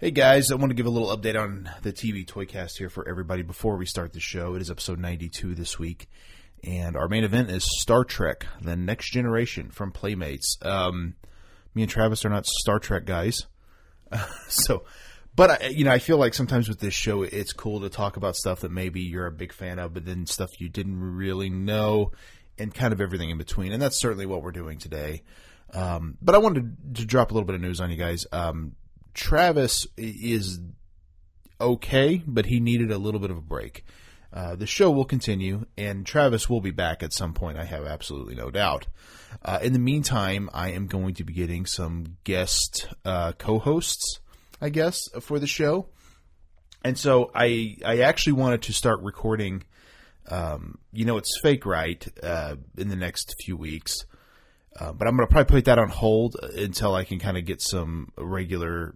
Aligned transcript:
Hey 0.00 0.12
guys, 0.12 0.50
I 0.50 0.54
want 0.54 0.70
to 0.70 0.74
give 0.74 0.86
a 0.86 0.90
little 0.90 1.14
update 1.14 1.38
on 1.38 1.68
the 1.82 1.92
TB 1.92 2.24
Toycast 2.24 2.78
here 2.78 2.88
for 2.88 3.06
everybody 3.06 3.42
before 3.42 3.76
we 3.76 3.84
start 3.84 4.14
the 4.14 4.18
show. 4.18 4.54
It 4.54 4.62
is 4.62 4.70
episode 4.70 4.98
92 4.98 5.54
this 5.54 5.78
week, 5.78 6.08
and 6.64 6.96
our 6.96 7.06
main 7.06 7.22
event 7.22 7.50
is 7.50 7.66
Star 7.82 8.04
Trek: 8.04 8.46
The 8.62 8.76
Next 8.76 9.10
Generation 9.10 9.68
from 9.68 9.92
Playmates. 9.92 10.56
Um, 10.62 11.16
me 11.74 11.82
and 11.82 11.90
Travis 11.90 12.24
are 12.24 12.30
not 12.30 12.46
Star 12.46 12.78
Trek 12.78 13.04
guys, 13.04 13.46
so, 14.48 14.84
but 15.36 15.50
I, 15.50 15.66
you 15.66 15.84
know, 15.84 15.92
I 15.92 15.98
feel 15.98 16.16
like 16.16 16.32
sometimes 16.32 16.66
with 16.66 16.80
this 16.80 16.94
show, 16.94 17.22
it's 17.22 17.52
cool 17.52 17.80
to 17.80 17.90
talk 17.90 18.16
about 18.16 18.36
stuff 18.36 18.60
that 18.60 18.72
maybe 18.72 19.02
you're 19.02 19.26
a 19.26 19.30
big 19.30 19.52
fan 19.52 19.78
of, 19.78 19.92
but 19.92 20.06
then 20.06 20.24
stuff 20.24 20.48
you 20.58 20.70
didn't 20.70 20.98
really 20.98 21.50
know, 21.50 22.12
and 22.56 22.72
kind 22.72 22.94
of 22.94 23.02
everything 23.02 23.28
in 23.28 23.36
between. 23.36 23.70
And 23.70 23.82
that's 23.82 24.00
certainly 24.00 24.24
what 24.24 24.42
we're 24.42 24.50
doing 24.50 24.78
today. 24.78 25.24
Um, 25.74 26.16
but 26.22 26.34
I 26.34 26.38
wanted 26.38 26.94
to 26.94 27.04
drop 27.04 27.32
a 27.32 27.34
little 27.34 27.46
bit 27.46 27.54
of 27.54 27.60
news 27.60 27.82
on 27.82 27.90
you 27.90 27.98
guys. 27.98 28.24
Um, 28.32 28.76
Travis 29.14 29.86
is 29.96 30.60
okay, 31.60 32.22
but 32.26 32.46
he 32.46 32.60
needed 32.60 32.90
a 32.90 32.98
little 32.98 33.20
bit 33.20 33.30
of 33.30 33.36
a 33.36 33.42
break. 33.42 33.84
Uh, 34.32 34.54
the 34.54 34.66
show 34.66 34.90
will 34.90 35.04
continue, 35.04 35.66
and 35.76 36.06
Travis 36.06 36.48
will 36.48 36.60
be 36.60 36.70
back 36.70 37.02
at 37.02 37.12
some 37.12 37.34
point. 37.34 37.58
I 37.58 37.64
have 37.64 37.84
absolutely 37.84 38.36
no 38.36 38.50
doubt. 38.50 38.86
Uh, 39.44 39.58
in 39.60 39.72
the 39.72 39.78
meantime, 39.78 40.48
I 40.54 40.70
am 40.70 40.86
going 40.86 41.14
to 41.14 41.24
be 41.24 41.32
getting 41.32 41.66
some 41.66 42.16
guest 42.22 42.88
uh, 43.04 43.32
co-hosts, 43.32 44.20
I 44.60 44.68
guess, 44.68 45.08
for 45.20 45.40
the 45.40 45.48
show, 45.48 45.88
and 46.84 46.96
so 46.96 47.30
I 47.34 47.76
I 47.84 48.00
actually 48.00 48.34
wanted 48.34 48.62
to 48.62 48.72
start 48.72 49.00
recording. 49.02 49.64
Um, 50.28 50.78
you 50.92 51.04
know, 51.04 51.16
it's 51.16 51.40
fake, 51.42 51.66
right? 51.66 52.06
Uh, 52.22 52.56
in 52.76 52.88
the 52.88 52.96
next 52.96 53.34
few 53.44 53.56
weeks. 53.56 54.04
Uh, 54.78 54.92
but 54.92 55.08
I'm 55.08 55.16
going 55.16 55.26
to 55.26 55.30
probably 55.30 55.56
put 55.56 55.64
that 55.64 55.80
on 55.80 55.88
hold 55.88 56.36
until 56.56 56.94
I 56.94 57.02
can 57.02 57.18
kind 57.18 57.36
of 57.36 57.44
get 57.44 57.60
some 57.60 58.12
regular 58.16 58.94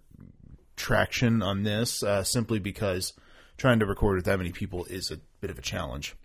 traction 0.76 1.42
on 1.42 1.62
this, 1.62 2.02
uh, 2.02 2.22
simply 2.22 2.58
because 2.58 3.12
trying 3.56 3.78
to 3.78 3.86
record 3.86 4.16
with 4.16 4.24
that 4.24 4.38
many 4.38 4.52
people 4.52 4.84
is 4.86 5.10
a 5.10 5.20
bit 5.40 5.50
of 5.50 5.58
a 5.58 5.62
challenge. 5.62 6.16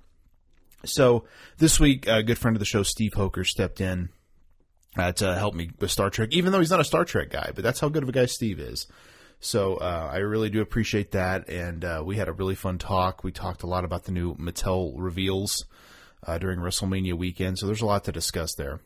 So 0.85 1.25
this 1.57 1.79
week, 1.79 2.07
a 2.07 2.23
good 2.23 2.37
friend 2.37 2.55
of 2.55 2.59
the 2.59 2.65
show, 2.65 2.83
Steve 2.83 3.13
Hoeker, 3.13 3.43
stepped 3.43 3.81
in 3.81 4.09
uh, 4.97 5.11
to 5.13 5.35
help 5.35 5.53
me 5.53 5.71
with 5.79 5.91
Star 5.91 6.09
Trek, 6.09 6.29
even 6.31 6.51
though 6.51 6.59
he's 6.59 6.71
not 6.71 6.79
a 6.79 6.85
Star 6.85 7.05
Trek 7.05 7.29
guy, 7.29 7.51
but 7.53 7.63
that's 7.63 7.79
how 7.79 7.89
good 7.89 8.03
of 8.03 8.09
a 8.09 8.13
guy 8.13 8.25
Steve 8.25 8.59
is. 8.59 8.87
So 9.41 9.75
uh, 9.75 10.09
I 10.11 10.17
really 10.17 10.49
do 10.49 10.61
appreciate 10.61 11.11
that, 11.11 11.47
and 11.47 11.85
uh, 11.85 12.03
we 12.05 12.17
had 12.17 12.27
a 12.27 12.33
really 12.33 12.55
fun 12.55 12.77
talk. 12.77 13.23
We 13.23 13.31
talked 13.31 13.63
a 13.63 13.67
lot 13.67 13.85
about 13.85 14.03
the 14.03 14.11
new 14.11 14.35
Mattel 14.35 14.93
reveals 14.97 15.65
uh, 16.25 16.37
during 16.37 16.59
WrestleMania 16.59 17.13
weekend, 17.13 17.57
so 17.57 17.65
there's 17.65 17.81
a 17.81 17.85
lot 17.85 18.03
to 18.05 18.11
discuss 18.11 18.53
there 18.55 18.81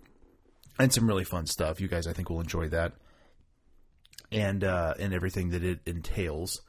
and 0.78 0.94
some 0.94 1.08
really 1.08 1.24
fun 1.24 1.46
stuff. 1.48 1.82
You 1.82 1.88
guys, 1.88 2.08
I 2.08 2.14
think, 2.14 2.30
will 2.30 2.42
enjoy 2.42 2.70
that, 2.70 2.94
and 4.34 4.64
uh, 4.64 4.96
and 5.00 5.14
everything 5.14 5.52
that 5.52 5.64
it 5.64 5.80
entails. 5.86 6.62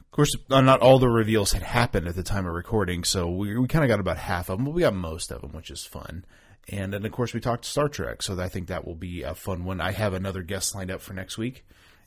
Of 0.00 0.10
course, 0.10 0.36
uh, 0.50 0.60
not 0.60 0.80
all 0.80 0.98
the 0.98 1.08
reveals 1.08 1.52
had 1.52 1.62
happened 1.62 2.06
at 2.06 2.14
the 2.14 2.22
time 2.22 2.44
of 2.44 2.52
recording, 2.52 3.02
so 3.02 3.30
we, 3.30 3.56
we 3.56 3.66
kind 3.66 3.82
of 3.82 3.88
got 3.88 4.00
about 4.00 4.18
half 4.18 4.50
of 4.50 4.58
them, 4.58 4.66
but 4.66 4.74
we 4.74 4.82
got 4.82 4.94
most 4.94 5.30
of 5.30 5.40
them, 5.40 5.52
which 5.52 5.70
is 5.70 5.86
fun. 5.86 6.26
And 6.68 6.92
then, 6.92 7.06
of 7.06 7.12
course, 7.12 7.32
we 7.32 7.40
talked 7.40 7.64
Star 7.64 7.88
Trek, 7.88 8.22
so 8.22 8.38
I 8.38 8.48
think 8.48 8.68
that 8.68 8.86
will 8.86 8.94
be 8.94 9.22
a 9.22 9.34
fun 9.34 9.64
one. 9.64 9.80
I 9.80 9.92
have 9.92 10.12
another 10.12 10.42
guest 10.42 10.74
lined 10.74 10.90
up 10.90 11.00
for 11.00 11.14
next 11.14 11.38
week, 11.38 11.64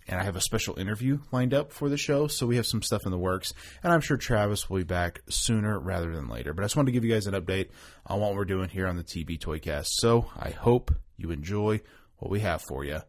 and 0.08 0.20
I 0.20 0.24
have 0.24 0.36
a 0.36 0.42
special 0.42 0.78
interview 0.78 1.20
lined 1.32 1.54
up 1.54 1.72
for 1.72 1.90
the 1.90 1.98
show, 1.98 2.28
so 2.28 2.46
we 2.46 2.58
have 2.58 2.68
some 2.68 2.84
stuff 2.84 3.06
in 3.06 3.12
the 3.12 3.18
works. 3.18 3.54
And 3.82 3.92
I'm 3.92 4.02
sure 4.02 4.18
Travis 4.18 4.70
will 4.70 4.78
be 4.78 4.84
back 4.84 5.22
sooner 5.28 5.80
rather 5.80 6.14
than 6.14 6.30
later. 6.30 6.54
But 6.54 6.62
I 6.62 6.66
just 6.66 6.76
wanted 6.76 6.92
to 6.92 6.94
give 6.94 7.04
you 7.04 7.14
guys 7.14 7.26
an 7.26 7.34
update 7.34 7.70
on 8.06 8.20
what 8.20 8.36
we're 8.36 8.46
doing 8.46 8.70
here 8.70 8.88
on 8.88 8.98
the 8.98 9.04
TB 9.04 9.40
Toycast. 9.40 9.88
So 9.88 10.28
I 10.38 10.52
hope 10.52 10.94
you 11.18 11.32
enjoy 11.32 11.82
what 12.18 12.30
we 12.30 12.42
have 12.42 12.62
for 12.62 12.84
you. 12.84 13.00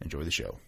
Enjoy 0.00 0.24
the 0.24 0.30
show. 0.32 0.58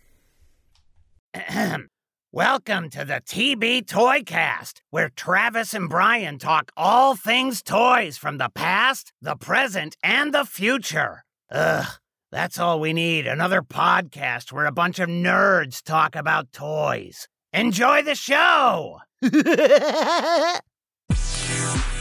Welcome 2.33 2.91
to 2.91 3.07
the 3.07 3.23
TB 3.27 3.87
Toycast, 3.87 4.83
where 4.91 5.09
Travis 5.09 5.73
and 5.73 5.89
Brian 5.89 6.39
talk 6.39 6.71
all 6.77 7.17
things 7.17 7.63
toys 7.63 8.19
from 8.19 8.37
the 8.37 8.51
past, 8.55 9.15
the 9.23 9.37
present, 9.37 9.97
and 10.03 10.35
the 10.35 10.45
future. 10.45 11.25
Ugh, 11.51 11.87
that's 12.31 12.59
all 12.59 12.81
we 12.81 12.93
need 12.93 13.27
another 13.27 13.63
podcast 13.63 14.53
where 14.53 14.67
a 14.67 14.73
bunch 14.73 14.99
of 14.99 15.09
nerds 15.09 15.83
talk 15.83 16.15
about 16.15 16.53
toys. 16.53 17.29
Enjoy 17.55 18.03
the 18.03 18.15
show! 18.15 18.99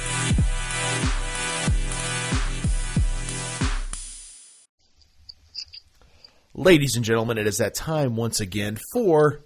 Ladies 6.54 6.98
and 6.98 7.06
gentlemen, 7.06 7.38
it 7.38 7.48
is 7.48 7.60
that 7.60 7.76
time 7.76 8.18
once 8.18 8.42
again 8.42 8.78
for 8.92 9.40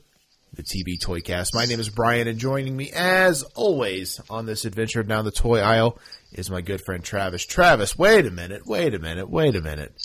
the 0.54 0.64
TB 0.64 1.00
Toycast. 1.04 1.54
My 1.54 1.66
name 1.66 1.80
is 1.80 1.88
Brian, 1.88 2.28
and 2.28 2.40
joining 2.40 2.76
me, 2.76 2.90
as 2.92 3.44
always, 3.54 4.20
on 4.28 4.48
this 4.48 4.66
adventure 4.66 5.04
down 5.04 5.24
the 5.24 5.30
toy 5.30 5.60
aisle 5.60 6.00
is 6.34 6.50
my 6.50 6.62
good 6.62 6.82
friend 6.84 7.04
Travis. 7.04 7.46
Travis, 7.46 7.96
wait 7.96 8.26
a 8.26 8.32
minute, 8.32 8.66
wait 8.66 8.96
a 8.96 9.00
minute, 9.00 9.30
wait 9.30 9.56
a 9.56 9.62
minute. 9.62 9.96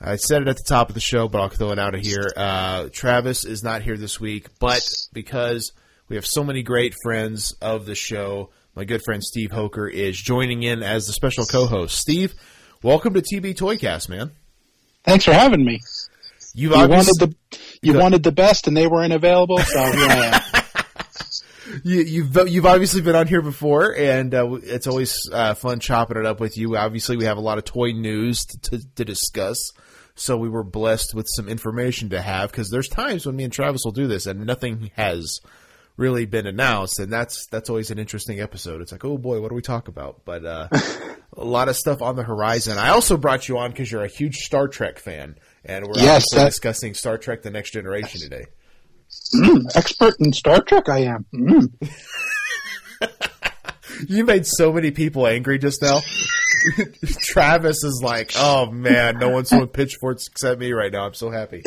I 0.00 0.16
said 0.16 0.40
it 0.40 0.48
at 0.48 0.56
the 0.56 0.62
top 0.62 0.88
of 0.88 0.94
the 0.94 1.00
show, 1.00 1.28
but 1.28 1.42
I'll 1.42 1.50
throw 1.50 1.72
it 1.72 1.78
out 1.78 1.94
of 1.94 2.00
here. 2.00 2.26
Uh, 2.34 2.88
Travis 2.90 3.44
is 3.44 3.62
not 3.62 3.82
here 3.82 3.98
this 3.98 4.18
week, 4.18 4.46
but 4.58 4.82
because 5.12 5.72
we 6.08 6.16
have 6.16 6.24
so 6.26 6.42
many 6.42 6.62
great 6.62 6.94
friends 7.02 7.52
of 7.60 7.84
the 7.84 7.94
show, 7.94 8.48
my 8.74 8.86
good 8.86 9.02
friend 9.04 9.22
Steve 9.22 9.52
Hoeker 9.52 9.88
is 9.88 10.16
joining 10.16 10.62
in 10.62 10.82
as 10.82 11.06
the 11.06 11.12
special 11.12 11.44
co-host. 11.44 11.98
Steve, 11.98 12.34
welcome 12.82 13.12
to 13.12 13.20
TB 13.20 13.56
Toycast, 13.56 14.08
man. 14.08 14.30
Thanks 15.04 15.26
for 15.26 15.34
having 15.34 15.62
me. 15.62 15.80
You've 16.54 16.72
You 16.72 16.88
wanted 16.88 17.14
the 17.18 17.34
you 17.82 17.98
wanted 17.98 18.22
the 18.22 18.32
best, 18.32 18.68
and 18.68 18.76
they 18.76 18.86
weren't 18.86 19.12
available, 19.12 19.58
so 19.58 19.80
am. 19.80 20.40
you, 21.84 22.00
you've 22.00 22.48
you've 22.48 22.66
obviously 22.66 23.00
been 23.00 23.16
on 23.16 23.26
here 23.26 23.42
before, 23.42 23.94
and 23.96 24.32
uh, 24.34 24.52
it's 24.62 24.86
always 24.86 25.28
uh, 25.32 25.54
fun 25.54 25.80
chopping 25.80 26.16
it 26.16 26.26
up 26.26 26.40
with 26.40 26.56
you. 26.56 26.76
Obviously, 26.76 27.16
we 27.16 27.24
have 27.24 27.38
a 27.38 27.42
lot 27.42 27.58
of 27.58 27.64
toy 27.64 27.90
news 27.90 28.44
to, 28.44 28.58
to, 28.70 28.94
to 28.94 29.04
discuss, 29.04 29.72
so 30.14 30.36
we 30.36 30.48
were 30.48 30.62
blessed 30.62 31.14
with 31.14 31.26
some 31.28 31.48
information 31.48 32.10
to 32.10 32.22
have. 32.22 32.50
Because 32.50 32.70
there's 32.70 32.88
times 32.88 33.26
when 33.26 33.36
me 33.36 33.44
and 33.44 33.52
Travis 33.52 33.82
will 33.84 33.92
do 33.92 34.06
this, 34.06 34.26
and 34.26 34.46
nothing 34.46 34.90
has 34.94 35.40
really 35.96 36.26
been 36.26 36.46
announced, 36.46 36.98
and 36.98 37.12
that's 37.12 37.46
that's 37.46 37.68
always 37.68 37.90
an 37.90 37.98
interesting 37.98 38.40
episode. 38.40 38.80
It's 38.80 38.92
like, 38.92 39.04
oh 39.04 39.18
boy, 39.18 39.40
what 39.40 39.48
do 39.48 39.54
we 39.54 39.62
talk 39.62 39.88
about? 39.88 40.24
But 40.24 40.44
uh, 40.44 40.68
a 41.36 41.44
lot 41.44 41.68
of 41.68 41.76
stuff 41.76 42.02
on 42.02 42.16
the 42.16 42.22
horizon. 42.22 42.78
I 42.78 42.90
also 42.90 43.16
brought 43.16 43.48
you 43.48 43.58
on 43.58 43.70
because 43.70 43.90
you're 43.90 44.04
a 44.04 44.08
huge 44.08 44.36
Star 44.36 44.68
Trek 44.68 44.98
fan, 44.98 45.36
and 45.64 45.86
we're 45.86 45.94
Yes, 45.96 46.24
that- 46.34 46.46
discussing 46.46 46.94
Star 46.94 47.18
Trek: 47.18 47.42
The 47.42 47.50
Next 47.50 47.70
Generation 47.72 48.20
today. 48.20 48.44
Mm, 49.34 49.64
expert 49.76 50.14
in 50.20 50.32
Star 50.32 50.60
Trek, 50.62 50.88
I 50.88 51.00
am. 51.00 51.26
Mm. 51.34 51.90
You 54.08 54.24
made 54.24 54.44
so 54.44 54.72
many 54.72 54.90
people 54.90 55.24
angry 55.26 55.56
just 55.58 55.80
now. 55.80 56.00
Travis 57.20 57.84
is 57.84 58.00
like, 58.02 58.32
oh 58.36 58.66
man, 58.72 59.18
no 59.18 59.28
one's 59.30 59.50
throwing 59.50 59.68
pitchforks 59.68 60.26
except 60.26 60.58
me 60.58 60.72
right 60.72 60.90
now. 60.90 61.06
I'm 61.06 61.14
so 61.14 61.30
happy. 61.30 61.62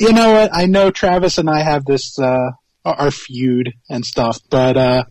You 0.00 0.12
know 0.12 0.32
what? 0.32 0.50
I 0.52 0.66
know 0.66 0.90
Travis 0.90 1.38
and 1.38 1.48
I 1.48 1.62
have 1.62 1.84
this 1.84 2.18
uh, 2.18 2.50
our 2.84 3.12
feud 3.12 3.72
and 3.88 4.04
stuff, 4.04 4.38
but 4.50 4.76
uh, 4.76 5.04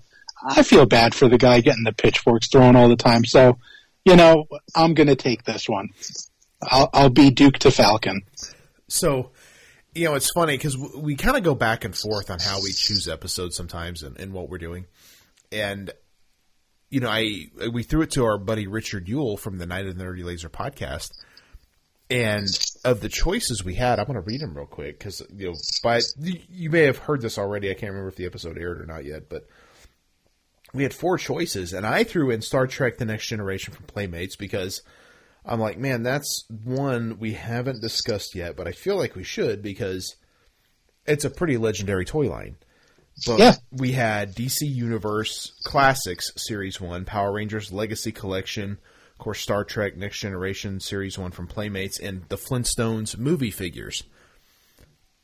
I 0.45 0.63
feel 0.63 0.85
bad 0.85 1.15
for 1.15 1.29
the 1.29 1.37
guy 1.37 1.61
getting 1.61 1.85
the 1.85 1.93
pitchforks 1.93 2.49
thrown 2.49 2.75
all 2.75 2.89
the 2.89 2.97
time. 2.97 3.23
So, 3.23 3.57
you 4.03 4.17
know, 4.17 4.45
I'm 4.75 4.93
gonna 4.95 5.15
take 5.15 5.45
this 5.45 5.69
one. 5.69 5.89
I'll, 6.61 6.89
I'll 6.93 7.09
be 7.09 7.31
Duke 7.31 7.59
to 7.59 7.71
Falcon. 7.71 8.21
So, 8.87 9.31
you 9.93 10.05
know, 10.05 10.15
it's 10.15 10.31
funny 10.31 10.55
because 10.55 10.77
we 10.77 11.15
kind 11.15 11.37
of 11.37 11.43
go 11.43 11.55
back 11.55 11.85
and 11.85 11.95
forth 11.95 12.29
on 12.29 12.39
how 12.39 12.61
we 12.61 12.71
choose 12.71 13.07
episodes 13.07 13.55
sometimes 13.55 14.03
and, 14.03 14.19
and 14.19 14.33
what 14.33 14.49
we're 14.49 14.57
doing. 14.57 14.85
And, 15.51 15.91
you 16.89 16.99
know, 16.99 17.09
I 17.09 17.45
we 17.71 17.83
threw 17.83 18.01
it 18.01 18.11
to 18.11 18.25
our 18.25 18.37
buddy 18.37 18.67
Richard 18.67 19.07
Yule 19.07 19.37
from 19.37 19.57
the 19.57 19.65
Night 19.65 19.87
of 19.87 19.97
the 19.97 20.03
Nerdy 20.03 20.23
Laser 20.23 20.49
podcast. 20.49 21.11
And 22.11 22.47
of 22.83 23.01
the 23.01 23.09
choices 23.09 23.63
we 23.63 23.75
had, 23.75 23.99
I'm 23.99 24.07
going 24.07 24.15
to 24.15 24.21
read 24.21 24.41
them 24.41 24.57
real 24.57 24.65
quick 24.65 24.97
because 24.97 25.21
you 25.31 25.49
know, 25.49 25.55
by 25.83 26.01
you 26.17 26.71
may 26.71 26.81
have 26.81 26.97
heard 26.97 27.21
this 27.21 27.37
already. 27.37 27.69
I 27.69 27.75
can't 27.75 27.91
remember 27.91 28.09
if 28.09 28.15
the 28.15 28.25
episode 28.25 28.57
aired 28.57 28.81
or 28.81 28.87
not 28.87 29.05
yet, 29.05 29.29
but 29.29 29.47
we 30.73 30.81
had 30.83 30.93
four 30.93 31.19
choices, 31.19 31.71
and 31.71 31.85
I 31.85 32.03
threw 32.03 32.31
in 32.31 32.41
Star 32.41 32.65
Trek: 32.65 32.97
The 32.97 33.05
Next 33.05 33.27
Generation 33.27 33.73
from 33.73 33.85
Playmates 33.85 34.35
because 34.35 34.81
I'm 35.45 35.59
like, 35.59 35.77
man, 35.77 36.03
that's 36.03 36.45
one 36.63 37.17
we 37.19 37.33
haven't 37.33 37.81
discussed 37.81 38.35
yet, 38.35 38.55
but 38.55 38.67
I 38.67 38.71
feel 38.71 38.97
like 38.97 39.15
we 39.15 39.23
should 39.23 39.61
because 39.61 40.15
it's 41.05 41.25
a 41.25 41.29
pretty 41.29 41.57
legendary 41.57 42.05
toy 42.05 42.29
line. 42.29 42.57
But 43.25 43.39
Yeah. 43.39 43.55
we 43.71 43.91
had 43.93 44.35
DC 44.35 44.61
Universe 44.67 45.51
Classics 45.65 46.31
Series 46.37 46.79
1, 46.79 47.05
Power 47.05 47.33
Rangers 47.33 47.71
Legacy 47.71 48.11
Collection, 48.11 48.77
of 49.13 49.17
course, 49.17 49.41
Star 49.41 49.63
Trek 49.65 49.97
Next 49.97 50.19
Generation 50.19 50.79
Series 50.79 51.17
1 51.17 51.31
from 51.31 51.47
Playmates, 51.47 51.99
and 51.99 52.23
the 52.29 52.37
Flintstones 52.37 53.17
movie 53.17 53.51
figures. 53.51 54.03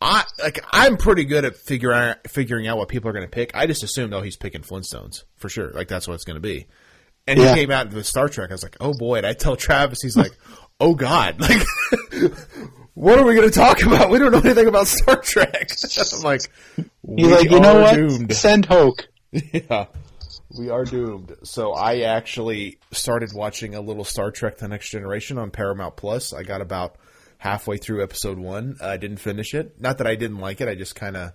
I 0.01 0.25
like 0.43 0.59
I'm 0.71 0.97
pretty 0.97 1.23
good 1.23 1.45
at 1.45 1.55
figuring 1.55 2.15
figuring 2.27 2.67
out 2.67 2.77
what 2.77 2.89
people 2.89 3.09
are 3.09 3.13
going 3.13 3.25
to 3.25 3.31
pick. 3.31 3.55
I 3.55 3.65
just 3.65 3.81
assumed, 3.83 4.13
oh, 4.13 4.21
he's 4.21 4.35
picking 4.35 4.61
Flintstones 4.61 5.23
for 5.37 5.47
sure. 5.47 5.71
Like 5.71 5.87
that's 5.87 6.07
what 6.07 6.15
it's 6.15 6.25
going 6.25 6.35
to 6.35 6.41
be. 6.41 6.67
And 7.27 7.39
Yeah. 7.39 7.53
he 7.55 7.61
came 7.61 7.71
out 7.71 7.91
with 7.93 8.05
Star 8.05 8.29
Trek. 8.29 8.51
I 8.51 8.53
was 8.53 8.63
like, 8.63 8.77
oh 8.79 8.93
boy. 8.93 9.17
And 9.17 9.25
I 9.25 9.33
tell 9.33 9.55
Travis, 9.55 10.01
he's 10.01 10.15
like, 10.17 10.31
oh 10.79 10.93
god, 10.95 11.39
like 11.39 11.63
what 12.93 13.17
are 13.19 13.25
we 13.25 13.35
going 13.35 13.49
to 13.49 13.53
talk 13.53 13.81
about? 13.83 14.09
We 14.09 14.19
don't 14.19 14.31
know 14.31 14.39
anything 14.39 14.67
about 14.67 14.87
Star 14.87 15.21
Trek. 15.21 15.69
I'm 16.13 16.21
like, 16.21 16.41
we 17.01 17.23
He's 17.23 17.31
like, 17.31 17.49
you 17.51 17.59
know 17.59 17.81
what? 17.81 17.95
doomed. 17.95 18.33
Send 18.33 18.65
Hoke. 18.65 19.07
yeah, 19.31 19.87
we 20.57 20.69
are 20.69 20.85
doomed. 20.85 21.35
So 21.43 21.73
I 21.73 22.01
actually 22.01 22.79
started 22.91 23.31
watching 23.33 23.75
a 23.75 23.81
little 23.81 24.05
Star 24.05 24.31
Trek: 24.31 24.57
The 24.57 24.67
Next 24.67 24.89
Generation 24.89 25.37
on 25.37 25.51
Paramount 25.51 25.97
Plus. 25.97 26.31
I 26.31 26.43
got 26.43 26.61
about 26.61 26.95
halfway 27.37 27.77
through 27.77 28.01
episode 28.03 28.37
one. 28.39 28.77
I 28.81 28.97
didn't 28.97 29.17
finish 29.17 29.53
it. 29.53 29.79
Not 29.81 29.97
that 29.97 30.07
I 30.07 30.15
didn't 30.15 30.39
like 30.39 30.61
it. 30.61 30.69
I 30.69 30.75
just 30.75 30.95
kind 30.95 31.17
of 31.17 31.31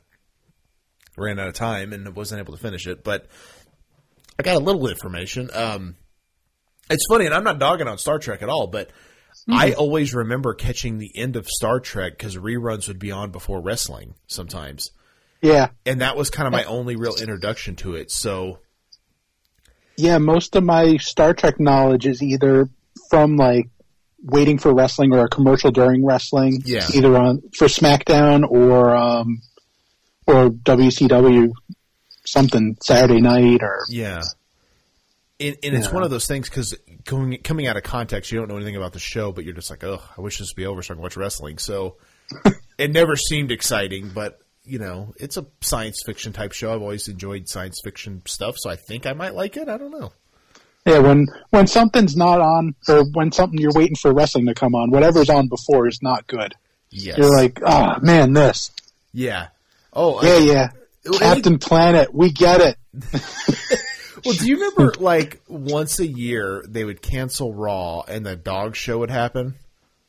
ran 1.16 1.38
out 1.38 1.48
of 1.48 1.54
time 1.54 1.92
and 1.92 2.14
wasn't 2.16 2.38
able 2.38 2.54
to 2.54 2.60
finish 2.62 2.86
it. 2.86 3.04
But 3.04 3.26
I 4.40 4.42
got 4.54 4.56
a 4.56 4.64
little 4.64 4.88
information. 4.88 5.50
Um, 5.52 5.96
it's 6.88 7.04
funny, 7.08 7.26
and 7.26 7.34
I'm 7.34 7.44
not 7.44 7.58
dogging 7.58 7.86
on 7.88 7.98
Star 7.98 8.18
Trek 8.18 8.42
at 8.42 8.48
all, 8.48 8.66
but 8.66 8.90
I 9.48 9.72
always 9.74 10.14
remember 10.14 10.54
catching 10.54 10.98
the 10.98 11.10
end 11.16 11.36
of 11.36 11.46
Star 11.46 11.78
Trek 11.80 12.12
because 12.16 12.36
reruns 12.36 12.88
would 12.88 12.98
be 12.98 13.12
on 13.12 13.30
before 13.30 13.60
wrestling 13.62 14.14
sometimes 14.26 14.90
Yeah. 15.40 15.68
and 15.86 16.00
that 16.00 16.16
was 16.16 16.30
kind 16.30 16.46
of 16.46 16.52
my 16.52 16.64
only 16.64 16.96
real 16.96 17.14
introduction 17.16 17.76
to 17.76 17.94
it. 17.94 18.10
So 18.10 18.58
Yeah, 19.96 20.18
most 20.18 20.56
of 20.56 20.64
my 20.64 20.96
Star 20.96 21.32
Trek 21.34 21.60
knowledge 21.60 22.06
is 22.06 22.22
either 22.22 22.68
from 23.08 23.36
like 23.36 23.68
waiting 24.22 24.58
for 24.58 24.74
wrestling 24.74 25.14
or 25.14 25.24
a 25.24 25.28
commercial 25.28 25.70
during 25.70 26.04
wrestling. 26.04 26.62
Yeah. 26.64 26.86
Either 26.94 27.16
on 27.16 27.42
for 27.56 27.66
SmackDown 27.68 28.42
or 28.48 28.94
um 28.96 29.42
or 30.26 30.50
WCW 30.50 31.52
something 32.30 32.76
Saturday 32.82 33.20
night 33.20 33.62
or 33.62 33.80
yeah, 33.88 34.22
and, 35.38 35.56
and 35.62 35.74
it's 35.74 35.86
Yeah. 35.88 35.94
one 35.94 36.02
of 36.02 36.10
those 36.10 36.26
things 36.26 36.48
because 36.48 36.74
going 37.04 37.36
coming 37.38 37.66
out 37.66 37.76
of 37.76 37.82
context, 37.82 38.30
you 38.32 38.38
don't 38.38 38.48
know 38.48 38.56
anything 38.56 38.76
about 38.76 38.92
the 38.92 38.98
show, 38.98 39.32
but 39.32 39.44
you're 39.44 39.54
just 39.54 39.70
like, 39.70 39.84
oh, 39.84 40.00
I 40.16 40.20
wish 40.20 40.38
this 40.38 40.50
would 40.50 40.56
be 40.56 40.66
over 40.66 40.82
so 40.82 40.92
I 40.92 40.96
can 40.96 41.02
watch 41.02 41.16
wrestling. 41.16 41.58
So 41.58 41.96
it 42.78 42.92
never 42.92 43.16
seemed 43.16 43.50
exciting, 43.50 44.10
but 44.14 44.38
you 44.64 44.78
know, 44.78 45.14
it's 45.16 45.36
a 45.36 45.46
science 45.62 46.02
fiction 46.04 46.32
type 46.32 46.52
show. 46.52 46.72
I've 46.72 46.82
always 46.82 47.08
enjoyed 47.08 47.48
science 47.48 47.80
fiction 47.82 48.22
stuff, 48.26 48.56
so 48.58 48.70
I 48.70 48.76
think 48.76 49.06
I 49.06 49.14
might 49.14 49.34
like 49.34 49.56
it. 49.56 49.68
I 49.68 49.78
don't 49.78 49.90
know. 49.90 50.12
Yeah, 50.86 50.98
when 50.98 51.26
when 51.50 51.66
something's 51.66 52.16
not 52.16 52.40
on 52.40 52.74
or 52.88 53.04
when 53.12 53.32
something 53.32 53.58
you're 53.58 53.72
waiting 53.74 53.96
for 53.96 54.12
wrestling 54.14 54.46
to 54.46 54.54
come 54.54 54.74
on, 54.74 54.90
whatever's 54.90 55.28
on 55.30 55.48
before 55.48 55.88
is 55.88 56.00
not 56.02 56.26
good. 56.26 56.54
Yes, 56.90 57.18
You're 57.18 57.34
like, 57.36 57.58
oh 57.64 57.98
man, 58.00 58.32
this. 58.32 58.70
yeah. 59.12 59.48
Oh, 59.92 60.22
Yeah, 60.22 60.34
I- 60.34 60.52
yeah. 60.52 60.68
Captain 61.18 61.58
Planet, 61.58 62.12
we 62.14 62.30
get 62.30 62.60
it. 62.60 62.76
Well, 64.22 64.34
do 64.34 64.46
you 64.46 64.56
remember 64.56 64.92
like 64.98 65.40
once 65.48 65.98
a 65.98 66.06
year 66.06 66.62
they 66.68 66.84
would 66.84 67.00
cancel 67.00 67.54
Raw 67.54 68.02
and 68.02 68.26
the 68.26 68.36
dog 68.36 68.76
show 68.76 68.98
would 68.98 69.10
happen? 69.10 69.54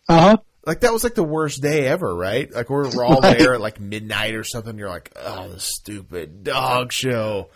Uh 0.09 0.19
huh. 0.19 0.37
Like 0.65 0.81
that 0.81 0.91
was 0.91 1.05
like 1.05 1.15
the 1.15 1.23
worst 1.23 1.61
day 1.61 1.87
ever, 1.87 2.13
right? 2.13 2.51
Like 2.53 2.69
we're, 2.69 2.87
all 3.05 3.19
Right. 3.21 3.37
there 3.37 3.53
at 3.53 3.61
like 3.61 3.79
midnight 3.79 4.35
or 4.35 4.43
something. 4.43 4.77
You're 4.77 4.89
like, 4.89 5.13
oh, 5.15 5.47
the 5.47 5.61
stupid 5.61 6.43
dog 6.43 6.91
show, 6.91 7.51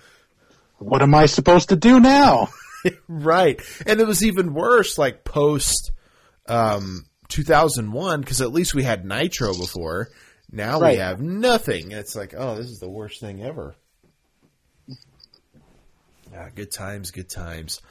What 0.78 1.02
am 1.02 1.14
I 1.14 1.26
supposed 1.26 1.70
to 1.70 1.76
do 1.76 2.00
now? 2.00 2.48
right? 3.10 3.60
And 3.86 4.00
it 4.00 4.08
was 4.08 4.24
even 4.24 4.54
worse, 4.54 4.98
like 4.98 5.26
post 5.26 5.92
um, 6.48 7.06
2001, 7.28 8.22
because 8.22 8.40
at 8.40 8.54
least 8.54 8.74
we 8.74 8.84
had 8.84 9.04
Nitro 9.04 9.54
before. 9.54 10.08
Now 10.52 10.80
we 10.80 10.96
have 10.98 11.22
nothing. 11.22 11.92
It's 11.92 12.16
like, 12.16 12.34
oh, 12.38 12.56
this 12.56 12.68
is 12.68 12.80
the 12.80 12.90
worst 12.90 13.20
thing 13.20 13.44
ever. 13.44 13.76
Yeah, 16.32 16.50
good 16.54 16.72
times, 16.72 17.12
good 17.12 17.30
times. 17.30 17.82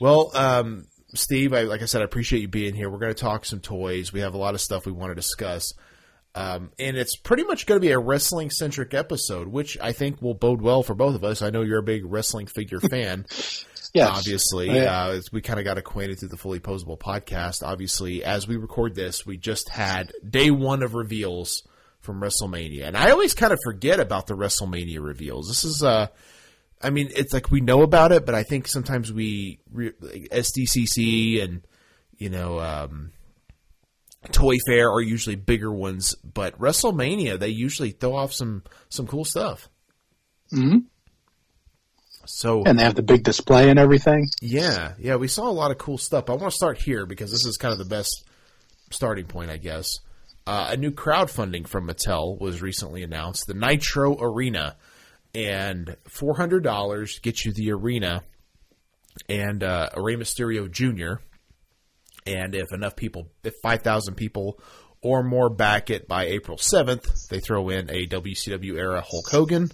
Well, 0.00 0.30
um, 0.34 0.86
Steve, 1.14 1.52
I, 1.52 1.62
like 1.62 1.82
I 1.82 1.86
said, 1.86 2.02
I 2.02 2.04
appreciate 2.04 2.40
you 2.40 2.48
being 2.48 2.74
here. 2.74 2.88
We're 2.88 2.98
going 2.98 3.14
to 3.14 3.20
talk 3.20 3.44
some 3.44 3.60
toys. 3.60 4.12
We 4.12 4.20
have 4.20 4.34
a 4.34 4.38
lot 4.38 4.54
of 4.54 4.60
stuff 4.60 4.86
we 4.86 4.92
want 4.92 5.10
to 5.10 5.14
discuss. 5.14 5.72
Um, 6.34 6.70
and 6.78 6.96
it's 6.96 7.16
pretty 7.16 7.42
much 7.42 7.66
going 7.66 7.80
to 7.80 7.84
be 7.84 7.90
a 7.92 7.98
wrestling 7.98 8.50
centric 8.50 8.94
episode, 8.94 9.48
which 9.48 9.76
I 9.80 9.92
think 9.92 10.22
will 10.22 10.34
bode 10.34 10.62
well 10.62 10.82
for 10.82 10.94
both 10.94 11.16
of 11.16 11.24
us. 11.24 11.42
I 11.42 11.50
know 11.50 11.62
you're 11.62 11.80
a 11.80 11.82
big 11.82 12.04
wrestling 12.06 12.46
figure 12.46 12.80
fan, 12.90 13.26
Yes. 13.92 14.08
obviously. 14.18 14.70
Yeah. 14.70 14.96
Uh, 15.06 15.20
we 15.32 15.42
kind 15.42 15.58
of 15.58 15.64
got 15.64 15.76
acquainted 15.76 16.20
through 16.20 16.28
the 16.28 16.36
Fully 16.36 16.60
Posable 16.60 16.98
podcast. 16.98 17.64
Obviously, 17.64 18.22
as 18.24 18.46
we 18.46 18.56
record 18.56 18.94
this, 18.94 19.26
we 19.26 19.36
just 19.36 19.68
had 19.68 20.12
day 20.26 20.52
one 20.52 20.84
of 20.84 20.94
reveals 20.94 21.64
from 22.10 22.20
WrestleMania. 22.20 22.86
And 22.88 22.96
I 22.96 23.10
always 23.12 23.34
kind 23.34 23.52
of 23.52 23.60
forget 23.62 24.00
about 24.00 24.26
the 24.26 24.34
WrestleMania 24.34 25.00
reveals. 25.00 25.46
This 25.46 25.62
is, 25.64 25.82
uh, 25.84 26.08
I 26.82 26.90
mean, 26.90 27.08
it's 27.14 27.32
like 27.32 27.50
we 27.52 27.60
know 27.60 27.82
about 27.82 28.10
it, 28.10 28.26
but 28.26 28.34
I 28.34 28.42
think 28.42 28.66
sometimes 28.66 29.12
we, 29.12 29.60
re- 29.70 29.92
like 30.00 30.28
SDCC 30.32 31.40
and, 31.44 31.62
you 32.18 32.28
know, 32.30 32.58
um, 32.58 33.12
Toy 34.32 34.56
Fair 34.66 34.90
are 34.90 35.00
usually 35.00 35.36
bigger 35.36 35.72
ones, 35.72 36.16
but 36.16 36.58
WrestleMania, 36.58 37.38
they 37.38 37.48
usually 37.50 37.92
throw 37.92 38.16
off 38.16 38.32
some, 38.32 38.64
some 38.88 39.06
cool 39.06 39.24
stuff. 39.24 39.68
Mhm. 40.52 40.86
So, 42.26 42.64
And 42.64 42.76
they 42.78 42.82
have 42.82 42.96
the 42.96 43.02
big 43.02 43.22
display 43.22 43.70
and 43.70 43.78
everything. 43.78 44.28
yeah, 44.42 44.94
yeah, 44.98 45.14
we 45.16 45.28
saw 45.28 45.48
a 45.48 45.52
lot 45.52 45.70
of 45.70 45.78
cool 45.78 45.96
stuff. 45.98 46.28
I 46.28 46.32
want 46.32 46.50
to 46.50 46.56
start 46.56 46.78
here 46.78 47.06
because 47.06 47.30
this 47.30 47.46
is 47.46 47.56
kind 47.56 47.72
of 47.72 47.78
the 47.78 47.84
best 47.84 48.24
starting 48.90 49.26
point, 49.26 49.50
I 49.50 49.56
guess. 49.58 49.86
Uh, 50.46 50.68
a 50.70 50.76
new 50.76 50.90
crowdfunding 50.90 51.66
from 51.68 51.86
Mattel 51.86 52.40
was 52.40 52.62
recently 52.62 53.02
announced, 53.02 53.46
the 53.46 53.54
Nitro 53.54 54.16
Arena, 54.20 54.76
and 55.34 55.96
four 56.08 56.36
hundred 56.36 56.64
dollars 56.64 57.18
gets 57.20 57.44
you 57.44 57.52
the 57.52 57.70
arena 57.72 58.22
and 59.28 59.62
uh, 59.62 59.90
Rey 59.96 60.16
Mysterio 60.16 60.70
Jr. 60.70 61.22
And 62.26 62.54
if 62.54 62.72
enough 62.72 62.96
people, 62.96 63.28
if 63.44 63.54
five 63.62 63.82
thousand 63.82 64.14
people 64.14 64.60
or 65.02 65.22
more 65.22 65.48
back 65.48 65.90
it 65.90 66.08
by 66.08 66.26
April 66.26 66.58
seventh, 66.58 67.28
they 67.28 67.40
throw 67.40 67.68
in 67.68 67.90
a 67.90 68.06
WCW 68.06 68.76
era 68.76 69.04
Hulk 69.08 69.28
Hogan. 69.30 69.70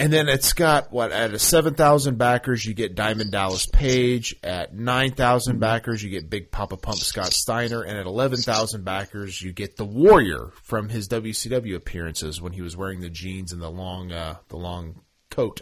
And 0.00 0.10
then 0.10 0.30
it's 0.30 0.54
got 0.54 0.90
what 0.90 1.12
at 1.12 1.34
a 1.34 1.38
seven 1.38 1.74
thousand 1.74 2.16
backers 2.16 2.64
you 2.64 2.72
get 2.72 2.94
Diamond 2.94 3.32
Dallas 3.32 3.66
Page. 3.66 4.34
At 4.42 4.74
nine 4.74 5.12
thousand 5.12 5.58
backers 5.58 6.02
you 6.02 6.08
get 6.08 6.30
Big 6.30 6.50
Papa 6.50 6.78
Pump 6.78 6.96
Scott 6.96 7.34
Steiner, 7.34 7.82
and 7.82 7.98
at 7.98 8.06
eleven 8.06 8.38
thousand 8.38 8.82
backers 8.82 9.42
you 9.42 9.52
get 9.52 9.76
the 9.76 9.84
Warrior 9.84 10.52
from 10.62 10.88
his 10.88 11.06
WCW 11.08 11.74
appearances 11.74 12.40
when 12.40 12.54
he 12.54 12.62
was 12.62 12.78
wearing 12.78 13.00
the 13.00 13.10
jeans 13.10 13.52
and 13.52 13.60
the 13.60 13.68
long 13.68 14.10
uh, 14.10 14.36
the 14.48 14.56
long 14.56 15.02
coat. 15.30 15.60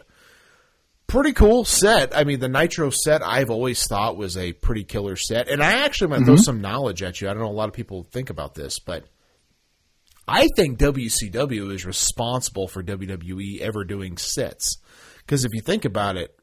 Pretty 1.09 1.33
cool 1.33 1.65
set. 1.65 2.17
I 2.17 2.23
mean, 2.23 2.39
the 2.39 2.49
Nitro 2.49 2.91
set 2.91 3.23
I've 3.27 3.51
always 3.51 3.85
thought 3.89 4.17
was 4.17 4.37
a 4.37 4.53
pretty 4.53 4.85
killer 4.85 5.17
set, 5.17 5.49
and 5.49 5.61
I 5.61 5.85
actually 5.85 6.13
want 6.13 6.21
to 6.21 6.27
throw 6.27 6.37
some 6.37 6.61
knowledge 6.61 7.03
at 7.03 7.21
you. 7.21 7.29
I 7.29 7.33
don't 7.33 7.43
know 7.43 7.49
a 7.49 7.51
lot 7.51 7.69
of 7.69 7.75
people 7.75 8.05
think 8.05 8.31
about 8.31 8.55
this, 8.55 8.79
but 8.79 9.05
I 10.29 10.49
think 10.57 10.79
WCW 10.79 11.73
is 11.73 11.85
responsible 11.87 12.69
for 12.69 12.83
WWE 12.83 13.61
ever 13.61 13.85
doing 13.85 14.17
sets. 14.17 14.77
Because 15.19 15.45
if 15.45 15.53
you 15.55 15.61
think 15.61 15.85
about 15.85 16.17
it, 16.17 16.35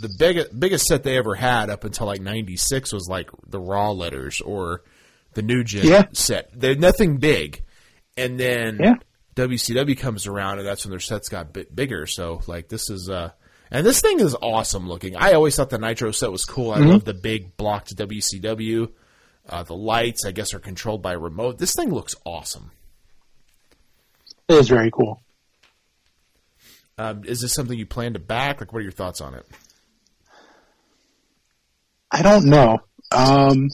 the 0.00 0.14
biggest 0.18 0.58
biggest 0.58 0.86
set 0.86 1.02
they 1.02 1.16
ever 1.16 1.34
had 1.34 1.68
up 1.70 1.84
until 1.84 2.06
like 2.06 2.20
'96 2.20 2.92
was 2.92 3.08
like 3.08 3.28
the 3.48 3.58
Raw 3.60 3.90
letters 3.90 4.40
or 4.40 4.82
the 5.34 5.42
New 5.42 5.64
Gen 5.64 5.86
Yeah. 5.86 6.04
set. 6.12 6.50
They're 6.54 6.74
nothing 6.76 7.18
big, 7.18 7.64
and 8.16 8.38
then 8.38 8.78
Yeah. 8.80 8.94
WCW 9.36 9.96
comes 9.96 10.26
around, 10.26 10.58
and 10.58 10.66
that's 10.66 10.84
when 10.84 10.90
their 10.90 11.00
sets 11.00 11.28
got 11.28 11.52
bit 11.52 11.74
bigger. 11.74 12.06
So 12.06 12.40
like 12.46 12.68
this 12.68 12.88
is 12.90 13.08
uh, 13.10 13.30
and 13.70 13.84
this 13.86 14.00
thing 14.00 14.20
is 14.20 14.34
awesome 14.40 14.88
looking. 14.88 15.16
I 15.16 15.32
always 15.32 15.56
thought 15.56 15.70
the 15.70 15.78
Nitro 15.78 16.10
set 16.12 16.30
was 16.32 16.44
cool. 16.44 16.70
I 16.72 16.78
love 16.78 17.04
the 17.04 17.14
big 17.14 17.56
blocked 17.56 17.94
WCW. 17.96 18.90
Uh, 19.48 19.62
the 19.64 19.74
lights, 19.74 20.24
I 20.24 20.30
guess, 20.32 20.54
are 20.54 20.58
controlled 20.60 21.02
by 21.02 21.14
a 21.14 21.18
remote. 21.18 21.58
This 21.58 21.74
thing 21.74 21.92
looks 21.92 22.14
awesome. 22.24 22.70
It 24.50 24.54
is 24.54 24.68
very 24.68 24.90
cool. 24.90 25.22
Um, 26.98 27.22
is 27.24 27.40
this 27.40 27.54
something 27.54 27.78
you 27.78 27.86
plan 27.86 28.14
to 28.14 28.18
back? 28.18 28.60
Like, 28.60 28.72
what 28.72 28.80
are 28.80 28.82
your 28.82 28.90
thoughts 28.90 29.20
on 29.20 29.34
it? 29.34 29.46
I 32.10 32.22
don't 32.22 32.46
know. 32.46 32.78
Um, 33.12 33.68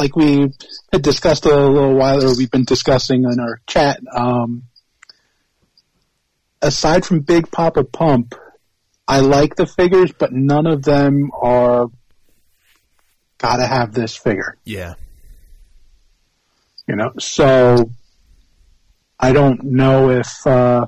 like 0.00 0.16
we 0.16 0.48
had 0.92 1.02
discussed 1.02 1.46
a 1.46 1.54
little 1.54 1.94
while, 1.94 2.24
or 2.24 2.36
we've 2.36 2.50
been 2.50 2.64
discussing 2.64 3.22
in 3.22 3.38
our 3.38 3.60
chat. 3.68 4.00
Um, 4.12 4.64
aside 6.60 7.04
from 7.04 7.20
Big 7.20 7.48
Papa 7.52 7.84
Pump, 7.84 8.34
I 9.06 9.20
like 9.20 9.54
the 9.54 9.66
figures, 9.66 10.10
but 10.10 10.32
none 10.32 10.66
of 10.66 10.82
them 10.82 11.30
are 11.40 11.86
gotta 13.38 13.66
have 13.68 13.92
this 13.92 14.16
figure. 14.16 14.56
Yeah, 14.64 14.94
You 16.88 16.96
know, 16.96 17.12
so 17.20 17.88
I 19.22 19.32
don't 19.32 19.62
know 19.62 20.10
if 20.10 20.46
uh, 20.46 20.86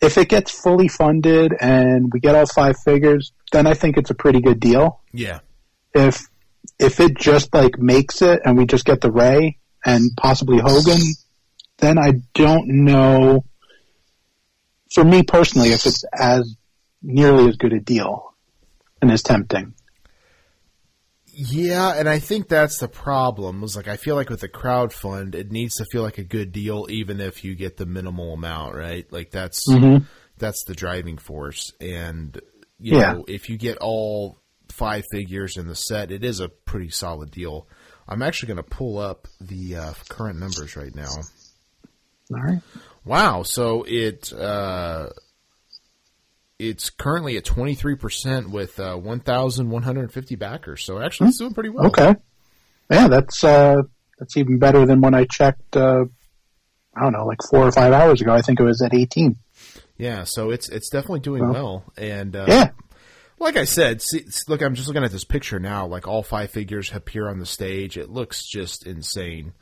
if 0.00 0.18
it 0.18 0.28
gets 0.28 0.50
fully 0.50 0.88
funded 0.88 1.54
and 1.60 2.12
we 2.12 2.18
get 2.18 2.34
all 2.34 2.46
five 2.46 2.76
figures, 2.84 3.32
then 3.52 3.68
I 3.68 3.74
think 3.74 3.96
it's 3.96 4.10
a 4.10 4.14
pretty 4.14 4.40
good 4.40 4.58
deal. 4.58 5.00
yeah, 5.12 5.38
if 5.94 6.26
if 6.78 6.98
it 6.98 7.16
just 7.16 7.54
like 7.54 7.78
makes 7.78 8.20
it 8.20 8.40
and 8.44 8.58
we 8.58 8.66
just 8.66 8.84
get 8.84 9.00
the 9.00 9.12
Rey 9.12 9.58
and 9.84 10.10
possibly 10.16 10.58
Hogan, 10.58 11.00
then 11.78 11.98
I 11.98 12.14
don't 12.34 12.84
know. 12.84 13.44
For 14.92 15.04
me 15.04 15.22
personally, 15.22 15.68
if 15.70 15.86
it's 15.86 16.02
as 16.18 16.56
nearly 17.00 17.48
as 17.48 17.56
good 17.56 17.72
a 17.72 17.80
deal 17.80 18.34
and 19.00 19.10
as 19.10 19.22
tempting. 19.22 19.74
Yeah, 21.40 21.94
and 21.96 22.08
I 22.08 22.18
think 22.18 22.48
that's 22.48 22.80
the 22.80 22.88
problem. 22.88 23.60
Was 23.60 23.76
like 23.76 23.86
I 23.86 23.96
feel 23.96 24.16
like 24.16 24.28
with 24.28 24.40
the 24.40 24.48
crowd 24.48 24.92
fund, 24.92 25.36
it 25.36 25.52
needs 25.52 25.76
to 25.76 25.84
feel 25.92 26.02
like 26.02 26.18
a 26.18 26.24
good 26.24 26.50
deal, 26.50 26.86
even 26.90 27.20
if 27.20 27.44
you 27.44 27.54
get 27.54 27.76
the 27.76 27.86
minimal 27.86 28.34
amount, 28.34 28.74
right? 28.74 29.06
Like 29.12 29.30
that's 29.30 29.64
Mhm. 29.70 30.04
that's 30.36 30.64
the 30.64 30.74
driving 30.74 31.16
force. 31.16 31.72
And 31.80 32.40
you 32.80 32.98
Yeah. 32.98 33.12
know, 33.12 33.24
if 33.28 33.48
you 33.48 33.56
get 33.56 33.78
all 33.78 34.40
five 34.68 35.04
figures 35.12 35.56
in 35.56 35.68
the 35.68 35.76
set, 35.76 36.10
it 36.10 36.24
is 36.24 36.40
a 36.40 36.48
pretty 36.48 36.90
solid 36.90 37.30
deal. 37.30 37.68
I'm 38.08 38.20
actually 38.22 38.48
going 38.48 38.64
to 38.68 38.76
pull 38.76 38.98
up 38.98 39.28
the 39.40 39.76
uh, 39.76 39.92
current 40.08 40.40
numbers 40.40 40.76
right 40.76 40.94
now. 40.94 41.12
All 42.34 42.42
right. 42.42 42.60
Wow, 43.04 43.42
so 43.44 43.84
it 43.86 44.32
uh, 44.32 45.10
it's 46.58 46.90
currently 46.90 47.36
at 47.36 47.44
23% 47.44 48.50
with 48.50 48.78
uh, 48.80 48.96
1,150 48.96 50.34
backers. 50.36 50.84
So 50.84 51.00
actually, 51.00 51.28
it's 51.28 51.38
doing 51.38 51.54
pretty 51.54 51.68
well. 51.70 51.86
Okay. 51.86 52.14
Yeah, 52.90 53.08
that's 53.08 53.44
uh, 53.44 53.82
that's 54.18 54.36
even 54.36 54.58
better 54.58 54.86
than 54.86 55.00
when 55.00 55.14
I 55.14 55.24
checked. 55.24 55.76
Uh, 55.76 56.06
I 56.96 57.02
don't 57.02 57.12
know, 57.12 57.26
like 57.26 57.38
four 57.50 57.66
or 57.66 57.72
five 57.72 57.92
hours 57.92 58.20
ago. 58.20 58.32
I 58.32 58.42
think 58.42 58.58
it 58.60 58.64
was 58.64 58.82
at 58.82 58.94
18. 58.94 59.36
Yeah, 59.98 60.24
so 60.24 60.50
it's 60.50 60.68
it's 60.68 60.88
definitely 60.88 61.20
doing 61.20 61.42
Well, 61.42 61.52
well. 61.52 61.84
And 61.96 62.34
uh, 62.34 62.46
Yeah. 62.48 62.70
like 63.38 63.56
I 63.56 63.64
said, 63.64 64.00
see, 64.00 64.24
look, 64.48 64.62
I'm 64.62 64.74
just 64.74 64.88
looking 64.88 65.04
at 65.04 65.12
this 65.12 65.24
picture 65.24 65.58
now. 65.60 65.86
Like 65.86 66.08
all 66.08 66.22
five 66.22 66.50
figures 66.50 66.90
appear 66.92 67.28
on 67.28 67.38
the 67.38 67.46
stage. 67.46 67.96
It 67.98 68.08
looks 68.10 68.46
just 68.46 68.86
insane, 68.86 69.52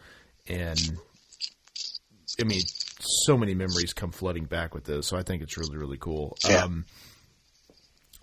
and 0.49 0.79
I 2.41 2.45
mean, 2.45 2.63
so 2.99 3.37
many 3.37 3.55
memories 3.55 3.93
come 3.93 4.11
flooding 4.11 4.45
back 4.45 4.75
with 4.75 4.85
this. 4.85 5.07
So 5.07 5.17
I 5.17 5.23
think 5.23 5.43
it's 5.43 5.57
really 5.57 5.77
really 5.77 5.99
cool. 5.99 6.37
Yeah. 6.49 6.65
Um, 6.65 6.87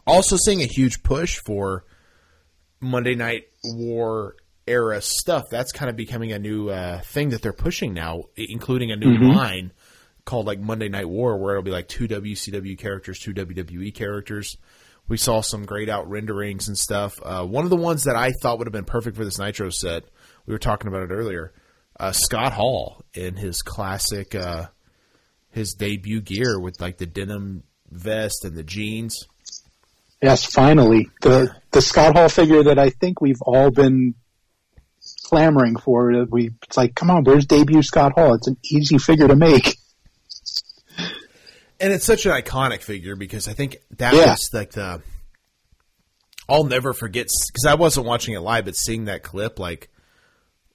also, 0.06 0.36
seeing 0.36 0.62
a 0.62 0.65
huge 0.65 1.01
push 1.01 1.39
for 1.46 1.86
Monday 2.82 3.15
Night 3.15 3.46
War 3.63 4.36
era 4.68 5.01
stuff. 5.01 5.46
That's 5.50 5.72
kind 5.72 5.89
of 5.89 5.96
becoming 5.96 6.32
a 6.32 6.39
new 6.39 6.70
uh, 6.70 7.01
thing 7.01 7.30
that 7.30 7.42
they're 7.42 7.53
pushing 7.53 7.94
now, 7.94 8.24
including 8.36 8.92
a 8.92 8.96
new 8.96 9.34
line 9.34 9.72
called 10.25 10.46
like 10.46 10.60
Monday 10.60 10.89
Night 10.89 11.08
War, 11.08 11.38
where 11.38 11.53
it'll 11.53 11.63
be 11.63 11.72
like 11.72 11.88
two 11.88 12.08
WCW 12.08 12.77
characters, 12.77 13.20
two 13.20 13.34
WWE 13.34 13.94
characters. 13.94 14.58
We 15.08 15.18
saw 15.18 15.42
some 15.42 15.65
grayed 15.65 15.89
out 15.89 16.10
renderings 16.10 16.70
and 16.70 16.77
stuff. 16.77 17.20
Uh, 17.22 17.46
one 17.46 17.65
of 17.65 17.70
the 17.70 17.75
ones 17.75 18.06
that 18.06 18.15
I 18.15 18.32
thought 18.32 18.58
would 18.58 18.68
have 18.68 18.74
been 18.74 18.86
perfect 18.86 19.18
for 19.18 19.25
this 19.25 19.38
Nitro 19.38 19.70
set, 19.70 20.03
we 20.46 20.53
were 20.53 20.60
talking 20.60 20.88
about 20.88 21.03
it 21.03 21.13
earlier. 21.13 21.53
Uh, 22.00 22.12
Scott 22.12 22.53
Hall 22.53 23.03
in 23.13 23.35
his 23.35 23.62
classic, 23.62 24.33
uh, 24.35 24.67
his 25.51 25.73
debut 25.73 26.21
gear 26.21 26.59
with 26.59 26.81
like 26.81 26.97
the 26.97 27.05
denim 27.05 27.63
vest 27.91 28.43
and 28.43 28.55
the 28.57 28.63
jeans. 28.63 29.27
Yes, 30.21 30.45
finally 30.45 31.09
the 31.21 31.53
the 31.71 31.81
Scott 31.81 32.15
Hall 32.15 32.29
figure 32.29 32.63
that 32.63 32.79
I 32.79 32.89
think 32.89 33.21
we've 33.21 33.41
all 33.41 33.69
been 33.71 34.15
clamoring 35.25 35.75
for. 35.77 36.25
We 36.29 36.51
it's 36.63 36.77
like, 36.77 36.95
come 36.95 37.12
on, 37.12 37.23
where's 37.23 37.45
debut 37.45 37.83
Scott 37.83 38.13
Hall? 38.13 38.33
It's 38.35 38.47
an 38.47 38.57
easy 38.63 38.97
figure 38.97 39.27
to 39.27 39.35
make. 39.35 39.75
and 41.79 41.91
it's 41.93 42.05
such 42.05 42.25
an 42.25 42.31
iconic 42.31 42.81
figure 42.81 43.15
because 43.15 43.47
I 43.47 43.53
think 43.53 43.77
that 43.97 44.13
Yeah. 44.13 44.31
was 44.31 44.50
like 44.53 44.71
the. 44.71 45.01
I'll 46.50 46.65
never 46.65 46.93
forget 46.93 47.27
because 47.47 47.65
I 47.67 47.75
wasn't 47.75 48.05
watching 48.05 48.33
it 48.33 48.39
live, 48.39 48.65
but 48.65 48.75
seeing 48.75 49.05
that 49.05 49.23
clip, 49.23 49.59
like 49.59 49.89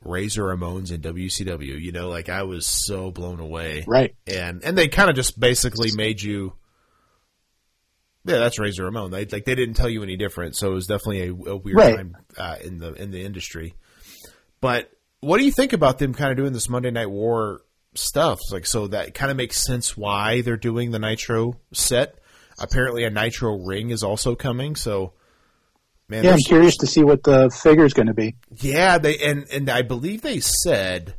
Razor 0.05 0.45
Ramon's 0.45 0.91
in 0.91 1.01
WCW, 1.01 1.81
you 1.81 1.93
know, 1.93 2.09
like 2.09 2.29
I 2.29 2.45
was 2.45 2.67
so 2.67 3.11
blown 3.11 3.41
away, 3.41 3.85
Right. 3.87 4.15
And 4.27 4.63
and 4.63 4.79
they 4.79 4.89
kind 4.89 5.11
of 5.11 5.17
just 5.17 5.39
basically 5.39 5.91
made 5.93 6.23
you, 6.23 6.55
yeah, 8.25 8.39
that's 8.39 8.59
Razor 8.59 8.85
Ramon. 8.85 9.11
They 9.11 9.25
like 9.25 9.45
they 9.45 9.55
didn't 9.55 9.75
tell 9.75 9.89
you 9.89 10.03
any 10.03 10.17
different, 10.17 10.57
so 10.57 10.71
it 10.71 10.75
was 10.75 10.87
definitely 10.87 11.23
a, 11.29 11.51
a 11.53 11.57
weird 11.57 11.77
Right. 11.77 11.97
time 11.97 12.17
uh, 12.37 12.57
in 12.63 12.79
the 12.79 12.93
in 12.95 13.11
the 13.11 13.25
industry. 13.25 13.75
But 14.61 14.91
what 15.21 15.39
do 15.39 15.45
you 15.45 15.53
think 15.53 15.73
about 15.73 15.99
them 15.99 16.15
kind 16.15 16.31
of 16.31 16.37
doing 16.37 16.53
this 16.53 16.69
Monday 16.69 16.91
Night 16.91 17.11
War 17.11 17.63
stuff? 17.95 18.39
Like, 18.53 18.67
so 18.67 18.89
that 18.89 19.15
kind 19.15 19.31
of 19.31 19.37
makes 19.37 19.65
sense 19.65 19.97
why 19.97 20.43
they're 20.43 20.57
doing 20.57 20.91
the 20.91 20.99
Nitro 20.99 21.55
set. 21.73 22.19
Apparently, 22.61 23.05
a 23.05 23.11
Nitro 23.11 23.57
ring 23.65 23.91
is 23.91 24.03
also 24.03 24.35
coming. 24.35 24.75
So, 24.77 25.15
man, 26.09 26.25
Yeah, 26.25 26.33
I'm 26.33 26.39
curious 26.39 26.77
to 26.79 26.87
see 26.87 27.03
what 27.05 27.23
the 27.23 27.51
figure 27.51 27.85
is 27.85 27.95
going 27.95 28.09
to 28.09 28.15
be. 28.15 28.37
yeah, 28.57 28.99
they 28.99 29.19
and 29.19 29.47
and 29.53 29.69
I 29.71 29.83
believe 29.83 30.23
they 30.23 30.41
said 30.41 31.15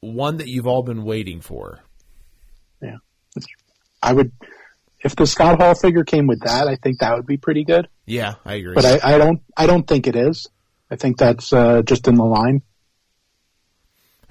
one 0.00 0.36
that 0.38 0.48
you've 0.48 0.66
all 0.66 0.82
been 0.82 1.04
waiting 1.04 1.40
for. 1.40 1.80
Yeah, 2.82 2.96
I 4.02 4.12
would. 4.12 4.32
If 5.04 5.14
the 5.14 5.26
Scott 5.26 5.60
Hall 5.60 5.74
figure 5.74 6.04
came 6.04 6.26
with 6.26 6.40
that, 6.40 6.66
I 6.66 6.74
think 6.76 6.98
that 7.00 7.14
would 7.16 7.26
be 7.26 7.36
pretty 7.36 7.64
good. 7.64 7.88
Yeah, 8.04 8.34
I 8.44 8.54
agree. 8.54 8.74
But 8.74 8.84
I, 8.84 9.14
I 9.14 9.18
don't. 9.18 9.40
I 9.56 9.66
don't 9.66 9.86
think 9.86 10.06
it 10.06 10.16
is. 10.16 10.48
I 10.90 10.96
think 10.96 11.18
that's 11.18 11.52
uh, 11.52 11.82
just 11.82 12.08
in 12.08 12.14
the 12.16 12.24
line. 12.24 12.62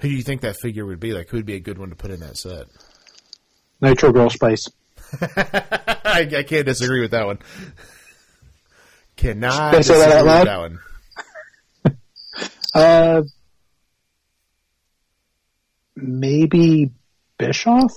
Who 0.00 0.08
do 0.08 0.14
you 0.14 0.22
think 0.22 0.42
that 0.42 0.56
figure 0.56 0.84
would 0.86 1.00
be? 1.00 1.12
Like, 1.12 1.28
who'd 1.28 1.46
be 1.46 1.54
a 1.54 1.60
good 1.60 1.78
one 1.78 1.90
to 1.90 1.96
put 1.96 2.10
in 2.10 2.20
that 2.20 2.36
set? 2.36 2.66
Nitro 3.80 4.12
Girl 4.12 4.30
Spice. 4.30 4.66
I, 5.20 6.28
I 6.36 6.42
can't 6.42 6.66
disagree 6.66 7.00
with 7.00 7.12
that 7.12 7.26
one. 7.26 7.38
Cannot 9.18 9.70
Can 9.72 9.78
I 9.78 9.82
say 9.82 9.98
that 9.98 10.12
out 10.16 10.24
loud? 10.24 10.46
that 10.46 10.58
one. 10.58 10.78
Uh, 12.74 13.22
maybe 15.96 16.90
Bischoff, 17.38 17.92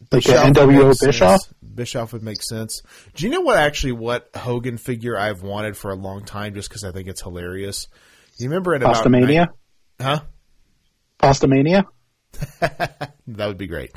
like 0.00 0.10
Bischoff 0.24 0.44
would 0.46 0.56
NWO 0.56 1.00
Bischoff. 1.00 1.40
sense. 1.42 1.54
Bischoff 1.74 2.12
would 2.12 2.22
make 2.22 2.42
sense. 2.42 2.82
Do 3.14 3.26
you 3.26 3.30
know 3.32 3.40
what 3.42 3.58
actually 3.58 3.92
what 3.92 4.30
Hogan 4.34 4.78
figure 4.78 5.16
I've 5.18 5.42
wanted 5.42 5.76
for 5.76 5.90
a 5.90 5.94
long 5.94 6.24
time 6.24 6.54
just 6.54 6.68
because 6.68 6.84
I 6.84 6.92
think 6.92 7.08
it's 7.08 7.22
hilarious? 7.22 7.88
You 8.38 8.48
remember 8.48 8.74
in 8.74 8.82
about 8.82 9.04
Pastamania. 9.04 9.48
nine- 10.00 10.00
huh? 10.00 10.20
Pastamania. 11.20 11.84
That 13.28 13.46
would 13.48 13.58
be 13.58 13.66
great. 13.66 13.90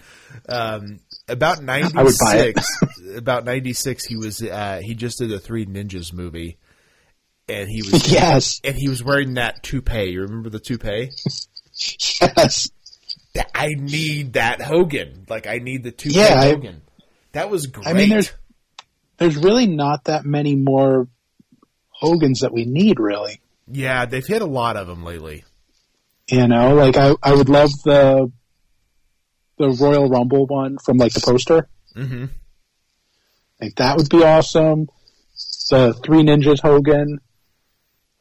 Um, 0.48 1.00
about 1.30 1.62
ninety 1.64 1.98
I 1.98 2.04
would 2.04 2.16
buy 2.20 2.36
it. 2.38 2.60
six, 2.60 3.18
about 3.18 3.46
ninety 3.46 3.74
six, 3.74 4.06
he 4.06 4.16
was 4.18 4.42
uh, 4.42 4.82
he 4.84 4.96
just 4.96 5.20
did 5.20 5.32
a 5.32 5.40
Three 5.40 5.66
Ninjas 5.66 6.12
movie, 6.14 6.58
and 7.48 7.70
he 7.70 7.82
was 7.84 8.12
Yes. 8.12 8.60
and 8.64 8.76
he 8.76 8.90
was 8.90 9.04
wearing 9.04 9.36
that 9.36 9.64
toupee. 9.64 10.12
You 10.12 10.22
remember 10.22 10.50
the 10.50 10.60
toupee? 10.60 11.10
Yes. 12.22 12.70
I 13.56 13.70
need 13.78 14.34
that 14.34 14.60
Hogan. 14.62 15.26
Like 15.30 15.48
I 15.48 15.60
need 15.60 15.84
the 15.84 15.92
toupee 15.92 16.18
Yeah, 16.20 16.36
I- 16.38 16.50
Hogan. 16.50 16.82
That 17.32 17.50
was 17.50 17.68
great. 17.68 17.88
I 17.88 17.94
mean, 17.94 18.10
there's 18.10 18.32
there's 19.18 19.38
really 19.38 19.68
not 19.68 20.06
that 20.06 20.26
many 20.26 20.56
more 20.56 21.08
Hogans 21.90 22.40
that 22.42 22.52
we 22.52 22.66
need, 22.66 23.00
really. 23.00 23.40
yeah, 23.68 24.06
they've 24.06 24.26
hit 24.26 24.42
a 24.42 24.46
lot 24.48 24.76
of 24.78 24.88
them 24.88 25.04
lately. 25.04 25.44
You 26.30 26.48
know, 26.48 26.74
like 26.76 26.98
I 26.98 27.14
I 27.24 27.34
would 27.34 27.50
love 27.50 27.70
the 27.86 28.32
the 29.60 29.70
Royal 29.70 30.10
Rumble 30.10 30.48
one 30.48 30.78
from 30.84 30.98
like 30.98 31.14
the 31.14 31.20
poster. 31.22 31.70
hmm 31.94 32.26
Like 33.62 33.76
that 33.76 33.98
would 33.98 34.10
be 34.10 34.24
awesome. 34.24 34.88
The 35.70 35.94
Three 36.04 36.24
Ninjas 36.24 36.62
Hogan. 36.62 37.20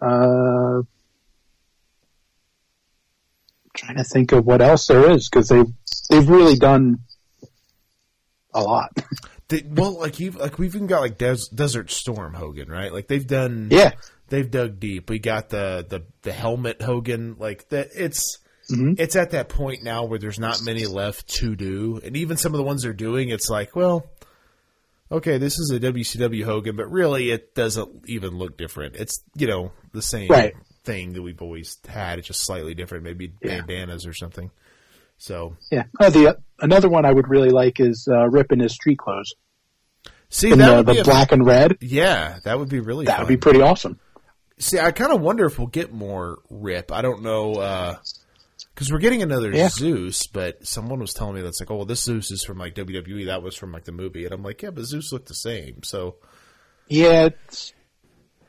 Uh, 0.01 0.83
trying 3.75 3.97
to 3.97 4.05
think 4.05 4.33
of 4.33 4.45
what 4.45 4.61
else 4.61 4.87
there 4.87 5.11
is 5.11 5.29
because 5.29 5.49
they 5.49 5.63
they've 6.11 6.29
really 6.29 6.57
done 6.57 6.99
a 8.55 8.61
lot. 8.63 8.91
They, 9.49 9.63
well, 9.67 9.99
like 9.99 10.21
you, 10.21 10.33
like 10.33 10.59
we've 10.59 10.75
even 10.75 10.87
got 10.89 11.01
like 11.01 11.17
Des- 11.19 11.49
Desert 11.55 11.91
Storm 11.91 12.35
Hogan, 12.35 12.69
right? 12.69 12.93
Like 12.93 13.09
they've 13.09 13.27
done, 13.27 13.69
Yeah. 13.71 13.93
they've 14.29 14.51
dug 14.51 14.79
deep. 14.79 15.09
We 15.09 15.19
got 15.21 15.49
the 15.49 15.87
the 15.89 16.05
the 16.23 16.33
helmet 16.33 16.83
Hogan, 16.83 17.37
like 17.39 17.69
that. 17.71 17.89
It's 17.95 18.39
Mhm. 18.71 18.99
it's 19.01 19.17
at 19.17 19.31
that 19.31 19.49
point 19.49 19.83
now 19.83 20.05
where 20.05 20.19
there's 20.19 20.39
not 20.39 20.63
many 20.63 20.87
left 20.87 21.29
to 21.37 21.57
do, 21.57 22.01
and 22.05 22.17
even 22.17 22.37
some 22.37 22.53
of 22.55 22.59
the 22.59 22.65
ones 22.65 22.83
they're 22.83 22.93
doing, 22.93 23.29
it's 23.31 23.49
like, 23.49 23.75
well, 23.75 24.07
okay, 25.11 25.39
this 25.39 25.59
is 25.59 25.71
a 25.71 25.81
WCW 25.81 26.45
Hogan, 26.45 26.77
but 26.77 26.91
really 26.91 27.31
it 27.31 27.55
doesn't 27.55 28.05
even 28.09 28.37
look 28.39 28.57
different. 28.59 28.97
It's 28.97 29.23
you 29.35 29.47
know 29.47 29.73
the 29.93 30.03
same 30.03 30.29
Right. 30.29 30.55
thing 30.85 31.15
that 31.15 31.23
we've 31.23 31.41
always 31.43 31.79
had. 31.89 32.19
It's 32.19 32.29
just 32.29 32.45
slightly 32.45 32.75
different, 32.75 33.05
maybe 33.05 33.33
Yeah. 33.43 33.61
bandanas 33.63 34.07
or 34.07 34.13
something. 34.13 34.51
So 35.17 35.57
Yeah. 35.73 35.85
Oh, 36.01 36.11
the 36.11 36.39
another 36.61 36.89
one 36.89 37.05
I 37.05 37.13
would 37.13 37.29
really 37.29 37.51
like 37.51 37.81
is 37.81 38.07
uh, 38.11 38.29
Rip 38.29 38.53
in 38.53 38.61
his 38.61 38.73
street 38.75 38.99
clothes 38.99 39.33
see 40.31 40.51
in 40.53 40.59
that 40.59 40.85
the, 40.87 40.93
the 40.95 41.01
a- 41.01 41.05
black 41.05 41.33
and 41.33 41.45
red. 41.47 41.79
yeah, 41.81 42.39
that 42.45 42.59
would 42.59 42.69
be 42.69 42.81
really 42.81 43.07
That 43.07 43.17
fun. 43.17 43.25
would 43.25 43.29
be 43.29 43.37
pretty 43.39 43.63
awesome. 43.63 43.99
See, 44.61 44.79
I 44.79 44.91
kind 44.91 45.13
of 45.13 45.21
wonder 45.21 45.47
if 45.47 45.57
we'll 45.59 45.69
get 45.69 45.93
more 45.93 46.39
Rip. 46.51 46.93
I 46.93 47.01
don't 47.01 47.23
know 47.23 47.55
because 48.79 48.93
we're 48.93 48.99
getting 49.01 49.23
another 49.25 49.51
Yeah. 49.51 49.71
Zeus, 49.71 50.29
but 50.29 50.65
someone 50.65 51.01
was 51.01 51.13
telling 51.13 51.35
me 51.35 51.41
that's 51.43 51.59
like, 51.59 51.69
oh, 51.69 51.77
well, 51.79 51.85
this 51.85 52.05
Zeus 52.05 52.31
is 52.31 52.45
from 52.45 52.59
like 52.59 52.77
WWE. 52.77 53.27
That 53.27 53.43
was 53.43 53.57
from 53.57 53.73
like 53.73 53.85
the 53.85 53.91
movie, 53.91 54.25
and 54.25 54.33
I'm 54.33 54.45
like, 54.45 54.63
yeah, 54.63 54.71
but 54.71 54.85
Zeus 54.85 55.11
looked 55.13 55.27
the 55.27 55.35
same. 55.35 55.83
So 55.83 56.17
Yeah, 56.87 57.25
it's 57.27 57.73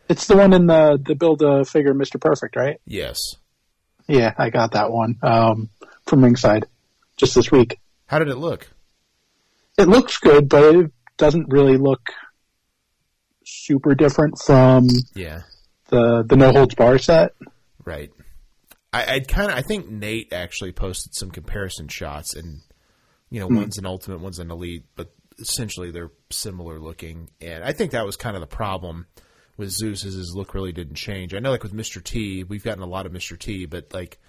it's 0.08 0.28
the 0.28 0.38
one 0.38 0.54
in 0.54 0.68
the 0.68 1.00
the 1.04 1.16
build 1.16 1.42
a 1.42 1.66
figure 1.66 1.96
Mr. 1.96 2.22
Perfect, 2.22 2.56
right? 2.56 2.80
yes, 2.86 3.18
Yeah, 4.08 4.34
I 4.38 4.52
got 4.52 4.74
that 4.74 4.92
one 4.92 5.18
um, 5.24 5.70
from 6.06 6.24
Ringside 6.24 6.66
just 7.18 7.34
this 7.34 7.52
week. 7.52 7.80
how 8.06 8.20
did 8.20 8.28
it 8.30 8.38
look? 8.38 8.70
It 9.80 9.88
looks 9.88 10.18
good, 10.20 10.48
but 10.48 10.76
it 10.76 10.92
doesn't 11.18 11.48
really 11.50 11.78
look 11.78 12.12
super 13.46 13.96
different 13.96 14.38
from 14.40 14.88
Yeah, 15.16 15.42
the 15.90 16.24
the 16.24 16.36
no 16.36 16.52
holds 16.52 16.76
barred 16.76 17.02
set. 17.02 17.34
Right. 17.84 18.12
I, 18.92 19.14
I'd 19.14 19.28
kind 19.28 19.52
of. 19.52 19.58
I 19.58 19.62
think 19.62 19.90
Nate 19.90 20.34
actually 20.34 20.72
posted 20.72 21.14
some 21.16 21.30
comparison 21.32 21.88
shots, 21.88 22.36
and 22.36 22.62
you 23.30 23.40
know, 23.40 23.48
one's 23.48 23.78
an 23.78 23.86
ultimate, 23.86 24.20
one's 24.20 24.40
an 24.40 24.50
elite, 24.52 24.86
but 24.96 25.12
essentially 25.38 25.92
they're 25.92 26.12
similar 26.32 26.80
looking. 26.80 27.30
And 27.42 27.64
I 27.64 27.72
think 27.74 27.92
that 27.92 28.06
was 28.06 28.16
kind 28.16 28.36
of 28.36 28.42
the 28.42 28.48
problem 28.48 29.06
with 29.58 29.70
Zeus 29.70 30.04
is 30.06 30.16
his 30.16 30.34
look 30.36 30.54
really 30.54 30.72
didn't 30.72 30.96
change. 30.96 31.34
I 31.34 31.40
know, 31.40 31.52
like 31.52 31.64
with 31.64 31.74
Mr. 31.74 32.04
T, 32.04 32.44
we've 32.44 32.64
gotten 32.64 32.82
a 32.84 32.88
lot 32.88 33.06
of 33.06 33.12
Mr. 33.12 33.38
T, 33.38 33.66
but 33.66 33.94
like 33.94 34.20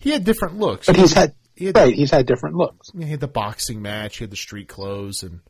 he 0.00 0.10
had 0.10 0.24
different 0.24 0.58
looks. 0.58 0.86
But 0.86 0.96
he's 0.96 1.12
had 1.12 1.34
He 1.54 1.66
had- 1.66 1.76
right. 1.76 1.94
He's 1.94 2.10
had 2.10 2.26
different 2.26 2.56
looks. 2.56 2.90
he 2.98 3.04
had 3.04 3.20
the 3.20 3.28
boxing 3.28 3.80
match, 3.80 4.16
he 4.18 4.24
had 4.24 4.30
the 4.30 4.36
street 4.36 4.68
clothes, 4.68 5.22
and 5.22 5.40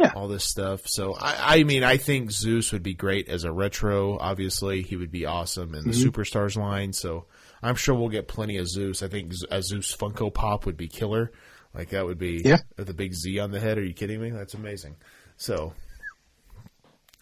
Yeah. 0.00 0.12
all 0.16 0.26
this 0.28 0.44
stuff. 0.44 0.82
So 0.86 1.14
I, 1.14 1.58
I 1.60 1.62
mean, 1.64 1.84
I 1.84 1.96
think 1.98 2.32
Zeus 2.32 2.72
would 2.72 2.82
be 2.82 2.94
great 2.94 3.28
as 3.28 3.44
a 3.44 3.52
retro. 3.52 4.18
Obviously, 4.18 4.82
he 4.82 4.96
would 4.96 5.12
be 5.12 5.24
awesome 5.26 5.74
in 5.74 5.84
the 5.84 5.90
Mm-hmm. 5.90 6.08
Superstars 6.08 6.56
line. 6.56 6.92
So 6.92 7.26
I'm 7.64 7.76
sure 7.76 7.94
we'll 7.94 8.08
get 8.08 8.28
plenty 8.28 8.58
of 8.58 8.68
Zeus. 8.68 9.02
I 9.02 9.08
think 9.08 9.32
a 9.50 9.62
Zeus 9.62 9.94
Funko 9.96 10.32
Pop 10.32 10.66
would 10.66 10.76
be 10.76 10.88
killer. 10.88 11.32
Like 11.74 11.90
that 11.90 12.04
would 12.06 12.18
be 12.18 12.42
Yeah. 12.44 12.58
with 12.76 12.86
the 12.86 12.94
big 12.94 13.14
Z 13.14 13.38
on 13.40 13.50
the 13.50 13.58
head. 13.60 13.78
Are 13.78 13.84
you 13.84 13.94
kidding 13.94 14.20
me? 14.20 14.30
That's 14.30 14.54
amazing. 14.54 14.96
So 15.36 15.72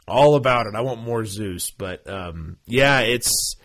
all 0.07 0.35
about 0.35 0.67
it. 0.67 0.75
I 0.75 0.81
want 0.81 1.01
more 1.01 1.25
Zeus, 1.25 1.71
but 1.71 2.09
um, 2.09 2.57
yeah, 2.67 3.01
it's 3.01 3.57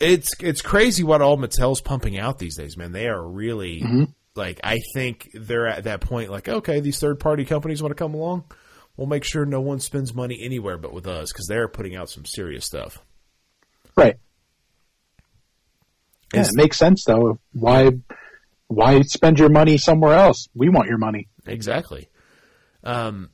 it's 0.00 0.32
it's 0.40 0.62
crazy 0.62 1.02
what 1.04 1.20
all 1.22 1.36
Mattel's 1.36 1.80
pumping 1.80 2.18
out 2.18 2.38
these 2.38 2.56
days, 2.56 2.76
man. 2.76 2.92
They 2.92 3.06
are 3.08 3.22
really 3.26 3.84
like 4.34 4.60
I 4.64 4.78
think 4.94 5.28
they're 5.34 5.66
at 5.66 5.84
that 5.84 6.00
point 6.00 6.30
like, 6.30 6.48
okay, 6.48 6.80
these 6.80 6.98
third 6.98 7.20
party 7.20 7.44
companies 7.44 7.82
want 7.82 7.90
to 7.90 8.02
come 8.02 8.14
along. 8.14 8.44
We'll 8.96 9.08
make 9.08 9.24
sure 9.24 9.44
no 9.44 9.60
one 9.60 9.80
spends 9.80 10.14
money 10.14 10.38
anywhere 10.42 10.78
but 10.78 10.92
with 10.92 11.06
us 11.08 11.32
because 11.32 11.46
they're 11.48 11.68
putting 11.68 11.96
out 11.96 12.08
some 12.08 12.24
serious 12.24 12.64
stuff. 12.64 12.98
Right. 13.96 14.16
Yeah, 16.34 16.42
it 16.42 16.54
makes 16.54 16.76
sense 16.76 17.04
though. 17.04 17.38
Why 17.52 17.90
why 18.68 19.02
spend 19.02 19.38
your 19.38 19.50
money 19.50 19.78
somewhere 19.78 20.14
else? 20.14 20.48
We 20.54 20.68
want 20.68 20.88
your 20.88 20.98
money. 20.98 21.28
Exactly. 21.46 22.08
Um, 22.82 23.30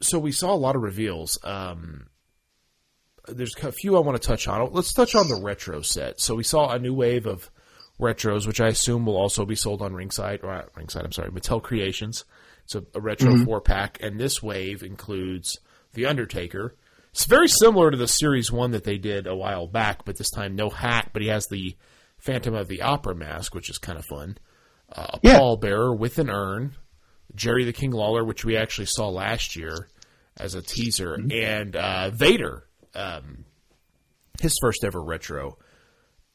so 0.00 0.18
we 0.18 0.32
saw 0.32 0.52
a 0.52 0.56
lot 0.56 0.76
of 0.76 0.82
reveals. 0.82 1.38
Um, 1.42 2.08
there's 3.26 3.54
a 3.62 3.72
few 3.72 3.96
I 3.96 4.00
want 4.00 4.20
to 4.20 4.26
touch 4.26 4.48
on. 4.48 4.72
Let's 4.72 4.92
touch 4.92 5.14
on 5.14 5.28
the 5.28 5.40
retro 5.42 5.82
set. 5.82 6.20
So 6.20 6.34
we 6.34 6.44
saw 6.44 6.70
a 6.70 6.78
new 6.78 6.94
wave 6.94 7.26
of 7.26 7.50
retros, 8.00 8.46
which 8.46 8.60
I 8.60 8.68
assume 8.68 9.06
will 9.06 9.16
also 9.16 9.44
be 9.44 9.56
sold 9.56 9.82
on 9.82 9.92
Ringside, 9.92 10.40
or 10.42 10.54
not 10.54 10.76
Ringside, 10.76 11.04
I'm 11.04 11.12
sorry, 11.12 11.30
Mattel 11.30 11.62
Creations. 11.62 12.24
It's 12.64 12.74
a, 12.74 12.84
a 12.94 13.00
retro 13.00 13.36
four 13.44 13.60
pack, 13.60 13.98
and 14.02 14.20
this 14.20 14.42
wave 14.42 14.82
includes 14.82 15.58
The 15.94 16.06
Undertaker. 16.06 16.74
It's 17.10 17.24
very 17.24 17.48
similar 17.48 17.90
to 17.90 17.96
the 17.96 18.06
Series 18.06 18.52
1 18.52 18.72
that 18.72 18.84
they 18.84 18.98
did 18.98 19.26
a 19.26 19.34
while 19.34 19.66
back, 19.66 20.04
but 20.04 20.16
this 20.16 20.30
time 20.30 20.54
no 20.54 20.70
hat, 20.70 21.10
but 21.12 21.22
he 21.22 21.28
has 21.28 21.46
the 21.46 21.76
Phantom 22.28 22.54
of 22.54 22.68
the 22.68 22.82
Opera 22.82 23.14
mask, 23.14 23.54
which 23.54 23.70
is 23.70 23.78
kind 23.78 23.98
of 23.98 24.04
fun. 24.04 24.36
Uh, 24.94 25.06
a 25.14 25.20
Yeah. 25.22 25.38
pallbearer 25.38 25.96
with 25.98 26.18
an 26.18 26.28
urn, 26.28 26.74
Jerry 27.34 27.64
the 27.64 27.72
King 27.72 27.92
Lawler, 27.92 28.22
which 28.22 28.44
we 28.44 28.54
actually 28.54 28.84
saw 28.86 29.08
last 29.08 29.56
year 29.56 29.88
as 30.36 30.54
a 30.54 30.60
teaser, 30.60 31.14
and 31.14 31.74
uh, 31.74 32.10
Vader, 32.10 32.64
um, 32.94 33.44
his 34.42 34.56
first 34.60 34.84
ever 34.84 35.02
retro. 35.02 35.56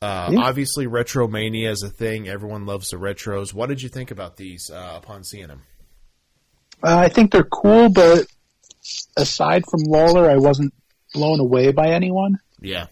Uh. 0.02 0.34
Obviously, 0.38 0.88
Retro 0.88 1.28
Mania 1.28 1.70
is 1.72 1.84
a 1.84 1.90
thing. 1.90 2.28
Everyone 2.28 2.66
loves 2.66 2.90
the 2.90 2.98
retros. 2.98 3.54
What 3.54 3.70
did 3.70 3.82
you 3.82 3.88
think 3.90 4.10
about 4.12 4.36
these 4.36 4.70
uh, 4.70 4.94
upon 4.98 5.24
seeing 5.24 5.48
them? 5.48 5.62
Uh, 6.84 6.98
I 6.98 7.08
think 7.10 7.32
they're 7.32 7.44
cool, 7.46 7.90
but 7.90 8.26
aside 9.16 9.64
from 9.70 9.82
Lawler, 9.84 10.30
I 10.30 10.36
wasn't 10.38 10.74
blown 11.14 11.40
away 11.40 11.72
by 11.72 11.92
anyone. 11.92 12.40
Yeah, 12.60 12.88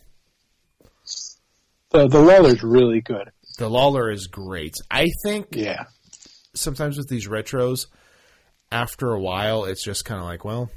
The 1.91 2.07
the 2.07 2.21
Lawler's 2.21 2.63
really 2.63 3.01
good. 3.01 3.31
the 3.57 3.69
Lawler 3.69 4.09
is 4.09 4.27
great. 4.27 4.75
I 4.89 5.07
think 5.23 5.47
Yeah. 5.55 5.85
sometimes 6.55 6.97
with 6.97 7.09
these 7.09 7.27
retros, 7.27 7.87
after 8.71 9.11
a 9.11 9.19
while, 9.19 9.65
it's 9.65 9.83
just 9.83 10.05
kind 10.05 10.19
of 10.19 10.25
like, 10.25 10.45
well, 10.45 10.69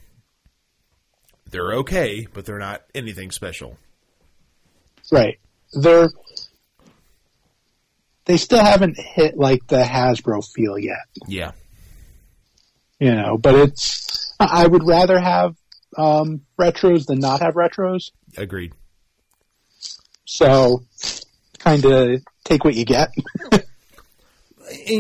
they're 1.51 1.75
okay, 1.75 2.27
but 2.33 2.45
they're 2.45 2.59
not 2.59 2.83
anything 2.95 3.31
special. 3.31 3.79
Right. 5.13 5.39
They're 5.73 6.09
they 8.27 8.37
still 8.39 8.65
haven't 8.65 8.99
hit 8.99 9.37
like 9.37 9.67
the 9.67 9.83
Hasbro 9.83 10.43
feel 10.55 10.79
yet. 10.79 10.97
Yeah, 11.29 11.53
You 12.99 13.15
know, 13.15 13.37
but 13.37 13.55
it's 13.55 14.35
I 14.41 14.67
would 14.67 14.83
rather 14.87 15.19
have 15.21 15.55
um, 15.97 16.41
retros 16.59 17.07
than 17.07 17.19
not 17.21 17.41
have 17.43 17.55
retros. 17.55 18.11
agreed. 18.37 18.73
So 20.25 20.85
kind 21.59 21.85
of 21.85 22.23
take 22.45 22.65
what 22.65 22.75
you 22.75 22.85
get. 22.85 23.11
And, 23.53 23.63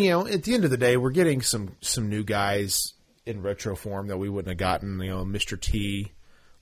you 0.02 0.10
know, 0.10 0.26
at 0.26 0.42
the 0.42 0.54
end 0.54 0.64
of 0.64 0.70
the 0.70 0.76
day, 0.76 0.96
we're 0.96 1.10
getting 1.10 1.40
some 1.40 1.76
some 1.80 2.08
new 2.08 2.22
guys 2.22 2.92
in 3.26 3.42
retro 3.42 3.74
form 3.74 4.08
that 4.08 4.18
we 4.18 4.28
wouldn't 4.28 4.50
have 4.50 4.58
gotten. 4.58 5.00
You 5.00 5.10
know, 5.10 5.24
Mister 5.24 5.56
T, 5.56 6.12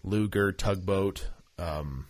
Luger, 0.05 0.53
Tugboat, 0.53 1.29
um, 1.59 2.07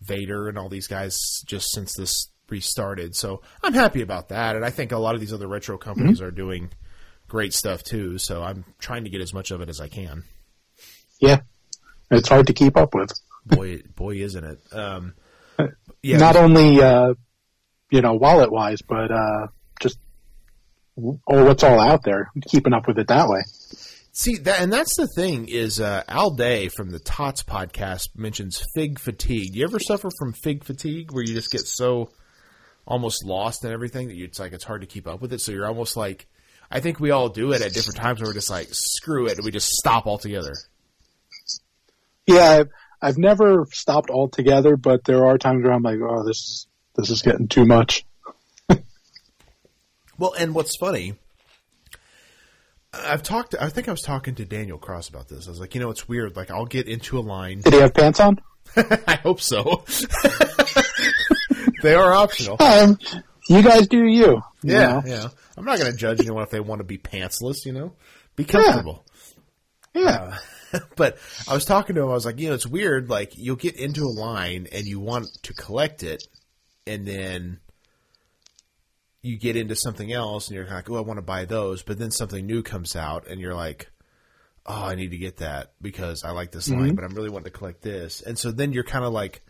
Vader, 0.00 0.48
and 0.48 0.58
all 0.58 0.68
these 0.68 0.88
guys 0.88 1.16
just 1.46 1.70
since 1.72 1.94
this 1.94 2.28
restarted. 2.50 3.14
So 3.14 3.40
I'm 3.62 3.72
happy 3.72 4.02
about 4.02 4.28
that, 4.30 4.56
and 4.56 4.64
I 4.64 4.70
think 4.70 4.92
a 4.92 4.98
lot 4.98 5.14
of 5.14 5.20
these 5.20 5.32
other 5.32 5.48
retro 5.48 5.78
companies 5.78 6.20
are 6.20 6.30
doing 6.32 6.70
great 7.28 7.54
stuff 7.54 7.82
too. 7.82 8.18
So 8.18 8.42
I'm 8.42 8.64
trying 8.78 9.04
to 9.04 9.10
get 9.10 9.20
as 9.20 9.32
much 9.32 9.50
of 9.50 9.60
it 9.60 9.68
as 9.68 9.80
I 9.80 9.88
can. 9.88 10.24
yeah. 11.20 11.40
It's 12.10 12.28
hard 12.28 12.46
to 12.48 12.52
keep 12.52 12.76
up 12.76 12.94
with. 12.94 13.12
Boy, 13.46 13.82
boy, 13.96 14.16
isn't 14.16 14.44
it? 14.44 14.58
Um, 14.72 15.14
yeah, 16.04 16.18
Not 16.18 16.36
only 16.36 16.80
uh, 16.82 17.14
you 17.90 18.00
know, 18.02 18.14
wallet 18.14 18.52
wise, 18.52 18.82
but 18.82 19.10
uh 19.10 19.46
just 19.80 19.98
or 20.96 21.44
what's 21.44 21.62
all 21.62 21.80
out 21.80 22.02
there, 22.04 22.30
keeping 22.48 22.72
up 22.72 22.86
with 22.86 22.98
it 22.98 23.08
that 23.08 23.28
way. 23.28 23.42
See 24.12 24.36
that, 24.36 24.60
and 24.60 24.72
that's 24.72 24.96
the 24.96 25.08
thing 25.08 25.48
is 25.48 25.80
uh, 25.80 26.04
Al 26.06 26.30
Day 26.30 26.68
from 26.68 26.90
the 26.90 27.00
Tots 27.00 27.42
podcast 27.42 28.10
mentions 28.14 28.62
fig 28.76 29.00
fatigue. 29.00 29.56
You 29.56 29.64
ever 29.64 29.80
suffer 29.80 30.08
from 30.16 30.32
fig 30.32 30.62
fatigue, 30.62 31.10
where 31.12 31.24
you 31.24 31.34
just 31.34 31.50
get 31.50 31.62
so 31.62 32.10
almost 32.86 33.24
lost 33.24 33.64
in 33.64 33.72
everything 33.72 34.06
that 34.08 34.14
you, 34.14 34.24
it's 34.26 34.38
like 34.38 34.52
it's 34.52 34.62
hard 34.62 34.82
to 34.82 34.86
keep 34.86 35.08
up 35.08 35.20
with 35.20 35.32
it? 35.32 35.40
So 35.40 35.50
you're 35.50 35.66
almost 35.66 35.96
like, 35.96 36.28
I 36.70 36.78
think 36.78 37.00
we 37.00 37.10
all 37.10 37.28
do 37.28 37.50
it 37.52 37.62
at 37.62 37.72
different 37.72 37.96
times 37.96 38.20
where 38.20 38.28
we're 38.28 38.34
just 38.34 38.50
like, 38.50 38.68
screw 38.70 39.26
it, 39.26 39.36
and 39.36 39.44
we 39.44 39.50
just 39.50 39.68
stop 39.68 40.06
altogether. 40.06 40.54
Yeah, 42.26 42.64
I've, 43.06 43.18
never 43.18 43.66
stopped 43.72 44.10
altogether, 44.10 44.76
but 44.76 45.04
there 45.04 45.26
are 45.26 45.38
times 45.38 45.62
where 45.64 45.72
I'm 45.72 45.82
like, 45.82 45.98
oh, 46.00 46.24
this 46.26 46.36
is 46.38 46.66
this 46.96 47.10
is 47.10 47.22
getting 47.22 47.48
too 47.48 47.64
much. 47.64 48.04
Well, 50.16 50.32
and 50.38 50.54
what's 50.54 50.76
funny, 50.76 51.14
I've 52.92 53.24
talked. 53.24 53.56
I 53.60 53.68
think 53.68 53.88
I 53.88 53.90
was 53.90 54.00
talking 54.02 54.36
to 54.36 54.44
Daniel 54.44 54.78
Cross 54.78 55.08
about 55.08 55.26
this. 55.28 55.48
I 55.48 55.50
was 55.50 55.58
like, 55.58 55.74
you 55.74 55.80
know, 55.80 55.90
it's 55.90 56.06
weird. 56.08 56.36
Like, 56.36 56.52
I'll 56.52 56.66
get 56.66 56.86
into 56.86 57.18
a 57.18 57.20
line. 57.20 57.62
Did 57.62 57.72
he 57.74 57.80
have 57.80 57.94
pants 57.94 58.20
on? 58.20 58.40
I 58.76 59.16
hope 59.16 59.40
so. 59.40 59.82
they 61.82 61.94
are 61.94 62.12
optional. 62.12 62.56
Um, 62.62 62.98
you 63.48 63.62
guys 63.62 63.88
do 63.88 64.04
you. 64.06 64.40
you 64.62 64.72
Yeah, 64.74 64.86
know? 64.92 65.02
yeah. 65.04 65.28
I'm 65.56 65.64
not 65.64 65.78
going 65.78 65.90
to 65.90 65.96
judge 65.98 66.20
anyone 66.20 66.44
if 66.44 66.50
they 66.50 66.60
want 66.60 66.78
to 66.78 66.84
be 66.84 66.98
pantsless. 66.98 67.64
You 67.66 67.72
know, 67.72 67.92
be 68.36 68.44
comfortable. 68.44 69.04
yeah. 69.06 69.13
Uh, 69.94 70.36
but 70.96 71.18
I 71.48 71.54
was 71.54 71.64
talking 71.64 71.96
to 71.96 72.02
him. 72.02 72.08
I 72.08 72.14
was 72.14 72.26
like, 72.26 72.38
you 72.38 72.48
know, 72.48 72.54
it's 72.54 72.66
weird. 72.66 73.08
Like, 73.08 73.36
you'll 73.36 73.56
get 73.56 73.76
into 73.76 74.04
a 74.04 74.08
line 74.08 74.68
and 74.72 74.86
you 74.86 75.00
want 75.00 75.26
to 75.44 75.54
collect 75.54 76.02
it, 76.02 76.24
and 76.86 77.06
then 77.06 77.60
you 79.22 79.38
get 79.38 79.56
into 79.56 79.76
something 79.76 80.12
else, 80.12 80.48
and 80.48 80.56
you're 80.56 80.66
like, 80.66 80.90
oh, 80.90 80.96
I 80.96 81.00
want 81.00 81.18
to 81.18 81.22
buy 81.22 81.44
those. 81.44 81.82
But 81.82 81.98
then 81.98 82.10
something 82.10 82.44
new 82.44 82.62
comes 82.62 82.96
out, 82.96 83.26
and 83.28 83.40
you're 83.40 83.54
like, 83.54 83.90
oh, 84.66 84.84
I 84.84 84.94
need 84.94 85.10
to 85.10 85.18
get 85.18 85.38
that 85.38 85.72
because 85.80 86.24
I 86.24 86.30
like 86.30 86.52
this 86.52 86.68
line, 86.68 86.80
mm-hmm. 86.80 86.94
but 86.94 87.04
I'm 87.04 87.14
really 87.14 87.30
wanting 87.30 87.52
to 87.52 87.58
collect 87.58 87.82
this. 87.82 88.22
And 88.22 88.38
so 88.38 88.50
then 88.50 88.72
you're 88.72 88.84
kind 88.84 89.04
of 89.04 89.12
like, 89.12 89.42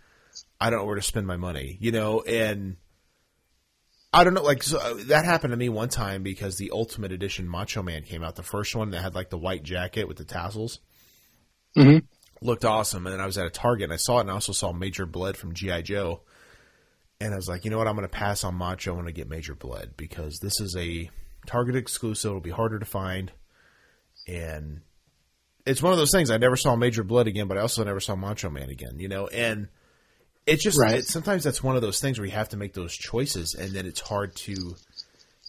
I 0.61 0.70
don't 0.70 0.80
know 0.80 0.87
where 0.87 0.96
to 0.96 1.02
spend 1.02 1.26
my 1.26 1.37
money, 1.37 1.76
you 1.80 1.92
know, 1.92 2.20
and. 2.22 2.76
I 4.14 4.24
don't 4.24 4.35
know, 4.35 4.42
like 4.42 4.62
so 4.62 4.79
uh, 4.79 4.94
that 5.07 5.24
happened 5.24 5.53
to 5.53 5.57
me 5.57 5.68
one 5.68 5.88
time 5.88 6.22
because 6.22 6.57
the 6.57 6.70
Ultimate 6.70 7.12
Edition 7.12 7.48
Macho 7.48 7.83
Man 7.83 8.03
came 8.03 8.22
out, 8.22 8.37
the 8.37 8.42
first 8.42 8.74
one 8.74 8.90
that 8.90 9.03
had 9.03 9.14
like 9.14 9.31
the 9.31 9.38
white 9.38 9.62
jacket 9.62 10.09
with 10.09 10.16
the 10.16 10.24
tassels 10.24 10.81
hmm 11.74 11.98
looked 12.44 12.64
awesome. 12.64 13.07
And 13.07 13.14
then 13.14 13.20
I 13.20 13.27
was 13.27 13.38
at 13.38 13.46
a 13.46 13.50
Target 13.50 13.85
and 13.85 13.92
I 13.92 13.96
saw 13.96 14.18
it, 14.18 14.22
and 14.22 14.31
I 14.31 14.35
also 14.35 14.53
saw 14.53 14.72
Major 14.72 15.07
Bludd 15.07 15.37
from 15.37 15.55
GI 15.55 15.83
Joe. 15.83 16.20
And 17.20 17.33
I 17.33 17.37
was 17.37 17.48
like, 17.48 17.64
you 17.64 17.70
know 17.70 17.79
what? 17.79 17.88
I'm 17.88 17.96
going 17.96 18.07
to 18.07 18.14
pass 18.14 18.44
on 18.44 18.55
Macho. 18.55 18.90
I'm 18.90 18.96
going 18.96 19.07
to 19.07 19.12
get 19.12 19.29
Major 19.29 19.55
Bludd 19.55 19.96
because 19.96 20.38
this 20.40 20.61
is 20.61 20.77
a 20.77 21.11
Target 21.46 21.77
exclusive. 21.77 22.31
It'll 22.31 22.40
be 22.40 22.50
harder 22.50 22.79
to 22.79 22.85
find, 22.85 23.33
and 24.27 24.83
it's 25.66 25.83
one 25.83 25.92
of 25.92 25.98
those 25.98 26.11
things. 26.11 26.31
I 26.31 26.37
never 26.37 26.57
saw 26.57 26.77
Major 26.77 27.05
Bludd 27.05 27.27
again, 27.27 27.48
but 27.48 27.57
I 27.57 27.62
also 27.62 27.85
never 27.85 28.00
saw 28.00 28.14
Macho 28.14 28.50
Man 28.50 28.68
again. 28.68 28.98
You 28.98 29.09
know, 29.09 29.27
and 29.29 29.68
it's 30.46 30.62
just 30.62 30.78
Right. 30.78 30.96
it, 30.96 31.07
sometimes 31.07 31.44
that's 31.44 31.62
one 31.62 31.76
of 31.76 31.83
those 31.83 32.00
things 32.00 32.18
where 32.18 32.26
you 32.26 32.33
have 32.33 32.50
to 32.50 32.57
make 32.57 32.74
those 32.74 32.94
choices, 32.94 33.54
and 33.54 33.72
then 33.72 33.87
it's 33.87 34.00
hard 34.00 34.35
to 34.37 34.76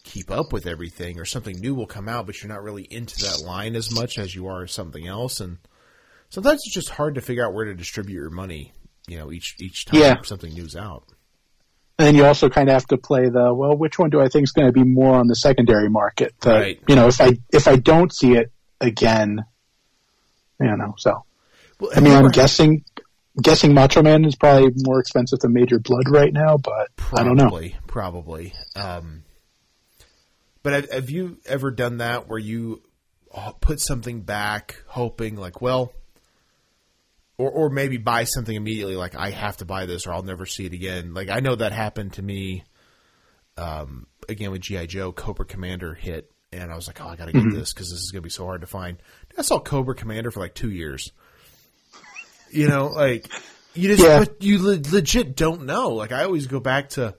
keep 0.04 0.30
up 0.32 0.54
with 0.54 0.68
everything, 0.68 1.20
or 1.20 1.26
something 1.26 1.60
new 1.60 1.74
will 1.76 1.88
come 1.88 2.08
out, 2.08 2.26
but 2.26 2.42
you're 2.42 2.52
not 2.52 2.64
really 2.64 2.88
into 2.90 3.18
that 3.20 3.42
line 3.46 3.76
as 3.76 3.92
much 3.92 4.18
as 4.18 4.36
you 4.36 4.48
are 4.48 4.68
something 4.68 5.08
else, 5.08 5.40
and 5.40 5.58
sometimes 6.30 6.62
it's 6.66 6.74
just 6.74 6.90
hard 6.90 7.16
to 7.16 7.22
figure 7.22 7.46
out 7.46 7.54
where 7.54 7.66
to 7.66 7.74
distribute 7.74 8.16
your 8.16 8.30
money 8.30 8.72
you 9.08 9.18
know, 9.18 9.32
each 9.32 9.56
each 9.60 9.86
time 9.86 10.00
Yeah. 10.00 10.22
something 10.24 10.54
new's 10.54 10.76
out. 10.76 11.04
And 12.00 12.08
then 12.08 12.16
you 12.16 12.26
also 12.26 12.50
kind 12.50 12.70
of 12.70 12.74
have 12.74 12.88
to 12.88 12.98
play 12.98 13.30
the 13.30 13.54
well, 13.54 13.78
which 13.78 14.00
one 14.00 14.10
do 14.10 14.20
I 14.20 14.28
think 14.30 14.46
is 14.46 14.52
going 14.52 14.68
to 14.68 14.72
be 14.74 14.84
more 14.84 15.16
on 15.16 15.28
the 15.28 15.36
secondary 15.36 15.90
market? 15.90 16.34
The, 16.42 16.50
Right. 16.50 16.82
You 16.88 16.96
know, 16.96 17.08
if 17.08 17.22
I 17.22 17.34
if 17.54 17.68
I 17.68 17.76
don't 17.76 18.14
see 18.14 18.34
it 18.34 18.52
again, 18.82 19.46
you 20.60 20.76
know. 20.76 20.96
So 20.98 21.24
Well, 21.80 21.92
I 21.96 22.00
mean, 22.00 22.14
I'm 22.14 22.30
guessing 22.30 22.84
guessing 23.42 23.74
Macho 23.74 24.02
Man 24.02 24.26
is 24.26 24.36
probably 24.36 24.72
more 24.84 25.00
expensive 25.00 25.40
than 25.40 25.54
Major 25.54 25.80
Bludd 25.80 26.10
right 26.10 26.34
now, 26.34 26.58
but 26.58 26.90
I 27.14 27.24
don't 27.24 27.36
know. 27.36 27.44
Probably, 27.44 27.76
probably. 27.88 28.54
Um, 28.76 29.24
but 30.64 30.74
have, 30.74 30.92
have 30.92 31.10
you 31.10 31.38
ever 31.46 31.72
done 31.72 31.98
that 31.98 32.28
where 32.28 32.40
you 32.40 32.82
uh, 33.34 33.52
put 33.54 33.80
something 33.80 34.22
back, 34.22 34.82
hoping 34.88 35.36
like, 35.36 35.62
well, 35.62 35.94
or 37.38 37.52
or 37.52 37.70
maybe 37.70 37.98
buy 37.98 38.24
something 38.24 38.56
immediately, 38.56 38.96
like 38.96 39.16
I 39.16 39.30
have 39.32 39.58
to 39.58 39.66
buy 39.66 39.86
this 39.86 40.08
or 40.08 40.14
I'll 40.14 40.24
never 40.24 40.46
see 40.46 40.66
it 40.66 40.74
again. 40.74 41.14
Like 41.14 41.30
I 41.30 41.42
know 41.42 41.56
that 41.56 41.72
happened 41.72 42.14
to 42.14 42.22
me. 42.22 42.64
Um, 43.58 44.08
again 44.28 44.52
with 44.52 44.62
GI 44.62 44.88
Joe, 44.88 45.12
Cobra 45.12 45.46
Commander 45.46 45.94
hit, 45.94 46.32
and 46.52 46.72
I 46.72 46.76
was 46.76 46.88
like, 46.88 47.02
oh, 47.02 47.08
I 47.08 47.16
got 47.16 47.26
to 47.26 47.34
get 47.34 47.52
this 47.52 47.74
because 47.74 47.90
this 47.90 48.00
is 48.00 48.12
going 48.12 48.22
to 48.22 48.26
be 48.26 48.30
so 48.30 48.46
hard 48.46 48.62
to 48.62 48.68
find. 48.68 48.98
I 49.38 49.42
saw 49.42 49.60
Cobra 49.60 49.96
Commander 49.96 50.32
for 50.32 50.40
like 50.40 50.56
two 50.56 50.72
years. 50.72 51.12
You 52.52 52.68
know, 52.68 52.88
like 52.88 53.30
you 53.74 53.96
just 53.96 54.04
yeah. 54.04 54.26
you 54.40 54.62
le- 54.62 54.80
legit 54.92 55.36
don't 55.36 55.66
know. 55.66 55.90
Like 55.90 56.12
I 56.12 56.24
always 56.24 56.48
go 56.48 56.60
back 56.60 56.90
to 56.90 57.16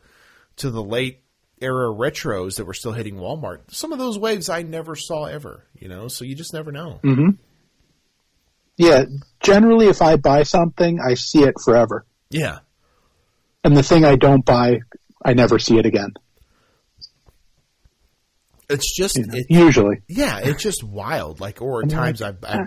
to 0.56 0.70
the 0.70 0.82
late 0.82 1.20
era 1.60 1.86
retros 1.88 2.56
that 2.56 2.64
were 2.64 2.74
still 2.74 2.92
hitting 2.92 3.16
Walmart. 3.16 3.60
Some 3.70 3.92
of 3.92 3.98
those 3.98 4.18
waves 4.18 4.48
I 4.48 4.62
never 4.62 4.94
saw 4.96 5.24
ever. 5.24 5.64
You 5.78 5.88
know, 5.88 6.08
so 6.08 6.24
you 6.24 6.34
just 6.34 6.52
never 6.54 6.72
know. 6.72 7.00
Mm-hmm. 7.02 7.30
Yeah, 8.78 9.04
generally, 9.40 9.86
if 9.88 10.02
I 10.02 10.16
buy 10.16 10.42
something, 10.42 10.98
I 11.00 11.14
see 11.14 11.42
it 11.42 11.54
forever, 11.64 12.04
Yeah, 12.28 12.58
and 13.64 13.74
the 13.74 13.82
thing 13.82 14.04
I 14.04 14.16
don't 14.16 14.44
buy, 14.44 14.80
I 15.24 15.32
never 15.32 15.58
see 15.58 15.78
it 15.78 15.86
again. 15.86 16.12
it's 18.68 18.94
just 18.94 19.16
You 19.16 19.26
know, 19.26 19.34
it, 19.34 19.46
usually. 19.48 20.02
yeah, 20.08 20.40
it's 20.42 20.62
just 20.62 20.82
wild. 20.84 21.40
Like 21.40 21.62
or 21.62 21.82
at 21.84 21.90
times 21.90 22.20
I. 22.22 22.34
I 22.42 22.66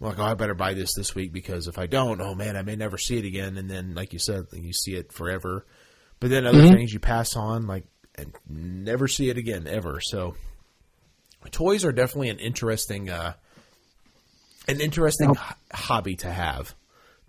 I'm 0.00 0.08
like, 0.08 0.18
oh, 0.18 0.24
I 0.24 0.34
better 0.34 0.54
buy 0.54 0.74
this 0.74 0.94
this 0.94 1.14
week 1.14 1.32
because 1.32 1.68
if 1.68 1.78
I 1.78 1.86
don't, 1.86 2.20
oh 2.20 2.34
man, 2.34 2.56
I 2.56 2.62
may 2.62 2.76
never 2.76 2.98
see 2.98 3.16
it 3.18 3.24
again. 3.24 3.56
And 3.56 3.70
then, 3.70 3.94
like 3.94 4.12
you 4.12 4.18
said, 4.18 4.46
you 4.52 4.72
see 4.72 4.94
it 4.94 5.12
forever. 5.12 5.64
But 6.20 6.30
then 6.30 6.46
other 6.46 6.68
things 6.68 6.92
you 6.92 7.00
pass 7.00 7.36
on, 7.36 7.66
like, 7.66 7.84
and 8.14 8.32
never 8.48 9.08
see 9.08 9.28
it 9.28 9.36
again 9.36 9.66
ever. 9.66 10.00
So, 10.00 10.36
toys 11.50 11.84
are 11.84 11.92
definitely 11.92 12.30
an 12.30 12.38
interesting, 12.38 13.10
uh, 13.10 13.34
an 14.68 14.80
interesting 14.80 15.30
h- 15.30 15.56
hobby 15.72 16.16
to 16.16 16.30
have, 16.30 16.74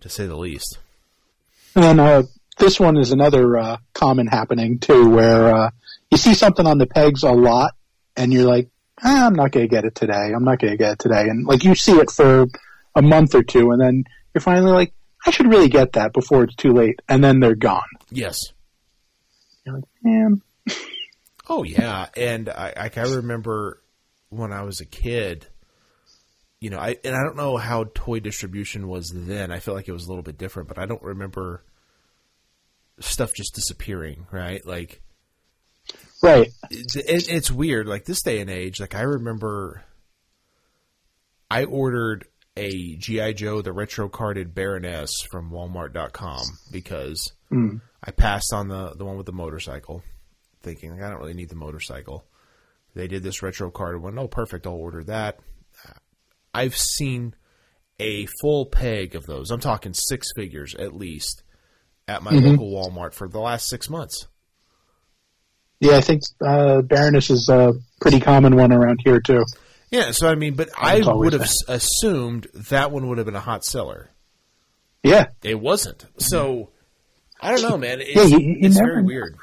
to 0.00 0.08
say 0.08 0.26
the 0.26 0.36
least. 0.36 0.78
And 1.74 2.00
uh, 2.00 2.22
this 2.58 2.80
one 2.80 2.96
is 2.96 3.12
another 3.12 3.56
uh, 3.56 3.76
common 3.92 4.26
happening 4.26 4.78
too, 4.78 5.10
where 5.10 5.54
uh, 5.54 5.70
you 6.10 6.16
see 6.16 6.34
something 6.34 6.66
on 6.66 6.78
the 6.78 6.86
pegs 6.86 7.22
a 7.22 7.32
lot, 7.32 7.74
and 8.16 8.32
you're 8.32 8.48
like, 8.48 8.68
ah, 9.02 9.26
"I'm 9.26 9.34
not 9.34 9.52
going 9.52 9.68
to 9.68 9.74
get 9.74 9.84
it 9.84 9.94
today. 9.94 10.32
I'm 10.34 10.44
not 10.44 10.58
going 10.58 10.72
to 10.72 10.76
get 10.76 10.92
it 10.92 10.98
today." 10.98 11.22
And 11.22 11.46
like 11.46 11.64
you 11.64 11.74
see 11.74 11.98
it 11.98 12.10
for 12.10 12.46
a 12.94 13.02
month 13.02 13.34
or 13.34 13.42
two, 13.42 13.70
and 13.70 13.80
then 13.80 14.04
you're 14.34 14.40
finally 14.40 14.72
like, 14.72 14.92
"I 15.26 15.30
should 15.30 15.48
really 15.48 15.68
get 15.68 15.92
that 15.92 16.12
before 16.12 16.44
it's 16.44 16.56
too 16.56 16.72
late," 16.72 17.00
and 17.08 17.22
then 17.22 17.40
they're 17.40 17.54
gone. 17.54 17.82
Yes. 18.10 18.38
You're 19.64 19.76
like, 19.76 19.84
"Man, 20.02 20.42
Oh 21.48 21.62
yeah, 21.62 22.08
and 22.16 22.48
I 22.48 22.90
I 22.96 23.00
remember 23.02 23.82
when 24.30 24.52
I 24.52 24.62
was 24.62 24.80
a 24.80 24.86
kid. 24.86 25.46
You 26.58 26.70
know, 26.70 26.78
I 26.78 26.96
and 27.04 27.14
I 27.14 27.22
don't 27.22 27.36
know 27.36 27.56
how 27.56 27.84
toy 27.94 28.18
distribution 28.18 28.88
was 28.88 29.12
then. 29.14 29.52
I 29.52 29.60
feel 29.60 29.74
like 29.74 29.88
it 29.88 29.92
was 29.92 30.06
a 30.06 30.08
little 30.08 30.22
bit 30.22 30.38
different, 30.38 30.68
but 30.68 30.78
I 30.78 30.86
don't 30.86 31.02
remember 31.02 31.62
stuff 32.98 33.32
just 33.34 33.54
disappearing. 33.54 34.26
Right, 34.32 34.66
like 34.66 35.02
right? 36.22 36.48
it, 36.70 36.96
it, 36.96 37.28
it's 37.28 37.50
weird. 37.50 37.86
Like 37.86 38.04
this 38.04 38.22
day 38.22 38.40
and 38.40 38.50
age, 38.50 38.80
like 38.80 38.94
I 38.94 39.02
remember, 39.02 39.84
I 41.50 41.64
ordered 41.64 42.26
a 42.56 42.96
GI 42.96 43.34
Joe 43.34 43.62
the 43.62 43.72
retro 43.72 44.08
carded 44.08 44.54
Baroness 44.54 45.22
from 45.30 45.50
Walmart.com 45.50 46.42
because 46.72 47.32
hmm. 47.48 47.76
I 48.02 48.10
passed 48.10 48.52
on 48.52 48.68
the 48.68 48.94
the 48.94 49.04
one 49.04 49.16
with 49.16 49.26
the 49.26 49.32
motorcycle, 49.32 50.02
thinking 50.62 50.92
like, 50.92 51.02
I 51.02 51.10
don't 51.10 51.20
really 51.20 51.34
need 51.34 51.50
the 51.50 51.56
motorcycle. 51.56 52.24
They 52.94 53.08
did 53.08 53.22
this 53.22 53.42
retro 53.42 53.70
carded 53.70 54.02
one. 54.02 54.18
Oh, 54.18 54.28
perfect! 54.28 54.66
I'll 54.66 54.74
order 54.74 55.04
that. 55.04 55.38
I've 56.54 56.76
seen 56.76 57.34
a 58.00 58.26
full 58.40 58.66
peg 58.66 59.14
of 59.14 59.26
those. 59.26 59.50
I'm 59.50 59.60
talking 59.60 59.92
six 59.92 60.28
figures 60.34 60.74
at 60.74 60.94
least 60.94 61.42
at 62.08 62.22
my 62.22 62.32
mm-hmm. 62.32 62.46
local 62.46 62.72
Walmart 62.72 63.12
for 63.12 63.28
the 63.28 63.40
last 63.40 63.68
six 63.68 63.90
months. 63.90 64.26
Yeah, 65.80 65.96
I 65.96 66.00
think 66.00 66.22
uh, 66.44 66.82
Baroness 66.82 67.30
is 67.30 67.48
a 67.50 67.74
pretty 68.00 68.20
common 68.20 68.56
one 68.56 68.72
around 68.72 69.00
here 69.04 69.20
too. 69.20 69.44
Yeah, 69.90 70.10
so 70.10 70.28
I 70.28 70.34
mean, 70.34 70.54
but 70.54 70.70
I 70.76 71.00
would 71.04 71.32
have 71.32 71.42
s- 71.42 71.62
assumed 71.68 72.48
that 72.70 72.90
one 72.90 73.08
would 73.08 73.18
have 73.18 73.26
been 73.26 73.36
a 73.36 73.40
hot 73.40 73.64
seller. 73.64 74.10
Yeah, 75.02 75.26
It 75.44 75.60
wasn't. 75.60 76.04
So 76.18 76.70
I 77.40 77.52
don't 77.52 77.62
know, 77.70 77.76
man. 77.78 78.00
It's, 78.00 78.14
Yeah, 78.16 78.24
you- 78.24 78.40
you 78.40 78.56
it's 78.62 78.76
never 78.76 78.94
very 78.94 79.02
weird. 79.04 79.36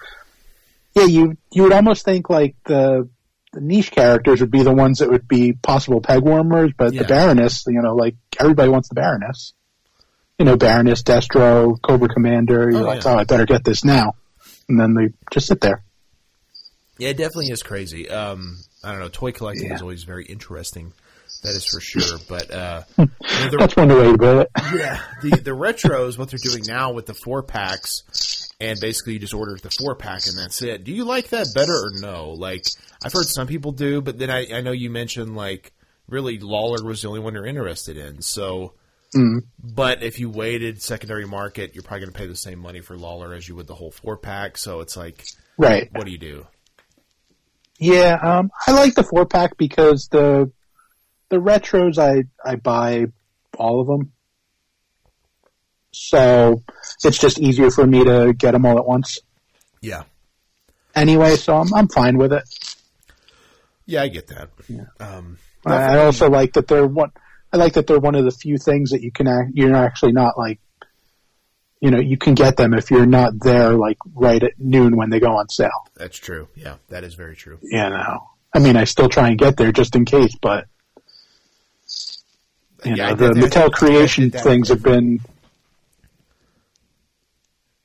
yeah. 0.95 1.05
You 1.05 1.37
you 1.51 1.63
would 1.63 1.71
almost 1.71 2.03
think 2.03 2.29
like 2.29 2.55
the 2.65 3.07
the 3.53 3.61
niche 3.61 3.91
characters 3.91 4.41
would 4.41 4.49
be 4.51 4.63
the 4.63 4.73
ones 4.73 4.97
that 4.99 5.09
would 5.11 5.27
be 5.27 5.53
possible 5.53 6.01
peg 6.01 6.23
warmers, 6.23 6.71
but 6.75 6.91
Yeah. 6.93 7.03
the 7.03 7.07
Baroness, 7.07 7.63
you 7.67 7.79
know, 7.81 7.93
like 7.95 8.15
everybody 8.39 8.69
wants 8.69 8.89
the 8.89 8.95
Baroness. 8.95 9.53
You 10.39 10.45
know, 10.45 10.57
Baroness, 10.57 11.03
Destro, 11.03 11.79
Cobra 11.79 12.09
Commander. 12.09 12.71
You're 12.71 12.81
Oh, 12.81 12.85
like, 12.85 13.03
yeah. 13.03 13.11
oh, 13.13 13.17
I 13.19 13.23
better 13.25 13.45
get 13.45 13.63
this 13.63 13.85
now, 13.85 14.15
and 14.67 14.79
then 14.79 14.95
they 14.95 15.09
just 15.31 15.45
sit 15.45 15.61
there. 15.61 15.82
Yeah, 16.97 17.10
it 17.10 17.17
definitely 17.17 17.47
is 17.51 17.63
crazy. 17.63 18.10
Um, 18.10 18.58
I 18.84 18.91
don't 18.91 18.99
know. 18.99 19.10
Toy 19.10 19.32
collecting 19.32 19.67
Yeah. 19.67 19.75
is 19.75 19.82
always 19.82 20.03
very 20.03 20.25
interesting. 20.25 20.93
That 21.43 21.49
is 21.56 21.65
for 21.65 21.82
sure. 21.82 22.19
But 22.29 22.51
uh, 22.51 22.84
you 22.97 23.06
know, 23.06 23.49
the, 23.49 23.58
That's 23.60 23.75
one 23.75 23.89
way 23.89 24.12
to 24.12 24.17
put 24.17 24.38
it. 24.41 24.49
yeah, 24.75 25.01
the 25.21 25.29
the 25.41 25.51
retros, 25.51 26.17
what 26.17 26.29
they're 26.29 26.39
doing 26.41 26.63
now 26.67 26.91
with 26.93 27.06
the 27.08 27.13
four 27.15 27.41
packs, 27.43 28.49
and 28.62 28.79
basically 28.79 29.13
you 29.13 29.19
just 29.19 29.34
order 29.34 29.58
the 29.62 29.71
four 29.71 29.95
pack 29.95 30.21
and 30.27 30.38
that's 30.38 30.62
it. 30.62 30.84
Do 30.84 30.91
you 30.93 31.03
like 31.06 31.29
that 31.29 31.47
better 31.56 31.73
or 31.73 31.91
no? 31.99 32.29
Like 32.32 32.63
I've 33.03 33.12
heard 33.12 33.25
some 33.25 33.47
people 33.47 33.71
do, 33.71 33.99
but 34.01 34.17
then 34.19 34.29
I, 34.29 34.45
I 34.53 34.62
know 34.62 34.71
you 34.71 34.89
mentioned 34.89 35.36
like 35.36 35.73
really 36.08 36.38
Lawler 36.39 36.84
was 36.86 37.01
the 37.01 37.08
only 37.10 37.19
one 37.19 37.34
you're 37.34 37.45
interested 37.47 37.97
in. 37.97 38.21
So, 38.21 38.73
but 39.62 40.03
if 40.03 40.19
you 40.19 40.29
waited 40.29 40.82
secondary 40.82 41.25
market, 41.25 41.73
you're 41.73 41.84
probably 41.84 42.01
going 42.06 42.13
to 42.13 42.19
pay 42.19 42.27
the 42.27 42.36
same 42.36 42.60
money 42.60 42.82
for 42.82 42.95
Lawler 42.97 43.34
as 43.34 43.47
you 43.49 43.56
would 43.56 43.67
the 43.67 43.75
whole 43.75 43.91
four 43.91 44.17
pack. 44.17 44.58
So 44.58 44.79
it's 44.82 44.95
like, 44.95 45.23
Right. 45.58 45.89
what 45.93 46.06
do 46.06 46.12
you 46.12 46.17
do? 46.17 46.47
Yeah, 47.83 48.17
um, 48.21 48.49
I 48.65 48.71
like 48.71 48.95
the 48.95 49.03
four 49.03 49.25
pack 49.25 49.57
because 49.57 50.07
the 50.09 50.51
the 51.29 51.37
retros 51.37 51.97
I 51.97 52.23
I 52.49 52.55
buy 52.55 53.07
all 53.57 53.81
of 53.81 53.87
them, 53.87 54.13
so 55.91 56.63
it's 57.03 57.17
just 57.17 57.39
easier 57.39 57.71
for 57.71 57.85
me 57.85 58.05
to 58.05 58.33
get 58.33 58.51
them 58.51 58.65
all 58.65 58.77
at 58.77 58.85
once. 58.85 59.19
Yeah, 59.81 60.03
Anyway, 60.95 61.35
so 61.35 61.57
I'm 61.57 61.73
I'm 61.73 61.87
fine 61.89 62.17
with 62.17 62.31
it. 62.33 62.43
yeah, 63.85 64.03
I 64.03 64.07
get 64.07 64.27
that. 64.27 64.49
Um, 64.99 65.37
I 65.65 65.73
I 65.73 66.05
also 66.05 66.29
like 66.29 66.53
that 66.53 66.67
they're 66.67 66.87
one. 66.87 67.11
I 67.51 67.57
like 67.57 67.73
that 67.73 67.87
they're 67.87 67.99
one 67.99 68.15
of 68.15 68.23
the 68.23 68.31
few 68.31 68.57
things 68.57 68.91
that 68.91 69.01
you 69.01 69.11
can 69.11 69.27
act, 69.27 69.51
you're 69.53 69.75
actually 69.75 70.13
not 70.13 70.37
like, 70.37 70.59
you 71.83 71.91
know, 71.91 71.99
you 71.99 72.17
can 72.17 72.33
get 72.33 72.55
them 72.55 72.73
if 72.73 72.89
you're 72.89 73.05
not 73.05 73.33
there 73.41 73.73
like 73.73 73.97
right 74.15 74.41
at 74.41 74.53
noon 74.57 74.95
when 74.95 75.09
they 75.09 75.19
go 75.19 75.35
on 75.35 75.49
sale. 75.49 75.85
that's 75.97 76.17
true. 76.17 76.47
Yeah, 76.55 76.75
that 76.87 77.03
is 77.03 77.13
very 77.13 77.35
true. 77.35 77.59
You 77.61 77.77
know, 77.77 78.29
I 78.53 78.59
mean, 78.59 78.77
I 78.77 78.85
still 78.85 79.09
try 79.09 79.27
and 79.27 79.37
get 79.37 79.57
there 79.57 79.73
just 79.73 79.93
in 79.97 80.05
case, 80.05 80.33
but 80.41 80.65
you 82.85 82.95
Yeah, 82.95 83.09
know, 83.09 83.15
the 83.15 83.33
that- 83.33 83.51
Mattel 83.51 83.71
creation 83.71 84.31
things 84.31 84.69
have 84.69 84.81
been 84.81 85.19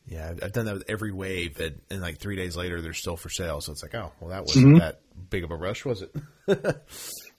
Yeah, 0.07 0.31
I've- 0.31 0.43
I've 0.43 0.53
done 0.53 0.65
that 0.67 0.75
with 0.75 0.85
every 0.89 1.13
wave, 1.13 1.61
and, 1.61 1.81
and 1.91 2.01
like 2.01 2.19
three 2.19 2.37
days 2.37 2.57
later, 2.57 2.81
they're 2.81 2.95
still 2.95 3.17
for 3.17 3.29
sale. 3.29 3.61
So 3.61 3.73
it's 3.73 3.83
like, 3.83 3.95
oh, 3.95 4.13
well, 4.21 4.31
that 4.31 4.45
wasn't 4.47 4.67
Mm-hmm. 4.69 4.79
that 4.79 5.01
big 5.29 5.45
of 5.45 5.51
a 5.51 5.55
rush, 5.57 5.85
was 5.85 6.03
it? 6.03 6.15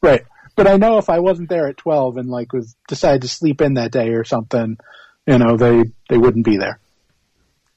right. 0.03 0.23
But 0.55 0.67
I 0.67 0.77
know 0.77 0.97
if 0.99 1.09
I 1.09 1.19
wasn't 1.19 1.49
there 1.49 1.67
at 1.67 1.77
twelve 1.77 2.17
and 2.17 2.29
like 2.29 2.53
was 2.53 2.75
decided 2.87 3.21
to 3.23 3.27
sleep 3.27 3.61
in 3.61 3.75
that 3.75 3.91
day 3.91 4.09
or 4.09 4.23
something, 4.23 4.77
you 5.29 5.37
know, 5.37 5.57
they 5.57 5.83
they 6.09 6.17
wouldn't 6.17 6.45
be 6.45 6.57
there. 6.57 6.79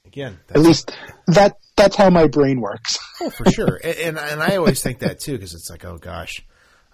Again, 0.05 0.39
At 0.49 0.61
least 0.61 0.91
that 1.27 1.57
that's 1.75 1.95
how 1.95 2.09
my 2.09 2.27
brain 2.27 2.61
works. 2.61 2.97
oh, 3.21 3.29
for 3.29 3.49
sure. 3.49 3.79
and, 3.83 3.97
and 3.97 4.17
and 4.17 4.41
I 4.41 4.55
always 4.55 4.81
think 4.81 4.99
that 4.99 5.19
too 5.19 5.33
because 5.33 5.53
it's 5.53 5.69
like, 5.69 5.85
oh 5.85 5.97
gosh, 5.97 6.43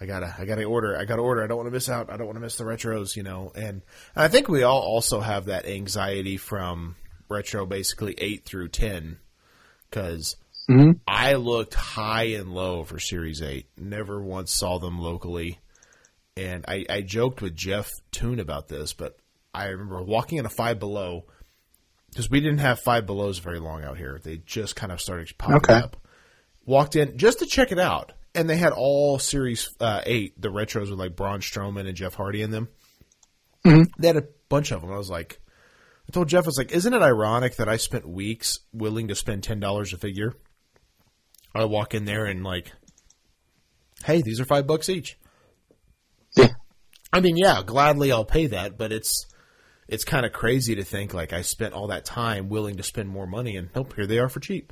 I 0.02 0.06
gotta 0.06 0.36
I 0.38 0.46
gotta 0.46 0.66
order, 0.66 0.98
I 0.98 1.06
gotta 1.06 1.22
order. 1.22 1.44
I 1.44 1.48
don't 1.48 1.58
want 1.58 1.68
to 1.68 1.72
miss 1.72 1.90
out. 1.90 2.12
I 2.12 2.18
don't 2.18 2.28
want 2.28 2.36
to 2.36 2.42
miss 2.42 2.58
the 2.58 2.66
retros, 2.66 3.16
you 3.16 3.24
know. 3.24 3.52
And, 3.56 3.66
and 3.66 3.84
I 4.16 4.28
think 4.28 4.50
we 4.50 4.64
all 4.64 4.82
also 4.82 5.22
have 5.22 5.46
that 5.46 5.66
anxiety 5.66 6.36
from 6.36 6.98
retro, 7.30 7.66
basically 7.66 8.16
eight 8.18 8.46
through 8.46 8.70
ten, 8.70 9.18
because. 9.90 10.36
Mm-hmm. 10.70 11.00
I 11.08 11.34
looked 11.34 11.74
high 11.74 12.26
and 12.36 12.54
low 12.54 12.84
for 12.84 13.00
Series 13.00 13.42
8. 13.42 13.66
Never 13.76 14.22
once 14.22 14.52
saw 14.52 14.78
them 14.78 15.00
locally. 15.00 15.58
And 16.38 16.64
I, 16.68 16.86
I 16.88 17.02
joked 17.02 17.42
with 17.42 17.56
Jeff 17.56 17.90
Toon 18.12 18.40
about 18.40 18.68
this, 18.68 18.94
but 18.94 19.18
I 19.54 19.68
remember 19.68 20.02
walking 20.04 20.38
in 20.38 20.46
a 20.46 20.50
five 20.50 20.80
below 20.80 21.26
because 22.12 22.30
we 22.30 22.40
didn't 22.40 22.60
have 22.60 22.80
Five 22.80 23.06
Belows 23.06 23.38
very 23.40 23.60
long 23.60 23.84
out 23.84 23.98
here. 23.98 24.20
They 24.24 24.38
just 24.38 24.76
kind 24.76 24.92
of 24.92 25.00
started 25.00 25.32
popping 25.38 25.58
Okay. 25.58 25.74
up. 25.74 25.98
Walked 26.66 26.96
in 26.96 27.18
just 27.18 27.40
to 27.40 27.46
check 27.46 27.72
it 27.72 27.80
out, 27.80 28.14
and 28.36 28.50
they 28.50 28.58
had 28.58 28.74
all 28.74 29.20
Series 29.20 29.70
uh, 29.80 30.02
Eight, 30.06 30.40
the 30.40 30.50
retros 30.50 30.90
with 30.90 31.00
like 31.00 31.16
Braun 31.16 31.40
Strowman 31.42 31.88
and 31.88 31.96
Jeff 31.96 32.16
Hardy 32.16 32.42
in 32.42 32.52
them. 32.52 32.68
They 33.64 34.08
had 34.08 34.18
a 34.18 34.28
bunch 34.50 34.72
of 34.72 34.82
them. 34.82 34.92
I 34.92 34.98
was 34.98 35.10
like, 35.10 35.40
I 36.08 36.12
told 36.12 36.30
Jeff, 36.30 36.46
I 36.46 36.48
was 36.48 36.58
like, 36.58 36.72
isn't 36.72 36.94
it 36.94 37.02
ironic 37.02 37.58
that 37.58 37.70
I 37.70 37.78
spent 37.78 38.08
weeks 38.10 38.60
willing 38.74 39.08
to 39.10 39.16
spend 39.16 39.44
ten 39.44 39.60
dollars 39.60 39.94
a 39.94 39.98
figure? 39.98 40.34
I 41.54 41.66
walk 41.66 41.94
in 41.94 42.06
there 42.06 42.26
and 42.26 42.44
like, 42.44 42.72
hey, 44.06 44.22
these 44.24 44.40
are 44.40 44.46
five 44.46 44.66
bucks 44.66 44.90
each. 44.90 45.18
Yeah. 46.38 46.50
I 47.12 47.20
mean, 47.20 47.38
yeah, 47.38 47.62
gladly 47.66 48.12
I'll 48.12 48.26
pay 48.26 48.48
that, 48.48 48.78
but 48.78 48.92
it's 48.92 49.26
it's 49.90 50.04
kind 50.06 50.26
of 50.26 50.32
crazy 50.34 50.76
to 50.76 50.84
think 50.84 51.14
like 51.14 51.34
I 51.34 51.42
spent 51.42 51.74
all 51.74 51.88
that 51.88 52.06
time 52.06 52.50
willing 52.50 52.78
to 52.78 52.84
spend 52.84 53.10
more 53.10 53.28
money, 53.28 53.56
and 53.58 53.70
nope, 53.76 53.94
here 53.96 54.08
they 54.08 54.20
are 54.20 54.30
for 54.30 54.40
cheap. 54.40 54.72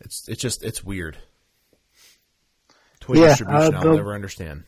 It's 0.00 0.28
it's 0.28 0.40
just 0.40 0.62
it's 0.64 0.82
weird. 0.82 1.18
Toy 3.00 3.14
Yeah, 3.14 3.28
distribution, 3.28 3.74
uh, 3.74 3.80
I'll 3.80 3.94
never 3.96 4.14
understand. 4.14 4.64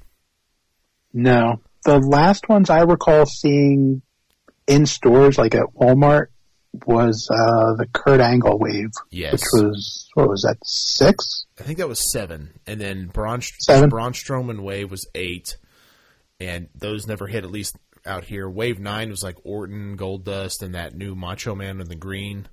No. 1.12 1.60
The 1.84 1.98
last 1.98 2.48
ones 2.48 2.70
I 2.70 2.80
recall 2.80 3.26
seeing 3.26 4.02
in 4.66 4.86
stores, 4.86 5.38
like 5.38 5.54
at 5.54 5.66
Walmart, 5.74 6.26
was 6.86 7.28
uh, 7.30 7.76
the 7.76 7.86
Kurt 7.92 8.20
Angle 8.20 8.58
wave, 8.58 8.90
Yes, 9.10 9.32
which 9.32 9.64
was 9.64 10.08
what 10.14 10.28
was 10.28 10.42
that 10.42 10.56
six? 10.64 11.46
I 11.60 11.62
think 11.62 11.78
that 11.78 11.88
was 11.88 12.10
seven, 12.10 12.58
and 12.66 12.80
then 12.80 13.06
Braun 13.06 13.40
Seven? 13.42 13.88
Braun 13.88 14.12
Strowman 14.12 14.60
wave 14.60 14.90
was 14.90 15.06
eight, 15.14 15.56
and 16.40 16.68
those 16.74 17.06
never 17.06 17.26
hit 17.28 17.44
at 17.44 17.50
least 17.50 17.76
out 18.06 18.24
here. 18.24 18.48
Wave 18.48 18.78
nine 18.78 19.10
was 19.10 19.22
like 19.22 19.36
Orton, 19.44 19.96
Gold 19.96 20.24
Dust, 20.24 20.62
and 20.62 20.74
that 20.74 20.94
new 20.94 21.14
Macho 21.14 21.54
Man 21.54 21.80
in 21.80 21.88
the 21.88 21.94
green. 21.94 22.46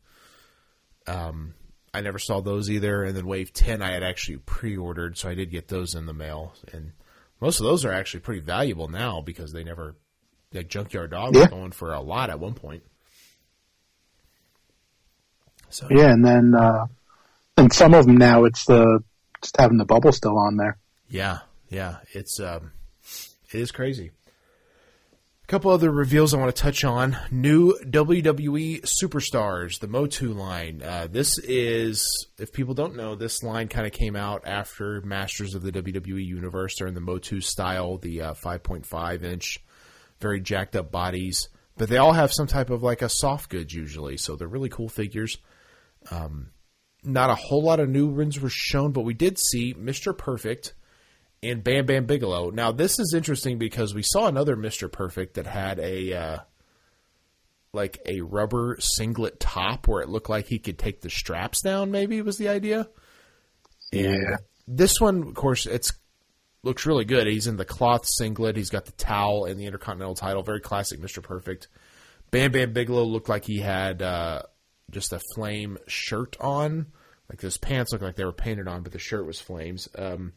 Um, 1.07 1.53
I 1.93 2.01
never 2.01 2.19
saw 2.19 2.41
those 2.41 2.69
either, 2.69 3.03
and 3.03 3.15
then 3.15 3.25
Wave 3.25 3.53
ten 3.53 3.81
I 3.81 3.91
had 3.91 4.03
actually 4.03 4.37
pre-ordered, 4.37 5.17
so 5.17 5.29
I 5.29 5.35
did 5.35 5.51
get 5.51 5.67
those 5.67 5.93
in 5.93 6.05
the 6.05 6.13
mail, 6.13 6.53
and 6.71 6.93
most 7.39 7.59
of 7.59 7.65
those 7.65 7.83
are 7.83 7.91
actually 7.91 8.21
pretty 8.21 8.41
valuable 8.41 8.87
now 8.87 9.21
because 9.21 9.51
they 9.51 9.63
never 9.63 9.95
like 10.53 10.69
Junkyard 10.69 11.11
Dog 11.11 11.35
was 11.35 11.47
going 11.47 11.71
for 11.71 11.93
a 11.93 12.01
lot 12.01 12.29
at 12.29 12.39
one 12.39 12.53
point. 12.53 12.83
So 15.69 15.87
Yeah, 15.89 16.11
and 16.11 16.23
then 16.23 16.53
uh, 16.53 16.87
and 17.57 17.73
some 17.73 17.93
of 17.93 18.05
them 18.05 18.17
now 18.17 18.45
it's 18.45 18.65
the 18.65 19.03
just 19.41 19.57
having 19.57 19.77
the 19.77 19.85
bubble 19.85 20.11
still 20.11 20.37
on 20.37 20.57
there. 20.57 20.77
Yeah, 21.09 21.39
yeah, 21.69 21.97
it's 22.11 22.39
um, 22.39 22.71
it 23.51 23.59
is 23.59 23.71
crazy. 23.71 24.11
Couple 25.51 25.71
other 25.71 25.91
reveals 25.91 26.33
I 26.33 26.37
want 26.37 26.55
to 26.55 26.61
touch 26.61 26.85
on: 26.85 27.17
new 27.29 27.77
WWE 27.83 28.87
superstars, 29.03 29.81
the 29.81 29.87
Motu 29.89 30.31
line. 30.31 30.81
Uh, 30.81 31.09
this 31.11 31.37
is, 31.39 32.07
if 32.39 32.53
people 32.53 32.73
don't 32.73 32.95
know, 32.95 33.15
this 33.15 33.43
line 33.43 33.67
kind 33.67 33.85
of 33.85 33.91
came 33.91 34.15
out 34.15 34.43
after 34.47 35.01
Masters 35.01 35.53
of 35.53 35.61
the 35.61 35.73
WWE 35.73 36.25
Universe. 36.25 36.77
They're 36.77 36.87
in 36.87 36.93
the 36.93 37.01
Motu 37.01 37.41
style, 37.41 37.97
the 37.97 38.21
uh, 38.21 38.33
5.5 38.33 39.23
inch, 39.25 39.61
very 40.21 40.39
jacked 40.39 40.77
up 40.77 40.89
bodies, 40.89 41.49
but 41.75 41.89
they 41.89 41.97
all 41.97 42.13
have 42.13 42.31
some 42.31 42.47
type 42.47 42.69
of 42.69 42.81
like 42.81 43.01
a 43.01 43.09
soft 43.09 43.49
goods 43.49 43.73
usually, 43.73 44.15
so 44.15 44.37
they're 44.37 44.47
really 44.47 44.69
cool 44.69 44.87
figures 44.87 45.37
not 47.03 47.29
a 47.29 47.35
whole 47.35 47.63
lot 47.63 47.79
of 47.79 47.89
new 47.89 48.07
ones 48.07 48.39
were 48.39 48.49
shown, 48.49 48.91
but 48.91 49.01
we 49.01 49.13
did 49.13 49.37
see 49.37 49.73
Mr. 49.73 50.17
Perfect 50.17 50.73
and 51.43 51.63
Bam 51.63 51.85
Bam 51.85 52.05
Bigelow. 52.05 52.49
Now 52.51 52.71
this 52.71 52.99
is 52.99 53.13
interesting 53.15 53.57
because 53.57 53.93
we 53.93 54.03
saw 54.03 54.27
another 54.27 54.55
Mr. 54.55 54.91
Perfect 54.91 55.35
that 55.35 55.47
had 55.47 55.79
a 55.79 56.13
uh, 56.13 56.37
like 57.73 57.99
a 58.05 58.21
rubber 58.21 58.77
singlet 58.79 59.39
top 59.39 59.87
where 59.87 60.01
it 60.01 60.09
looked 60.09 60.29
like 60.29 60.47
he 60.47 60.59
could 60.59 60.77
take 60.77 61.01
the 61.01 61.09
straps 61.09 61.61
down. 61.61 61.91
Maybe 61.91 62.21
was 62.21 62.37
the 62.37 62.49
idea. 62.49 62.87
And 63.93 64.01
Yeah. 64.21 64.37
this 64.67 64.99
one, 64.99 65.23
of 65.23 65.33
course, 65.33 65.65
it's 65.65 65.91
looks 66.63 66.85
really 66.85 67.05
good. 67.05 67.25
He's 67.27 67.47
in 67.47 67.57
the 67.57 67.65
cloth 67.65 68.05
singlet. 68.05 68.55
He's 68.55 68.69
got 68.69 68.85
the 68.85 68.91
towel 68.91 69.45
and 69.45 69.59
the 69.59 69.65
Intercontinental 69.65 70.15
title. 70.15 70.43
Very 70.43 70.61
classic, 70.61 70.99
Mr. 70.99 71.23
Perfect. 71.23 71.67
Bam 72.29 72.51
Bam 72.51 72.71
Bigelow 72.73 73.03
looked 73.03 73.29
like 73.29 73.45
he 73.45 73.59
had 73.59 74.01
uh, 74.01 74.43
just 74.91 75.11
a 75.11 75.19
flame 75.35 75.77
shirt 75.87 76.37
on. 76.39 76.87
Like 77.31 77.39
his 77.39 77.57
pants 77.57 77.93
looked 77.93 78.03
like 78.03 78.15
they 78.17 78.25
were 78.25 78.33
painted 78.33 78.67
on, 78.67 78.83
but 78.83 78.91
the 78.91 78.99
shirt 78.99 79.25
was 79.25 79.39
flames. 79.39 79.87
Um, 79.97 80.33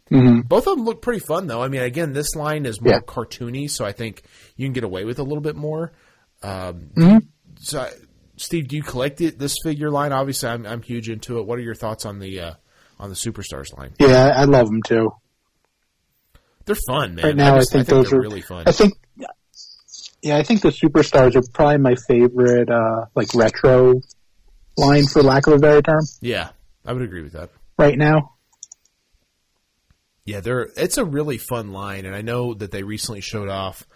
Both 0.47 0.69
of 0.69 0.77
them 0.77 0.85
look 0.85 1.03
pretty 1.03 1.19
fun, 1.19 1.49
though. 1.49 1.61
I 1.61 1.67
mean, 1.67 1.81
again, 1.83 2.13
this 2.13 2.37
line 2.37 2.67
is 2.67 2.81
more 2.81 2.93
Yeah. 2.95 3.01
cartoony, 3.01 3.69
so 3.69 3.85
I 3.85 3.91
think 3.91 4.23
you 4.57 4.65
can 4.65 4.73
get 4.73 4.85
away 4.85 5.05
with 5.05 5.19
a 5.19 5.25
little 5.25 5.41
bit 5.41 5.57
more. 5.57 5.93
Um, 6.45 6.91
So, 7.59 7.81
I- 7.81 7.93
Steve, 8.37 8.69
do 8.69 8.77
you 8.77 8.83
collect 8.85 9.21
it, 9.21 9.41
this 9.41 9.57
figure 9.65 9.91
line? 9.91 10.13
Obviously, 10.13 10.49
I'm, 10.49 10.65
I'm 10.67 10.83
huge 10.83 11.09
into 11.11 11.39
it. 11.41 11.47
What 11.47 11.59
are 11.59 11.63
your 11.63 11.75
thoughts 11.75 12.05
on 12.07 12.21
the 12.21 12.39
uh, 12.41 12.55
on 13.01 13.09
the 13.09 13.17
superstars 13.17 13.77
line? 13.77 13.93
Yeah, 13.99 14.33
I 14.37 14.45
love 14.45 14.67
them 14.67 14.83
too. 14.83 15.11
They're 16.65 16.77
fun, 16.87 17.17
man. 17.17 17.25
Right 17.25 17.37
now, 17.37 17.55
I, 17.57 17.59
just- 17.59 17.73
think, 17.73 17.87
those 17.89 18.11
they're 18.11 18.19
are 18.21 18.23
really 18.23 18.41
fun. 18.41 18.65
I 18.67 18.73
think, 18.73 18.95
yeah, 20.23 20.37
I 20.37 20.43
think 20.45 20.63
the 20.63 20.71
superstars 20.71 21.35
are 21.37 21.43
probably 21.53 21.79
my 21.79 21.95
favorite, 22.09 22.71
uh, 22.71 23.07
like 23.15 23.35
retro 23.35 24.01
line, 24.77 25.07
for 25.07 25.23
lack 25.25 25.47
of 25.47 25.55
a 25.55 25.59
better 25.59 25.83
term, 25.83 26.03
yeah, 26.21 26.51
I 26.85 26.93
would 26.93 27.03
agree 27.03 27.23
with 27.23 27.33
that. 27.33 27.51
right 27.79 27.99
now. 27.99 28.33
Yeah, 30.25 30.41
they're 30.41 30.71
it's 30.77 30.97
a 30.97 31.05
really 31.05 31.37
fun 31.37 31.73
line, 31.73 32.07
and 32.07 32.15
I 32.15 32.23
know 32.23 32.55
that 32.55 32.71
they 32.71 32.83
recently 32.83 33.21
showed 33.21 33.49
off 33.49 33.87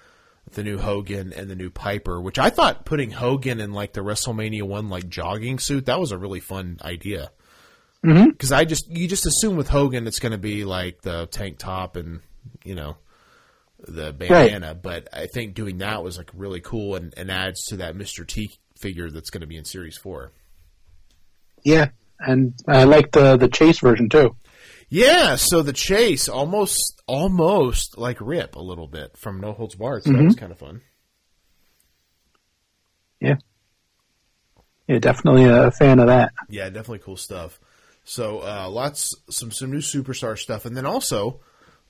the 0.53 0.63
new 0.63 0.79
Hogan 0.79 1.33
and 1.33 1.51
the 1.51 1.57
new 1.57 1.71
Piper, 1.71 2.21
which 2.21 2.39
I 2.39 2.51
thought 2.51 2.85
putting 2.85 3.11
Hogan 3.11 3.61
in 3.61 3.73
like 3.73 3.93
the 3.93 4.03
WrestleMania 4.03 4.63
one 4.63 4.89
like 4.89 5.09
jogging 5.09 5.59
suit 5.59 5.87
that 5.87 6.01
was 6.01 6.13
a 6.13 6.19
really 6.19 6.41
fun 6.41 6.79
idea. 6.83 7.31
Mm-hmm. 8.05 8.31
Because 8.31 8.53
I 8.53 8.65
just 8.65 8.89
you 8.89 9.09
just 9.09 9.27
assume 9.27 9.57
with 9.57 9.69
Hogan 9.69 10.07
it's 10.07 10.21
going 10.21 10.33
to 10.33 10.39
be 10.39 10.65
like 10.65 11.03
the 11.03 11.27
tank 11.27 11.59
top 11.59 11.97
and 11.97 12.21
you 12.65 12.75
know 12.75 12.97
the 13.87 14.13
bandana, 14.13 14.75
but 14.75 15.09
I 15.13 15.27
think 15.27 15.55
doing 15.55 15.79
that 15.79 16.03
was 16.03 16.19
like 16.19 16.31
really 16.35 16.61
cool 16.61 16.97
and, 16.97 17.15
and 17.17 17.31
adds 17.31 17.65
to 17.67 17.77
that 17.79 17.95
Mr. 17.95 18.27
T 18.27 18.51
figure 18.77 19.11
that's 19.11 19.31
going 19.31 19.41
to 19.41 19.47
be 19.47 19.57
in 19.57 19.65
Series 19.65 19.97
Four. 19.97 20.33
Yeah, 21.65 21.89
and 22.19 22.55
I 22.67 22.85
like 22.85 23.13
the 23.13 23.37
the 23.37 23.49
chase 23.49 23.79
version 23.81 24.09
too. 24.09 24.37
Yeah, 24.91 25.37
so 25.37 25.63
the 25.63 25.73
chase 25.73 26.29
almost 26.29 27.03
almost 27.07 27.99
like 27.99 28.21
Rip 28.21 28.57
a 28.57 28.63
little 28.63 28.89
bit 28.89 29.17
from 29.17 29.41
No 29.41 29.53
Holds 29.53 29.75
Barred, 29.75 30.05
so 30.05 30.13
that 30.13 30.25
was 30.25 30.35
kind 30.35 30.53
of 30.53 30.59
fun. 30.59 30.81
Yeah, 33.21 33.37
yeah, 34.87 34.99
definitely 34.99 35.45
a 35.45 35.71
fan 35.71 35.99
of 35.99 36.07
that. 36.07 36.33
Yeah, 36.49 36.65
definitely 36.71 37.01
cool 37.01 37.19
stuff. 37.19 37.61
So 38.05 38.39
uh, 38.39 38.69
lots 38.71 39.15
some 39.29 39.51
some 39.51 39.71
new 39.71 39.81
superstar 39.81 40.39
stuff, 40.39 40.65
and 40.65 40.75
then 40.75 40.87
also 40.87 41.41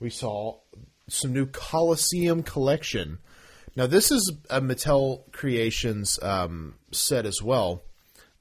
we 0.01 0.09
saw 0.09 0.59
some 1.07 1.31
new 1.31 1.45
Coliseum 1.45 2.43
collection. 2.43 3.19
Now 3.77 3.87
this 3.87 4.11
is 4.11 4.33
a 4.49 4.59
Mattel 4.59 5.31
Creations 5.31 6.19
um, 6.21 6.75
set 6.91 7.25
as 7.25 7.41
well. 7.41 7.83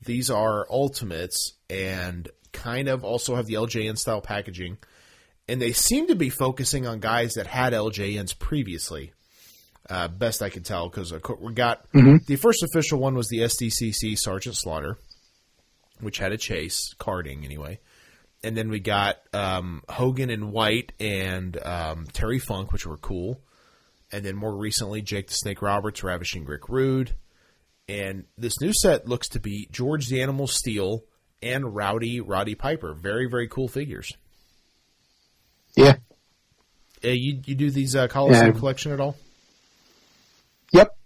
These 0.05 0.31
are 0.31 0.67
ultimates 0.71 1.55
and 1.69 2.29
kind 2.53 2.89
of 2.89 3.05
also 3.05 3.37
have 3.37 3.47
the 3.47 3.55
LJN 3.55 3.99
style 3.99 4.21
packaging, 4.21 4.79
and 5.49 5.61
they 5.61 5.73
seem 5.73 6.07
to 6.09 6.15
be 6.15 6.31
focusing 6.31 6.87
on 6.87 7.01
guys 7.01 7.35
that 7.35 7.47
had 7.47 7.73
LJNs 7.73 8.39
previously. 8.39 9.13
Uh, 9.91 10.07
best 10.07 10.43
I 10.43 10.51
can 10.51 10.63
tell, 10.63 10.89
because 10.89 11.13
we 11.41 11.55
got 11.55 11.87
the 11.93 12.37
first 12.37 12.63
official 12.63 12.99
one 12.99 13.15
was 13.15 13.29
the 13.29 13.39
SDCC 13.39 14.19
Sergeant 14.19 14.55
Slaughter 14.57 14.99
which 16.01 16.19
had 16.19 16.33
a 16.33 16.39
chase 16.39 16.95
carding 16.99 17.45
anyway. 17.45 17.81
And 18.43 18.57
then 18.57 18.69
we 18.69 18.81
got 18.81 19.17
um, 19.33 19.83
Hogan 19.89 20.31
and 20.31 20.53
White 20.53 20.93
and 21.01 21.61
um, 21.65 22.07
Terry 22.13 22.39
Funk, 22.39 22.73
which 22.73 22.87
were 22.87 22.97
cool. 22.97 23.41
And 24.13 24.25
then 24.25 24.37
more 24.37 24.57
recently, 24.57 25.03
Jake 25.03 25.27
the 25.27 25.35
Snake 25.35 25.61
Roberts, 25.61 26.05
Ravishing 26.05 26.45
Rick 26.45 26.69
Rude. 26.69 27.15
And 27.89 28.25
this 28.37 28.61
new 28.61 28.73
set 28.73 29.09
looks 29.09 29.29
to 29.31 29.41
be 29.41 29.69
George 29.73 30.09
the 30.09 30.21
Animal 30.23 30.47
Steele 30.47 31.05
and 31.43 31.75
Rowdy 31.75 32.21
Roddy 32.21 32.55
Piper. 32.55 32.93
Very, 32.95 33.27
very 33.31 33.49
cool 33.49 33.69
figures. 33.69 34.13
Yeah, 35.77 35.95
Uh, 37.05 37.09
you, 37.09 37.41
you 37.47 37.55
do 37.55 37.71
these 37.71 37.95
uh, 37.95 38.09
Coliseum 38.09 38.53
Yeah. 38.53 38.59
collection 38.59 38.93
at 38.93 39.01
all? 39.01 39.17
yep. 40.73 40.97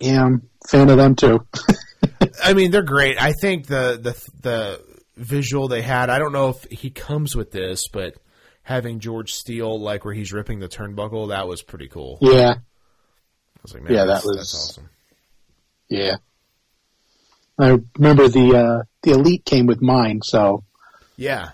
Yeah, 0.00 0.24
I'm 0.24 0.48
a 0.64 0.68
fan 0.68 0.90
of 0.90 0.96
them 0.96 1.14
too. 1.14 1.46
I 2.44 2.52
mean, 2.54 2.70
they're 2.72 2.82
great. 2.82 3.22
I 3.22 3.32
think 3.40 3.66
the 3.66 3.98
the 4.02 4.30
the 4.42 4.80
visual 5.16 5.68
they 5.68 5.82
had. 5.82 6.10
I 6.10 6.18
don't 6.18 6.32
know 6.32 6.48
if 6.48 6.64
he 6.70 6.90
comes 6.90 7.36
with 7.36 7.52
this, 7.52 7.86
but 7.88 8.14
having 8.64 8.98
George 8.98 9.32
Steele 9.32 9.80
like 9.80 10.04
where 10.04 10.14
he's 10.14 10.32
ripping 10.32 10.58
the 10.58 10.68
turnbuckle, 10.68 11.28
that 11.28 11.46
was 11.46 11.62
pretty 11.62 11.86
cool. 11.88 12.18
yeah, 12.20 12.54
was 13.62 13.74
like, 13.74 13.82
man, 13.84 13.92
Yeah, 13.94 14.04
that 14.06 14.24
was- 14.24 14.36
that's 14.36 14.54
awesome. 14.54 14.88
yeah. 15.88 16.16
I 17.58 17.78
remember 17.98 18.28
the 18.28 18.56
uh, 18.56 18.82
the 19.02 19.12
elite 19.12 19.44
came 19.44 19.66
with 19.66 19.80
mine, 19.82 20.20
so 20.24 20.64
Yeah, 21.16 21.50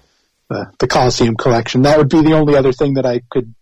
the 0.49 0.71
the 0.79 0.87
Coliseum 0.87 1.37
collection. 1.37 1.83
That 1.83 1.99
would 1.99 2.09
be 2.09 2.23
the 2.23 2.33
only 2.35 2.55
other 2.57 2.73
thing 2.73 2.95
that 2.95 3.05
I 3.07 3.21
could 3.31 3.55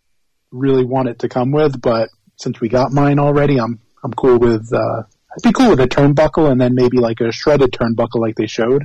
really 0.53 0.85
want 0.85 1.09
it 1.09 1.21
to 1.21 1.29
come 1.29 1.51
with. 1.51 1.81
But 1.81 2.11
since 2.37 2.61
we 2.61 2.69
got 2.69 2.93
mine 2.93 3.19
already, 3.19 3.59
I'm 3.59 3.81
I'm 4.05 4.13
cool 4.13 4.39
with 4.39 4.71
uh, 4.73 5.03
I'd 5.07 5.43
be 5.43 5.53
cool 5.53 5.71
with 5.71 5.81
a 5.81 5.89
turnbuckle 5.89 6.51
and 6.51 6.61
then 6.61 6.75
maybe 6.75 6.99
like 6.99 7.21
a 7.21 7.33
shredded 7.33 7.73
turnbuckle 7.73 8.21
like 8.21 8.37
they 8.37 8.47
showed. 8.47 8.85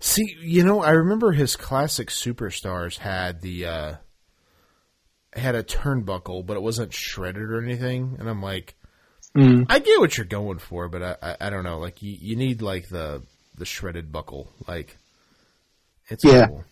See, 0.00 0.36
you 0.40 0.64
know, 0.64 0.82
I 0.82 0.90
remember 0.90 1.32
his 1.32 1.56
classic 1.56 2.08
superstars 2.08 2.98
had 2.98 3.40
the 3.40 3.66
uh 3.66 3.94
had 5.32 5.54
a 5.54 5.62
turnbuckle, 5.62 6.44
but 6.44 6.56
it 6.56 6.62
wasn't 6.62 6.92
shredded 6.92 7.42
or 7.50 7.62
anything. 7.62 8.16
And 8.18 8.28
I'm 8.28 8.42
like, 8.42 8.74
Mm. 9.36 9.66
I 9.68 9.78
get 9.78 10.00
what 10.00 10.16
you're 10.16 10.26
going 10.26 10.58
for, 10.58 10.88
but 10.88 11.02
I, 11.02 11.16
I, 11.22 11.36
I 11.46 11.50
don't 11.50 11.62
know. 11.64 11.78
Like 11.78 12.02
you, 12.02 12.16
you 12.20 12.36
need 12.36 12.62
like 12.62 12.88
the 12.88 13.22
the 13.56 13.64
shredded 13.64 14.10
buckle. 14.10 14.50
Like 14.66 14.96
it's 16.08 16.24
Yeah. 16.24 16.46
cool. 16.48 16.64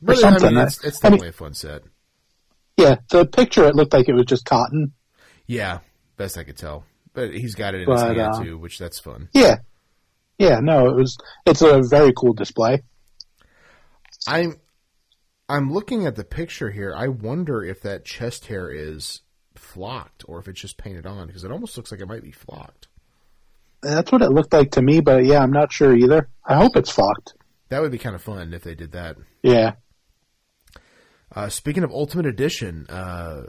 But 0.00 0.24
I 0.24 0.30
mean, 0.36 0.58
it's, 0.58 0.82
it's 0.84 1.04
I 1.04 1.08
mean- 1.10 1.18
definitely 1.18 1.28
a 1.28 1.32
fun 1.32 1.54
set. 1.54 1.82
Yeah, 2.76 2.96
the 3.10 3.26
picture 3.26 3.64
it 3.66 3.74
looked 3.76 3.92
like 3.92 4.08
it 4.08 4.14
was 4.14 4.24
just 4.26 4.46
cotton. 4.46 4.92
Yeah, 5.46 5.80
best 6.16 6.38
I 6.38 6.42
could 6.44 6.56
tell. 6.56 6.84
But 7.12 7.32
he's 7.34 7.54
got 7.54 7.74
it 7.74 7.82
in 7.82 7.86
But, 7.86 8.08
his 8.08 8.16
hand 8.18 8.34
uh, 8.34 8.42
too, 8.42 8.58
which 8.58 8.78
that's 8.78 8.98
fun. 8.98 9.28
Yeah, 9.34 9.56
yeah. 10.38 10.58
No, 10.60 10.88
it 10.88 10.96
was. 10.96 11.16
It's 11.46 11.60
a 11.62 11.82
very 11.88 12.12
cool 12.16 12.32
display. 12.32 12.82
I'm 14.26 14.56
I'm 15.48 15.70
looking 15.72 16.06
at 16.06 16.16
the 16.16 16.24
picture 16.24 16.70
here. 16.70 16.94
I 16.96 17.08
wonder 17.08 17.62
if 17.62 17.82
that 17.82 18.04
chest 18.04 18.46
hair 18.46 18.70
is 18.70 19.20
flocked 19.72 20.24
or 20.28 20.38
if 20.38 20.48
it's 20.48 20.60
just 20.60 20.76
painted 20.76 21.06
on 21.06 21.26
because 21.26 21.44
it 21.44 21.50
almost 21.50 21.76
looks 21.76 21.90
like 21.90 22.00
it 22.00 22.08
might 22.08 22.22
be 22.22 22.32
flocked. 22.32 22.88
That's 23.82 24.12
what 24.12 24.22
it 24.22 24.30
looked 24.30 24.52
like 24.52 24.72
to 24.72 24.82
me, 24.82 25.00
but 25.00 25.24
yeah, 25.24 25.40
I'm 25.42 25.50
not 25.50 25.72
sure 25.72 25.94
either. 25.94 26.28
I 26.44 26.56
hope 26.56 26.76
it's 26.76 26.90
flocked. 26.90 27.34
That 27.68 27.82
would 27.82 27.90
be 27.90 27.98
kind 27.98 28.14
of 28.14 28.22
fun 28.22 28.52
if 28.52 28.62
they 28.62 28.74
did 28.74 28.92
that. 28.92 29.16
Yeah. 29.42 29.72
Uh, 31.34 31.48
speaking 31.48 31.82
of 31.82 31.90
Ultimate 31.90 32.26
Edition, 32.26 32.86
uh, 32.88 33.44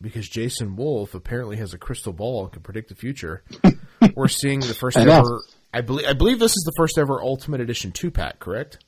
because 0.00 0.28
Jason 0.28 0.76
Wolf 0.76 1.14
apparently 1.14 1.56
has 1.56 1.72
a 1.72 1.78
crystal 1.78 2.12
ball 2.12 2.44
and 2.44 2.52
can 2.52 2.62
predict 2.62 2.88
the 2.88 2.94
future, 2.94 3.44
we're 4.14 4.28
seeing 4.28 4.60
the 4.60 4.74
first 4.74 4.96
I 4.96 5.02
ever. 5.02 5.40
I 5.72 5.82
believe 5.82 6.06
I 6.06 6.14
believe 6.14 6.40
this 6.40 6.52
is 6.52 6.64
the 6.64 6.74
first 6.76 6.98
ever 6.98 7.22
Ultimate 7.22 7.60
Edition 7.60 7.92
two 7.92 8.10
pack, 8.10 8.40
correct? 8.40 8.84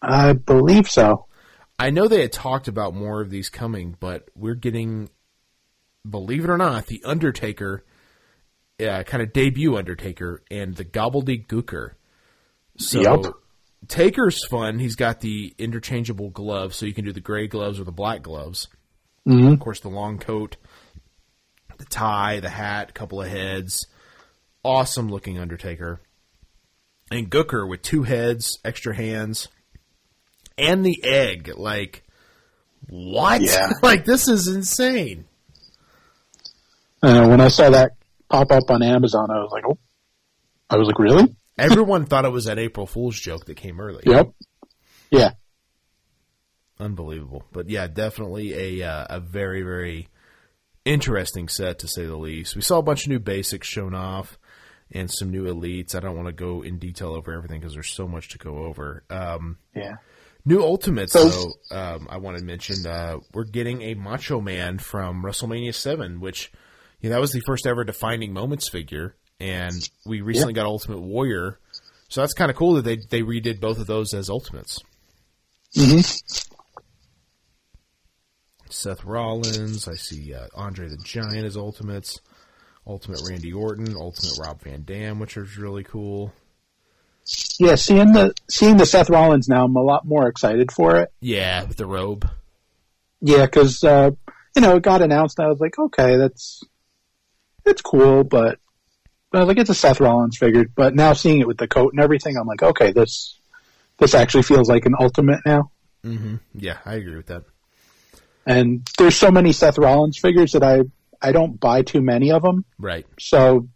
I 0.00 0.34
believe 0.34 0.88
so. 0.88 1.26
I 1.78 1.90
know 1.90 2.06
they 2.06 2.22
had 2.22 2.32
talked 2.32 2.68
about 2.68 2.94
more 2.94 3.20
of 3.20 3.30
these 3.30 3.48
coming, 3.48 3.96
but 3.98 4.28
we're 4.36 4.54
getting, 4.54 5.08
believe 6.08 6.44
it 6.44 6.50
or 6.50 6.58
not, 6.58 6.86
the 6.86 7.02
Undertaker, 7.04 7.84
uh, 8.80 9.02
kind 9.04 9.22
of 9.22 9.32
debut 9.32 9.76
Undertaker, 9.76 10.42
and 10.50 10.74
the 10.74 10.84
Gobbledy 10.84 11.46
Gooker. 11.46 11.92
So 12.78 13.00
Yup. 13.00 13.34
Taker's 13.88 14.44
fun. 14.46 14.78
He's 14.78 14.96
got 14.96 15.20
the 15.20 15.54
interchangeable 15.58 16.30
gloves, 16.30 16.76
so 16.76 16.86
you 16.86 16.94
can 16.94 17.04
do 17.04 17.12
the 17.12 17.20
gray 17.20 17.46
gloves 17.46 17.78
or 17.78 17.84
the 17.84 17.92
black 17.92 18.22
gloves. 18.22 18.68
hmm 19.24 19.48
Of 19.48 19.60
course, 19.60 19.80
the 19.80 19.88
long 19.88 20.18
coat, 20.18 20.56
the 21.78 21.84
tie, 21.84 22.40
the 22.40 22.50
hat, 22.50 22.94
couple 22.94 23.22
of 23.22 23.28
heads. 23.28 23.86
Awesome 24.62 25.08
looking 25.08 25.38
Undertaker. 25.38 26.00
And 27.10 27.30
Gooker 27.30 27.68
with 27.68 27.82
two 27.82 28.02
heads, 28.04 28.58
extra 28.64 28.96
hands, 28.96 29.48
and 30.56 30.84
the 30.84 31.04
egg. 31.04 31.52
Like, 31.54 32.02
what? 32.88 33.42
Yeah. 33.42 33.72
like, 33.82 34.04
this 34.04 34.26
is 34.26 34.48
insane. 34.48 35.26
Uh, 37.04 37.28
when 37.28 37.40
I 37.40 37.48
saw 37.48 37.70
that 37.70 37.92
pop 38.28 38.50
up 38.50 38.70
on 38.70 38.82
Amazon, 38.82 39.30
I 39.30 39.40
was 39.42 39.50
like, 39.52 39.64
oh. 39.68 39.78
I 40.70 40.76
was 40.76 40.86
like, 40.86 40.98
really? 40.98 41.36
Everyone 41.58 42.06
thought 42.06 42.24
it 42.24 42.32
was 42.32 42.46
that 42.46 42.58
April 42.58 42.86
Fool's 42.86 43.18
joke 43.18 43.44
that 43.46 43.56
came 43.56 43.80
early. 43.80 44.02
Yep. 44.06 44.32
Yeah. 45.10 45.30
Unbelievable. 46.80 47.44
But 47.52 47.68
yeah, 47.70 47.86
definitely 47.86 48.80
a 48.80 48.88
uh, 48.88 49.06
a 49.10 49.20
very 49.20 49.62
very 49.62 50.08
interesting 50.84 51.48
set 51.48 51.78
to 51.80 51.88
say 51.88 52.04
the 52.06 52.16
least. 52.16 52.56
We 52.56 52.62
saw 52.62 52.78
a 52.78 52.82
bunch 52.82 53.04
of 53.04 53.10
new 53.10 53.20
basics 53.20 53.68
shown 53.68 53.94
off 53.94 54.38
and 54.90 55.10
some 55.10 55.30
new 55.30 55.44
elites. 55.44 55.94
I 55.94 56.00
don't 56.00 56.16
want 56.16 56.26
to 56.26 56.32
go 56.32 56.62
in 56.62 56.78
detail 56.78 57.14
over 57.14 57.32
everything 57.32 57.60
because 57.60 57.74
there's 57.74 57.90
so 57.90 58.08
much 58.08 58.30
to 58.30 58.38
go 58.38 58.64
over. 58.64 59.04
Um, 59.08 59.58
Yeah. 59.74 59.96
new 60.44 60.60
ultimates 60.62 61.12
So- 61.12 61.28
though, 61.28 61.76
um, 61.76 62.08
I 62.10 62.16
want 62.18 62.38
to 62.38 62.44
mention 62.44 62.84
uh, 62.86 63.18
we're 63.32 63.44
getting 63.44 63.80
a 63.82 63.94
Macho 63.94 64.40
Man 64.40 64.78
from 64.78 65.22
WrestleMania 65.22 65.74
Seven, 65.74 66.20
which 66.20 66.50
know 67.08 67.14
that 67.14 67.20
was 67.20 67.32
the 67.32 67.42
first 67.46 67.66
ever 67.66 67.84
defining 67.84 68.32
moments 68.32 68.68
figure, 68.68 69.14
and 69.40 69.88
we 70.06 70.20
recently 70.20 70.52
got 70.52 70.66
Ultimate 70.66 71.00
Warrior. 71.00 71.58
So 72.08 72.20
that's 72.20 72.34
kind 72.34 72.50
of 72.50 72.56
cool 72.56 72.74
that 72.74 72.84
they 72.84 72.96
they 72.96 73.22
redid 73.22 73.60
both 73.60 73.78
of 73.78 73.86
those 73.86 74.14
as 74.14 74.30
ultimates. 74.30 74.80
hmm 75.74 76.00
Seth 78.70 79.04
Rollins. 79.04 79.86
I 79.86 79.94
see 79.94 80.34
uh, 80.34 80.48
Andre 80.54 80.88
the 80.88 80.98
Giant 81.04 81.46
as 81.46 81.56
Ultimates. 81.56 82.20
Ultimate 82.86 83.22
Randy 83.28 83.52
Orton. 83.52 83.94
Ultimate 83.96 84.38
Rob 84.38 84.62
Van 84.62 84.82
Dam, 84.82 85.18
which 85.20 85.36
is 85.36 85.56
really 85.56 85.84
cool. 85.84 86.32
Yeah, 87.58 87.76
seeing 87.76 88.12
the 88.12 88.34
seeing 88.50 88.76
the 88.76 88.84
Seth 88.84 89.08
Rollins 89.08 89.48
now, 89.48 89.64
I'm 89.64 89.76
a 89.76 89.82
lot 89.82 90.04
more 90.04 90.28
excited 90.28 90.70
for 90.70 90.96
it. 90.96 91.12
Yeah, 91.20 91.64
with 91.64 91.76
the 91.76 91.86
robe. 91.86 92.28
Yeah, 93.20 93.46
because 93.46 93.82
uh, 93.82 94.10
you 94.54 94.62
know 94.62 94.76
it 94.76 94.82
got 94.82 95.00
announced. 95.00 95.38
And 95.38 95.46
I 95.46 95.50
was 95.50 95.60
like, 95.60 95.78
okay, 95.78 96.16
that's 96.16 96.62
it's 97.64 97.82
cool, 97.82 98.24
but 98.24 98.58
was 99.32 99.48
like, 99.48 99.58
it's 99.58 99.70
a 99.70 99.74
Seth 99.74 100.00
Rollins 100.00 100.38
figure. 100.38 100.64
But 100.74 100.94
now 100.94 101.12
seeing 101.12 101.40
it 101.40 101.46
with 101.46 101.58
the 101.58 101.68
coat 101.68 101.92
and 101.92 102.02
everything, 102.02 102.36
I'm 102.36 102.46
like, 102.46 102.62
okay, 102.62 102.92
this 102.92 103.38
this 103.98 104.14
actually 104.14 104.42
feels 104.42 104.68
like 104.68 104.86
an 104.86 104.94
ultimate 104.98 105.40
now. 105.46 105.70
hmm 106.02 106.36
Yeah, 106.54 106.78
I 106.84 106.94
agree 106.94 107.16
with 107.16 107.26
that. 107.26 107.44
And 108.46 108.86
there's 108.98 109.16
so 109.16 109.30
many 109.30 109.52
Seth 109.52 109.78
Rollins 109.78 110.18
figures 110.18 110.52
that 110.52 110.62
I 110.62 110.80
I 111.22 111.32
don't 111.32 111.58
buy 111.58 111.82
too 111.82 112.02
many 112.02 112.32
of 112.32 112.42
them. 112.42 112.64
Right, 112.78 113.06
So 113.18 113.68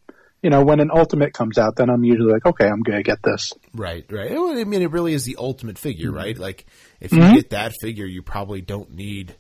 you 0.42 0.50
know, 0.50 0.62
when 0.62 0.78
an 0.78 0.90
ultimate 0.94 1.34
comes 1.34 1.58
out, 1.58 1.74
then 1.74 1.90
I'm 1.90 2.04
usually 2.04 2.32
like, 2.32 2.46
okay, 2.46 2.66
I'm 2.68 2.82
gonna 2.82 3.02
get 3.02 3.18
this. 3.24 3.52
right, 3.74 4.04
right. 4.10 4.30
I 4.30 4.64
mean, 4.64 4.82
it 4.82 4.92
really 4.92 5.12
is 5.12 5.24
the 5.24 5.34
ultimate 5.36 5.78
figure, 5.78 6.12
right? 6.12 6.38
Like, 6.38 6.66
if 7.00 7.12
you 7.12 7.18
Mhm. 7.18 7.34
get 7.34 7.50
that 7.50 7.72
figure, 7.80 8.06
you 8.06 8.22
probably 8.22 8.60
don't 8.60 8.92
need 8.92 9.34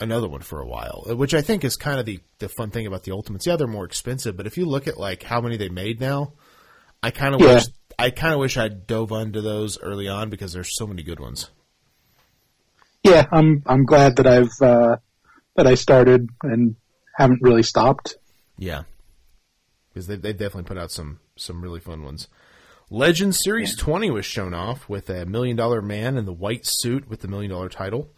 another 0.00 0.28
one 0.28 0.40
for 0.40 0.60
a 0.60 0.66
while, 0.66 1.04
which 1.08 1.34
I 1.34 1.42
think 1.42 1.64
is 1.64 1.76
kind 1.76 2.00
of 2.00 2.06
the, 2.06 2.20
the 2.38 2.48
fun 2.48 2.70
thing 2.70 2.86
about 2.86 3.04
the 3.04 3.12
ultimates. 3.12 3.46
Yeah, 3.46 3.56
they're 3.56 3.66
more 3.66 3.84
expensive, 3.84 4.36
but 4.36 4.46
if 4.46 4.56
you 4.56 4.64
look 4.66 4.86
at 4.88 4.98
like 4.98 5.22
how 5.22 5.40
many 5.40 5.56
they 5.56 5.68
made 5.68 6.00
now, 6.00 6.32
I 7.02 7.10
kind 7.10 7.34
of 7.34 7.40
Yeah. 7.40 7.54
wish 7.54 7.64
I 7.98 8.10
kind 8.10 8.32
of 8.32 8.40
wish 8.40 8.56
I'd 8.56 8.86
dove 8.86 9.12
into 9.12 9.42
those 9.42 9.78
early 9.80 10.08
on 10.08 10.30
because 10.30 10.52
there's 10.54 10.76
so 10.76 10.86
many 10.86 11.02
good 11.02 11.20
ones. 11.20 11.50
Yeah, 13.04 13.26
I'm 13.32 13.62
I'm 13.66 13.84
glad 13.84 14.16
that 14.16 14.26
I've 14.26 14.52
uh, 14.60 14.96
that 15.56 15.66
I 15.66 15.74
started 15.74 16.28
and 16.42 16.76
haven't 17.16 17.42
really 17.42 17.62
stopped. 17.62 18.16
Yeah, 18.58 18.82
because 19.88 20.06
they 20.06 20.16
they 20.16 20.32
definitely 20.32 20.64
put 20.64 20.78
out 20.78 20.90
some 20.90 21.20
some 21.36 21.62
really 21.62 21.80
fun 21.80 22.02
ones. 22.02 22.28
Legend 22.92 23.34
Series 23.36 23.76
20 23.76 24.10
was 24.10 24.26
shown 24.26 24.52
off 24.52 24.88
with 24.88 25.08
a 25.08 25.24
million 25.24 25.56
dollar 25.56 25.80
man 25.80 26.16
in 26.18 26.24
the 26.24 26.32
white 26.32 26.62
suit 26.64 27.08
with 27.08 27.20
the 27.20 27.28
million 27.28 27.50
dollar 27.50 27.68
title. 27.68 28.10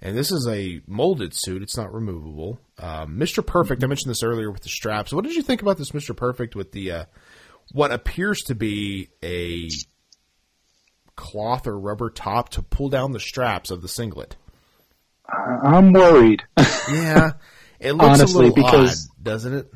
And 0.00 0.16
this 0.16 0.30
is 0.30 0.46
a 0.48 0.80
molded 0.86 1.34
suit. 1.34 1.62
It's 1.62 1.76
not 1.76 1.92
removable. 1.92 2.60
Um, 2.78 3.18
Mr. 3.18 3.44
Perfect, 3.44 3.82
I 3.82 3.88
mentioned 3.88 4.10
this 4.10 4.22
earlier 4.22 4.50
with 4.50 4.62
the 4.62 4.68
straps. 4.68 5.12
What 5.12 5.24
did 5.24 5.34
you 5.34 5.42
think 5.42 5.60
about 5.62 5.76
this 5.76 5.90
Mr. 5.90 6.16
Perfect 6.16 6.54
with 6.54 6.70
the 6.72 6.92
uh, 6.92 7.04
what 7.72 7.90
appears 7.90 8.42
to 8.42 8.54
be 8.54 9.08
a 9.24 9.68
cloth 11.16 11.66
or 11.66 11.78
rubber 11.78 12.10
top 12.10 12.48
to 12.50 12.62
pull 12.62 12.88
down 12.88 13.12
the 13.12 13.20
straps 13.20 13.70
of 13.70 13.82
the 13.82 13.88
singlet? 13.88 14.36
I- 15.28 15.58
I'm 15.76 15.92
worried. 15.92 16.42
Yeah, 16.90 17.32
it 17.80 17.92
looks 17.92 18.18
Honestly, 18.20 18.46
a 18.46 18.48
little 18.48 18.64
because- 18.64 19.10
odd, 19.10 19.22
doesn't 19.24 19.52
it? 19.52 19.70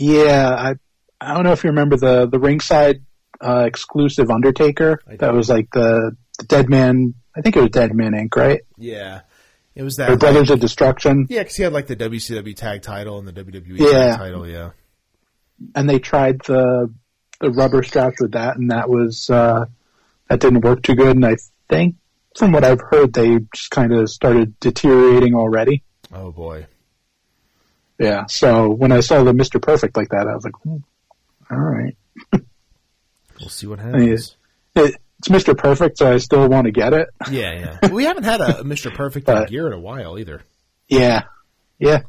yeah, 0.00 0.48
I 0.50 0.74
I 1.20 1.34
don't 1.34 1.44
know 1.44 1.52
if 1.52 1.62
you 1.62 1.70
remember 1.70 1.96
the 1.96 2.26
the 2.26 2.40
ringside 2.40 3.04
uh, 3.40 3.64
exclusive 3.66 4.30
Undertaker. 4.32 4.98
That 5.20 5.32
was 5.32 5.48
like 5.48 5.68
the, 5.70 6.16
the 6.38 6.44
Dead 6.46 6.68
Man. 6.68 7.14
I 7.36 7.40
think 7.40 7.56
it 7.56 7.60
was 7.60 7.70
Dead 7.70 7.94
Man 7.94 8.12
Inc. 8.12 8.34
Right? 8.36 8.62
Yeah, 8.76 9.20
it 9.74 9.82
was 9.82 9.98
Or 9.98 10.06
that. 10.06 10.18
Brothers 10.20 10.50
of 10.50 10.60
Destruction. 10.60 11.26
Yeah, 11.28 11.40
because 11.42 11.56
he 11.56 11.62
had 11.62 11.72
like 11.72 11.86
the 11.86 11.96
WCW 11.96 12.56
tag 12.56 12.82
title 12.82 13.18
and 13.18 13.28
the 13.28 13.32
WWE 13.32 13.78
Yeah. 13.78 14.10
tag 14.10 14.18
title. 14.18 14.46
Yeah, 14.48 14.70
and 15.74 15.88
they 15.88 15.98
tried 15.98 16.40
the 16.46 16.92
the 17.40 17.50
rubber 17.50 17.82
straps 17.82 18.20
with 18.20 18.32
that, 18.32 18.56
and 18.56 18.70
that 18.70 18.88
was 18.88 19.30
uh, 19.30 19.66
that 20.28 20.40
didn't 20.40 20.62
work 20.62 20.82
too 20.82 20.94
good. 20.94 21.14
And 21.16 21.24
I 21.26 21.36
think, 21.68 21.96
from 22.36 22.52
what 22.52 22.64
I've 22.64 22.80
heard, 22.80 23.12
they 23.12 23.38
just 23.54 23.70
kind 23.70 23.92
of 23.92 24.08
started 24.10 24.58
deteriorating 24.60 25.34
already. 25.34 25.82
Oh 26.12 26.32
boy. 26.32 26.66
Yeah. 27.98 28.26
So 28.26 28.70
when 28.70 28.92
I 28.92 29.00
saw 29.00 29.22
the 29.24 29.34
Mister 29.34 29.58
Perfect 29.58 29.96
like 29.96 30.08
that, 30.10 30.26
I 30.28 30.34
was 30.34 30.44
like, 30.44 30.54
hmm, 30.62 30.76
all 31.50 31.58
right, 31.58 31.96
We'll 33.40 33.48
see 33.48 33.66
what 33.66 33.78
happens. 33.80 34.36
it, 34.76 34.94
it's 35.18 35.30
Mister 35.30 35.54
Perfect, 35.54 35.98
so 35.98 36.12
I 36.12 36.18
still 36.18 36.48
want 36.48 36.66
to 36.66 36.70
get 36.70 36.92
it. 36.92 37.08
Yeah, 37.30 37.76
yeah. 37.82 37.90
we 37.92 38.04
haven't 38.04 38.24
had 38.24 38.40
a 38.40 38.52
Mr. 38.64 38.92
Perfect 38.94 39.26
But- 39.26 39.48
gear 39.48 39.66
in 39.66 39.72
a 39.72 39.80
while 39.80 40.18
either, 40.18 40.42
Yeah, 40.88 41.22
yeah. 41.78 42.02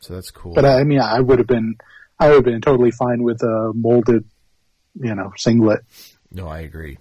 so 0.00 0.14
that's 0.14 0.30
cool. 0.30 0.54
But 0.54 0.64
uh, 0.64 0.68
I 0.76 0.84
mean, 0.84 1.00
I 1.00 1.20
would 1.20 1.38
have 1.38 1.46
been, 1.48 1.74
I 2.18 2.28
would 2.28 2.34
have 2.36 2.44
been 2.44 2.60
totally 2.60 2.90
fine 2.90 3.22
with 3.22 3.42
a 3.42 3.72
molded, 3.74 4.24
you 4.94 5.14
know, 5.14 5.32
singlet. 5.36 5.80
no, 6.30 6.48
I 6.48 6.60
agree. 6.60 6.98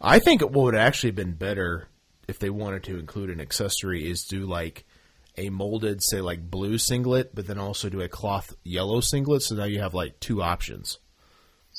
I 0.00 0.18
think 0.20 0.42
what 0.42 0.52
would 0.52 0.74
have 0.74 0.86
actually 0.86 1.10
been 1.12 1.32
better 1.32 1.88
if 2.28 2.38
they 2.38 2.50
wanted 2.50 2.84
to 2.84 2.98
include 2.98 3.30
an 3.30 3.40
accessory 3.40 4.08
is 4.08 4.24
do 4.24 4.44
like 4.46 4.84
a 5.36 5.48
molded, 5.50 6.00
say 6.02 6.20
like 6.20 6.50
blue 6.50 6.78
singlet, 6.78 7.34
but 7.34 7.46
then 7.46 7.58
also 7.58 7.88
do 7.88 8.00
a 8.00 8.08
cloth 8.08 8.52
yellow 8.64 9.00
singlet. 9.00 9.42
So 9.42 9.54
now 9.56 9.64
you 9.64 9.80
have 9.80 9.94
like 9.94 10.20
two 10.20 10.42
options. 10.42 10.98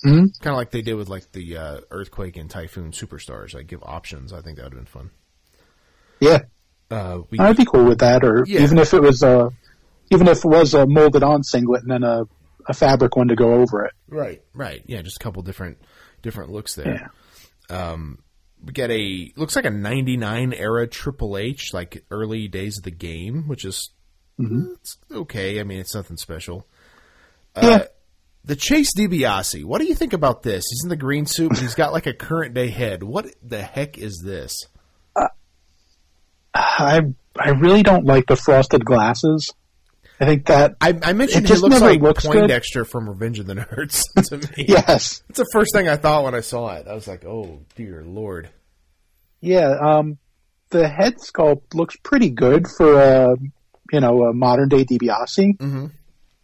Mhm. 0.06 0.40
Kind 0.40 0.54
of 0.54 0.56
like 0.56 0.72
they 0.72 0.82
did 0.82 0.94
with 0.96 1.10
like 1.10 1.32
the 1.34 1.58
uh, 1.58 1.80
earthquake 1.92 2.38
and 2.38 2.50
typhoon 2.50 2.92
superstars. 2.92 3.54
Like 3.54 3.68
give 3.68 3.84
options. 3.84 4.32
I 4.34 4.42
think 4.42 4.58
that 4.58 4.64
would 4.64 4.74
have 4.74 4.80
been 4.80 4.86
fun. 4.86 5.10
Yeah, 6.20 6.40
Uh, 6.92 7.20
we, 7.30 7.40
I'd 7.40 7.56
be 7.58 7.66
cool 7.66 7.86
with 7.86 8.00
that. 8.00 8.24
Or 8.24 8.44
Yeah. 8.48 8.62
even 8.62 8.78
if 8.78 8.94
it 8.94 9.02
was 9.02 9.24
a, 9.24 9.50
even 10.12 10.28
if 10.28 10.40
it 10.40 10.48
was 10.48 10.74
a 10.74 10.86
molded 10.86 11.24
on 11.24 11.44
singlet 11.44 11.82
and 11.84 11.92
then 11.92 12.04
a, 12.04 12.24
a 12.68 12.74
fabric 12.74 13.16
one 13.16 13.28
to 13.30 13.36
go 13.36 13.54
over 13.56 13.86
it. 13.86 13.94
right, 14.10 14.42
right, 14.54 14.84
yeah, 14.86 15.02
just 15.02 15.18
a 15.18 15.24
couple 15.24 15.42
different 15.44 15.78
different 16.22 16.52
looks 16.52 16.76
there. 16.76 17.12
Um, 17.70 18.20
we 18.64 18.74
get 18.74 18.92
a 18.92 19.32
looks 19.38 19.56
like 19.56 19.66
a 19.66 19.70
'99 19.70 20.54
era 20.54 20.88
Triple 20.88 21.38
H, 21.38 21.74
like 21.74 22.04
early 22.12 22.48
days 22.48 22.78
of 22.78 22.84
the 22.84 22.92
game, 22.92 23.48
which 23.48 23.64
is 23.66 23.92
it's 24.38 24.98
okay. 25.12 25.60
I 25.60 25.64
mean, 25.64 25.80
it's 25.80 25.96
nothing 25.96 26.18
special. 26.18 26.68
Uh, 27.56 27.62
Yeah. 27.64 27.86
The 28.46 28.56
Chase 28.56 28.94
DiBiase. 28.98 29.64
What 29.66 29.80
do 29.82 29.86
you 29.88 29.94
think 29.96 30.14
about 30.14 30.42
this? 30.44 30.66
He's 30.70 30.82
in 30.84 30.90
the 30.90 30.96
green 30.96 31.26
suit, 31.26 31.50
but 31.50 31.60
he's 31.60 31.76
got 31.76 31.92
like 31.94 32.08
a 32.08 32.14
current 32.14 32.54
day 32.54 32.70
head. 32.70 33.04
What 33.04 33.28
the 33.44 33.62
heck 33.62 33.98
is 33.98 34.22
this? 34.26 34.66
I 36.54 37.02
I 37.40 37.50
really 37.52 37.84
don't 37.84 38.06
like 38.06 38.26
the 38.28 38.36
frosted 38.36 38.84
glasses. 38.86 39.54
I 40.20 40.26
think 40.26 40.48
that 40.48 40.76
I, 40.82 40.98
I 41.02 41.14
mentioned 41.14 41.46
It 41.50 41.54
he 41.56 41.62
looks 41.62 41.80
like 41.80 42.02
looks 42.02 42.26
good. 42.26 42.34
Poindexter 42.40 42.84
from 42.84 43.08
Revenge 43.08 43.40
of 43.40 43.46
the 43.46 43.56
Nerds 43.56 44.04
to 44.30 44.38
me. 44.38 44.66
yes, 44.68 45.24
It's 45.30 45.38
the 45.40 45.48
first 45.54 45.74
thing 45.74 45.88
I 45.88 45.96
thought 45.96 46.26
when 46.26 46.36
I 46.36 46.42
saw 46.42 46.74
it. 46.76 46.88
I 46.88 46.94
was 46.94 47.08
like, 47.08 47.24
oh 47.26 47.60
dear 47.76 48.04
lord. 48.04 48.50
yeah. 49.42 49.76
Um, 49.80 50.18
the 50.72 50.88
head 50.88 51.16
sculpt 51.18 51.74
looks 51.74 51.96
pretty 52.04 52.30
good 52.32 52.66
for 52.68 53.00
a 53.02 53.36
you 53.92 54.00
know 54.02 54.24
a 54.26 54.34
modern 54.34 54.70
day 54.70 54.84
DiBiase, 54.84 55.58
Mm-hmm. 55.58 55.86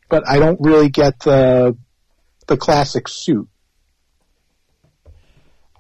but 0.09 0.27
I 0.27 0.39
don't 0.39 0.59
really 0.61 0.89
get 0.89 1.19
the 1.19 1.75
the 2.47 2.57
classic 2.57 3.07
suit 3.07 3.47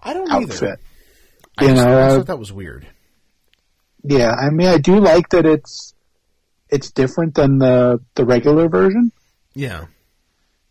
I 0.01 0.13
don't 0.13 0.31
either. 0.31 0.53
outfit. 0.53 0.79
I 1.57 1.63
You 1.65 1.69
just, 1.71 1.85
know, 1.85 1.91
I 1.91 2.05
just 2.05 2.13
uh, 2.13 2.17
thought 2.17 2.27
that 2.27 2.39
was 2.39 2.53
weird. 2.53 2.87
Yeah, 4.03 4.31
I 4.31 4.49
mean, 4.51 4.67
I 4.67 4.77
do 4.77 4.99
like 4.99 5.29
that 5.29 5.45
it's 5.45 5.93
it's 6.69 6.91
different 6.91 7.35
than 7.35 7.57
the 7.57 7.99
the 8.15 8.25
regular 8.25 8.69
version. 8.69 9.11
Yeah, 9.55 9.85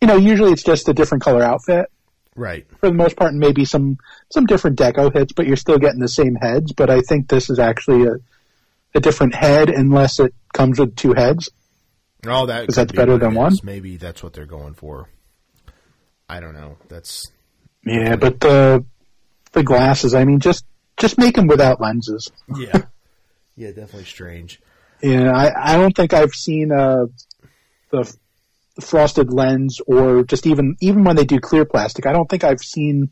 You 0.01 0.09
know, 0.09 0.17
usually 0.17 0.53
it's 0.53 0.63
just 0.63 0.89
a 0.89 0.93
different 0.93 1.25
color 1.25 1.43
outfit 1.43 1.87
right. 2.37 2.67
for 2.79 2.89
the 2.89 2.95
most 2.95 3.17
part, 3.17 3.31
and 3.31 3.41
maybe 3.41 3.65
some 3.65 3.97
some 4.31 4.45
different 4.47 4.79
deco 4.79 5.13
hits, 5.13 5.33
but 5.33 5.47
you're 5.47 5.57
still 5.57 5.79
getting 5.79 6.01
the 6.01 6.09
same 6.09 6.35
heads. 6.35 6.73
But 6.73 6.91
I 6.91 7.01
think 7.01 7.29
this 7.29 7.49
is 7.51 7.59
actually 7.59 8.07
a 8.07 8.17
a 8.95 9.01
different 9.01 9.35
head, 9.35 9.71
unless 9.71 10.21
it 10.21 10.33
comes 10.53 10.79
with 10.79 10.95
two 10.95 11.15
heads. 11.15 11.49
Oh, 12.27 12.47
that 12.47 12.69
Is 12.69 12.75
could 12.77 12.89
that 12.89 12.93
be 12.93 12.97
better 12.97 13.19
than 13.19 13.35
one? 13.35 13.55
Maybe 13.63 13.97
that's 13.97 14.23
what 14.23 14.33
they're 14.35 14.47
going 14.47 14.75
for. 14.75 15.09
I 16.29 16.41
don't 16.41 16.55
know. 16.55 16.77
That's 16.89 17.31
Yeah, 17.85 18.17
but 18.17 18.41
the 18.41 18.85
the 19.53 19.63
glasses, 19.63 20.15
I 20.15 20.25
mean, 20.25 20.41
just 20.41 20.65
just 20.97 21.19
make 21.19 21.35
them 21.37 21.47
without 21.47 21.81
lenses. 21.81 22.31
yeah, 22.59 22.83
yeah, 23.57 23.69
definitely 23.69 24.05
strange. 24.05 24.61
Yeah, 25.03 25.31
I, 25.33 25.75
I 25.75 25.77
don't 25.77 25.95
think 25.95 26.15
I've 26.15 26.33
seen 26.33 26.73
uh, 26.73 27.07
the, 27.91 28.17
frosted 28.81 29.33
lens 29.33 29.81
or 29.87 30.25
just 30.25 30.47
even 30.47 30.77
even 30.81 31.05
when 31.05 31.17
they 31.17 31.25
do 31.25 31.39
clear 31.41 31.65
plastic. 31.65 32.07
I 32.07 32.13
don't 32.13 32.29
think 32.29 32.43
I've 32.45 32.61
seen 32.61 33.11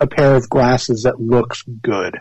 a 0.00 0.06
pair 0.06 0.34
of 0.34 0.48
glasses 0.48 1.02
that 1.04 1.20
looks 1.20 1.62
good. 1.62 2.20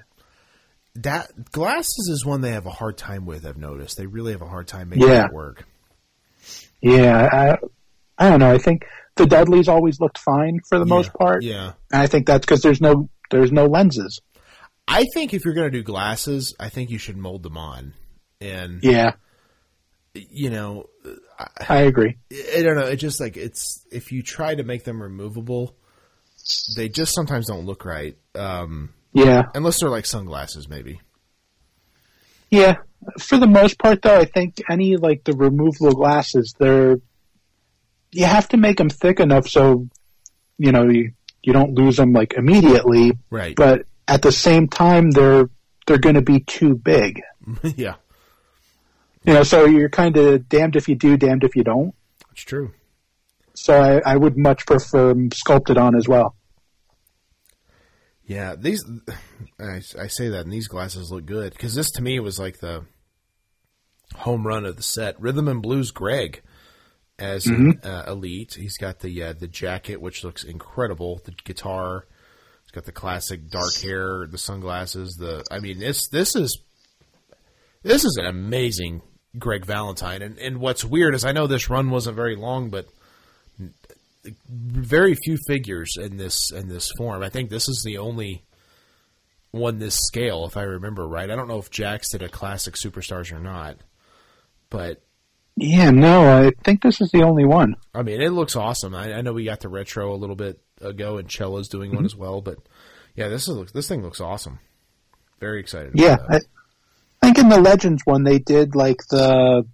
That 0.96 1.52
glasses 1.52 2.10
is 2.12 2.26
one 2.26 2.42
they 2.42 2.52
have 2.52 2.66
a 2.66 2.72
hard 2.72 2.98
time 2.98 3.26
with. 3.26 3.46
I've 3.46 3.58
noticed 3.58 3.98
they 3.98 4.08
really 4.08 4.32
have 4.32 4.42
a 4.42 4.48
hard 4.48 4.68
time 4.68 4.90
making 4.90 5.08
Yeah. 5.08 5.26
it 5.26 5.34
work. 5.34 5.66
Yeah, 6.82 7.28
I, 7.32 7.58
I 8.18 8.30
don't 8.30 8.40
know. 8.40 8.52
I 8.52 8.58
think 8.58 8.86
the 9.18 9.26
Dudleys 9.26 9.68
always 9.68 10.00
looked 10.00 10.18
fine 10.18 10.60
for 10.68 10.80
the 10.80 10.86
most 10.86 11.14
part, 11.14 11.44
Yeah, 11.44 11.74
and 11.92 12.02
I 12.02 12.08
think 12.08 12.26
that's 12.28 12.46
because 12.46 12.62
there's 12.62 12.82
no 12.82 13.10
there's 13.32 13.52
no 13.52 13.66
lenses. 13.66 14.22
I 14.88 15.04
think 15.14 15.34
if 15.34 15.44
you're 15.44 15.54
going 15.54 15.70
to 15.72 15.78
do 15.78 15.84
glasses, 15.84 16.56
I 16.60 16.70
think 16.70 16.90
you 16.90 16.98
should 16.98 17.18
mold 17.18 17.44
them 17.44 17.58
on, 17.58 17.94
and 18.40 18.82
Yeah, 18.84 19.14
you 20.14 20.50
know, 20.50 20.86
I 21.68 21.82
agree. 21.82 22.18
I 22.32 22.62
don't 22.62 22.76
know. 22.76 22.86
It 22.86 22.96
just 22.96 23.20
like 23.20 23.36
it's 23.38 23.86
if 23.92 24.12
you 24.12 24.24
try 24.24 24.56
to 24.56 24.64
make 24.64 24.84
them 24.86 25.02
removable, 25.02 25.76
they 26.76 26.88
just 26.90 27.14
sometimes 27.14 27.48
don't 27.48 27.66
look 27.66 27.84
right. 27.86 28.16
Um, 28.36 28.94
Yeah, 29.14 29.44
unless 29.54 29.80
they're 29.82 29.90
like 29.90 30.06
sunglasses, 30.06 30.70
maybe. 30.70 31.02
yeah. 32.50 32.76
For 33.20 33.38
the 33.38 33.48
most 33.48 33.78
part, 33.78 34.02
though, 34.02 34.18
I 34.18 34.26
think 34.26 34.62
any 34.70 34.96
like 34.98 35.24
the 35.24 35.34
removable 35.34 35.92
glasses, 35.94 36.56
they're 36.58 36.98
you 38.12 38.26
have 38.26 38.48
to 38.50 38.58
make 38.58 38.78
them 38.78 38.90
thick 38.90 39.20
enough 39.20 39.48
so 39.48 39.88
you 40.58 40.72
know 40.72 40.88
you 40.90 41.12
you 41.44 41.54
don't 41.54 41.74
lose 41.76 41.96
them 41.98 42.12
like 42.14 42.34
immediately, 42.34 43.12
Right. 43.30 43.56
but 43.56 43.86
at 44.08 44.22
the 44.22 44.32
same 44.32 44.68
time 44.68 45.12
they're 45.12 45.50
they're 45.86 45.98
going 45.98 46.16
to 46.16 46.22
be 46.22 46.42
too 46.42 46.76
big. 46.76 47.22
yeah, 47.64 47.96
You 49.24 49.34
know, 49.34 49.44
so 49.44 49.66
you're 49.66 49.88
kind 49.90 50.18
of 50.18 50.50
damned 50.50 50.76
if 50.76 50.90
you 50.90 50.96
do, 50.96 51.16
damned 51.16 51.44
if 51.46 51.56
you 51.56 51.64
don't. 51.64 51.94
it's 52.34 52.42
true. 52.42 52.74
So 53.54 53.74
I, 53.82 54.02
I 54.14 54.18
would 54.18 54.38
much 54.38 54.66
prefer 54.66 55.16
sculpted 55.34 55.78
on 55.78 55.96
as 55.96 56.08
well. 56.08 56.36
Yeah, 58.26 58.56
these 58.58 58.84
I, 59.60 59.82
I 60.00 60.08
say 60.08 60.30
that, 60.30 60.42
and 60.44 60.52
these 60.52 60.68
glasses 60.68 61.12
look 61.12 61.26
good 61.26 61.54
because 61.54 61.76
this 61.76 61.90
to 61.92 62.02
me 62.02 62.20
was 62.20 62.40
like 62.40 62.60
the 62.60 62.86
home 64.16 64.46
run 64.46 64.66
of 64.66 64.76
the 64.76 64.84
set. 64.84 65.20
Rhythm 65.22 65.48
and 65.48 65.62
Blues 65.62 65.92
Greg 65.92 66.42
as 67.20 67.48
an, 67.48 67.80
uh, 67.84 68.04
elite. 68.08 68.56
He's 68.56 68.78
got 68.78 69.00
the 69.00 69.24
uh, 69.24 69.34
the 69.34 69.48
jacket, 69.48 70.02
which 70.02 70.24
looks 70.24 70.44
incredible. 70.44 71.22
The 71.24 71.34
guitar. 71.44 72.06
He's 72.64 72.72
got 72.72 72.86
the 72.86 72.92
classic 72.92 73.50
dark 73.50 73.76
hair, 73.76 74.28
the 74.28 74.38
sunglasses. 74.38 75.16
The 75.16 75.44
I 75.50 75.60
mean, 75.60 75.80
this 75.80 76.08
this 76.10 76.36
is 76.36 76.62
this 77.84 78.04
is 78.06 78.18
an 78.20 78.26
amazing 78.26 79.02
Greg 79.38 79.66
Valentine. 79.66 80.22
And 80.22 80.38
and 80.38 80.60
what's 80.60 80.84
weird 80.84 81.16
is 81.16 81.26
I 81.26 81.32
know 81.32 81.48
this 81.48 81.70
run 81.70 81.90
wasn't 81.90 82.16
very 82.16 82.36
long, 82.36 82.70
but 82.70 82.88
very 84.50 85.16
few 85.24 85.38
figures 85.48 85.96
in 85.98 86.18
this 86.18 86.52
in 86.52 86.68
this 86.68 86.92
form. 86.98 87.24
I 87.24 87.30
think 87.30 87.50
this 87.50 87.68
is 87.68 87.82
the 87.86 87.98
only 87.98 88.44
one 89.52 89.80
this 89.80 89.96
scale, 89.96 90.46
if 90.46 90.58
I 90.58 90.64
remember 90.64 91.08
right. 91.08 91.30
I 91.30 91.36
don't 91.36 91.48
know 91.48 91.60
if 91.60 91.72
Jakks 91.72 92.12
did 92.12 92.22
a 92.22 92.30
classic 92.30 92.76
superstars 92.76 93.32
or 93.32 93.40
not, 93.40 93.78
but 94.70 95.02
Yeah, 95.60 95.90
no, 95.90 96.46
I 96.46 96.52
think 96.64 96.84
this 96.84 97.02
is 97.02 97.10
the 97.12 97.24
only 97.24 97.44
one. 97.44 97.76
I 97.94 98.04
mean, 98.04 98.22
it 98.22 98.30
looks 98.30 98.56
awesome. 98.56 98.94
I, 98.94 99.14
I 99.16 99.22
know 99.22 99.34
we 99.34 99.44
got 99.44 99.60
the 99.60 99.70
retro 99.70 100.14
a 100.14 100.16
little 100.16 100.36
bit 100.36 100.62
ago, 100.82 101.18
and 101.18 101.32
Cella's 101.32 101.68
doing 101.68 101.90
one 101.90 102.00
mm-hmm. 102.00 102.06
as 102.06 102.16
well. 102.16 102.42
But 102.42 102.60
yeah, 103.16 103.28
this 103.28 103.48
is 103.48 103.72
this 103.72 103.88
thing 103.88 104.04
looks 104.04 104.22
awesome. 104.22 104.60
Very 105.40 105.60
excited. 105.60 105.94
about 105.96 106.04
Yeah, 106.04 106.18
that. 106.30 106.44
I 107.24 107.26
think 107.28 107.40
in 107.40 107.50
the 107.50 107.60
Legends 107.60 108.04
one 108.06 108.24
they 108.24 108.38
did 108.38 108.76
like 108.76 109.00
the 109.10 109.66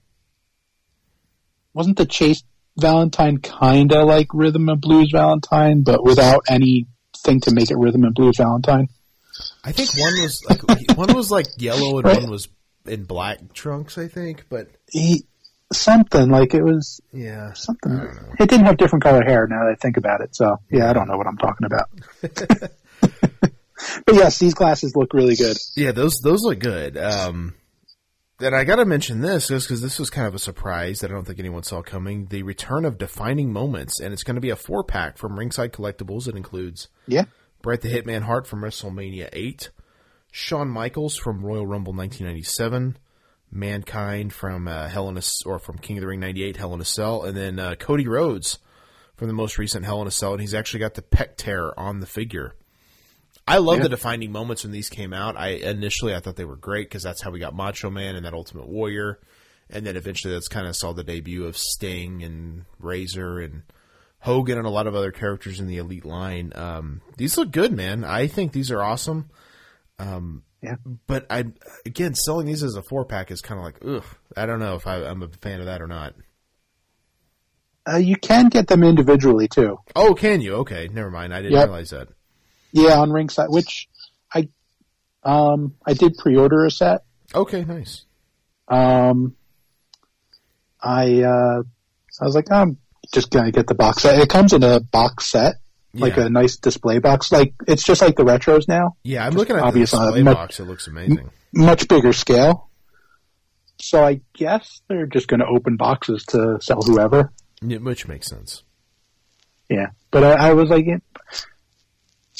wasn't 1.73 1.97
the 1.97 2.05
Chase 2.05 2.43
Valentine 2.77 3.37
kind 3.39 3.91
of 3.91 4.07
like 4.07 4.27
Rhythm 4.33 4.69
and 4.69 4.79
Blues 4.79 5.09
Valentine, 5.11 5.83
but 5.83 6.03
without 6.03 6.43
anything 6.47 7.41
to 7.41 7.53
make 7.53 7.71
it 7.71 7.77
Rhythm 7.77 8.05
and 8.05 8.15
Blues 8.15 8.37
Valentine. 8.37 8.87
I 9.65 9.73
think 9.73 9.89
one 9.97 10.13
was 10.21 10.41
like 10.49 10.61
one 10.97 11.13
was 11.13 11.29
like 11.29 11.47
yellow 11.57 11.97
and 11.97 12.05
Right. 12.07 12.21
one 12.21 12.31
was 12.31 12.47
in 12.85 13.03
black 13.03 13.53
trunks. 13.53 13.97
I 13.97 14.07
think, 14.07 14.45
but 14.49 14.69
He, 14.89 15.25
something 15.73 16.29
like 16.29 16.53
it 16.53 16.63
was 16.63 17.01
yeah, 17.11 17.53
something. 17.53 17.91
I 17.91 18.03
don't 18.05 18.15
know. 18.15 18.33
It 18.39 18.49
didn't 18.49 18.65
have 18.65 18.77
different 18.77 19.03
color 19.03 19.23
hair. 19.23 19.47
Now 19.47 19.65
that 19.65 19.71
I 19.71 19.75
think 19.75 19.97
about 19.97 20.21
it, 20.21 20.35
so 20.35 20.57
yeah, 20.69 20.89
I 20.89 20.93
don't 20.93 21.07
know 21.07 21.17
what 21.17 21.27
I'm 21.27 21.37
talking 21.37 21.65
about. 21.65 21.89
but 24.05 24.15
yes, 24.15 24.39
these 24.39 24.53
glasses 24.53 24.95
look 24.95 25.13
really 25.13 25.35
good. 25.35 25.57
Yeah, 25.75 25.91
those 25.91 26.19
those 26.23 26.41
look 26.41 26.59
good. 26.59 26.97
Um, 26.97 27.55
and 28.39 28.55
I 28.55 28.63
got 28.63 28.77
to 28.77 28.85
mention 28.85 29.21
this 29.21 29.47
just 29.47 29.67
because 29.67 29.81
this 29.81 29.99
was 29.99 30.09
kind 30.09 30.27
of 30.27 30.35
a 30.35 30.39
surprise 30.39 30.99
that 30.99 31.11
I 31.11 31.13
don't 31.13 31.25
think 31.25 31.39
anyone 31.39 31.63
saw 31.63 31.81
coming. 31.81 32.25
The 32.27 32.43
return 32.43 32.85
of 32.85 32.97
defining 32.97 33.53
moments, 33.53 33.99
and 33.99 34.13
it's 34.13 34.23
going 34.23 34.35
to 34.35 34.41
be 34.41 34.49
a 34.49 34.55
four 34.55 34.83
pack 34.83 35.17
from 35.17 35.37
Ringside 35.37 35.71
Collectibles. 35.71 36.27
It 36.27 36.35
includes 36.35 36.89
Yeah, 37.07 37.25
Bret 37.61 37.81
the 37.81 37.89
Hitman 37.89 38.23
Hart 38.23 38.47
from 38.47 38.61
WrestleMania 38.61 39.29
eight, 39.33 39.69
Shawn 40.31 40.67
Michaels 40.69 41.15
from 41.15 41.45
Royal 41.45 41.67
Rumble 41.67 41.93
1997, 41.93 42.97
Mankind 43.53 44.33
from 44.33 44.67
uh, 44.67 44.87
Hell 44.87 45.07
in 45.09 45.17
a 45.17 45.21
or 45.45 45.59
from 45.59 45.77
King 45.77 45.97
of 45.97 46.01
the 46.01 46.07
Ring 46.07 46.19
'98, 46.19 46.57
Hell 46.57 46.73
in 46.73 46.81
a 46.81 46.85
Cell, 46.85 47.23
and 47.23 47.37
then 47.37 47.59
uh, 47.59 47.75
Cody 47.75 48.07
Rhodes 48.07 48.59
from 49.15 49.27
the 49.27 49.33
most 49.33 49.57
recent 49.57 49.85
Hell 49.85 50.01
in 50.01 50.07
a 50.07 50.11
Cell, 50.11 50.31
and 50.33 50.41
he's 50.41 50.53
actually 50.53 50.79
got 50.79 50.95
the 50.95 51.01
pec 51.01 51.35
tear 51.37 51.77
on 51.79 51.99
the 51.99 52.05
figure. 52.07 52.55
I 53.47 53.57
love 53.57 53.77
Yeah. 53.77 53.83
the 53.83 53.89
defining 53.89 54.31
moments 54.31 54.63
when 54.63 54.71
these 54.71 54.89
came 54.89 55.13
out. 55.13 55.37
I 55.37 55.49
initially 55.49 56.15
I 56.15 56.19
thought 56.19 56.35
they 56.37 56.45
were 56.45 56.55
great 56.55 56.87
because 56.89 57.03
that's 57.03 57.21
how 57.21 57.29
we 57.29 57.39
got 57.39 57.53
Macho 57.53 57.89
Man 57.89 58.15
and 58.15 58.25
that 58.25 58.33
Ultimate 58.33 58.67
Warrior, 58.67 59.19
and 59.69 59.85
then 59.85 59.95
eventually 59.97 60.33
that's 60.33 60.47
kind 60.47 60.65
of 60.65 60.75
saw 60.75 60.93
the 60.93 61.03
debut 61.03 61.45
of 61.45 61.57
Sting 61.57 62.23
and 62.23 62.65
Razor 62.79 63.39
and 63.39 63.63
Hogan 64.19 64.57
and 64.57 64.65
a 64.65 64.69
lot 64.71 64.87
of 64.87 64.95
other 64.95 65.11
characters 65.11 65.59
in 65.59 65.67
the 65.67 65.77
Elite 65.77 66.05
line. 66.05 66.53
Um, 66.55 67.01
these 67.17 67.37
look 67.37 67.51
good, 67.51 67.73
man. 67.73 68.05
I 68.05 68.27
think 68.27 68.53
these 68.53 68.71
are 68.71 68.81
awesome. 68.81 69.29
Um, 69.99 70.43
Yeah. 70.63 70.75
But 71.07 71.25
I 71.29 71.43
again 71.85 72.15
selling 72.15 72.47
these 72.47 72.63
as 72.63 72.75
a 72.75 72.81
four 72.83 73.03
pack 73.05 73.29
is 73.31 73.41
kind 73.41 73.59
of 73.59 73.65
like 73.65 73.75
ugh. 73.85 74.05
I 74.37 74.45
don't 74.45 74.59
know 74.59 74.75
if 74.75 74.87
I, 74.87 75.03
I'm 75.03 75.21
a 75.21 75.27
fan 75.27 75.59
of 75.59 75.65
that 75.65 75.81
or 75.81 75.87
not. 75.87 76.13
Uh, 77.87 77.97
you 77.97 78.15
can 78.15 78.47
get 78.47 78.67
them 78.67 78.81
individually 78.81 79.49
too. 79.49 79.77
Oh, 79.93 80.13
can 80.13 80.39
you? 80.39 80.53
Okay, 80.55 80.87
never 80.87 81.11
mind. 81.11 81.33
I 81.33 81.41
didn't 81.41 81.51
Yep. 81.57 81.65
realize 81.67 81.89
that. 81.89 82.07
Yeah, 82.71 82.97
on 82.99 83.11
ringside, 83.11 83.49
which 83.49 83.89
I 84.33 84.47
um 85.23 85.75
I 85.85 85.93
did 85.93 86.15
pre-order 86.17 86.65
a 86.65 86.71
set. 86.71 87.01
Okay, 87.35 87.65
nice. 87.65 88.05
Um, 88.69 89.35
I 90.81 91.23
uh, 91.23 91.63
I 92.21 92.25
was 92.25 92.35
like, 92.35 92.49
I'm 92.51 92.77
just 93.13 93.31
gonna 93.31 93.51
get 93.51 93.67
the 93.67 93.75
box 93.75 94.03
set. 94.03 94.17
It 94.17 94.29
comes 94.29 94.53
in 94.53 94.63
a 94.63 94.79
box 94.79 95.27
set, 95.29 95.55
like 95.93 96.15
yeah. 96.15 96.25
a 96.25 96.29
nice 96.29 96.57
display 96.57 96.99
box. 96.99 97.31
Like 97.31 97.53
it's 97.67 97.83
just 97.83 98.01
like 98.01 98.15
the 98.15 98.23
retros 98.23 98.67
now, 98.67 98.95
yeah. 99.03 99.25
I'm 99.25 99.33
looking 99.33 99.55
at 99.55 99.59
the 99.59 99.65
obvious, 99.65 99.93
uh, 99.93 100.05
display 100.05 100.23
mu- 100.23 100.33
box. 100.33 100.59
It 100.59 100.65
looks 100.65 100.87
amazing. 100.87 101.29
much 101.53 101.87
bigger 101.87 102.13
scale. 102.13 102.69
So 103.79 104.03
I 104.03 104.21
guess 104.33 104.81
they're 104.87 105.05
just 105.05 105.27
gonna 105.27 105.45
open 105.47 105.77
boxes 105.77 106.25
to 106.27 106.57
sell 106.61 106.81
whoever. 106.81 107.31
Yeah, 107.61 107.77
which 107.77 108.07
makes 108.07 108.27
sense. 108.27 108.63
Yeah, 109.69 109.87
but 110.11 110.23
I, 110.23 110.49
I 110.49 110.53
was 110.53 110.69
like, 110.69 110.85
it, 110.87 111.01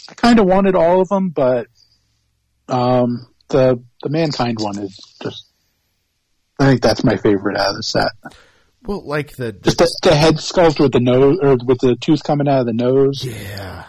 I 0.10 0.14
kind 0.16 0.40
of 0.40 0.46
wanted 0.46 0.76
all 0.76 1.02
of 1.02 1.10
them, 1.10 1.30
but 1.30 1.68
um, 2.68 3.28
the 3.50 3.82
the 4.02 4.10
mankind 4.10 4.58
one 4.60 4.80
is 4.80 4.98
just. 5.22 5.48
I 6.60 6.68
think 6.68 6.82
that's 6.82 7.04
my 7.04 7.18
favorite 7.18 7.58
out 7.58 7.72
of 7.72 7.76
the 7.78 7.84
set. 7.84 8.12
Well, 8.86 9.06
like 9.08 9.36
the, 9.36 9.52
Just 9.54 9.78
the, 9.78 9.90
the 10.04 10.16
head 10.16 10.36
sculpt 10.36 10.80
with 10.80 10.92
the 10.92 11.00
nose 11.00 11.38
or 11.42 11.58
with 11.66 11.80
the 11.80 11.96
tooth 11.96 12.24
coming 12.24 12.48
out 12.48 12.62
of 12.62 12.66
the 12.66 12.74
nose. 12.74 13.24
yeah, 13.24 13.86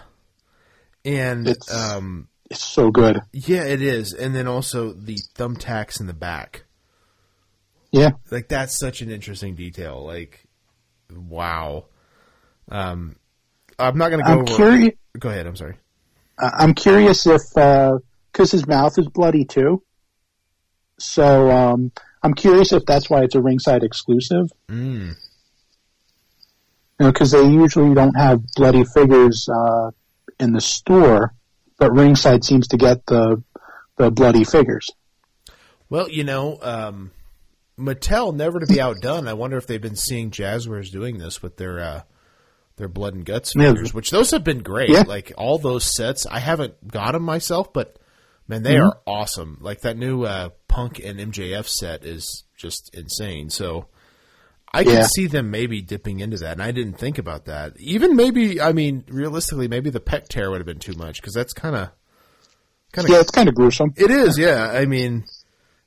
and 1.05 1.49
It's- 1.49 1.75
um, 1.75 2.29
It's 2.51 2.63
so 2.65 2.91
good. 2.91 3.21
yeah, 3.33 3.65
it 3.65 3.83
is. 3.83 4.13
And 4.13 4.35
then 4.35 4.47
also 4.47 4.93
the 4.93 5.17
thumbtacks 5.37 6.01
in 6.01 6.07
the 6.07 6.15
back. 6.15 6.65
Yeah, 7.91 8.11
like 8.31 8.49
that's 8.49 8.77
such 8.79 9.03
an 9.03 9.11
interesting 9.11 9.55
detail. 9.55 10.05
Like, 10.05 10.45
wow. 11.15 11.85
Um, 12.69 13.17
I'm 13.79 13.97
not 13.99 14.11
gonna 14.11 14.25
go 14.25 14.31
I'm 14.41 14.47
curious. 14.47 14.95
Go 15.19 15.29
ahead. 15.29 15.47
I'm 15.47 15.55
sorry. 15.57 15.77
I'm 16.39 16.75
curious 16.75 17.25
if 17.27 17.41
because 17.55 18.51
his 18.51 18.67
mouth 18.67 18.99
is 18.99 19.07
bloody 19.09 19.45
too. 19.45 19.83
So 20.99 21.51
um, 21.51 21.93
I'm 22.25 22.35
curious 22.35 22.73
if 22.73 22.85
that's 22.87 23.09
why 23.09 23.23
it's 23.23 23.35
a 23.37 23.41
ringside 23.41 23.85
exclusive. 23.85 24.51
Mm. 24.69 25.15
You 26.99 27.07
know, 27.07 27.13
because 27.13 27.31
they 27.33 27.45
usually 27.47 27.95
don't 27.95 28.15
have 28.17 28.41
bloody 28.57 28.85
figures 28.85 29.49
uh, 29.49 29.91
in 30.41 30.53
the 30.53 30.61
store, 30.61 31.35
but 31.79 31.93
ringside 31.93 32.45
seems 32.45 32.69
to 32.69 32.77
get 32.77 33.05
the 33.07 33.43
the 33.97 34.11
bloody 34.11 34.43
figures. 34.45 34.89
Well, 35.91 36.09
you 36.09 36.25
know, 36.25 36.59
um, 36.63 37.11
Mattel 37.79 38.35
never 38.35 38.59
to 38.59 38.67
be 38.67 38.81
outdone. 38.81 39.29
I 39.29 39.35
wonder 39.35 39.57
if 39.57 39.67
they've 39.67 39.81
been 39.81 39.95
seeing 39.97 40.31
Jazwares 40.31 40.91
doing 40.91 41.19
this 41.19 41.43
with 41.43 41.57
their 41.59 41.79
uh, 41.79 42.03
their 42.77 42.89
blood 42.89 43.15
and 43.15 43.25
guts 43.25 43.55
Yeah. 43.55 43.71
figures, 43.71 43.93
which 43.93 44.11
those 44.11 44.31
have 44.31 44.43
been 44.45 44.63
great. 44.63 44.91
Yeah. 44.91 45.05
Like 45.07 45.33
all 45.37 45.59
those 45.59 45.95
sets, 45.95 46.27
I 46.27 46.39
haven't 46.39 46.89
got 46.89 47.13
them 47.13 47.23
myself, 47.23 47.73
but 47.73 47.99
man, 48.49 48.63
they 48.63 48.75
Mm-hmm. 48.75 48.87
are 48.89 48.99
awesome. 49.07 49.59
Like 49.61 49.81
that 49.83 49.97
new 49.97 50.25
uh, 50.25 50.51
Punk 50.69 50.99
and 51.03 51.19
MJF 51.19 51.67
set 51.67 52.05
is 52.05 52.45
just 52.57 52.95
insane. 52.95 53.51
So 53.51 53.87
I 54.73 54.83
can 54.85 54.93
Yeah. 54.95 55.07
see 55.15 55.27
them 55.27 55.51
maybe 55.51 55.81
dipping 55.83 56.21
into 56.21 56.37
that, 56.39 56.53
and 56.53 56.63
I 56.63 56.73
didn't 56.73 56.99
think 56.99 57.19
about 57.19 57.45
that. 57.47 57.75
Even 57.79 58.17
maybe, 58.17 58.61
I 58.61 58.73
mean, 58.73 59.05
realistically, 59.09 59.69
maybe 59.69 59.91
the 59.91 60.01
pec 60.01 60.29
tear 60.29 60.51
would 60.51 60.59
have 60.59 60.67
been 60.67 60.79
too 60.81 60.95
much 60.95 61.21
because 61.21 61.35
that's 61.35 61.53
kind 61.53 61.77
of 61.77 61.91
kind 62.93 63.07
of 63.09 63.15
Yeah, 63.15 63.21
it's 63.21 63.31
kind 63.31 63.49
of 63.49 63.55
gruesome. 63.55 63.93
it 63.97 64.11
is, 64.11 64.37
yeah. 64.39 64.71
I 64.73 64.85
mean, 64.87 65.25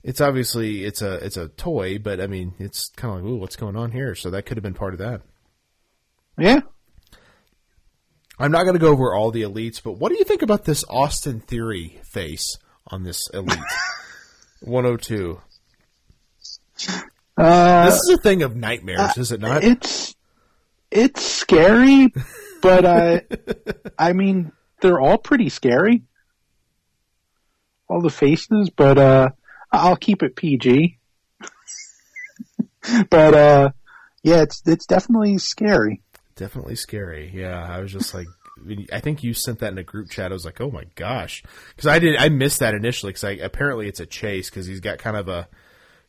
it's 0.04 0.22
obviously 0.22 0.86
it's 0.86 1.02
a 1.02 1.16
it's 1.16 1.36
a 1.38 1.50
toy, 1.50 1.98
but 2.00 2.22
I 2.22 2.28
mean, 2.28 2.54
it's 2.60 2.90
kind 2.96 3.14
of 3.18 3.24
like, 3.24 3.30
ooh, 3.32 3.38
what's 3.38 3.56
going 3.58 3.76
on 3.76 3.92
here? 3.92 4.16
So 4.16 4.30
that 4.30 4.46
could 4.46 4.56
have 4.58 4.64
been 4.64 4.74
part 4.74 4.94
of 4.94 5.00
that. 5.00 5.22
Yeah, 6.38 6.62
I'm 8.40 8.52
not 8.52 8.64
going 8.64 8.74
to 8.76 8.80
go 8.80 8.90
over 8.92 9.14
all 9.16 9.32
the 9.32 9.42
elites, 9.44 9.82
but 9.84 9.94
what 9.94 10.12
do 10.12 10.18
you 10.18 10.24
think 10.24 10.42
about 10.44 10.64
this 10.66 10.84
Austin 10.90 11.40
Theory 11.40 12.00
face 12.04 12.58
on 12.88 13.04
this 13.04 13.30
elite 13.34 13.58
102? 14.62 15.42
uh, 17.38 17.86
This 17.86 17.96
is 17.96 18.10
a 18.10 18.18
thing 18.22 18.44
of 18.44 18.56
nightmares, 18.56 19.18
is 19.18 19.32
it 19.32 19.42
not? 19.42 19.64
it's 19.64 20.16
it's 20.92 21.22
scary, 21.24 22.14
but 22.62 22.86
uh, 22.86 23.20
I 24.00 24.14
mean 24.14 24.52
they're 24.82 25.00
all 25.00 25.18
pretty 25.18 25.50
scary. 25.50 26.04
All 27.90 28.02
the 28.02 28.10
faces, 28.10 28.70
but 28.70 28.98
uh, 28.98 29.30
I'll 29.72 29.96
keep 29.96 30.22
it 30.22 30.36
PG. 30.36 30.98
but 33.10 33.34
uh, 33.34 33.72
yeah, 34.24 34.42
it's 34.44 34.62
it's 34.66 34.86
definitely 34.86 35.38
scary. 35.40 36.02
Definitely 36.38 36.76
scary. 36.76 37.30
Yeah, 37.34 37.62
I 37.62 37.80
was 37.82 37.92
just 37.92 38.14
like, 38.14 38.28
I 38.94 39.00
think 39.02 39.24
you 39.24 39.34
sent 39.34 39.60
that 39.60 39.72
in 39.74 39.78
a 39.78 39.84
group 39.84 40.10
chat. 40.10 40.32
I 40.32 40.34
was 40.34 40.46
like, 40.46 40.62
oh 40.62 40.72
my 40.72 40.86
gosh, 40.96 41.44
because 41.76 41.88
I 41.88 42.00
did. 42.00 42.16
I 42.18 42.30
missed 42.30 42.60
that 42.60 42.74
initially 42.74 43.10
because 43.12 43.24
I 43.26 43.32
apparently 43.32 43.88
it's 43.88 44.00
a 44.00 44.06
chase 44.06 44.50
because 44.50 44.66
he's 44.66 44.80
got 44.80 44.98
kind 45.00 45.18
of 45.18 45.28
a 45.28 45.48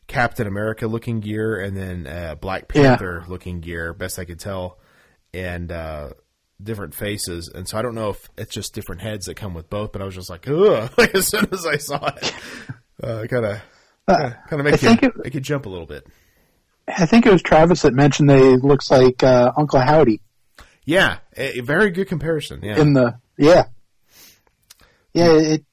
Captain 0.07 0.47
America 0.47 0.87
looking 0.87 1.19
gear 1.19 1.59
and 1.59 1.75
then 1.75 2.07
uh, 2.07 2.35
Black 2.35 2.71
Yeah. 2.73 2.89
Panther 2.95 3.25
looking 3.27 3.59
gear, 3.59 3.93
best 3.93 4.17
I 4.17 4.25
could 4.25 4.39
tell, 4.39 4.79
and 5.33 5.71
uh, 5.71 6.09
different 6.61 6.93
faces. 6.95 7.47
And 7.53 7.67
so 7.67 7.77
I 7.77 7.81
don't 7.81 7.95
know 7.95 8.09
if 8.11 8.29
it's 8.37 8.53
just 8.53 8.73
different 8.73 9.01
heads 9.01 9.25
that 9.27 9.35
come 9.35 9.53
with 9.53 9.69
both, 9.69 9.91
but 9.91 10.01
I 10.01 10.05
was 10.05 10.15
just 10.15 10.29
like, 10.29 10.47
ugh, 10.49 10.91
like 10.97 11.13
as 11.15 11.27
soon 11.27 11.47
as 11.51 11.65
I 11.65 11.77
saw 11.77 12.07
it, 12.15 12.33
uh, 13.03 13.25
kind 13.29 13.45
of. 13.45 13.61
Kind 14.07 14.33
of 14.53 14.59
I 14.61 14.63
make 14.63 14.81
you 14.81 14.89
think 14.89 15.03
it- 15.03 15.23
make 15.23 15.33
you 15.35 15.39
jump 15.39 15.67
a 15.67 15.69
little 15.69 15.85
bit. 15.85 16.07
I 16.97 17.05
think 17.05 17.25
it 17.25 17.31
was 17.31 17.41
Travis 17.41 17.81
that 17.83 17.93
mentioned 17.93 18.29
they 18.29 18.55
looks 18.57 18.89
like 18.91 19.23
uh, 19.23 19.51
Uncle 19.57 19.79
Howdy 19.79 20.21
Yeah, 20.85 21.17
a, 21.37 21.59
very 21.61 21.91
good 21.91 22.07
comparison. 22.07 22.61
Yeah, 22.63 22.79
in 22.79 22.93
the 22.93 23.15
yeah 23.37 23.63
yeah 25.13 25.31
it 25.33 25.65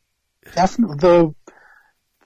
definitely 0.54 0.96
the, 0.98 1.34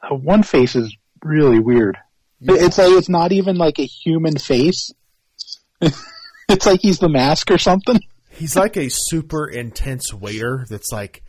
the 0.08 0.14
one 0.14 0.42
face 0.42 0.76
is 0.76 0.94
really 1.24 1.58
weird. 1.60 1.96
It- 2.40 2.62
It's 2.62 2.78
like 2.78 2.92
it's 2.92 3.08
not 3.08 3.32
even 3.32 3.56
like 3.56 3.78
a 3.78 3.84
human 3.86 4.36
face. 4.38 4.90
it's 5.80 6.66
like 6.66 6.80
he's 6.80 6.98
the 6.98 7.08
mask 7.08 7.50
or 7.50 7.58
something. 7.58 8.00
He's 8.30 8.56
like 8.56 8.76
a 8.76 8.88
super 8.90 9.46
intense 9.46 10.14
waiter 10.14 10.64
that's 10.68 10.90
like, 10.92 11.22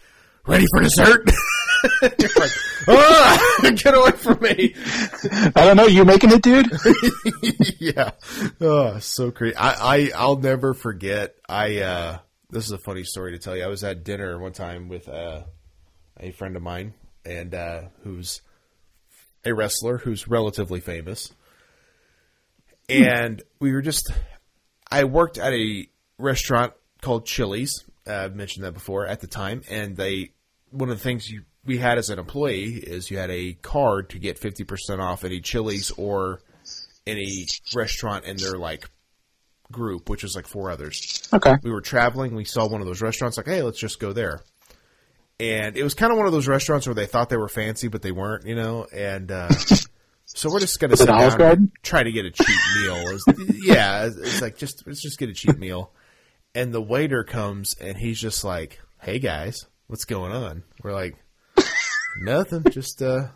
ready 0.47 0.65
for 0.73 0.81
dessert? 0.81 1.29
You're 2.01 2.29
like, 2.37 2.51
ah, 2.87 3.59
get 3.75 3.93
away 3.93 4.11
from 4.11 4.39
me. 4.41 4.75
I 5.55 5.65
don't 5.65 5.77
know. 5.77 5.87
You 5.87 6.05
making 6.05 6.31
it, 6.31 6.41
dude? 6.41 6.67
yeah. 7.79 8.11
Oh, 8.59 8.99
so 8.99 9.31
crazy. 9.31 9.55
I, 9.55 9.95
I, 9.95 10.11
I'll 10.15 10.37
never 10.37 10.73
forget. 10.73 11.35
I, 11.47 11.79
uh, 11.79 12.17
this 12.49 12.65
is 12.65 12.71
a 12.71 12.77
funny 12.77 13.03
story 13.03 13.31
to 13.31 13.39
tell 13.39 13.55
you. 13.55 13.63
I 13.63 13.67
was 13.67 13.83
at 13.83 14.03
dinner 14.03 14.37
one 14.39 14.53
time 14.53 14.89
with, 14.89 15.07
uh, 15.09 15.43
a 16.19 16.31
friend 16.31 16.55
of 16.55 16.61
mine 16.61 16.93
and, 17.25 17.53
uh, 17.53 17.81
who's 18.03 18.41
a 19.45 19.53
wrestler 19.53 19.97
who's 19.97 20.27
relatively 20.27 20.79
famous. 20.79 21.31
And 22.89 23.41
we 23.59 23.71
were 23.71 23.81
just, 23.81 24.11
I 24.91 25.05
worked 25.05 25.37
at 25.37 25.53
a 25.53 25.87
restaurant 26.17 26.73
called 27.01 27.25
Chili's. 27.25 27.85
Uh, 28.05 28.13
I've 28.13 28.35
mentioned 28.35 28.65
that 28.65 28.73
before 28.73 29.05
at 29.07 29.21
the 29.21 29.27
time. 29.27 29.61
And 29.69 29.95
they, 29.95 30.31
one 30.71 30.89
of 30.89 30.97
the 30.97 31.03
things 31.03 31.29
you, 31.29 31.43
we 31.65 31.77
had 31.77 31.97
as 31.97 32.09
an 32.09 32.19
employee 32.19 32.73
is 32.75 33.11
you 33.11 33.17
had 33.17 33.29
a 33.29 33.53
card 33.53 34.09
to 34.11 34.19
get 34.19 34.39
50% 34.39 34.99
off 34.99 35.23
any 35.23 35.39
Chili's 35.41 35.91
or 35.91 36.41
any 37.05 37.45
restaurant 37.75 38.25
in 38.25 38.37
their 38.37 38.57
like 38.57 38.89
group, 39.71 40.09
which 40.09 40.23
was 40.23 40.35
like 40.35 40.47
four 40.47 40.69
others. 40.71 41.27
Okay. 41.33 41.55
We 41.63 41.71
were 41.71 41.81
traveling, 41.81 42.35
we 42.35 42.45
saw 42.45 42.67
one 42.67 42.81
of 42.81 42.87
those 42.87 43.01
restaurants, 43.01 43.37
like, 43.37 43.45
hey, 43.47 43.61
let's 43.61 43.79
just 43.79 43.99
go 43.99 44.11
there. 44.13 44.41
And 45.39 45.75
it 45.75 45.83
was 45.83 45.93
kind 45.95 46.11
of 46.11 46.17
one 46.17 46.27
of 46.27 46.33
those 46.33 46.47
restaurants 46.47 46.85
where 46.85 46.93
they 46.93 47.07
thought 47.07 47.29
they 47.29 47.37
were 47.37 47.47
fancy, 47.49 47.87
but 47.87 48.01
they 48.01 48.11
weren't, 48.11 48.45
you 48.45 48.53
know. 48.55 48.85
And 48.93 49.31
uh, 49.31 49.49
so 50.25 50.51
we're 50.51 50.59
just 50.59 50.79
gonna 50.79 50.95
sit 50.97 51.09
down 51.31 51.41
and 51.41 51.71
try 51.81 52.03
to 52.03 52.11
get 52.11 52.25
a 52.25 52.31
cheap 52.31 52.57
meal. 52.81 52.95
It's- 52.97 53.55
yeah, 53.63 54.05
it's- 54.05 54.17
it's 54.17 54.41
like 54.41 54.57
just 54.57 54.85
let's 54.85 55.01
just 55.01 55.17
get 55.17 55.29
a 55.29 55.33
cheap 55.33 55.57
meal. 55.57 55.93
And 56.53 56.73
the 56.73 56.81
waiter 56.81 57.23
comes 57.23 57.75
and 57.79 57.97
he's 57.97 58.19
just 58.19 58.43
like, 58.43 58.79
"Hey 59.01 59.17
guys, 59.19 59.65
what's 59.87 60.03
going 60.05 60.31
on?" 60.33 60.63
We're 60.83 60.93
like, 60.93 61.15
"Nothing, 62.19 62.63
just 62.71 63.01
uh, 63.01 63.27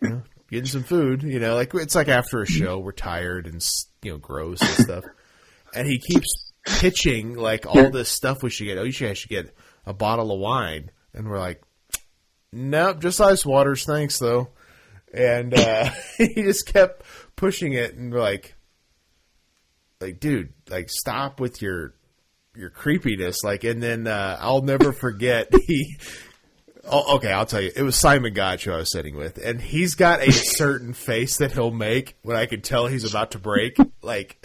you 0.00 0.08
know, 0.08 0.22
getting 0.50 0.66
some 0.66 0.84
food." 0.84 1.22
You 1.22 1.40
know, 1.40 1.54
like 1.54 1.74
it's 1.74 1.94
like 1.94 2.08
after 2.08 2.42
a 2.42 2.46
show, 2.46 2.78
we're 2.78 2.92
tired 2.92 3.46
and 3.46 3.64
you 4.02 4.12
know 4.12 4.18
gross 4.18 4.60
and 4.60 4.84
stuff. 4.84 5.04
And 5.74 5.86
he 5.86 5.98
keeps 5.98 6.52
pitching 6.66 7.34
like 7.34 7.66
all 7.66 7.90
this 7.90 8.08
stuff 8.08 8.42
we 8.42 8.50
should 8.50 8.66
get. 8.66 8.78
Oh, 8.78 8.84
you 8.84 8.92
should, 8.92 9.10
I 9.10 9.14
should 9.14 9.30
get 9.30 9.54
a 9.86 9.92
bottle 9.92 10.32
of 10.32 10.40
wine, 10.40 10.90
and 11.14 11.28
we're 11.28 11.38
like, 11.38 11.62
"Nope, 12.52 13.00
just 13.00 13.20
ice 13.20 13.44
waters, 13.44 13.84
thanks 13.84 14.18
though." 14.18 14.50
And 15.12 15.54
uh, 15.54 15.90
he 16.18 16.34
just 16.34 16.66
kept 16.66 17.02
pushing 17.36 17.72
it, 17.72 17.94
and 17.94 18.12
we're 18.12 18.20
like, 18.20 18.54
like, 20.00 20.20
dude, 20.20 20.52
like, 20.68 20.90
stop 20.90 21.40
with 21.40 21.62
your 21.62 21.94
your 22.54 22.70
creepiness. 22.70 23.42
Like, 23.44 23.64
and 23.64 23.82
then 23.82 24.06
uh, 24.06 24.36
I'll 24.40 24.62
never 24.62 24.92
forget 24.92 25.48
he. 25.66 25.96
Oh, 26.90 27.16
okay, 27.16 27.30
I'll 27.30 27.46
tell 27.46 27.60
you. 27.60 27.70
It 27.76 27.82
was 27.82 27.96
Simon 27.96 28.32
Gotch 28.32 28.64
who 28.64 28.72
I 28.72 28.78
was 28.78 28.90
sitting 28.90 29.14
with, 29.16 29.36
and 29.38 29.60
he's 29.60 29.94
got 29.94 30.26
a 30.26 30.32
certain 30.32 30.94
face 30.94 31.36
that 31.38 31.52
he'll 31.52 31.70
make 31.70 32.16
when 32.22 32.36
I 32.36 32.46
can 32.46 32.62
tell 32.62 32.86
he's 32.86 33.08
about 33.08 33.32
to 33.32 33.38
break. 33.38 33.76
Like, 34.00 34.42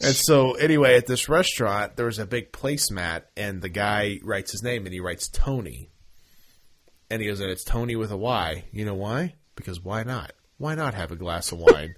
and 0.00 0.14
so 0.14 0.52
anyway, 0.52 0.96
at 0.96 1.06
this 1.06 1.28
restaurant, 1.28 1.96
there 1.96 2.06
was 2.06 2.20
a 2.20 2.26
big 2.26 2.52
placemat, 2.52 3.22
and 3.36 3.62
the 3.62 3.68
guy 3.68 4.20
writes 4.22 4.52
his 4.52 4.62
name, 4.62 4.84
and 4.86 4.92
he 4.92 5.00
writes 5.00 5.28
Tony, 5.28 5.90
and 7.10 7.20
he 7.20 7.28
goes, 7.28 7.40
and 7.40 7.50
it's 7.50 7.64
Tony 7.64 7.96
with 7.96 8.12
a 8.12 8.16
Y. 8.16 8.64
You 8.70 8.84
know 8.84 8.94
why? 8.94 9.34
Because 9.56 9.80
why 9.80 10.04
not? 10.04 10.32
Why 10.62 10.76
not 10.76 10.94
have 10.94 11.10
a 11.10 11.16
glass 11.16 11.50
of 11.50 11.58
wine? 11.58 11.96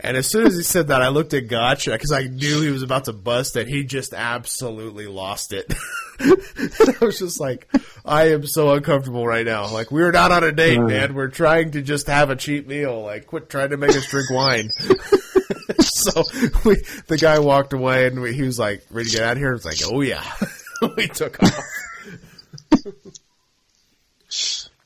and 0.00 0.16
as 0.16 0.26
soon 0.26 0.46
as 0.46 0.56
he 0.56 0.62
said 0.62 0.88
that, 0.88 1.02
I 1.02 1.08
looked 1.08 1.34
at 1.34 1.48
Gotch 1.48 1.84
because 1.84 2.12
I 2.12 2.22
knew 2.22 2.62
he 2.62 2.70
was 2.70 2.82
about 2.82 3.04
to 3.04 3.12
bust 3.12 3.56
it. 3.56 3.68
He 3.68 3.84
just 3.84 4.14
absolutely 4.14 5.06
lost 5.06 5.52
it. 5.52 5.70
I 6.20 6.96
was 7.02 7.18
just 7.18 7.38
like, 7.38 7.68
I 8.06 8.30
am 8.30 8.46
so 8.46 8.72
uncomfortable 8.72 9.26
right 9.26 9.44
now. 9.44 9.70
Like, 9.70 9.90
we're 9.90 10.12
not 10.12 10.32
on 10.32 10.44
a 10.44 10.52
date, 10.52 10.80
man. 10.80 11.12
We're 11.12 11.28
trying 11.28 11.72
to 11.72 11.82
just 11.82 12.06
have 12.06 12.30
a 12.30 12.36
cheap 12.36 12.66
meal. 12.66 13.02
Like, 13.02 13.26
quit 13.26 13.50
trying 13.50 13.68
to 13.68 13.76
make 13.76 13.90
us 13.90 14.06
drink 14.06 14.30
wine. 14.30 14.70
so 15.80 16.22
we, 16.64 16.76
the 17.08 17.18
guy 17.20 17.38
walked 17.38 17.74
away 17.74 18.06
and 18.06 18.22
we, 18.22 18.32
he 18.32 18.44
was 18.44 18.58
like, 18.58 18.82
ready 18.90 19.10
to 19.10 19.16
get 19.18 19.26
out 19.26 19.32
of 19.32 19.38
here. 19.38 19.50
I 19.50 19.52
was 19.52 19.66
like, 19.66 19.80
oh 19.92 20.00
yeah. 20.00 20.24
we 20.96 21.06
took 21.08 21.42
off. 21.42 21.60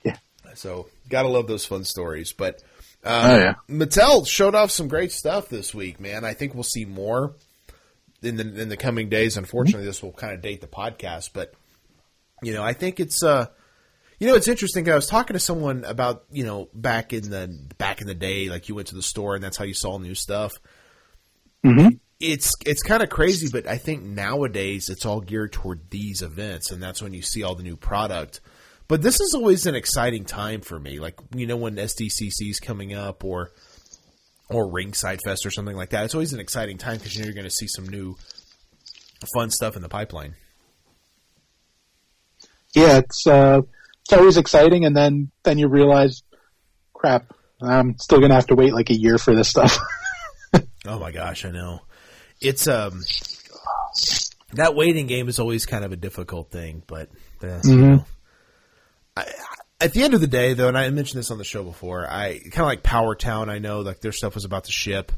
Yeah. 0.02 0.16
So, 0.56 0.88
gotta 1.08 1.28
love 1.28 1.46
those 1.46 1.64
fun 1.64 1.84
stories. 1.84 2.32
But, 2.32 2.60
oh 3.04 3.36
yeah. 3.36 3.54
Mattel 3.68 4.26
showed 4.26 4.54
off 4.54 4.70
some 4.70 4.88
great 4.88 5.12
stuff 5.12 5.48
this 5.48 5.74
week, 5.74 6.00
man. 6.00 6.24
I 6.24 6.34
think 6.34 6.54
we'll 6.54 6.62
see 6.62 6.84
more 6.84 7.34
in 8.22 8.36
the 8.36 8.60
in 8.60 8.68
the 8.68 8.76
coming 8.76 9.08
days. 9.08 9.36
Unfortunately, 9.36 9.86
this 9.86 10.02
will 10.02 10.12
kind 10.12 10.34
of 10.34 10.42
date 10.42 10.60
the 10.60 10.66
podcast, 10.66 11.30
but 11.32 11.54
you 12.42 12.52
know, 12.52 12.62
I 12.62 12.72
think 12.72 13.00
it's 13.00 13.22
uh, 13.22 13.46
you 14.18 14.26
know, 14.26 14.34
it's 14.34 14.48
interesting. 14.48 14.88
I 14.90 14.94
was 14.94 15.06
talking 15.06 15.34
to 15.34 15.40
someone 15.40 15.84
about 15.84 16.24
you 16.30 16.44
know 16.44 16.68
back 16.74 17.12
in 17.12 17.30
the 17.30 17.48
back 17.78 18.00
in 18.00 18.06
the 18.06 18.14
day, 18.14 18.48
like 18.48 18.68
you 18.68 18.74
went 18.74 18.88
to 18.88 18.94
the 18.94 19.02
store 19.02 19.34
and 19.34 19.42
that's 19.42 19.56
how 19.56 19.64
you 19.64 19.74
saw 19.74 19.98
new 19.98 20.14
stuff. 20.14 20.52
Mhm. 21.64 22.00
It's 22.20 22.52
it's 22.66 22.82
kind 22.82 23.02
of 23.02 23.08
crazy, 23.08 23.48
but 23.50 23.66
I 23.66 23.78
think 23.78 24.02
nowadays 24.02 24.90
it's 24.90 25.06
all 25.06 25.20
geared 25.20 25.52
toward 25.52 25.88
these 25.90 26.20
events, 26.20 26.70
and 26.70 26.82
that's 26.82 27.00
when 27.00 27.14
you 27.14 27.22
see 27.22 27.42
all 27.42 27.54
the 27.54 27.62
new 27.62 27.76
product. 27.76 28.40
But 28.90 29.02
this 29.02 29.20
is 29.20 29.34
always 29.36 29.66
an 29.66 29.76
exciting 29.76 30.24
time 30.24 30.62
for 30.62 30.76
me. 30.76 30.98
Like 30.98 31.14
you 31.32 31.46
know 31.46 31.56
when 31.56 31.76
SDCC 31.76 32.50
is 32.50 32.58
coming 32.58 32.92
up, 32.92 33.22
or 33.22 33.52
or 34.48 34.68
Ringside 34.68 35.20
Fest 35.24 35.46
or 35.46 35.52
something 35.52 35.76
like 35.76 35.90
that. 35.90 36.04
It's 36.04 36.14
always 36.14 36.32
an 36.32 36.40
exciting 36.40 36.76
time 36.76 36.96
because 36.96 37.14
you 37.14 37.20
know 37.22 37.26
you're 37.26 37.34
going 37.34 37.44
to 37.44 37.50
see 37.50 37.68
some 37.68 37.88
new 37.88 38.16
fun 39.32 39.50
stuff 39.50 39.76
in 39.76 39.82
the 39.82 39.88
pipeline. 39.88 40.34
Yeah, 42.74 42.98
it's 42.98 43.28
uh, 43.28 43.60
it's 44.00 44.12
always 44.12 44.36
exciting, 44.36 44.84
and 44.84 44.96
then 44.96 45.30
then 45.44 45.56
you 45.56 45.68
realize, 45.68 46.24
crap, 46.92 47.32
I'm 47.62 47.96
still 47.96 48.20
gonna 48.20 48.34
have 48.34 48.48
to 48.48 48.56
wait 48.56 48.74
like 48.74 48.90
a 48.90 48.98
year 48.98 49.18
for 49.18 49.34
this 49.34 49.48
stuff. 49.48 49.78
Oh 50.86 50.98
my 50.98 51.12
gosh, 51.12 51.44
I 51.44 51.50
know. 51.50 51.80
It's 52.40 52.66
um 52.66 53.02
that 54.54 54.74
waiting 54.74 55.06
game 55.06 55.28
is 55.28 55.38
always 55.38 55.66
kind 55.66 55.84
of 55.84 55.92
a 55.92 55.96
difficult 55.96 56.50
thing, 56.50 56.82
but 56.86 57.10
uh, 57.44 57.60
you 57.62 57.76
know. 57.76 58.04
I, 59.20 59.32
at 59.80 59.92
the 59.92 60.02
end 60.02 60.14
of 60.14 60.20
the 60.20 60.26
day, 60.26 60.52
though, 60.52 60.68
and 60.68 60.76
I 60.76 60.88
mentioned 60.90 61.18
this 61.18 61.30
on 61.30 61.38
the 61.38 61.44
show 61.44 61.64
before, 61.64 62.06
I 62.06 62.38
kind 62.38 62.60
of 62.60 62.66
like 62.66 62.82
Power 62.82 63.14
Town. 63.14 63.48
I 63.48 63.58
know 63.58 63.80
like 63.80 64.00
their 64.00 64.12
stuff 64.12 64.34
was 64.34 64.44
about 64.44 64.64
to 64.64 64.72
ship. 64.72 65.12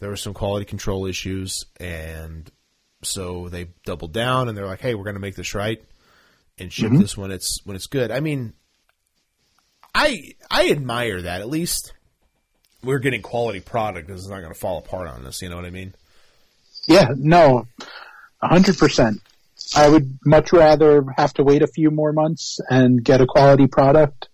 There 0.00 0.08
were 0.08 0.16
some 0.16 0.34
quality 0.34 0.64
control 0.64 1.06
issues, 1.06 1.64
and 1.78 2.50
so 3.02 3.48
they 3.48 3.68
doubled 3.84 4.12
down 4.12 4.48
and 4.48 4.58
they're 4.58 4.66
like, 4.66 4.80
"Hey, 4.80 4.94
we're 4.94 5.04
going 5.04 5.14
to 5.14 5.20
make 5.20 5.36
this 5.36 5.54
right 5.54 5.82
and 6.58 6.72
ship 6.72 6.90
mm-hmm. 6.90 7.00
this 7.00 7.16
when 7.16 7.30
it's 7.30 7.60
when 7.64 7.76
it's 7.76 7.86
good." 7.86 8.10
I 8.10 8.20
mean, 8.20 8.54
I 9.94 10.34
I 10.50 10.70
admire 10.70 11.22
that. 11.22 11.40
At 11.40 11.48
least 11.48 11.92
we're 12.82 12.98
getting 12.98 13.22
quality 13.22 13.60
product. 13.60 14.08
This 14.08 14.20
is 14.20 14.28
not 14.28 14.40
going 14.40 14.52
to 14.52 14.58
fall 14.58 14.78
apart 14.78 15.06
on 15.08 15.24
us. 15.26 15.40
You 15.40 15.48
know 15.48 15.56
what 15.56 15.64
I 15.64 15.70
mean? 15.70 15.94
yeah, 16.86 17.08
no, 17.16 17.66
a 18.40 18.48
hundred 18.48 18.78
percent. 18.78 19.20
I 19.74 19.88
would 19.88 20.18
much 20.24 20.52
rather 20.52 21.04
have 21.16 21.32
to 21.34 21.42
wait 21.44 21.62
a 21.62 21.66
few 21.66 21.90
more 21.90 22.12
months 22.12 22.60
and 22.68 23.02
get 23.02 23.20
a 23.20 23.26
quality 23.26 23.66
product. 23.66 24.28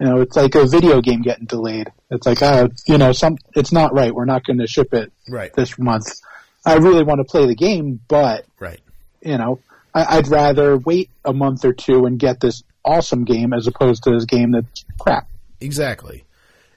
You 0.00 0.06
know, 0.08 0.20
it's 0.20 0.34
like 0.36 0.54
a 0.56 0.66
video 0.66 1.00
game 1.00 1.22
getting 1.22 1.46
delayed. 1.46 1.92
It's 2.10 2.26
like, 2.26 2.42
uh, 2.42 2.68
you 2.86 2.98
know, 2.98 3.12
some 3.12 3.36
it's 3.54 3.72
not 3.72 3.94
right. 3.94 4.12
We're 4.14 4.24
not 4.24 4.44
going 4.44 4.58
to 4.58 4.66
ship 4.66 4.92
it 4.94 5.12
Right. 5.28 5.52
this 5.54 5.78
month. 5.78 6.06
I 6.66 6.76
really 6.76 7.04
want 7.04 7.20
to 7.20 7.24
play 7.24 7.46
the 7.46 7.54
game, 7.54 8.00
but 8.08 8.44
Right. 8.58 8.80
you 9.20 9.38
know, 9.38 9.60
I, 9.94 10.18
I'd 10.18 10.28
rather 10.28 10.76
wait 10.76 11.10
a 11.24 11.32
month 11.32 11.64
or 11.64 11.72
two 11.72 12.06
and 12.06 12.18
get 12.18 12.40
this 12.40 12.62
awesome 12.84 13.24
game 13.24 13.52
as 13.52 13.66
opposed 13.68 14.02
to 14.04 14.10
this 14.10 14.24
game 14.24 14.52
that's 14.52 14.84
crap. 14.98 15.28
Exactly. 15.60 16.24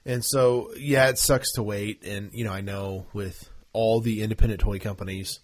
And 0.04 0.24
so, 0.24 0.70
yeah, 0.78 1.08
it 1.08 1.18
sucks 1.18 1.52
to 1.54 1.64
wait. 1.64 2.04
And, 2.04 2.30
you 2.32 2.44
know, 2.44 2.52
I 2.52 2.60
know 2.60 3.06
with 3.12 3.50
all 3.72 4.00
the 4.00 4.22
independent 4.22 4.60
toy 4.60 4.78
companies, 4.78 5.40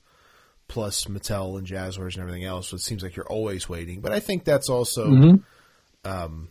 plus 0.73 1.05
Mattel 1.05 1.59
and 1.59 1.67
Jazwares 1.67 2.15
and 2.15 2.23
everything 2.23 2.45
else, 2.45 2.69
So 2.71 2.77
it 2.77 2.81
seems 2.81 3.03
like 3.03 3.15
you're 3.15 3.27
always 3.27 3.69
waiting. 3.69 4.01
But 4.01 4.13
I 4.13 4.21
think 4.21 4.45
that's 4.45 4.71
also, 4.71 5.07
Mhm. 5.11 5.43
um, 6.05 6.49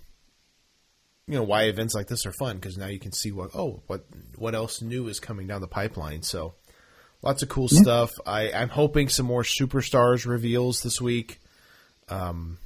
you 1.27 1.33
know, 1.35 1.43
why 1.43 1.63
events 1.63 1.95
like 1.95 2.05
this 2.07 2.27
are 2.27 2.31
fun 2.31 2.57
because 2.57 2.77
now 2.77 2.85
you 2.85 2.99
can 2.99 3.11
see 3.13 3.31
what, 3.31 3.49
oh, 3.55 3.81
what, 3.87 4.05
what 4.37 4.53
else 4.53 4.79
new 4.79 5.07
is 5.07 5.19
coming 5.19 5.47
down 5.47 5.61
the 5.61 5.67
pipeline. 5.67 6.21
So 6.21 6.53
lots 7.23 7.41
of 7.41 7.49
cool 7.49 7.67
stuff. 7.67 8.11
I, 8.27 8.51
I'm 8.51 8.69
hoping 8.69 9.09
some 9.09 9.25
more 9.25 9.41
superstars 9.43 10.27
reveals 10.27 10.83
this 10.83 11.01
week. 11.01 11.39
Um, 12.07 12.59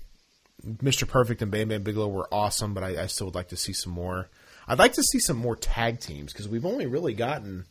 Mr. 0.65 1.07
Perfect 1.07 1.41
and 1.41 1.51
Bam 1.51 1.69
Bam 1.69 1.83
Bigelow 1.83 2.09
were 2.09 2.27
awesome, 2.33 2.73
but 2.73 2.83
I, 2.83 3.03
I 3.03 3.07
still 3.07 3.27
would 3.27 3.35
like 3.35 3.49
to 3.49 3.57
see 3.57 3.73
some 3.73 3.93
more. 3.93 4.29
I'd 4.67 4.79
like 4.79 4.93
to 4.93 5.03
see 5.03 5.19
some 5.19 5.37
more 5.37 5.55
tag 5.55 6.01
teams 6.01 6.33
because 6.33 6.49
we've 6.49 6.65
only 6.65 6.85
really 6.85 7.13
gotten 7.13 7.65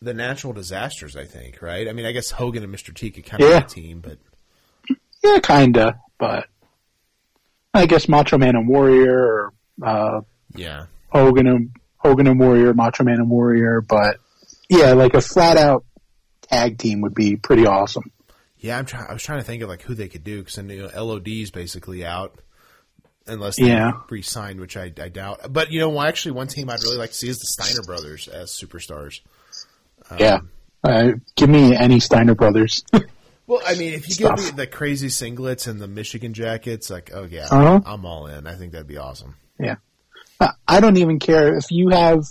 the 0.00 0.14
natural 0.14 0.52
disasters. 0.52 1.16
I 1.16 1.24
think, 1.24 1.60
right? 1.62 1.88
I 1.88 1.92
mean, 1.92 2.06
I 2.06 2.12
guess 2.12 2.30
Hogan 2.30 2.62
and 2.62 2.74
Mr. 2.74 2.94
T 2.94 3.10
could 3.10 3.24
kind 3.26 3.42
of 3.42 3.48
Yeah. 3.50 3.58
be 3.60 3.64
a 3.64 3.68
team, 3.68 4.00
but 4.00 4.18
Yeah, 5.24 5.38
kinda, 5.40 6.00
but 6.18 6.46
I 7.74 7.86
guess 7.86 8.08
Macho 8.08 8.38
Man 8.38 8.56
and 8.56 8.68
Warrior 8.68 9.18
or 9.18 9.52
uh, 9.82 10.20
yeah, 10.54 10.86
Hogan 11.10 11.46
and 11.46 11.70
Hogan 11.98 12.26
and 12.26 12.38
Warrior, 12.40 12.74
Macho 12.74 13.04
Man 13.04 13.16
and 13.16 13.28
Warrior, 13.30 13.80
but 13.80 14.18
yeah, 14.68 14.92
like 14.92 15.14
a 15.14 15.20
flat 15.20 15.56
out 15.56 15.84
tag 16.42 16.78
team 16.78 17.00
would 17.02 17.14
be 17.14 17.36
pretty 17.36 17.66
awesome. 17.66 18.10
yeah. 18.58 18.78
I'm 18.78 18.86
trying. 18.86 19.06
I 19.08 19.12
was 19.12 19.22
trying 19.22 19.38
to 19.40 19.44
think 19.44 19.62
of 19.62 19.68
like 19.68 19.82
who 19.82 19.94
they 19.94 20.08
could 20.08 20.24
do 20.24 20.38
because 20.42 20.56
you 20.56 20.82
know, 20.82 21.04
LOD 21.04 21.28
is 21.28 21.50
basically 21.50 22.04
out 22.04 22.40
unless 23.26 23.56
they 23.56 23.66
Yeah. 23.66 23.92
re-signed, 24.08 24.58
which 24.60 24.76
I, 24.76 24.92
I 25.00 25.08
doubt. 25.08 25.52
But 25.52 25.70
you 25.70 25.80
know, 25.80 26.00
actually, 26.02 26.32
one 26.32 26.46
team 26.48 26.70
I'd 26.70 26.82
really 26.82 26.96
like 26.96 27.10
to 27.10 27.16
see 27.16 27.28
is 27.28 27.38
the 27.38 27.46
Steiner 27.64 27.82
brothers 27.84 28.26
as 28.28 28.50
superstars. 28.52 29.20
Yeah, 30.18 30.38
uh, 30.84 31.12
give 31.36 31.48
me 31.50 31.74
any 31.76 32.00
Steiner 32.00 32.34
brothers. 32.34 32.84
Well, 33.46 33.62
I 33.66 33.76
mean, 33.76 33.94
if 33.94 34.06
you 34.10 34.14
give 34.16 34.36
me 34.36 34.50
the 34.50 34.66
crazy 34.66 35.06
singlets 35.06 35.66
and 35.66 35.80
the 35.80 35.88
Michigan 35.88 36.34
jackets, 36.34 36.90
like, 36.90 37.10
oh 37.14 37.24
yeah, 37.24 37.46
Uh-huh. 37.50 37.80
I'm 37.86 38.04
all 38.04 38.26
in. 38.26 38.46
I 38.46 38.54
think 38.56 38.72
that'd 38.72 38.86
be 38.86 38.98
awesome. 38.98 39.36
yeah, 39.58 39.76
I- 40.38 40.50
I 40.68 40.80
don't 40.80 40.98
even 40.98 41.18
care 41.18 41.56
if 41.56 41.70
you 41.70 41.88
have 41.88 42.26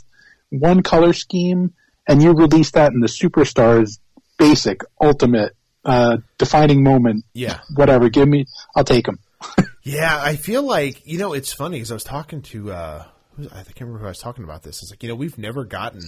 one 0.52 0.84
color 0.84 1.14
scheme 1.14 1.74
and 2.08 2.22
you 2.22 2.34
release 2.34 2.70
that 2.74 2.92
in 2.94 3.00
the 3.00 3.08
Superstars 3.08 3.98
basic, 4.38 4.82
ultimate, 5.02 5.56
uh, 5.84 6.18
defining 6.38 6.84
moment, 6.84 7.26
Yeah, 7.34 7.62
whatever. 7.76 8.10
Give 8.10 8.28
me, 8.28 8.46
I'll 8.76 8.84
take 8.84 9.08
them. 9.08 9.18
yeah. 9.84 10.20
I 10.22 10.36
feel 10.36 10.62
like 10.62 11.02
you 11.08 11.18
know 11.18 11.34
it's 11.34 11.52
funny 11.52 11.78
because 11.78 11.90
I 11.90 11.96
was 11.96 12.04
talking 12.04 12.44
to 12.44 12.72
uh, 12.74 13.06
I 13.40 13.64
can't 13.64 13.80
remember 13.82 13.98
who 14.02 14.06
I 14.06 14.10
was 14.10 14.20
talking 14.20 14.44
about 14.44 14.62
this. 14.62 14.84
It's 14.84 14.92
like 14.92 15.02
you 15.02 15.10
know 15.10 15.16
we've 15.16 15.40
never 15.40 15.66
gotten 15.66 16.02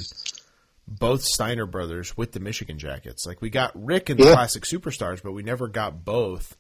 both 0.89 1.23
Steiner 1.23 1.65
brothers 1.65 2.17
with 2.17 2.31
the 2.31 2.39
Michigan 2.39 2.79
jackets. 2.79 3.25
Like 3.25 3.41
we 3.41 3.49
got 3.49 3.71
Rick 3.75 4.09
and 4.09 4.19
the 4.19 4.25
Yeah. 4.25 4.33
classic 4.33 4.63
superstars, 4.63 5.21
but 5.21 5.31
we 5.33 5.43
never 5.43 5.67
got 5.67 6.03
both. 6.03 6.57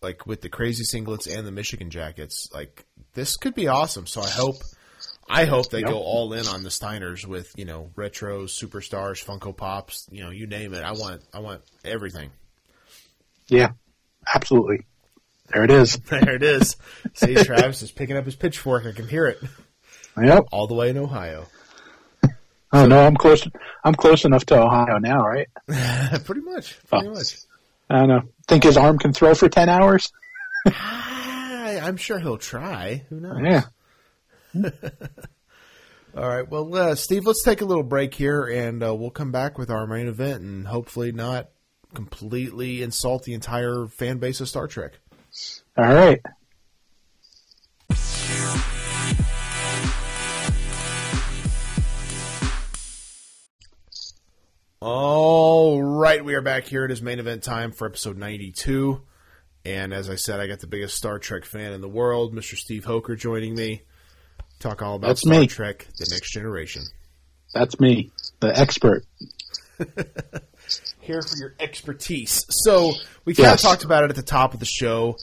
Like 0.00 0.26
with 0.26 0.40
the 0.40 0.48
crazy 0.48 0.84
singlets 0.84 1.32
and 1.32 1.46
the 1.46 1.52
Michigan 1.52 1.90
jackets, 1.90 2.48
like 2.52 2.84
this 3.14 3.36
could 3.36 3.54
be 3.54 3.68
awesome. 3.68 4.06
So 4.06 4.20
I 4.20 4.28
hope, 4.30 4.56
I 5.28 5.44
hope 5.44 5.70
they 5.70 5.80
Yep. 5.80 5.90
go 5.90 5.98
all 5.98 6.32
in 6.32 6.46
on 6.48 6.62
the 6.64 6.70
Steiners 6.70 7.24
with 7.26 7.52
you 7.56 7.64
know 7.64 7.90
retros, 7.94 8.50
superstars, 8.58 9.24
Funko 9.24 9.56
Pops, 9.56 10.08
you 10.10 10.24
know 10.24 10.30
you 10.30 10.46
name 10.46 10.74
it. 10.74 10.82
I 10.82 10.92
want, 10.92 11.22
I 11.32 11.38
want 11.40 11.62
everything. 11.84 12.30
Yeah, 13.48 13.72
absolutely. 14.34 14.86
There 15.52 15.64
it 15.64 15.70
is. 15.70 15.96
There 16.08 16.34
it 16.34 16.42
is. 16.42 16.76
See, 17.14 17.34
Travis 17.34 17.82
is 17.82 17.92
picking 17.92 18.16
up 18.16 18.24
his 18.24 18.34
pitchfork. 18.36 18.86
I 18.86 18.92
can 18.92 19.06
hear 19.06 19.26
it 19.26 19.38
Yep. 20.20 20.44
all 20.50 20.66
the 20.66 20.74
way 20.74 20.90
in 20.90 20.96
Ohio. 20.98 21.46
Oh 22.72 22.86
no, 22.86 22.98
I'm 23.00 23.16
close. 23.16 23.46
I'm 23.84 23.94
close 23.94 24.24
enough 24.24 24.46
to 24.46 24.60
Ohio 24.60 24.98
now, 24.98 25.26
right? 25.26 25.48
pretty 26.24 26.40
much, 26.40 26.78
pretty 26.88 27.08
much. 27.08 27.36
I 27.90 27.98
don't 28.00 28.08
know. 28.08 28.22
Think 28.48 28.64
his 28.64 28.76
arm 28.76 28.98
can 28.98 29.12
throw 29.12 29.34
for 29.34 29.48
ten 29.48 29.68
hours? 29.68 30.10
I, 30.66 31.80
I'm 31.82 31.96
sure 31.96 32.18
he'll 32.18 32.38
try. 32.38 33.04
Who 33.10 33.20
knows? 33.20 33.38
Yeah. 33.42 33.62
All 36.16 36.28
right. 36.28 36.48
Well, 36.48 36.74
uh, 36.74 36.94
Steve, 36.94 37.26
let's 37.26 37.42
take 37.42 37.60
a 37.60 37.64
little 37.64 37.82
break 37.82 38.14
here, 38.14 38.44
and 38.44 38.82
uh, 38.82 38.94
we'll 38.94 39.10
come 39.10 39.32
back 39.32 39.58
with 39.58 39.70
our 39.70 39.86
main 39.86 40.08
event, 40.08 40.42
and 40.42 40.66
hopefully 40.66 41.12
not 41.12 41.48
completely 41.94 42.82
insult 42.82 43.24
the 43.24 43.34
entire 43.34 43.86
fan 43.86 44.18
base 44.18 44.40
of 44.40 44.48
Star 44.48 44.66
Trek. 44.66 44.98
All 45.76 45.94
right. 45.94 46.20
All 54.84 55.80
right, 55.80 56.24
we 56.24 56.34
are 56.34 56.40
back 56.40 56.64
here. 56.64 56.84
It 56.84 56.90
is 56.90 57.00
main 57.00 57.20
event 57.20 57.44
time 57.44 57.70
for 57.70 57.86
episode 57.86 58.18
92. 58.18 59.00
And 59.64 59.94
as 59.94 60.10
I 60.10 60.16
said, 60.16 60.40
I 60.40 60.48
got 60.48 60.58
the 60.58 60.66
biggest 60.66 60.96
Star 60.96 61.20
Trek 61.20 61.44
fan 61.44 61.72
in 61.72 61.80
the 61.80 61.88
world, 61.88 62.34
Mr. 62.34 62.56
Steve 62.56 62.84
Hoeker, 62.84 63.14
joining 63.14 63.54
me. 63.54 63.82
Talk 64.58 64.82
all 64.82 64.96
about 64.96 65.06
That's 65.06 65.20
Star 65.20 65.38
me. 65.38 65.46
Trek 65.46 65.86
The 65.98 66.08
Next 66.10 66.32
Generation. 66.32 66.82
That's 67.54 67.78
me, 67.78 68.10
the 68.40 68.58
expert. 68.58 69.04
Here 70.98 71.22
for 71.22 71.36
your 71.36 71.54
expertise. 71.60 72.44
So, 72.48 72.90
we 73.24 73.36
kind 73.36 73.54
of 73.54 73.60
talked 73.60 73.84
about 73.84 74.02
it 74.02 74.10
at 74.10 74.16
the 74.16 74.22
top 74.24 74.52
of 74.52 74.58
the 74.58 74.66
show. 74.66 75.16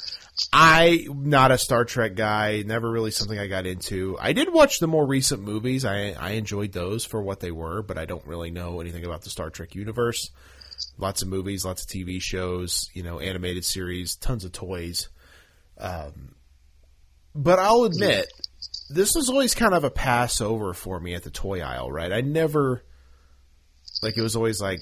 I'm 0.51 1.29
not 1.29 1.51
a 1.51 1.57
Star 1.57 1.85
Trek 1.85 2.15
guy, 2.15 2.63
never 2.65 2.89
really 2.89 3.11
something 3.11 3.37
I 3.37 3.47
got 3.47 3.65
into. 3.65 4.17
I 4.19 4.33
did 4.33 4.51
watch 4.51 4.79
the 4.79 4.87
more 4.87 5.05
recent 5.05 5.43
movies. 5.43 5.85
I, 5.85 6.11
I 6.11 6.31
enjoyed 6.31 6.71
those 6.71 7.05
for 7.05 7.21
what 7.21 7.39
they 7.39 7.51
were, 7.51 7.81
but 7.81 7.97
I 7.97 8.05
don't 8.05 8.25
really 8.25 8.51
know 8.51 8.79
anything 8.79 9.05
about 9.05 9.23
the 9.23 9.29
Star 9.29 9.49
Trek 9.49 9.75
universe. 9.75 10.31
Lots 10.97 11.21
of 11.21 11.27
movies, 11.27 11.65
lots 11.65 11.83
of 11.83 11.89
TV 11.89 12.21
shows, 12.21 12.89
you 12.93 13.03
know, 13.03 13.19
animated 13.19 13.65
series, 13.65 14.15
tons 14.15 14.45
of 14.45 14.51
toys. 14.51 15.09
Um, 15.77 16.35
but 17.35 17.59
I'll 17.59 17.83
admit, 17.83 18.27
this 18.89 19.13
was 19.15 19.29
always 19.29 19.53
kind 19.53 19.73
of 19.73 19.83
a 19.83 19.91
passover 19.91 20.73
for 20.73 20.99
me 20.99 21.15
at 21.15 21.23
the 21.23 21.29
toy 21.29 21.61
aisle, 21.61 21.91
right? 21.91 22.11
I 22.11 22.21
never, 22.21 22.83
like, 24.01 24.17
it 24.17 24.21
was 24.21 24.35
always 24.35 24.61
like, 24.61 24.79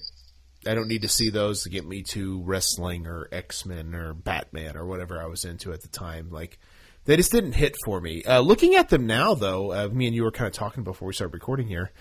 I 0.65 0.73
don't 0.73 0.87
need 0.87 1.03
to 1.03 1.07
see 1.07 1.29
those 1.29 1.63
to 1.63 1.69
get 1.69 1.85
me 1.85 2.03
to 2.09 2.41
wrestling 2.43 3.05
or 3.07 3.27
X 3.31 3.65
Men 3.65 3.93
or 3.93 4.13
Batman 4.13 4.75
or 4.75 4.85
whatever 4.85 5.21
I 5.21 5.27
was 5.27 5.45
into 5.45 5.71
at 5.71 5.81
the 5.81 5.87
time. 5.87 6.29
Like, 6.31 6.57
they 7.05 7.15
just 7.15 7.31
didn't 7.31 7.53
hit 7.53 7.75
for 7.85 8.01
me. 8.01 8.23
Uh, 8.23 8.41
looking 8.41 8.75
at 8.75 8.89
them 8.89 9.05
now, 9.05 9.33
though, 9.33 9.71
uh, 9.71 9.87
me 9.89 10.07
and 10.07 10.15
you 10.15 10.23
were 10.23 10.31
kind 10.31 10.47
of 10.47 10.53
talking 10.53 10.83
before 10.83 11.07
we 11.07 11.13
started 11.13 11.33
recording 11.33 11.67
here. 11.67 11.91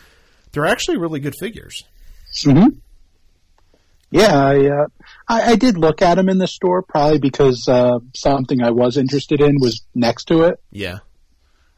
They're 0.53 0.67
actually 0.67 0.97
really 0.97 1.21
good 1.21 1.35
figures. 1.39 1.85
hmm 2.45 2.69
Yeah, 4.11 4.37
I, 4.37 4.67
uh, 4.67 4.87
I 5.29 5.53
I 5.53 5.57
did 5.57 5.77
look 5.77 6.01
at 6.03 6.15
them 6.15 6.29
in 6.29 6.39
the 6.39 6.47
store 6.47 6.83
probably 6.83 7.19
because 7.19 7.69
uh, 7.69 7.99
something 8.15 8.63
I 8.63 8.71
was 8.71 8.97
interested 8.97 9.41
in 9.41 9.57
was 9.61 9.85
next 9.95 10.25
to 10.27 10.43
it 10.45 10.61
Yeah, 10.71 10.99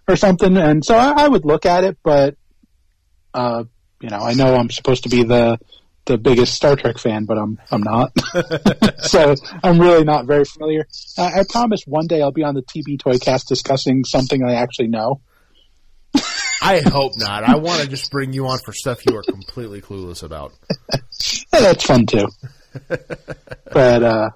or 0.07 0.17
something, 0.17 0.57
and 0.57 0.85
so 0.85 0.97
I, 0.97 1.25
I 1.25 1.29
would 1.29 1.45
look 1.45 1.67
at 1.67 1.85
it. 1.85 1.99
But 2.03 2.37
uh, 3.35 3.65
you 4.01 4.11
know, 4.11 4.19
I 4.21 4.35
know 4.35 4.55
I'm 4.55 4.71
supposed 4.71 5.03
to 5.03 5.09
be 5.09 5.25
the 5.25 5.59
the 6.09 6.19
biggest 6.19 6.55
Star 6.55 6.75
Trek 6.75 6.99
fan, 6.99 7.25
but 7.25 7.39
I'm 7.39 7.59
I'm 7.71 7.83
not. 7.83 8.11
so 9.03 9.35
I'm 9.63 9.81
really 9.81 10.05
not 10.05 10.27
very 10.27 10.45
familiar. 10.45 10.87
I, 11.17 11.41
I 11.41 11.45
promise 11.49 11.83
one 11.87 12.07
day 12.09 12.21
I'll 12.23 12.33
be 12.33 12.43
on 12.43 12.55
the 12.55 12.63
TB 12.63 13.01
Toycast 13.01 13.47
discussing 13.47 14.05
something 14.05 14.43
I 14.43 14.55
actually 14.55 14.89
know. 14.89 15.21
I 16.61 16.81
hope 16.81 17.13
not. 17.17 17.45
I 17.45 17.57
want 17.57 17.83
to 17.83 17.89
just 17.89 18.11
bring 18.11 18.33
you 18.33 18.47
on 18.49 18.59
for 18.65 18.73
stuff 18.73 19.07
you 19.07 19.17
are 19.17 19.23
completely 19.23 19.81
clueless 19.81 20.23
about. 20.25 20.53
Yeah, 21.53 21.61
that's 21.61 21.85
fun 21.85 22.07
too. 22.07 22.29
but 22.89 24.03
uh, 24.03 24.31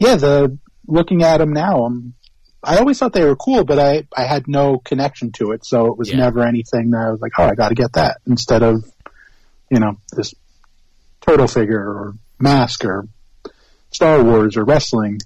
yeah, 0.00 0.16
the 0.16 0.58
looking 0.86 1.22
at 1.22 1.38
them 1.38 1.52
now, 1.52 1.84
I'm. 1.84 2.14
I 2.62 2.78
always 2.78 2.98
thought 2.98 3.12
they 3.12 3.24
were 3.24 3.36
cool, 3.36 3.62
but 3.64 3.78
I 3.78 4.08
I 4.16 4.24
had 4.24 4.48
no 4.48 4.78
connection 4.78 5.30
to 5.32 5.52
it, 5.52 5.64
so 5.64 5.86
it 5.86 5.96
was 5.98 6.10
Yeah. 6.10 6.16
never 6.16 6.42
anything 6.42 6.90
that 6.90 7.04
I 7.06 7.10
was 7.12 7.20
like, 7.20 7.32
oh, 7.38 7.44
I 7.44 7.54
got 7.54 7.68
to 7.68 7.74
get 7.76 7.92
that 7.92 8.18
instead 8.26 8.62
of, 8.64 8.82
you 9.70 9.78
know, 9.78 9.96
this 10.16 10.34
turtle 11.26 11.46
figure 11.46 11.80
or 11.80 12.14
mask 12.38 12.84
or 12.84 13.08
Star 13.90 14.22
Wars 14.22 14.56
or 14.56 14.64
wrestling. 14.64 15.20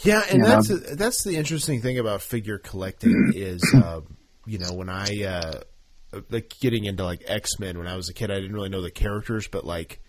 Yeah, 0.00 0.22
and 0.30 0.38
You 0.40 0.44
that's 0.44 0.68
know? 0.68 0.76
that's 0.76 1.24
the 1.24 1.36
interesting 1.36 1.80
thing 1.80 1.98
about 1.98 2.20
figure 2.22 2.58
collecting 2.58 3.32
is, 3.34 3.62
uh, 3.74 4.00
you 4.46 4.58
know, 4.58 4.72
when 4.74 4.88
I 4.88 5.06
uh, 5.24 5.60
like 6.30 6.52
getting 6.60 6.84
into 6.84 7.04
like 7.04 7.22
X 7.26 7.58
Men 7.58 7.78
when 7.78 7.86
I 7.86 7.96
was 7.96 8.08
a 8.08 8.14
kid, 8.14 8.30
I 8.30 8.34
didn't 8.36 8.52
really 8.54 8.68
know 8.68 8.82
the 8.82 8.90
characters, 8.90 9.48
but 9.48 9.64
like 9.64 10.00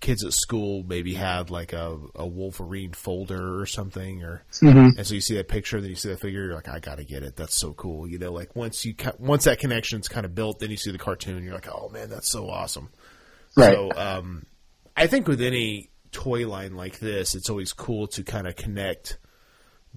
kids 0.00 0.24
at 0.24 0.32
school 0.32 0.82
maybe 0.86 1.14
had 1.14 1.48
like 1.48 1.72
a, 1.72 1.96
a 2.16 2.26
Wolverine 2.26 2.92
folder 2.92 3.58
or 3.60 3.66
something, 3.66 4.22
or 4.22 4.44
Mhm. 4.60 4.98
and 4.98 5.06
so 5.06 5.14
you 5.14 5.20
see 5.20 5.36
that 5.36 5.48
picture, 5.48 5.80
then 5.80 5.90
you 5.90 5.96
see 5.96 6.08
that 6.10 6.20
figure, 6.20 6.44
you're 6.44 6.54
like, 6.54 6.68
I 6.68 6.80
gotta 6.80 7.04
get 7.04 7.22
it. 7.22 7.36
That's 7.36 7.58
so 7.58 7.72
cool. 7.72 8.06
You 8.08 8.18
know, 8.18 8.32
like 8.32 8.54
once 8.54 8.84
you 8.84 8.94
ca- 8.94 9.12
once 9.18 9.44
that 9.44 9.60
connection's 9.60 10.08
kind 10.08 10.26
of 10.26 10.34
built, 10.34 10.58
then 10.58 10.70
you 10.70 10.76
see 10.76 10.90
the 10.90 10.98
cartoon, 10.98 11.42
you're 11.42 11.54
like, 11.54 11.68
oh 11.68 11.88
man, 11.88 12.10
that's 12.10 12.30
so 12.30 12.50
awesome. 12.50 12.90
Right. 13.56 13.74
So 13.74 13.90
um, 13.96 14.46
I 14.96 15.06
think 15.06 15.26
with 15.28 15.40
any 15.40 15.90
toy 16.10 16.46
line 16.48 16.76
like 16.76 16.98
this, 16.98 17.34
it's 17.34 17.50
always 17.50 17.72
cool 17.72 18.06
to 18.08 18.22
kind 18.22 18.46
of 18.46 18.56
connect 18.56 19.18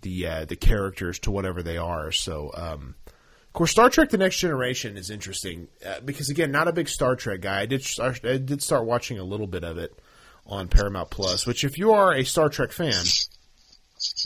the 0.01 0.27
uh, 0.27 0.45
the 0.45 0.55
characters 0.55 1.19
to 1.19 1.31
whatever 1.31 1.63
they 1.63 1.77
are. 1.77 2.11
So, 2.11 2.51
um, 2.55 2.95
of 3.07 3.53
course, 3.53 3.71
Star 3.71 3.89
Trek: 3.89 4.09
The 4.09 4.17
Next 4.17 4.39
Generation 4.39 4.97
is 4.97 5.09
interesting 5.09 5.67
uh, 5.85 6.01
because 6.03 6.29
again, 6.29 6.51
not 6.51 6.67
a 6.67 6.73
big 6.73 6.89
Star 6.89 7.15
Trek 7.15 7.41
guy. 7.41 7.61
I 7.61 7.65
did 7.65 7.83
start, 7.83 8.23
I 8.25 8.37
did 8.37 8.61
start 8.61 8.85
watching 8.85 9.19
a 9.19 9.23
little 9.23 9.47
bit 9.47 9.63
of 9.63 9.77
it 9.77 9.97
on 10.45 10.67
Paramount 10.67 11.09
Plus. 11.09 11.47
Which, 11.47 11.63
if 11.63 11.77
you 11.77 11.93
are 11.93 12.13
a 12.13 12.23
Star 12.25 12.49
Trek 12.49 12.71
fan, 12.73 13.03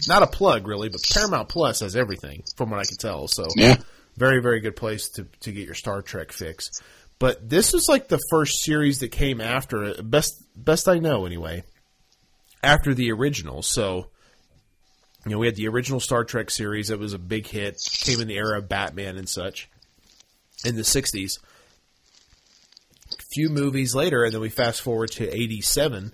not 0.08 0.24
a 0.24 0.28
plug 0.28 0.68
really, 0.68 0.90
but 0.90 1.02
Paramount 1.14 1.50
Plus 1.50 1.82
has 1.82 1.96
everything 1.96 2.44
from 2.56 2.72
what 2.72 2.80
I 2.80 2.86
can 2.86 2.98
tell. 2.98 3.28
So, 3.28 3.46
Yeah. 3.56 3.78
very 4.18 4.42
very 4.42 4.60
good 4.60 4.76
place 4.76 5.10
to 5.10 5.28
to 5.42 5.52
get 5.52 5.66
your 5.66 5.76
Star 5.76 6.02
Trek 6.02 6.32
fix. 6.32 6.72
But 7.20 7.50
this 7.50 7.74
is 7.74 7.88
like 7.90 8.08
the 8.08 8.22
first 8.30 8.64
series 8.64 9.00
that 9.00 9.10
came 9.12 9.42
after 9.42 9.84
it, 9.84 10.10
best 10.10 10.42
best 10.56 10.88
I 10.88 11.00
know 11.00 11.26
anyway, 11.26 11.64
after 12.64 12.94
the 12.94 13.12
original. 13.12 13.62
So 13.62 14.08
you 15.26 15.32
know 15.32 15.38
we 15.38 15.48
had 15.48 15.58
the 15.58 15.68
original 15.68 16.00
Star 16.00 16.24
Trek 16.24 16.50
series 16.50 16.88
that 16.88 17.00
was 17.00 17.14
a 17.14 17.20
big 17.20 17.46
hit, 17.46 17.78
came 17.92 18.22
in 18.22 18.30
the 18.30 18.38
era 18.38 18.58
of 18.58 18.70
Batman 18.70 19.18
and 19.18 19.28
such 19.28 19.70
in 20.64 20.76
the 20.76 20.82
'60s. 20.84 21.40
A 23.12 23.24
few 23.34 23.50
movies 23.50 23.94
later, 23.94 24.24
and 24.24 24.34
then 24.34 24.42
we 24.42 24.50
fast 24.50 24.82
forward 24.82 25.12
to 25.12 25.28
'87 25.30 26.14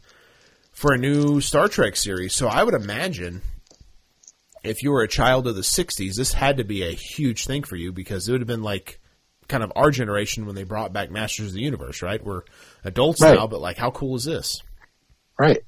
for 0.72 0.91
a 0.91 0.97
new 0.97 1.39
Star 1.39 1.68
Trek 1.68 1.95
series. 1.95 2.34
So 2.34 2.47
I 2.47 2.64
would 2.64 2.74
imagine 2.74 3.43
if 4.64 4.82
you 4.82 4.91
were 4.91 5.03
a 5.03 5.08
child 5.08 5.45
of 5.45 5.56
the 5.56 5.62
60s, 5.62 6.16
this 6.16 6.34
had 6.34 6.58
to 6.58 6.64
be 6.64 6.82
a 6.82 6.91
huge 6.91 7.45
thing 7.45 7.64
for 7.64 7.76
you 7.76 7.91
because 7.91 8.28
it 8.28 8.32
would 8.32 8.41
have 8.41 8.47
been 8.47 8.64
like 8.64 8.99
kind 9.48 9.64
of 9.64 9.72
our 9.76 9.91
generation 9.91 10.46
when 10.46 10.56
they 10.56 10.64
brought 10.64 10.91
back 10.93 11.12
Masters 11.12 11.48
of 11.48 11.54
the 11.54 11.62
Universe, 11.62 12.02
right? 12.02 12.24
We're 12.24 12.41
adults 12.84 13.22
Right. 13.22 13.36
now, 13.36 13.48
but 13.48 13.62
like, 13.62 13.78
how 13.78 13.91
cool 13.91 14.16
is 14.16 14.24
this? 14.26 14.62
Right. 15.38 15.60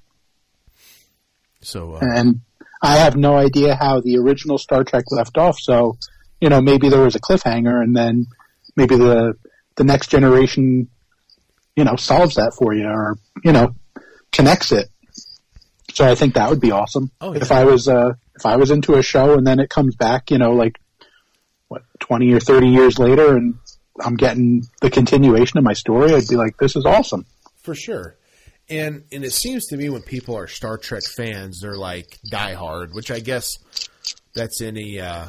So, 1.62 1.96
uh, 1.96 2.00
And 2.02 2.42
I 2.82 2.98
have 2.98 3.16
no 3.16 3.36
idea 3.38 3.76
how 3.76 4.00
the 4.02 4.18
original 4.18 4.58
Star 4.58 4.84
Trek 4.84 5.06
left 5.12 5.38
off. 5.38 5.58
So, 5.60 5.98
you 6.40 6.50
know, 6.50 6.62
maybe 6.62 6.90
there 6.90 7.02
was 7.02 7.16
a 7.16 7.20
cliffhanger, 7.20 7.82
and 7.84 7.96
then 7.96 8.28
maybe 8.76 8.96
the 8.96 9.34
the 9.76 9.84
next 9.84 10.08
generation, 10.10 10.88
you 11.76 11.84
know, 11.84 11.96
solves 11.96 12.36
that 12.36 12.54
for 12.54 12.74
you, 12.74 12.86
or 12.88 13.18
you 13.44 13.52
know, 13.52 13.76
connects 14.32 14.72
it. 14.72 14.90
So 15.94 16.06
I 16.06 16.14
think 16.16 16.36
that 16.36 16.50
would 16.50 16.62
be 16.62 16.72
awesome. 16.72 17.10
Oh, 17.22 17.34
yeah. 17.34 17.42
If 17.42 17.52
I 17.52 17.64
was 17.64 17.88
uh, 17.88 18.14
if 18.36 18.46
I 18.46 18.56
was 18.58 18.70
into 18.70 18.94
a 18.96 19.02
show 19.02 19.34
and 19.34 19.46
then 19.48 19.60
it 19.60 19.70
comes 19.70 19.96
back, 19.96 20.30
you 20.30 20.38
know, 20.38 20.52
like 20.54 20.78
what 21.70 21.82
twenty 22.00 22.32
or 22.34 22.40
thirty 22.40 22.68
years 22.68 23.00
later, 23.00 23.36
and 23.36 23.56
I'm 24.04 24.16
getting 24.16 24.64
the 24.82 24.90
continuation 24.90 25.58
of 25.58 25.64
my 25.64 25.74
story, 25.74 26.14
I'd 26.14 26.28
be 26.28 26.36
like, 26.36 26.58
this 26.58 26.76
is 26.76 26.86
awesome. 26.86 27.26
for 27.64 27.74
sure. 27.76 28.16
And 28.70 29.04
and 29.14 29.24
it 29.24 29.32
seems 29.32 29.66
to 29.68 29.78
me 29.78 29.90
when 29.90 30.02
people 30.02 30.36
are 30.38 30.48
Star 30.48 30.78
Trek 30.78 31.04
fans, 31.16 31.62
they're 31.62 31.78
like 31.78 32.18
diehard, 32.30 32.94
which 32.94 33.12
I 33.12 33.20
guess 33.22 33.50
that's 34.36 34.62
any 34.62 35.00
uh, 35.00 35.28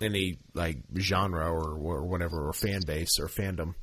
any 0.00 0.38
like 0.54 0.78
genre 0.98 1.50
or, 1.50 1.74
or 1.74 2.04
whatever 2.04 2.48
or 2.48 2.52
fan 2.52 2.80
base 2.86 3.18
or 3.20 3.28
fandom. 3.28 3.74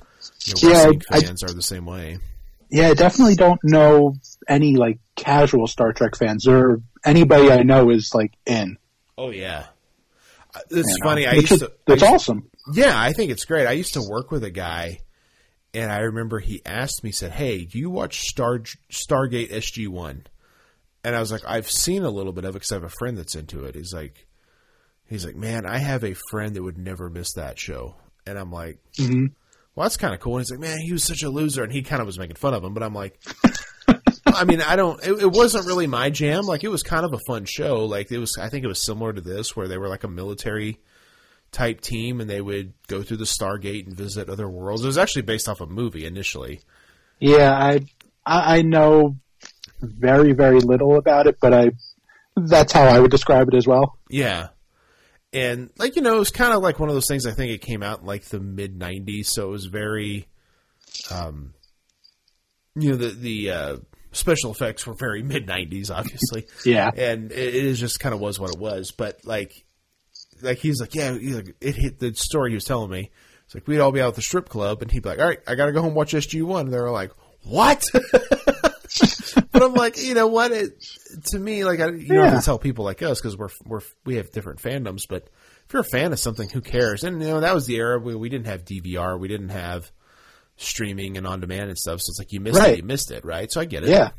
You 0.45 0.69
know, 0.69 0.75
Yeah, 0.75 0.91
I- 1.11 1.19
fans 1.21 1.43
are 1.43 1.53
the 1.53 1.61
same 1.61 1.85
way. 1.85 2.17
Yeah, 2.69 2.89
I 2.89 2.93
definitely 2.95 3.35
don't 3.35 3.61
know 3.63 4.15
any 4.49 4.75
like 4.75 4.99
casual 5.15 5.67
Star 5.67 5.93
Trek 5.93 6.17
fans 6.17 6.45
or 6.47 6.81
anybody 7.05 7.49
I 7.49 7.63
know 7.63 7.89
is 7.91 8.11
like 8.13 8.33
in. 8.45 8.77
Oh 9.17 9.29
yeah, 9.29 9.67
Uh, 10.53 10.59
it's 10.71 10.97
funny. 11.01 11.25
I 11.25 11.33
used 11.35 11.59
to. 11.59 11.67
I 11.67 11.69
That's 11.85 12.03
awesome. 12.03 12.49
Yeah, 12.73 12.99
I 12.99 13.13
think 13.13 13.31
it's 13.31 13.45
great. 13.45 13.67
I 13.67 13.73
used 13.73 13.93
to 13.93 14.07
work 14.07 14.31
with 14.31 14.43
a 14.43 14.49
guy, 14.49 14.99
and 15.73 15.91
I 15.91 15.99
remember 15.99 16.39
he 16.39 16.61
asked 16.65 17.03
me, 17.03 17.11
said, 17.11 17.31
"Hey, 17.31 17.65
do 17.65 17.77
you 17.79 17.89
watch 17.89 18.21
Star 18.21 18.59
Stargate 18.91 19.51
SG 19.51 19.87
One?" 19.87 20.25
And 21.03 21.15
I 21.15 21.19
was 21.19 21.31
like, 21.31 21.43
"I've 21.45 21.69
seen 21.69 22.03
a 22.03 22.09
little 22.09 22.33
bit 22.33 22.43
of 22.43 22.51
it 22.51 22.53
because 22.59 22.71
I 22.71 22.75
have 22.75 22.83
a 22.83 22.89
friend 22.89 23.17
that's 23.17 23.35
into 23.35 23.65
it." 23.65 23.75
He's 23.75 23.93
like, 23.93 24.27
"He's 25.07 25.25
like, 25.25 25.35
man, 25.35 25.65
I 25.65 25.77
have 25.77 26.03
a 26.03 26.15
friend 26.29 26.55
that 26.55 26.63
would 26.63 26.77
never 26.77 27.09
miss 27.09 27.33
that 27.33 27.59
show," 27.59 27.95
and 28.25 28.37
I'm 28.37 28.51
like, 28.51 28.79
mm-hmm. 28.99 29.27
"Well, 29.75 29.85
that's 29.85 29.97
kind 29.97 30.13
of 30.13 30.19
cool." 30.19 30.37
And 30.37 30.41
he's 30.41 30.51
like, 30.51 30.59
"Man, 30.59 30.79
he 30.79 30.91
was 30.91 31.03
such 31.03 31.23
a 31.23 31.29
loser," 31.29 31.63
and 31.63 31.71
he 31.71 31.83
kind 31.83 32.01
of 32.01 32.07
was 32.07 32.19
making 32.19 32.35
fun 32.35 32.53
of 32.53 32.63
him, 32.63 32.73
but 32.73 32.83
I'm 32.83 32.95
like. 32.95 33.19
I 34.25 34.43
mean, 34.43 34.61
I 34.61 34.75
don't. 34.75 35.01
It, 35.01 35.23
it 35.23 35.31
wasn't 35.31 35.65
really 35.65 35.87
my 35.87 36.11
jam. 36.11 36.43
Like, 36.43 36.63
it 36.63 36.67
was 36.67 36.83
kind 36.83 37.05
of 37.05 37.13
a 37.13 37.19
fun 37.25 37.45
show. 37.45 37.85
Like, 37.85 38.11
it 38.11 38.19
was. 38.19 38.37
I 38.39 38.49
think 38.49 38.63
it 38.63 38.67
was 38.67 38.85
similar 38.85 39.11
to 39.11 39.21
this, 39.21 39.55
where 39.55 39.67
they 39.67 39.79
were 39.79 39.87
like 39.87 40.03
a 40.03 40.07
military 40.07 40.79
type 41.51 41.81
team, 41.81 42.21
and 42.21 42.29
they 42.29 42.41
would 42.41 42.73
go 42.87 43.03
through 43.03 43.17
the 43.17 43.25
Stargate 43.25 43.85
and 43.87 43.95
visit 43.95 44.29
other 44.29 44.49
worlds. 44.49 44.83
It 44.83 44.87
was 44.87 44.97
actually 44.97 45.23
based 45.23 45.47
off 45.49 45.61
a 45.61 45.65
movie 45.65 46.05
initially. 46.05 46.61
Yeah, 47.19 47.53
I 47.53 47.85
I 48.25 48.61
know 48.61 49.17
very 49.81 50.33
very 50.33 50.59
little 50.59 50.97
about 50.97 51.27
it, 51.27 51.37
but 51.41 51.53
I 51.53 51.71
that's 52.35 52.73
how 52.73 52.83
I 52.83 52.99
would 52.99 53.11
describe 53.11 53.47
it 53.47 53.55
as 53.55 53.67
well. 53.67 53.97
Yeah, 54.09 54.49
and 55.33 55.69
like 55.77 55.95
you 55.95 56.01
know, 56.01 56.15
it 56.15 56.19
was 56.19 56.31
kind 56.31 56.53
of 56.53 56.61
like 56.61 56.79
one 56.79 56.89
of 56.89 56.95
those 56.95 57.07
things. 57.07 57.25
I 57.25 57.31
think 57.31 57.51
it 57.51 57.61
came 57.61 57.83
out 57.83 58.01
in 58.01 58.05
like 58.05 58.25
the 58.25 58.39
mid 58.39 58.77
'90s, 58.77 59.25
so 59.27 59.49
it 59.49 59.51
was 59.51 59.65
very, 59.65 60.27
um, 61.11 61.53
you 62.75 62.91
know 62.91 62.97
the 62.97 63.09
the 63.09 63.51
uh, 63.51 63.77
special 64.11 64.51
effects 64.51 64.85
were 64.85 64.95
very 64.99 65.23
mid 65.23 65.47
'90s, 65.47 65.91
obviously. 65.91 66.45
Yeah. 66.65 66.89
and 66.95 67.31
it, 67.31 67.55
it 67.55 67.65
is 67.65 67.79
just 67.79 67.99
kind 67.99 68.13
of 68.13 68.21
was 68.21 68.39
what 68.39 68.51
it 68.51 68.59
was. 68.59 68.91
But 68.91 69.25
like, 69.25 69.51
like 70.41 70.57
he's 70.59 70.79
like, 70.79 70.93
yeah, 70.95 71.13
he's 71.17 71.35
like, 71.35 71.55
it 71.61 71.75
hit 71.75 71.99
the 71.99 72.13
story 72.15 72.51
he 72.51 72.55
was 72.55 72.63
telling 72.65 72.89
me. 72.91 73.11
It's 73.45 73.55
like 73.55 73.67
we'd 73.67 73.79
all 73.79 73.91
be 73.91 74.01
out 74.01 74.09
at 74.09 74.15
the 74.15 74.21
strip 74.21 74.49
club, 74.49 74.81
and 74.81 74.91
he'd 74.91 75.03
be 75.03 75.09
like, 75.09 75.19
"All 75.19 75.25
right, 75.27 75.39
I 75.47 75.55
got 75.55 75.67
to 75.67 75.71
go 75.71 75.79
home 75.79 75.87
and 75.89 75.95
watch 75.95 76.13
SG 76.13 76.43
One." 76.43 76.65
And 76.65 76.73
They're 76.73 76.91
like, 76.91 77.11
"What?" 77.43 77.83
but 79.51 79.63
I'm 79.63 79.73
like, 79.73 80.01
you 80.01 80.13
know 80.13 80.27
what? 80.27 80.51
It, 80.51 80.83
to 81.27 81.39
me, 81.39 81.63
like, 81.63 81.79
I, 81.79 81.87
you 81.89 82.07
don't 82.07 82.23
have 82.25 82.33
Yeah. 82.33 82.39
to 82.39 82.45
tell 82.45 82.59
people 82.59 82.85
like 82.85 83.01
us 83.01 83.19
because 83.21 83.37
we're 83.37 83.49
we're 83.65 83.81
we 84.05 84.15
have 84.15 84.31
different 84.31 84.61
fandoms. 84.61 85.03
But 85.07 85.29
if 85.65 85.73
you're 85.73 85.81
a 85.81 85.85
fan 85.85 86.11
of 86.13 86.19
something, 86.19 86.49
who 86.49 86.61
cares? 86.61 87.03
And 87.03 87.21
you 87.21 87.27
know 87.29 87.39
that 87.41 87.53
was 87.55 87.65
the 87.65 87.75
era 87.77 87.99
where 87.99 88.17
we 88.17 88.29
didn't 88.29 88.47
have 88.47 88.65
DVR, 88.65 89.19
we 89.19 89.27
didn't 89.27 89.49
have 89.49 89.91
streaming 90.57 91.17
and 91.17 91.27
on 91.27 91.39
demand 91.39 91.69
and 91.69 91.77
stuff. 91.77 91.99
So 92.01 92.11
it's 92.11 92.19
like 92.19 92.33
you 92.33 92.39
missed 92.39 92.59
Right. 92.59 92.73
it, 92.73 92.77
you 92.77 92.83
missed 92.83 93.11
it, 93.11 93.23
right? 93.23 93.51
So 93.51 93.61
I 93.61 93.65
get 93.65 93.83
it. 93.83 93.89
Yeah. 93.89 94.09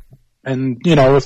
And, 0.43 0.81
you 0.85 0.95
know, 0.95 1.17
if 1.17 1.25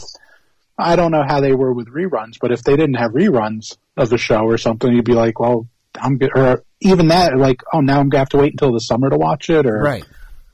I 0.78 0.96
don't 0.96 1.12
know 1.12 1.24
how 1.24 1.40
they 1.40 1.54
were 1.54 1.72
with 1.72 1.88
reruns, 1.88 2.34
but 2.42 2.52
if 2.52 2.64
they 2.64 2.76
didn't 2.76 2.96
have 2.96 3.12
reruns 3.12 3.78
of 3.98 4.10
the 4.10 4.18
show 4.18 4.40
or 4.42 4.58
something, 4.58 4.92
you'd 4.94 5.06
be 5.06 5.14
like, 5.14 5.40
well, 5.40 5.68
I'm 6.00 6.18
good. 6.18 6.32
Or 6.36 6.64
even 6.82 7.08
that, 7.10 7.38
like, 7.38 7.62
oh, 7.74 7.82
now 7.82 8.00
I'm 8.00 8.10
going 8.10 8.12
to 8.12 8.18
have 8.20 8.30
to 8.30 8.38
wait 8.38 8.54
until 8.54 8.72
the 8.74 8.80
summer 8.80 9.10
to 9.10 9.18
watch 9.18 9.50
it 9.50 9.66
or, 9.66 9.80
right. 9.80 10.04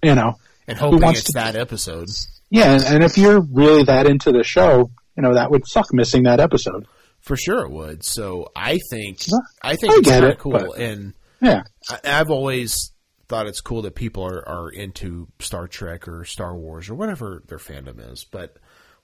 you 0.04 0.16
know. 0.16 0.36
And 0.68 0.78
hoping 0.78 1.02
wants 1.02 1.20
it's 1.22 1.28
to- 1.30 1.34
that 1.36 1.56
episode. 1.56 2.10
Yeah. 2.50 2.74
And, 2.74 2.84
and 2.84 3.04
if 3.04 3.18
you're 3.18 3.42
really 3.42 3.84
that 3.84 4.08
into 4.08 4.32
the 4.32 4.44
show, 4.44 4.92
you 5.16 5.24
know, 5.24 5.34
that 5.36 5.52
would 5.52 5.68
suck 5.68 5.94
missing 5.94 6.24
that 6.24 6.40
episode. 6.40 6.88
For 7.22 7.36
sure 7.36 7.66
it 7.66 7.72
would. 7.72 8.04
So 8.04 8.52
I 8.56 8.80
think 8.90 9.20
I 9.62 9.76
think 9.76 9.94
I 9.94 9.98
it's 9.98 10.08
get 10.08 10.22
kind 10.22 10.34
it, 10.34 10.40
cool. 10.40 10.52
but- 10.54 10.78
And 10.78 11.14
Yeah. 11.42 11.64
I, 11.90 12.00
I've 12.06 12.30
always 12.30 12.92
thought 13.28 13.46
it's 13.48 13.62
cool 13.62 13.82
that 13.84 13.94
people 13.94 14.24
are, 14.24 14.48
are 14.48 14.70
into 14.70 15.28
Star 15.40 15.68
Trek 15.68 16.08
or 16.08 16.24
Star 16.26 16.56
Wars 16.56 16.90
or 16.90 16.96
whatever 16.96 17.44
their 17.48 17.58
fandom 17.60 18.12
is. 18.12 18.26
But 18.30 18.56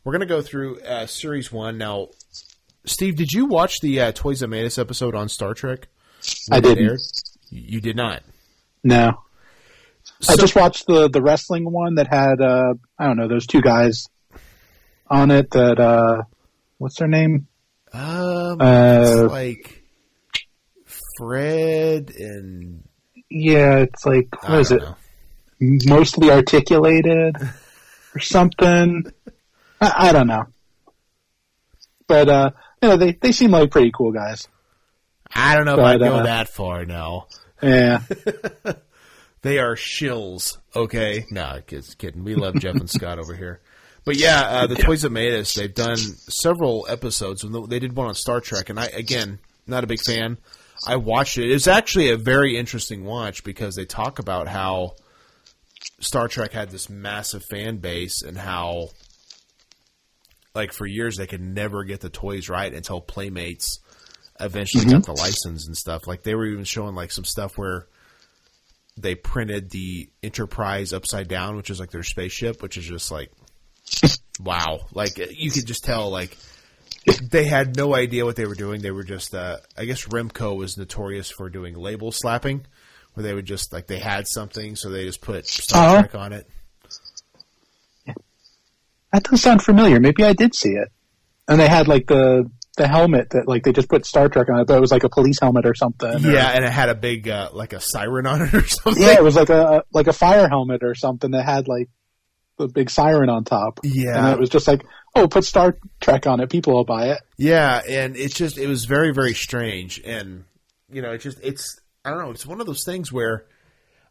we're 0.03 0.13
gonna 0.13 0.25
go 0.25 0.41
through 0.41 0.79
uh, 0.81 1.05
series 1.07 1.51
one 1.51 1.77
now. 1.77 2.07
Steve, 2.85 3.15
did 3.15 3.31
you 3.33 3.45
watch 3.45 3.79
the 3.81 3.99
uh, 3.99 4.11
Toys 4.13 4.39
That 4.41 4.47
Made 4.47 4.65
Us 4.65 4.77
episode 4.77 5.15
on 5.15 5.29
Star 5.29 5.53
Trek? 5.53 5.87
I 6.51 6.59
didn't. 6.59 6.99
You 7.49 7.81
did 7.81 7.95
not. 7.95 8.21
No. 8.83 9.21
I 10.29 10.35
just 10.35 10.55
watched 10.55 10.85
the, 10.87 11.09
the 11.09 11.21
wrestling 11.21 11.71
one 11.71 11.95
that 11.95 12.07
had, 12.07 12.41
uh, 12.41 12.73
I 12.97 13.05
don't 13.07 13.17
know, 13.17 13.27
those 13.27 13.47
two 13.47 13.61
guys 13.61 14.05
on 15.09 15.31
it 15.31 15.49
that, 15.51 15.79
uh, 15.79 16.23
what's 16.77 16.97
their 16.99 17.07
name? 17.07 17.47
Um, 17.93 18.61
Uh, 18.61 19.01
it's 19.23 19.31
like 19.31 19.83
Fred 21.17 22.11
and 22.17 22.83
Yeah, 23.29 23.77
it's 23.79 24.05
like, 24.05 24.27
what 24.43 24.59
is 24.61 24.71
it? 24.71 24.81
know. 24.81 24.95
mostly 25.59 26.29
articulated 26.31 27.35
or 28.13 28.19
something. 28.19 29.05
I, 29.81 29.93
I 30.09 30.11
don't 30.11 30.27
know. 30.27 30.45
But, 32.07 32.29
uh, 32.29 32.51
you 32.85 32.91
know, 32.91 32.97
they, 32.97 33.13
they 33.13 33.31
seem 33.31 33.51
like 33.51 33.71
pretty 33.71 33.91
cool 33.91 34.11
guys. 34.11 34.47
I 35.33 35.55
don't 35.55 35.65
know 35.65 35.73
if 35.73 35.79
I'd 35.79 35.99
go 35.99 36.17
uh, 36.17 36.23
that 36.23 36.49
far 36.49 36.85
now. 36.85 37.27
Yeah. 37.61 38.01
They 39.45 39.59
are 39.59 39.75
shills. 39.75 40.57
Okay, 40.75 41.23
no, 41.29 41.59
just 41.67 41.99
kidding. 41.99 42.23
We 42.23 42.33
love 42.33 42.55
Jeff 42.55 42.77
and 42.77 42.89
Scott 42.89 43.19
over 43.19 43.35
here. 43.35 43.61
But 44.03 44.15
yeah, 44.15 44.41
uh, 44.41 44.65
the 44.65 44.73
Toys 44.73 45.03
That 45.03 45.11
Made 45.11 45.35
Us. 45.35 45.53
They've 45.53 45.71
done 45.71 45.97
several 45.97 46.87
episodes. 46.89 47.45
They 47.67 47.77
did 47.77 47.95
one 47.95 48.07
on 48.07 48.15
Star 48.15 48.41
Trek, 48.41 48.71
and 48.71 48.79
I 48.79 48.87
again 48.87 49.37
not 49.67 49.83
a 49.83 49.87
big 49.87 50.01
fan. 50.01 50.39
I 50.87 50.95
watched 50.95 51.37
it. 51.37 51.51
It 51.51 51.53
was 51.53 51.67
actually 51.67 52.09
a 52.09 52.17
very 52.17 52.57
interesting 52.57 53.05
watch 53.05 53.43
because 53.43 53.75
they 53.75 53.85
talk 53.85 54.17
about 54.17 54.47
how 54.47 54.95
Star 55.99 56.27
Trek 56.27 56.51
had 56.51 56.71
this 56.71 56.89
massive 56.89 57.43
fan 57.47 57.77
base 57.77 58.23
and 58.23 58.39
how, 58.39 58.87
like, 60.55 60.71
for 60.73 60.85
years 60.87 61.17
they 61.17 61.27
could 61.27 61.41
never 61.41 61.83
get 61.83 61.99
the 62.01 62.09
toys 62.09 62.49
right 62.49 62.73
until 62.73 63.01
Playmates 63.01 63.79
eventually 64.39 64.85
got 64.85 65.05
the 65.05 65.11
license 65.13 65.67
and 65.67 65.75
stuff. 65.77 66.07
Like, 66.07 66.23
they 66.23 66.33
were 66.35 66.45
even 66.45 66.63
showing 66.63 66.95
like 66.95 67.11
some 67.11 67.25
stuff 67.25 67.57
where 67.57 67.87
they 68.97 69.15
printed 69.15 69.69
the 69.71 70.09
Enterprise 70.23 70.93
upside 70.93 71.27
down, 71.27 71.57
which 71.57 71.69
is 71.69 71.79
like 71.79 71.91
their 71.91 72.03
spaceship, 72.03 72.61
which 72.61 72.77
is 72.77 72.85
just 72.85 73.11
like 73.11 73.29
wow. 74.39 74.79
Like 74.93 75.17
you 75.17 75.51
could 75.51 75.65
just 75.65 75.83
tell 75.83 76.09
like 76.09 76.37
they 77.21 77.43
had 77.43 77.75
no 77.75 77.93
idea 77.93 78.25
what 78.25 78.35
they 78.35 78.45
were 78.45 78.55
doing. 78.55 78.81
They 78.81 78.91
were 78.91 79.03
just 79.03 79.35
uh 79.35 79.57
I 79.77 79.85
guess 79.85 80.05
Remco 80.05 80.55
was 80.55 80.77
notorious 80.77 81.29
for 81.29 81.49
doing 81.49 81.75
label 81.75 82.11
slapping 82.11 82.65
where 83.13 83.23
they 83.23 83.33
would 83.33 83.45
just 83.45 83.73
like 83.73 83.87
they 83.87 83.99
had 83.99 84.27
something 84.27 84.75
so 84.75 84.89
they 84.89 85.05
just 85.05 85.21
put 85.21 85.45
Star 85.45 85.83
Uh-huh. 85.97 86.01
Trek 86.01 86.15
on 86.15 86.31
it. 86.33 86.49
That 89.15 89.23
does 89.23 89.41
sound 89.41 89.61
familiar. 89.63 89.99
Maybe 89.99 90.23
I 90.23 90.33
did 90.33 90.53
see 90.55 90.71
it. 90.71 90.89
And 91.47 91.59
they 91.59 91.67
had 91.67 91.87
like 91.87 92.07
the, 92.07 92.49
the 92.77 92.87
helmet 92.87 93.29
that 93.31 93.47
like 93.47 93.63
they 93.63 93.71
just 93.71 93.87
put 93.89 94.05
Star 94.05 94.27
Trek 94.29 94.49
on 94.49 94.59
it, 94.59 94.67
but 94.67 94.77
it 94.77 94.81
was 94.81 94.91
like 94.91 95.03
a 95.03 95.09
police 95.09 95.39
helmet 95.39 95.65
or 95.65 95.73
something. 95.73 96.13
or- 96.13 96.17
Yeah, 96.31 96.49
and 96.49 96.65
it 96.65 96.71
had 96.71 96.89
a 96.89 96.95
big 96.95 97.27
uh, 97.29 97.49
like 97.53 97.73
a 97.73 97.79
siren 97.79 98.27
on 98.27 98.41
it 98.41 98.53
or 98.53 98.65
something. 98.67 99.01
Yeah, 99.01 99.13
it 99.13 99.23
was 99.23 99.35
like 99.35 99.49
a 99.49 99.83
like 99.93 100.07
a 100.07 100.13
fire 100.13 100.47
helmet 100.49 100.83
or 100.83 100.95
something 100.95 101.31
that 101.31 101.45
had 101.45 101.67
like 101.67 101.89
the 102.57 102.67
big 102.67 102.89
siren 102.89 103.29
on 103.29 103.43
top. 103.43 103.79
Yeah. 103.83 104.17
and 104.25 104.33
it 104.33 104.39
was 104.39 104.49
just 104.49 104.67
like, 104.67 104.83
oh, 105.15 105.27
put 105.27 105.43
Star 105.45 105.77
Trek 106.01 106.25
on 106.27 106.39
it, 106.41 106.49
people 106.49 106.73
will 106.73 106.83
buy 106.85 107.09
it. 107.11 107.21
Yeah, 107.37 107.81
and 107.87 108.17
it's 108.17 108.35
just 108.35 108.57
it 108.57 108.67
was 108.67 108.85
very 108.85 109.13
very 109.13 109.33
strange, 109.33 110.01
and 110.05 110.43
you 110.91 111.01
know, 111.01 111.11
it's 111.11 111.23
just 111.23 111.39
it's 111.43 111.79
I 112.03 112.09
don't 112.09 112.19
know, 112.19 112.31
it's 112.31 112.45
one 112.45 112.59
of 112.59 112.67
those 112.67 112.83
things 112.85 113.11
where 113.13 113.45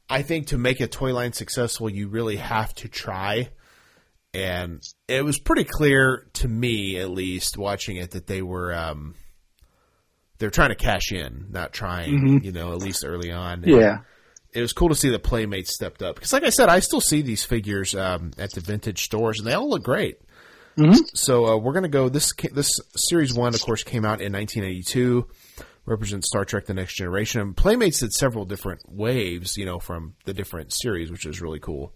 I 0.08 0.22
think 0.22 0.48
to 0.48 0.58
make 0.58 0.80
a 0.80 0.86
toy 0.86 1.12
line 1.14 1.32
successful, 1.32 1.88
you 1.90 2.08
really 2.08 2.36
have 2.36 2.74
to 2.76 2.88
try, 2.88 3.48
and 4.34 4.82
it 5.08 5.24
was 5.24 5.38
pretty 5.38 5.64
clear 5.64 6.26
to 6.34 6.48
me, 6.48 6.98
at 6.98 7.10
least 7.10 7.56
watching 7.56 7.96
it, 7.96 8.10
that 8.12 8.26
they 8.26 8.42
were 8.42 8.74
um 8.74 9.14
they're 10.38 10.50
trying 10.50 10.70
to 10.70 10.74
cash 10.74 11.12
in, 11.12 11.46
not 11.50 11.72
trying, 11.72 12.42
you 12.42 12.52
know, 12.52 12.72
at 12.72 12.78
least 12.78 13.04
early 13.06 13.30
on. 13.30 13.62
And 13.64 13.66
Yeah, 13.80 13.98
it 14.52 14.60
was 14.60 14.72
cool 14.72 14.88
to 14.88 14.94
see 14.94 15.10
the 15.10 15.18
Playmates 15.18 15.74
stepped 15.74 16.02
up 16.02 16.16
because, 16.16 16.32
like 16.32 16.44
I 16.44 16.50
said, 16.50 16.68
I 16.68 16.80
still 16.80 17.00
see 17.00 17.22
these 17.22 17.44
figures 17.44 17.94
um, 17.94 18.32
at 18.38 18.52
the 18.52 18.60
vintage 18.60 19.04
stores, 19.04 19.38
and 19.38 19.46
they 19.46 19.52
all 19.54 19.68
look 19.70 19.84
great. 19.84 20.18
So 21.14 21.46
uh, 21.46 21.56
we're 21.56 21.72
gonna 21.72 21.88
go. 21.88 22.08
This 22.08 22.32
this 22.52 22.68
series 22.96 23.32
one, 23.32 23.54
of 23.54 23.62
course, 23.62 23.84
came 23.84 24.04
out 24.04 24.20
in 24.20 24.32
1982. 24.32 25.26
Represents 25.86 26.26
Star 26.26 26.44
Trek: 26.44 26.66
The 26.66 26.74
Next 26.74 26.94
Generation. 26.94 27.40
And 27.40 27.56
Playmates 27.56 28.00
did 28.00 28.12
several 28.12 28.44
different 28.44 28.80
waves, 28.88 29.56
you 29.56 29.66
know, 29.66 29.78
from 29.78 30.14
the 30.24 30.34
different 30.34 30.72
series, 30.72 31.10
which 31.12 31.26
is 31.26 31.40
really 31.40 31.60
cool. 31.60 31.92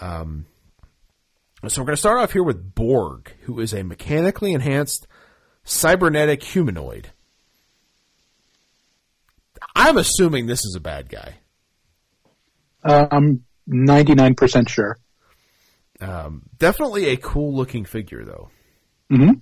Um, 0.00 0.46
so 1.68 1.80
we're 1.82 1.86
gonna 1.86 1.96
start 1.96 2.18
off 2.20 2.32
here 2.32 2.42
with 2.44 2.74
Borg, 2.74 3.32
who 3.42 3.60
is 3.60 3.72
a 3.72 3.82
mechanically 3.82 4.52
enhanced 4.52 5.06
cybernetic 5.64 6.42
humanoid. 6.42 7.10
I'm 9.74 9.96
assuming 9.96 10.46
this 10.46 10.64
is 10.64 10.74
a 10.76 10.80
bad 10.80 11.08
guy. 11.08 11.36
uh, 12.84 13.06
I'm 13.10 13.44
99% 13.68 14.68
sure. 14.68 14.96
Um, 16.00 16.42
definitely 16.58 17.06
a 17.08 17.16
cool 17.16 17.54
looking 17.54 17.84
figure, 17.84 18.24
though. 18.24 18.50
hmm 19.10 19.32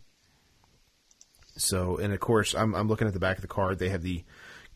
So, 1.56 1.96
and 1.98 2.12
of 2.12 2.20
course, 2.20 2.54
I'm, 2.54 2.74
I'm 2.74 2.88
looking 2.88 3.06
at 3.06 3.12
the 3.12 3.20
back 3.20 3.36
of 3.36 3.42
the 3.42 3.48
card. 3.48 3.78
They 3.78 3.90
have 3.90 4.02
the 4.02 4.24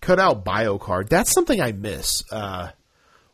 cutout 0.01 0.45
bio 0.45 0.79
card. 0.79 1.09
That's 1.09 1.33
something 1.33 1.61
I 1.61 1.73
miss. 1.73 2.23
Uh, 2.31 2.69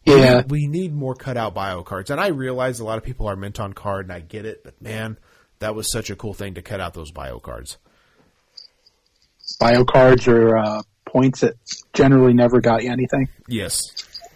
Yeah. 0.07 0.37
need- 0.39 0.51
we 0.51 0.67
need 0.67 0.95
more 0.95 1.15
cutout 1.15 1.55
bio 1.55 1.83
cards, 1.83 2.11
and 2.11 2.21
I 2.21 2.29
realize 2.29 2.81
a 2.81 2.85
lot 2.85 2.99
of 2.99 3.05
people 3.05 3.27
are 3.29 3.37
mint 3.37 3.59
on 3.61 3.73
card, 3.73 4.07
and 4.07 4.13
I 4.13 4.21
get 4.21 4.45
it. 4.45 4.63
But 4.65 4.81
man, 4.83 5.19
that 5.61 5.75
was 5.75 5.91
such 5.91 6.11
a 6.11 6.17
cool 6.17 6.35
thing 6.35 6.55
to 6.55 6.63
cut 6.63 6.81
out 6.81 6.95
those 6.95 7.11
bio 7.11 7.39
cards. 7.39 7.79
Bio 9.61 9.85
cards 9.85 10.27
are 10.29 10.57
uh, 10.57 10.83
points 11.07 11.41
that 11.41 11.55
generally 11.93 12.33
never 12.35 12.61
got 12.61 12.83
you 12.83 12.91
anything. 12.91 13.29
Yes, 13.49 13.79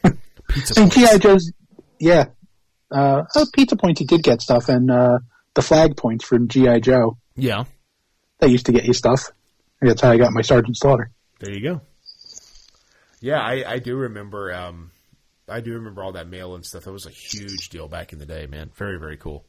pizza. 0.48 0.80
And. 0.80 0.92
GI 0.92 1.18
Joe's, 1.18 1.52
yeah. 1.98 2.26
Uh, 2.90 3.24
oh, 3.36 3.46
pizza 3.52 3.76
points, 3.76 4.00
you 4.00 4.06
did 4.06 4.22
get 4.22 4.40
stuff, 4.40 4.68
and 4.68 4.90
uh, 4.90 5.18
the 5.54 5.62
flag 5.62 5.96
points 5.96 6.24
from 6.24 6.48
GI 6.48 6.80
Joe. 6.80 7.18
Yeah, 7.36 7.64
They 8.40 8.48
used 8.48 8.66
to 8.66 8.72
get 8.72 8.84
you 8.84 8.92
stuff. 8.94 9.24
That's 9.80 10.00
how 10.00 10.10
I 10.10 10.16
got 10.16 10.32
my 10.32 10.42
Sergeant 10.42 10.76
Slaughter. 10.76 11.10
there 11.40 11.52
you 11.52 11.62
go. 11.62 11.80
Yeah, 13.20 13.38
I, 13.40 13.64
I 13.74 13.78
do 13.78 13.96
remember. 13.96 14.52
Um, 14.52 14.90
I 15.50 15.60
do 15.60 15.74
remember 15.74 16.02
all 16.02 16.12
that 16.12 16.28
mail 16.28 16.54
and 16.54 16.64
stuff. 16.64 16.84
That 16.84 16.92
was 16.92 17.06
a 17.06 17.10
huge 17.10 17.68
deal 17.70 17.88
back 17.88 18.12
in 18.12 18.18
the 18.18 18.26
day, 18.26 18.46
man. 18.46 18.70
Very 18.74 18.98
very 18.98 19.16
cool. 19.16 19.44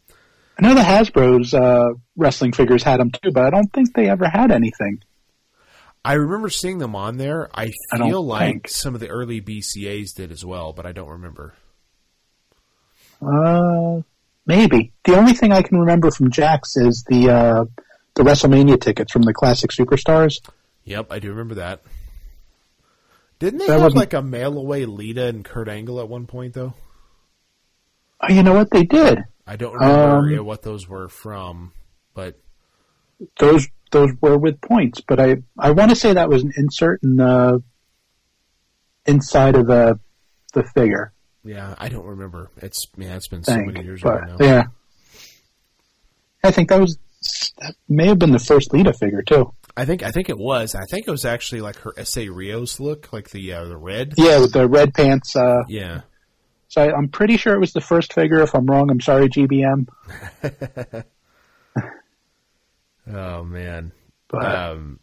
I 0.57 0.61
know 0.63 0.73
the 0.73 0.81
Hasbro's 0.81 1.53
uh, 1.53 1.93
wrestling 2.17 2.51
figures 2.51 2.83
had 2.83 2.99
them 2.99 3.11
too, 3.11 3.31
but 3.31 3.45
I 3.45 3.49
don't 3.49 3.71
think 3.71 3.93
they 3.93 4.09
ever 4.09 4.27
had 4.27 4.51
anything. 4.51 5.01
I 6.03 6.13
remember 6.13 6.49
seeing 6.49 6.79
them 6.79 6.95
on 6.95 7.17
there. 7.17 7.49
I 7.53 7.71
I 7.91 7.97
feel 7.97 8.23
like 8.25 8.45
think. 8.45 8.67
some 8.69 8.93
of 8.93 9.01
the 9.01 9.09
early 9.09 9.41
BCAs 9.41 10.13
did 10.15 10.31
as 10.31 10.43
well, 10.45 10.73
but 10.73 10.85
I 10.85 10.91
don't 10.91 11.09
remember. 11.09 11.53
Uh, 13.21 14.01
maybe. 14.45 14.93
The 15.03 15.15
only 15.17 15.33
thing 15.33 15.51
I 15.51 15.61
can 15.61 15.77
remember 15.79 16.11
from 16.11 16.31
Jakks 16.31 16.77
is 16.77 17.03
the 17.07 17.29
uh, 17.29 17.65
the 18.15 18.23
WrestleMania 18.23 18.79
tickets 18.81 19.11
from 19.11 19.23
the 19.23 19.33
classic 19.33 19.71
Superstars. 19.71 20.35
Yep, 20.85 21.07
I 21.11 21.19
do 21.19 21.29
remember 21.29 21.55
that. 21.55 21.81
Didn't 23.39 23.59
they 23.59 23.67
That 23.67 23.73
have 23.73 23.81
wasn't- 23.83 23.99
like 23.99 24.13
a 24.13 24.21
mail 24.21 24.57
away 24.57 24.85
Lita 24.85 25.27
and 25.27 25.43
Kurt 25.45 25.69
Angle 25.69 25.99
at 25.99 26.09
one 26.09 26.27
point 26.27 26.53
though? 26.53 26.73
I 28.21 28.33
you 28.33 28.43
know 28.43 28.53
what 28.53 28.69
they 28.71 28.83
did? 28.83 29.19
I 29.47 29.55
don't 29.55 29.73
remember 29.73 30.39
Um, 30.39 30.45
what 30.45 30.61
those 30.61 30.87
were 30.87 31.07
from, 31.07 31.71
but 32.13 32.37
Those 33.39 33.67
those 33.91 34.11
were 34.21 34.37
with 34.37 34.61
points, 34.61 35.01
but 35.01 35.19
I 35.19 35.37
I 35.57 35.71
want 35.71 35.89
to 35.89 35.95
say 35.95 36.13
that 36.13 36.29
was 36.29 36.43
an 36.43 36.51
insert 36.55 37.01
in 37.03 37.15
the 37.17 37.63
inside 39.05 39.55
of 39.55 39.67
the 39.67 39.99
the 40.53 40.63
figure 40.75 41.13
yeah, 41.43 41.73
I 41.77 41.87
don't 41.89 42.05
remember. 42.05 42.51
It's 42.57 42.85
yeah, 42.97 43.15
it's 43.15 43.27
been 43.29 43.43
so 43.43 43.55
many 43.57 43.83
years 43.83 44.01
ago 44.01 44.19
But 44.21 44.39
now. 44.39 44.45
yeah, 44.45 44.63
I 46.43 46.51
think 46.51 46.69
that 46.69 46.79
was 46.81 46.97
that 47.59 47.75
may 47.87 48.07
have 48.07 48.19
been 48.19 48.31
the 48.31 48.39
first 48.39 48.73
Lita 48.73 48.93
figure 48.93 49.21
too. 49.21 49.53
I 49.79 49.85
think 49.85 50.03
I 50.03 50.11
think 50.11 50.29
it 50.29 50.37
was. 50.37 50.75
I 50.75 50.83
think 50.91 51.07
it 51.07 51.11
was 51.11 51.25
actually 51.25 51.61
like 51.61 51.77
her 51.77 51.93
SA 52.03 52.21
Rios 52.29 52.79
look, 52.79 53.11
like 53.13 53.29
the 53.29 53.53
uh, 53.53 53.65
the 53.65 53.77
red. 53.77 54.13
Yeah, 54.17 54.39
with 54.39 54.53
the 54.53 54.67
red 54.67 54.93
pants. 54.93 55.35
Uh, 55.35 55.61
Yeah. 55.67 56.01
so 56.67 56.81
I, 56.81 56.93
I'm 56.95 57.07
pretty 57.09 57.37
sure 57.37 57.53
it 57.53 57.59
was 57.59 57.73
the 57.73 57.81
first 57.81 58.13
figure. 58.13 58.41
If 58.41 58.53
I'm 58.55 58.65
wrong, 58.65 58.89
I'm 58.91 59.01
sorry, 59.01 59.29
GBM. 59.29 59.87
Oh 63.11 63.43
man. 63.43 63.91
But 64.27 64.45
Um, 64.45 64.99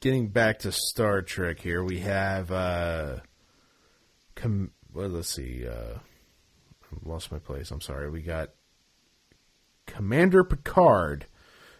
getting 0.00 0.28
back 0.28 0.58
to 0.60 0.72
Star 0.72 1.22
Trek 1.22 1.60
here, 1.60 1.82
we 1.82 2.00
have 2.00 2.50
uh, 2.52 3.20
com- 4.34 4.72
well, 4.92 5.08
let's 5.08 5.30
see. 5.30 5.66
Uh, 5.66 5.94
I 5.98 7.08
lost 7.08 7.32
my 7.32 7.38
place. 7.38 7.70
I'm 7.70 7.80
sorry. 7.80 8.10
We 8.10 8.20
got 8.20 8.50
Commander 9.86 10.44
Picard, 10.44 11.24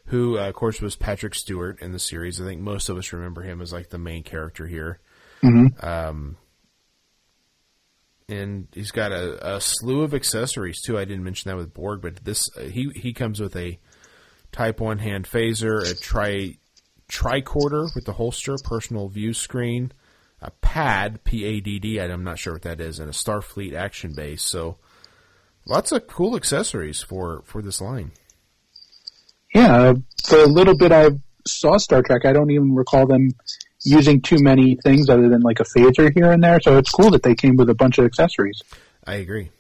who 0.07 0.39
uh, 0.39 0.49
of 0.49 0.55
course 0.55 0.81
was 0.81 0.97
Patrick 0.97 1.35
Stewart 1.35 1.81
in 1.81 1.93
the 1.93 1.99
series. 1.99 2.41
I 2.41 2.45
think 2.45 2.61
most 2.61 2.89
of 2.89 2.97
us 2.97 3.13
remember 3.13 3.43
him 3.43 3.61
as 3.61 3.73
like 3.73 3.91
the 3.91 3.99
main 3.99 4.23
character 4.23 4.67
here. 4.67 5.01
Mhm. 5.43 5.83
Um, 5.83 6.37
and 8.29 8.69
he's 8.73 8.91
got 8.91 9.13
a, 9.13 9.57
a 9.57 9.61
slew 9.61 10.03
of 10.03 10.15
accessories 10.15 10.81
too. 10.81 10.99
I 10.99 11.05
didn't 11.05 11.25
mention 11.25 11.51
that 11.51 11.57
with 11.57 11.75
Borg, 11.75 12.01
but 12.01 12.25
this 12.25 12.49
uh, 12.57 12.63
he 12.63 12.91
he 12.95 13.13
comes 13.13 13.41
with 13.41 13.57
a 13.57 13.79
Type 14.53 14.81
One 14.81 14.99
hand 14.99 15.27
phaser, 15.27 15.91
a 15.91 15.95
tri 15.95 16.59
tricorder 17.09 17.95
with 17.95 18.05
the 18.05 18.13
holster, 18.15 18.57
personal 18.63 19.09
view 19.09 19.35
screen, 19.35 19.93
a 20.41 20.51
pad 20.51 21.25
P 21.25 21.45
A 21.45 21.61
D 21.61 21.79
D. 21.79 22.01
I'm 22.01 22.25
not 22.25 22.39
sure 22.39 22.55
what 22.55 22.63
that 22.63 22.81
is, 22.81 22.99
and 22.99 23.09
a 23.09 23.13
Starfleet 23.13 23.75
action 23.75 24.15
base. 24.15 24.43
So 24.43 24.79
lots 25.67 25.93
of 25.93 26.07
cool 26.07 26.37
accessories 26.37 27.03
for 27.03 27.43
for 27.45 27.63
this 27.63 27.81
line. 27.81 28.13
Yeah, 29.55 29.93
the 30.29 30.47
little 30.47 30.77
bit 30.77 30.93
I 30.93 31.11
saw 31.47 31.77
Star 31.77 32.03
Trek, 32.03 32.25
I 32.25 32.33
don't 32.33 32.51
even 32.51 32.75
recall 32.75 33.07
them 33.07 33.31
using 33.85 34.21
too 34.21 34.39
many 34.41 34.79
things 34.83 35.09
other 35.09 35.29
than 35.29 35.41
like 35.41 35.61
a 35.61 35.65
phaser 35.65 36.13
here 36.15 36.31
and 36.31 36.43
there. 36.43 36.61
So 36.61 36.79
it's 36.79 36.91
cool 36.91 37.11
that 37.11 37.23
they 37.23 37.35
came 37.35 37.57
with 37.57 37.69
a 37.69 37.75
bunch 37.75 37.99
of 37.99 38.05
accessories. 38.05 38.61
I 39.05 39.17
agree. 39.17 39.51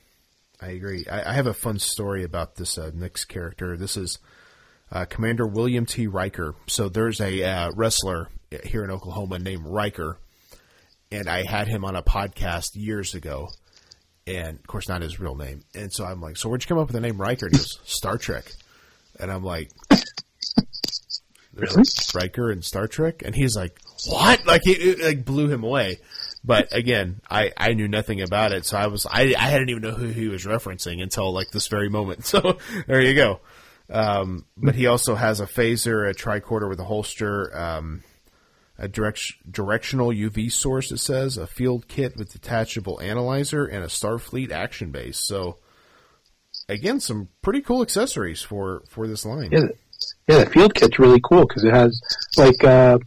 I 0.61 0.68
agree. 0.68 1.07
I, 1.11 1.30
I 1.30 1.32
have 1.34 1.49
a 1.49 1.55
fun 1.55 1.78
story 1.78 2.22
about 2.22 2.55
this 2.55 2.78
uh, 2.78 2.93
next 2.95 3.24
character. 3.24 3.76
This 3.76 3.97
is 3.97 4.18
uh, 4.93 5.07
Commander 5.07 5.47
William 5.47 5.86
T. 5.86 6.07
Riker. 6.07 6.55
So 6.68 6.88
there's 6.88 7.20
a 7.20 7.43
uh, 7.43 7.72
wrestler 7.74 8.28
here 8.64 8.84
in 8.84 8.90
Oklahoma 8.90 9.38
named 9.40 9.66
Riker, 9.66 10.18
and 11.11 11.28
I 11.28 11.43
had 11.43 11.66
him 11.66 11.84
on 11.84 11.97
a 11.97 12.03
podcast 12.03 12.70
years 12.74 13.14
ago, 13.14 13.49
and 14.26 14.59
of 14.59 14.66
course 14.66 14.88
not 14.88 15.03
his 15.03 15.18
real 15.18 15.34
name. 15.34 15.62
And 15.74 15.93
so 15.93 16.05
I'm 16.05 16.20
like, 16.20 16.36
"So 16.36 16.49
where'd 16.49 16.62
you 16.62 16.68
come 16.68 16.78
up 16.78 16.88
with 16.88 16.95
the 16.95 17.01
name 17.01 17.20
Riker?" 17.20 17.47
And 17.47 17.55
he 17.57 17.59
goes, 17.59 17.80
"Star 17.84 18.18
Trek," 18.18 18.53
and 19.22 19.30
I'm 19.30 19.44
like. 19.44 19.70
Really? 21.54 21.82
Riker 22.14 22.50
and 22.50 22.64
Star 22.64 22.86
Trek, 22.86 23.20
and 23.22 23.34
he's 23.34 23.54
like, 23.54 23.78
"What?" 24.06 24.46
Like 24.46 24.66
it, 24.66 24.80
it 24.80 25.00
like 25.00 25.24
blew 25.26 25.50
him 25.50 25.64
away. 25.64 25.98
But 26.44 26.74
again, 26.74 27.20
I, 27.30 27.52
I 27.56 27.74
knew 27.74 27.88
nothing 27.88 28.20
about 28.20 28.52
it, 28.52 28.64
so 28.64 28.76
I 28.76 28.86
was 28.86 29.06
I 29.06 29.34
I 29.38 29.50
didn't 29.50 29.68
even 29.68 29.82
know 29.82 29.90
who 29.90 30.06
he 30.06 30.28
was 30.28 30.44
referencing 30.44 31.02
until 31.02 31.32
like 31.32 31.50
this 31.50 31.68
very 31.68 31.88
moment. 31.88 32.24
So 32.32 32.58
there 32.86 33.02
you 33.02 33.14
go. 33.14 33.40
Um, 33.90 34.46
but 34.56 34.74
he 34.74 34.86
also 34.86 35.14
has 35.14 35.40
a 35.40 35.46
phaser, 35.46 36.08
a 36.08 36.14
tricorder 36.14 36.68
with 36.68 36.80
a 36.80 36.84
holster, 36.84 37.54
um, 37.54 38.02
a 38.78 38.88
direct, 38.88 39.34
directional 39.50 40.08
UV 40.08 40.50
source. 40.50 40.90
It 40.90 40.98
says 40.98 41.36
a 41.36 41.46
field 41.46 41.88
kit 41.88 42.16
with 42.16 42.32
detachable 42.32 43.00
analyzer 43.00 43.66
and 43.66 43.84
a 43.84 43.88
Starfleet 43.88 44.50
action 44.50 44.92
base. 44.92 45.18
So 45.18 45.58
again, 46.68 47.00
some 47.00 47.28
pretty 47.42 47.60
cool 47.60 47.82
accessories 47.82 48.42
for 48.42 48.82
for 48.88 49.06
this 49.08 49.24
line. 49.24 49.50
Yeah, 49.52 49.60
the- 49.60 49.74
yeah, 50.28 50.44
the 50.44 50.50
field 50.50 50.74
kit's 50.74 50.98
really 50.98 51.20
cool 51.22 51.46
because 51.46 51.64
it 51.64 51.72
has 51.72 52.00
like 52.36 52.62
uh, 52.64 52.98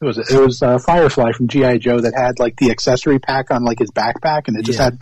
it 0.00 0.04
was 0.04 0.18
it 0.18 0.38
was 0.38 0.62
uh, 0.62 0.78
Firefly 0.78 1.32
from 1.32 1.48
GI 1.48 1.78
Joe 1.78 2.00
that 2.00 2.14
had 2.14 2.38
like 2.38 2.56
the 2.56 2.70
accessory 2.70 3.18
pack 3.18 3.50
on 3.50 3.64
like 3.64 3.78
his 3.78 3.90
backpack, 3.90 4.48
and 4.48 4.56
it 4.56 4.64
just 4.64 4.78
Yeah. 4.78 4.84
had 4.86 4.98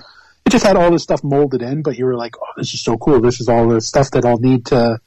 it 0.46 0.50
just 0.50 0.64
had 0.64 0.76
all 0.76 0.90
this 0.90 1.02
stuff 1.02 1.22
molded 1.24 1.62
in. 1.62 1.82
But 1.82 1.96
you 1.98 2.04
were 2.04 2.16
like, 2.16 2.34
oh, 2.38 2.52
this 2.56 2.72
is 2.74 2.82
so 2.82 2.96
cool. 2.96 3.20
This 3.20 3.40
is 3.40 3.48
all 3.48 3.68
the 3.68 3.80
stuff 3.80 4.11
that 4.12 4.24
I'll 4.24 4.38
need 4.38 4.66
to 4.66 4.98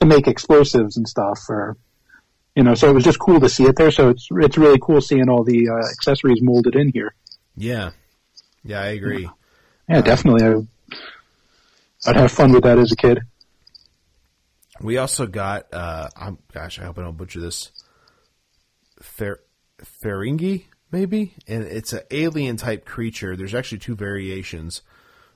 to 0.00 0.06
make 0.06 0.28
explosives 0.28 0.96
and 0.96 1.08
stuff, 1.08 1.40
or 1.48 1.76
you 2.54 2.62
know. 2.62 2.74
So 2.74 2.88
it 2.90 2.94
was 2.94 3.04
just 3.04 3.18
cool 3.18 3.40
to 3.40 3.48
see 3.48 3.64
it 3.64 3.74
there. 3.76 3.90
So 3.90 4.10
it's 4.10 4.28
it's 4.30 4.58
really 4.58 4.78
cool 4.80 5.00
seeing 5.00 5.28
all 5.28 5.42
the 5.44 5.68
uh, 5.68 5.88
accessories 5.90 6.40
molded 6.42 6.76
in 6.76 6.90
here. 6.92 7.14
Yeah, 7.56 7.90
yeah, 8.64 8.80
I 8.80 8.86
agree. 8.88 9.28
Yeah, 9.88 10.00
definitely. 10.02 10.68
I'd 12.06 12.16
have 12.16 12.32
fun 12.32 12.52
with 12.52 12.62
that 12.64 12.78
as 12.78 12.92
a 12.92 12.96
kid. 12.96 13.20
We 14.80 14.98
also 14.98 15.26
got, 15.26 15.72
uh, 15.72 16.08
I'm, 16.16 16.38
gosh, 16.52 16.78
I 16.78 16.84
hope 16.84 16.98
I 16.98 17.02
don't 17.02 17.16
butcher 17.16 17.40
this. 17.40 17.72
Fer, 19.00 19.40
Ferengi, 20.02 20.64
maybe? 20.92 21.34
And 21.48 21.64
it's 21.64 21.92
an 21.92 22.02
alien 22.10 22.56
type 22.56 22.84
creature. 22.84 23.36
There's 23.36 23.54
actually 23.54 23.78
two 23.78 23.96
variations. 23.96 24.82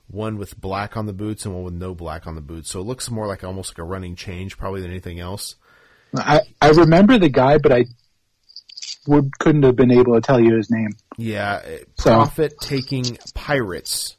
One 0.07 0.37
with 0.37 0.59
black 0.59 0.95
on 0.95 1.05
the 1.05 1.13
boots 1.13 1.45
and 1.45 1.53
one 1.53 1.63
with 1.63 1.73
no 1.73 1.93
black 1.93 2.25
on 2.27 2.35
the 2.35 2.41
boots. 2.41 2.69
So 2.69 2.79
it 2.79 2.83
looks 2.83 3.09
more 3.11 3.27
like 3.27 3.43
almost 3.43 3.71
like 3.71 3.79
a 3.79 3.83
running 3.83 4.15
change, 4.15 4.57
probably 4.57 4.81
than 4.81 4.91
anything 4.91 5.19
else. 5.19 5.55
I 6.15 6.41
I 6.61 6.69
remember 6.69 7.17
the 7.17 7.29
guy, 7.29 7.57
but 7.57 7.71
I 7.71 7.85
would 9.07 9.37
couldn't 9.39 9.63
have 9.63 9.75
been 9.75 9.91
able 9.91 10.13
to 10.13 10.21
tell 10.21 10.39
you 10.39 10.55
his 10.55 10.69
name. 10.69 10.89
Yeah, 11.17 11.61
uh, 11.65 11.77
So- 11.97 12.11
profit 12.11 12.53
taking 12.61 13.17
pirates 13.33 14.17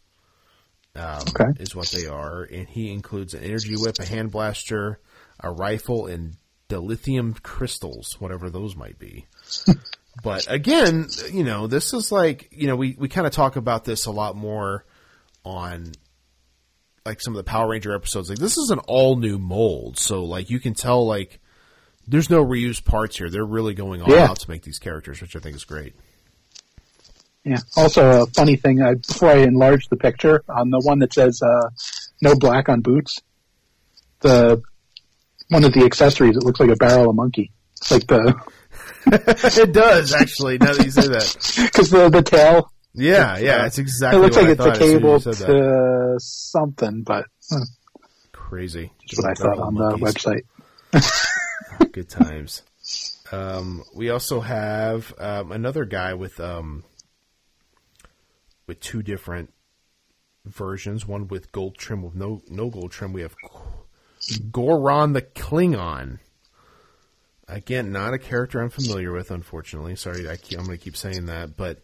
um, 0.97 1.23
Okay. 1.29 1.61
is 1.61 1.75
what 1.75 1.89
they 1.89 2.07
are, 2.07 2.43
and 2.45 2.69
he 2.69 2.93
includes 2.93 3.35
an 3.35 3.43
energy 3.43 3.75
whip, 3.77 3.97
a 3.99 4.05
hand 4.05 4.31
blaster, 4.31 5.01
a 5.41 5.51
rifle, 5.51 6.07
and 6.07 6.37
dilithium 6.69 7.41
crystals, 7.43 8.17
whatever 8.21 8.49
those 8.51 8.75
might 8.77 8.99
be. 8.99 9.27
but 10.23 10.47
again, 10.51 11.09
you 11.33 11.45
know, 11.45 11.67
this 11.67 11.93
is 11.93 12.11
like 12.13 12.49
you 12.53 12.67
know 12.67 12.77
we 12.77 12.95
we 12.99 13.09
kind 13.09 13.27
of 13.27 13.33
talk 13.33 13.57
about 13.57 13.85
this 13.85 14.07
a 14.07 14.11
lot 14.13 14.37
more 14.37 14.85
on 15.45 15.93
like 17.05 17.21
some 17.21 17.35
of 17.35 17.37
the 17.45 17.49
Power 17.51 17.69
Ranger 17.71 17.95
episodes. 17.95 18.31
Like 18.31 18.39
this 18.39 18.57
is 18.57 18.71
an 18.71 18.79
all 18.81 19.17
new 19.17 19.39
mold, 19.39 19.99
so 19.99 20.25
like 20.25 20.51
you 20.51 20.61
can 20.61 20.75
tell 20.75 21.07
like. 21.07 21.41
There's 22.07 22.29
no 22.29 22.45
reused 22.45 22.85
parts 22.85 23.17
here. 23.17 23.31
They're 23.31 23.47
really 23.47 23.73
going 23.73 24.03
all 24.03 24.11
Yeah. 24.11 24.25
out 24.27 24.39
to 24.41 24.51
make 24.51 24.61
these 24.63 24.79
characters, 24.79 25.23
which 25.23 25.35
I 25.37 25.39
think 25.39 25.57
is 25.57 25.65
great. 25.65 25.95
Yeah. 27.45 27.59
Also, 27.77 28.23
a 28.23 28.27
funny 28.27 28.57
thing, 28.57 28.83
I, 28.83 28.95
before 28.95 29.29
I 29.31 29.39
enlarge 29.39 29.89
the 29.89 29.97
picture, 29.97 30.43
on 30.49 30.71
the 30.71 30.81
one 30.81 31.01
that 31.01 31.13
says 31.13 31.43
uh, 31.43 31.69
"no 32.23 32.35
black 32.35 32.69
on 32.69 32.81
boots," 32.81 33.21
the 34.21 34.63
one 35.49 35.65
of 35.65 35.75
the 35.75 35.85
accessories, 35.85 36.37
it 36.37 36.43
looks 36.43 36.59
like 36.59 36.71
a 36.71 36.77
barrel 36.77 37.11
of 37.11 37.17
monkey. 37.17 37.53
It's 37.81 37.91
like 37.91 38.07
the 38.07 38.35
it 39.63 39.73
does 39.73 40.15
actually. 40.15 40.57
Now 40.59 40.73
that 40.73 40.85
you 40.85 40.91
say 40.91 41.09
that, 41.09 41.67
because 41.73 41.91
the 41.91 42.09
the 42.09 42.23
tail, 42.23 42.73
yeah, 42.95 43.37
yeah, 43.39 43.67
it's 43.67 43.79
exactly. 43.79 44.21
it 44.21 44.23
looks 44.23 44.37
like 44.37 44.47
I 44.47 44.51
it's 44.53 44.65
a 44.65 44.71
as 44.71 44.79
soon 44.79 44.87
as 44.87 44.93
cable 44.95 45.13
you 45.13 45.21
said 45.21 45.35
that. 45.35 45.47
to 45.47 46.15
something, 46.19 47.03
but 47.03 47.27
uh, 47.53 47.61
Crazy. 48.33 48.91
that's 49.01 49.19
what 49.19 49.31
I 49.31 49.35
thought 49.35 49.59
on 49.59 49.75
the 49.75 49.97
website. 49.99 50.45
Good 51.93 52.09
times. 52.09 52.63
Um, 53.33 53.85
we 53.95 54.11
also 54.11 54.41
have 54.41 55.13
um, 55.19 55.53
another 55.53 55.85
guy 55.85 56.15
with 56.15 56.39
um, 56.41 56.85
with 58.67 58.81
two 58.81 59.03
different 59.03 59.53
versions. 60.45 61.07
One 61.07 61.29
with 61.29 61.53
gold 61.53 61.77
trim, 61.77 62.03
with 62.03 62.15
no 62.15 62.43
no 62.49 62.71
gold 62.71 62.91
trim. 62.91 63.13
We 63.13 63.23
have 63.23 63.35
Gowron 64.51 65.13
the 65.13 65.23
Klingon. 65.23 66.19
Again, 67.47 67.93
not 67.93 68.15
a 68.15 68.19
character 68.19 68.63
I'm 68.63 68.71
familiar 68.71 69.13
with, 69.13 69.31
unfortunately. 69.31 69.97
Sorry, 69.97 70.29
I 70.29 70.33
I'm 70.33 70.65
going 70.65 70.79
to 70.79 70.79
keep 70.79 70.97
saying 70.97 71.27
that, 71.27 71.57
but 71.57 71.83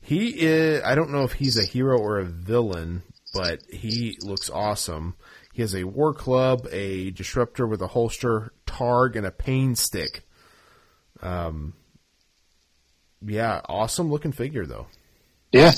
he 0.00 0.28
is. 0.28 0.82
I 0.84 0.94
don't 0.94 1.10
know 1.10 1.24
if 1.24 1.32
he's 1.32 1.58
a 1.58 1.66
hero 1.66 1.98
or 1.98 2.18
a 2.18 2.24
villain, 2.24 3.02
but 3.32 3.62
he 3.70 4.18
looks 4.20 4.50
awesome. 4.50 5.14
He 5.52 5.62
has 5.62 5.74
a 5.74 5.84
war 5.84 6.12
club, 6.12 6.66
a 6.70 7.10
disruptor 7.10 7.66
with 7.66 7.80
a 7.80 7.88
holster, 7.88 8.52
targ, 8.66 9.16
and 9.16 9.26
a 9.26 9.30
pain 9.30 9.74
stick. 9.74 10.22
Um, 11.20 11.74
yeah, 13.24 13.60
awesome 13.68 14.10
looking 14.10 14.32
figure 14.32 14.66
though. 14.66 14.86
Yeah. 15.52 15.72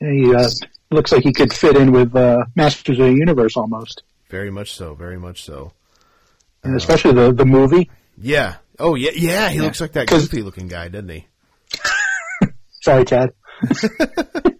He 0.00 0.34
uh, 0.34 0.48
looks 0.90 1.12
like 1.12 1.22
he 1.22 1.32
could 1.32 1.52
fit 1.52 1.76
in 1.76 1.92
with 1.92 2.16
uh, 2.16 2.44
Masters 2.56 2.98
of 2.98 3.06
the 3.06 3.12
Universe 3.14 3.56
almost, 3.56 4.02
Very 4.30 4.50
much 4.50 4.72
so. 4.72 4.94
Very 4.94 5.18
much 5.18 5.42
so. 5.44 5.72
and 6.64 6.74
especially 6.76 7.12
the 7.12 7.32
the 7.32 7.44
movie. 7.44 7.90
Yeah. 8.18 8.56
Oh 8.78 8.94
yeah, 8.94 9.10
yeah. 9.14 9.48
He 9.50 9.56
Yeah. 9.56 9.62
looks 9.62 9.80
like 9.80 9.92
that 9.92 10.08
goofy 10.08 10.42
looking 10.42 10.68
guy, 10.68 10.88
doesn't 10.88 11.08
he? 11.10 11.26
Sorry, 12.80 13.04
Chad. 13.04 13.32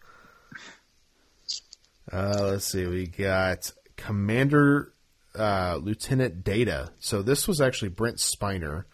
Uh, 2.13 2.39
let's 2.51 2.65
see. 2.65 2.87
We 2.87 3.07
got 3.07 3.71
Commander 3.97 4.93
uh, 5.39 5.79
Lieutenant 5.81 6.43
Data. 6.43 6.91
So 6.99 7.23
this 7.23 7.47
was 7.47 7.61
actually 7.61 7.91
Brent 7.91 8.17
Spiner. 8.17 8.85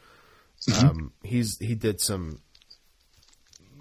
Um, 0.82 1.12
he's 1.22 1.58
he 1.58 1.74
did 1.74 2.00
some 2.00 2.40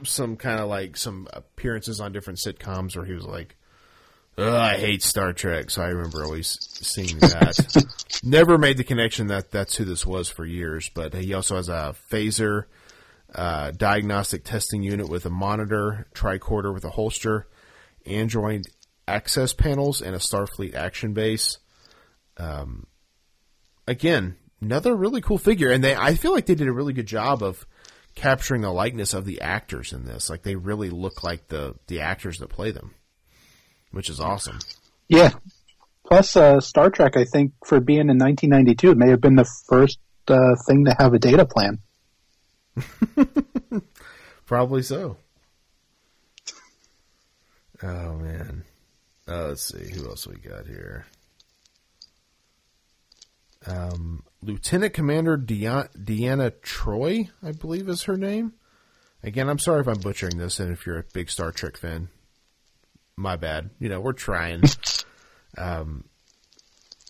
some 0.04 0.36
kind 0.38 0.60
of 0.60 0.68
like 0.70 0.98
some 0.98 1.28
appearances 1.34 2.00
on 2.00 2.12
different 2.12 2.40
sitcoms 2.40 2.96
where 2.96 3.06
he 3.06 3.14
was 3.14 3.26
like, 3.26 3.56
"Ugh, 4.38 4.48
"I 4.48 4.78
hate 4.78 5.02
Star 5.02 5.34
Trek," 5.34 5.70
so 5.70 5.82
I 5.82 5.88
remember 5.88 6.24
always 6.24 6.58
seeing 6.62 7.18
that. 7.20 7.86
Never 8.24 8.58
made 8.58 8.78
the 8.78 8.84
connection 8.84 9.28
that 9.28 9.52
that's 9.52 9.76
who 9.76 9.86
this 9.86 10.06
was 10.06 10.30
for 10.30 10.46
years, 10.46 10.90
but 10.94 11.14
he 11.14 11.34
also 11.34 11.56
has 11.56 11.70
a 11.70 11.96
phaser, 12.12 12.66
uh, 13.34 13.72
diagnostic 13.72 14.44
testing 14.44 14.84
unit 14.84 15.10
with 15.10 15.26
a 15.26 15.30
monitor, 15.30 16.08
tricorder 16.14 16.74
with 16.74 16.86
a 16.86 16.92
holster, 16.92 17.48
Android 18.06 18.68
access 19.08 19.54
panels, 19.54 20.02
and 20.02 20.16
a 20.16 20.20
Starfleet 20.20 20.74
action 20.74 21.14
base. 21.14 21.60
Um, 22.38 22.88
again, 23.88 24.36
another 24.62 24.96
really 24.96 25.22
cool 25.22 25.38
figure, 25.38 25.72
and 25.72 25.84
they 25.84 25.96
I 25.96 26.16
feel 26.16 26.34
like 26.34 26.46
they 26.46 26.56
did 26.56 26.68
a 26.68 26.74
really 26.74 26.94
good 26.94 27.08
job 27.08 27.44
of 27.44 27.66
capturing 28.16 28.62
the 28.62 28.72
likeness 28.72 29.14
of 29.14 29.26
the 29.26 29.42
actors 29.42 29.94
in 29.94 30.06
this. 30.06 30.30
Like 30.30 30.44
they 30.44 30.56
really 30.56 30.90
look 30.90 31.24
like 31.24 31.50
the 31.50 31.76
the 31.88 32.02
actors 32.02 32.40
that 32.40 32.50
play 32.50 32.72
them, 32.72 32.96
which 33.92 34.10
is 34.10 34.20
awesome. 34.20 34.60
Yeah. 35.08 35.32
Plus, 36.08 36.36
uh, 36.36 36.60
Star 36.62 36.90
Trek, 36.90 37.18
I 37.18 37.26
think, 37.26 37.54
for 37.66 37.80
being 37.80 38.10
in 38.10 38.20
1992, 38.20 38.92
it 38.92 38.98
may 38.98 39.10
have 39.10 39.22
been 39.22 39.36
the 39.36 39.50
first 39.68 40.00
uh, 40.28 40.56
thing 40.68 40.86
to 40.86 40.96
have 40.98 41.14
a 41.14 41.20
data 41.20 41.46
plan. 41.46 41.80
Probably 44.46 44.84
so. 44.84 45.18
Oh 47.82 48.14
man. 48.14 48.64
Uh, 49.28 49.48
let's 49.48 49.64
see 49.64 49.92
who 49.92 50.08
else 50.08 50.28
we 50.28 50.36
got 50.36 50.68
here. 50.68 51.06
Um, 53.66 54.24
Lieutenant 54.46 54.94
Commander 54.94 55.38
Deanna, 55.38 55.90
Deanna 55.98 56.52
Troi, 56.62 57.30
I 57.42 57.52
believe 57.52 57.90
is 57.90 58.04
her 58.04 58.16
name. 58.16 58.54
Again, 59.24 59.50
I'm 59.50 59.58
sorry 59.58 59.82
if 59.82 59.88
I'm 59.88 60.00
butchering 60.00 60.38
this, 60.38 60.60
and 60.60 60.72
if 60.72 60.86
you're 60.86 61.00
a 61.00 61.06
big 61.14 61.32
Star 61.32 61.52
Trek 61.52 61.78
fan, 61.78 62.10
my 63.18 63.38
bad. 63.38 63.72
You 63.80 63.90
know, 63.90 64.00
we're 64.00 64.14
trying. 64.14 64.62
um, 65.58 66.04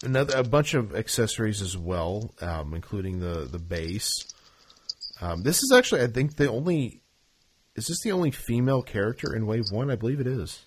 another 0.01 0.37
a 0.37 0.43
bunch 0.43 0.75
of 0.75 0.95
accessories 0.95 1.61
as 1.61 1.77
well, 1.77 2.33
um, 2.39 2.73
including 2.73 3.19
the 3.19 3.45
the 3.51 3.59
base. 3.59 4.13
Um, 5.19 5.43
this 5.43 5.57
is 5.57 5.73
actually, 5.75 6.03
I 6.03 6.07
think, 6.07 6.37
the 6.37 6.49
only. 6.49 7.01
Is 7.75 7.87
this 7.87 7.99
the 8.01 8.13
only 8.13 8.31
female 8.31 8.81
character 8.81 9.35
in 9.35 9.45
Wave 9.45 9.65
One? 9.71 9.91
I 9.91 9.97
believe 9.97 10.21
it 10.21 10.27
is. 10.27 10.63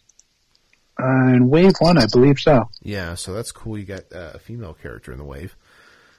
Uh, 1.00 1.28
in 1.32 1.48
Wave 1.48 1.74
1, 1.78 1.96
I 1.96 2.06
believe 2.12 2.40
so. 2.40 2.64
Yeah, 2.82 3.14
so 3.14 3.32
that's 3.32 3.52
cool. 3.52 3.78
You 3.78 3.84
got 3.84 4.12
uh, 4.12 4.32
a 4.34 4.38
female 4.40 4.74
character 4.74 5.12
in 5.12 5.18
the 5.18 5.24
wave. 5.24 5.56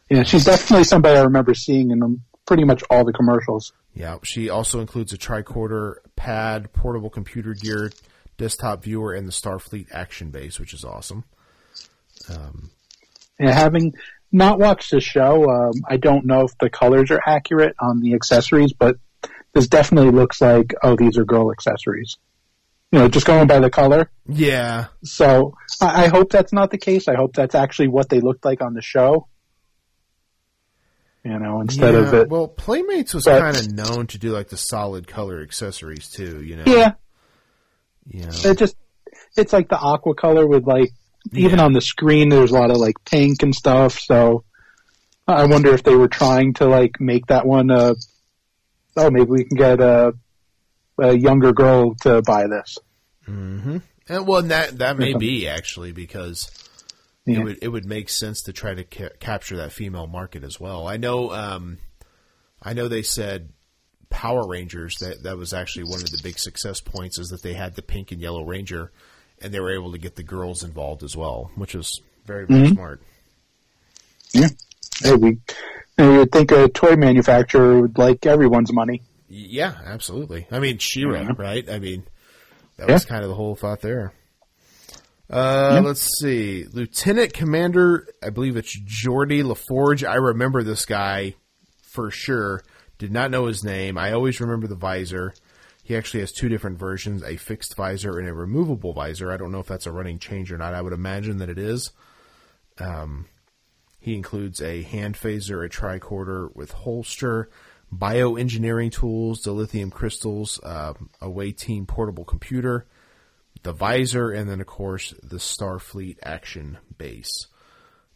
Yeah, 0.10 0.24
she's 0.24 0.46
definitely 0.46 0.86
somebody 0.86 1.18
I 1.18 1.24
remember 1.24 1.54
seeing 1.54 1.92
in 1.92 2.22
pretty 2.46 2.64
much 2.64 2.84
all 2.90 3.06
the 3.06 3.14
commercials. 3.14 3.74
Yeah, 3.94 4.18
she 4.24 4.50
also 4.50 4.80
includes 4.80 5.14
a 5.14 5.18
tricorder, 5.18 5.96
pad, 6.16 6.74
portable 6.74 7.10
computer 7.10 7.54
gear, 7.54 7.92
desktop 8.38 8.84
viewer, 8.84 9.14
and 9.14 9.28
the 9.28 9.32
Starfleet 9.32 9.88
action 9.92 10.32
base, 10.32 10.60
which 10.60 10.74
is 10.74 10.84
awesome. 10.84 11.26
Um, 12.30 12.72
And 13.38 13.50
having 13.50 13.94
not 14.32 14.60
watched 14.60 14.92
the 14.92 15.00
show, 15.00 15.50
um, 15.50 15.74
I 15.88 15.98
don't 15.98 16.26
know 16.26 16.42
if 16.46 16.58
the 16.60 16.70
colors 16.70 17.12
are 17.12 17.22
accurate 17.26 17.76
on 17.80 18.02
the 18.02 18.14
accessories, 18.14 18.74
but 18.74 18.98
this 19.54 19.68
definitely 19.68 20.12
looks 20.12 20.42
like, 20.42 20.74
oh, 20.84 20.96
these 20.96 21.18
are 21.18 21.26
girl 21.26 21.52
accessories. 21.52 22.18
You 22.92 23.00
know, 23.00 23.08
just 23.08 23.28
going 23.28 23.48
by 23.48 23.60
the 23.60 23.70
color. 23.70 24.10
yeah, 24.28 24.88
So 25.04 25.54
I, 25.80 26.06
I 26.06 26.08
hope 26.08 26.32
that's 26.32 26.52
not 26.54 26.72
the 26.72 26.78
case. 26.80 27.08
I 27.08 27.16
hope 27.16 27.34
that's 27.36 27.54
actually 27.54 27.90
what 27.90 28.10
they 28.10 28.20
looked 28.20 28.44
like 28.46 28.62
on 28.62 28.74
the 28.74 28.82
show. 28.82 29.28
You 31.24 31.38
know, 31.38 31.60
instead 31.60 31.94
yeah. 31.94 32.00
of 32.00 32.14
it. 32.14 32.30
Well, 32.30 32.48
Playmates 32.48 33.14
was 33.14 33.26
kind 33.26 33.56
of 33.58 33.72
known 33.74 34.08
to 34.08 34.18
do 34.18 34.32
like 34.32 34.48
the 34.50 34.58
solid 34.58 35.08
color 35.08 35.42
accessories 35.42 36.10
too. 36.10 36.42
You 36.42 36.56
know. 36.56 36.64
yeah, 36.66 36.94
Yeah. 38.08 38.26
know. 38.28 38.52
it 38.52 38.58
just 38.58 38.76
it's 39.36 39.52
like 39.54 39.68
the 39.70 39.78
aqua 39.78 40.16
color 40.16 40.48
with 40.48 40.66
like 40.66 40.92
even 41.34 41.60
Yeah. 41.60 41.66
on 41.66 41.74
the 41.74 41.82
screen 41.82 42.30
there's 42.30 42.52
a 42.52 42.54
lot 42.54 42.72
of 42.72 42.78
like 42.78 42.96
pink 43.04 43.44
and 43.44 43.54
stuff. 43.54 44.00
So 44.00 44.46
I 45.28 45.46
wonder 45.46 45.74
if 45.74 45.84
they 45.84 45.96
were 45.96 46.08
trying 46.08 46.54
to 46.56 46.66
like 46.66 47.00
make 47.00 47.28
that 47.28 47.46
one. 47.46 47.70
Uh, 47.70 47.96
oh, 48.98 49.12
maybe 49.12 49.30
we 49.30 49.44
can 49.44 49.58
get 49.58 49.80
a, 49.82 50.14
a 50.98 51.14
younger 51.14 51.52
girl 51.54 51.96
to 52.02 52.22
buy 52.22 52.48
this. 52.48 52.78
Mm-hmm. 53.28 53.78
And 54.08 54.28
well, 54.28 54.40
and 54.40 54.52
that 54.52 54.80
that 54.80 54.98
may 54.98 55.14
be 55.14 55.48
actually 55.48 55.92
because 55.92 56.50
Yeah. 57.26 57.40
it 57.40 57.44
would 57.44 57.58
it 57.62 57.68
would 57.68 57.86
make 57.86 58.10
sense 58.10 58.42
to 58.44 58.54
try 58.54 58.74
to 58.74 58.84
ca- 58.84 59.16
capture 59.20 59.58
that 59.58 59.72
female 59.72 60.08
market 60.08 60.44
as 60.44 60.60
well. 60.60 60.88
I 60.88 60.98
know, 60.98 61.32
um, 61.32 61.78
I 62.62 62.74
know 62.74 62.88
they 62.88 63.04
said 63.04 63.50
Power 64.10 64.48
Rangers 64.48 64.96
that 64.98 65.24
that 65.24 65.38
was 65.38 65.54
actually 65.54 65.84
one 65.84 66.02
of 66.02 66.10
the 66.12 66.20
big 66.24 66.40
success 66.40 66.82
points 66.82 67.20
is 67.20 67.30
that 67.30 67.44
they 67.44 67.54
had 67.54 67.76
the 67.76 67.82
pink 67.84 68.12
and 68.12 68.20
yellow 68.22 68.44
ranger, 68.44 68.92
and 69.42 69.54
they 69.54 69.60
were 69.60 69.74
able 69.74 69.92
to 69.92 69.98
get 70.00 70.16
the 70.16 70.24
girls 70.24 70.64
involved 70.64 71.04
as 71.04 71.16
well, 71.16 71.52
which 71.56 71.76
was 71.76 72.02
very 72.26 72.46
very 72.46 72.70
smart. 72.70 73.02
Yeah, 74.34 74.48
hey, 75.02 75.16
we. 75.16 75.38
You 75.98 76.20
would 76.20 76.32
think 76.32 76.52
a 76.52 76.70
toy 76.70 76.96
manufacturer 76.96 77.82
would 77.82 77.98
like 77.98 78.26
everyone's 78.26 78.72
money. 78.72 79.02
Yeah, 79.28 79.76
absolutely. 79.86 80.48
I 80.50 80.60
mean, 80.60 80.78
She-Ra, 80.78 81.22
Yeah. 81.22 81.32
right? 81.38 81.70
I 81.70 81.78
mean, 81.78 82.04
that 82.78 82.88
Yeah. 82.88 82.94
was 82.94 83.04
kind 83.06 83.22
of 83.24 83.30
the 83.30 83.36
whole 83.36 83.56
thought 83.56 83.82
there. 83.82 84.14
Uh, 85.30 85.82
let's 85.86 86.20
see. 86.20 86.66
Lieutenant 86.66 87.34
Commander, 87.34 88.08
I 88.24 88.32
believe 88.32 88.58
it's 88.58 88.76
Geordi 88.80 89.44
LaForge. 89.44 90.08
I 90.08 90.16
remember 90.16 90.64
this 90.64 90.86
guy 90.86 91.36
for 91.84 92.10
sure. 92.10 92.64
Did 92.98 93.12
not 93.12 93.32
know 93.32 93.46
his 93.46 93.64
name. 93.64 93.98
I 93.98 94.12
always 94.12 94.42
remember 94.42 94.68
the 94.68 94.76
visor. 94.76 95.34
He 95.84 95.96
actually 95.96 96.20
has 96.20 96.32
two 96.32 96.50
different 96.50 96.78
versions, 96.78 97.24
a 97.24 97.38
fixed 97.38 97.76
visor 97.76 98.20
and 98.20 98.28
a 98.28 98.34
removable 98.34 98.94
visor. 98.94 99.32
I 99.32 99.38
don't 99.38 99.52
know 99.52 99.60
if 99.60 99.68
that's 99.68 99.88
a 99.88 99.92
running 99.92 100.20
change 100.20 100.52
or 100.52 100.58
not. 100.58 100.74
I 100.74 100.82
would 100.82 100.94
imagine 100.94 101.38
that 101.38 101.50
it 101.50 101.58
is. 101.58 101.92
Um, 102.80 103.26
he 104.00 104.16
includes 104.16 104.62
a 104.62 104.84
hand 104.84 105.16
phaser, 105.16 105.66
a 105.66 105.70
tricorder 105.70 106.56
with 106.56 106.72
holster, 106.72 107.50
bioengineering 107.94 108.92
tools, 108.92 109.44
dilithium 109.44 109.92
crystals, 109.92 110.60
uh, 110.64 110.94
Away 111.22 111.52
Team 111.52 111.86
portable 111.86 112.24
computer, 112.24 112.86
the 113.64 113.74
visor, 113.74 114.30
and 114.32 114.50
then 114.50 114.62
of 114.62 114.68
course 114.68 115.14
the 115.24 115.38
Starfleet 115.38 116.18
action 116.24 116.78
base. 116.98 117.48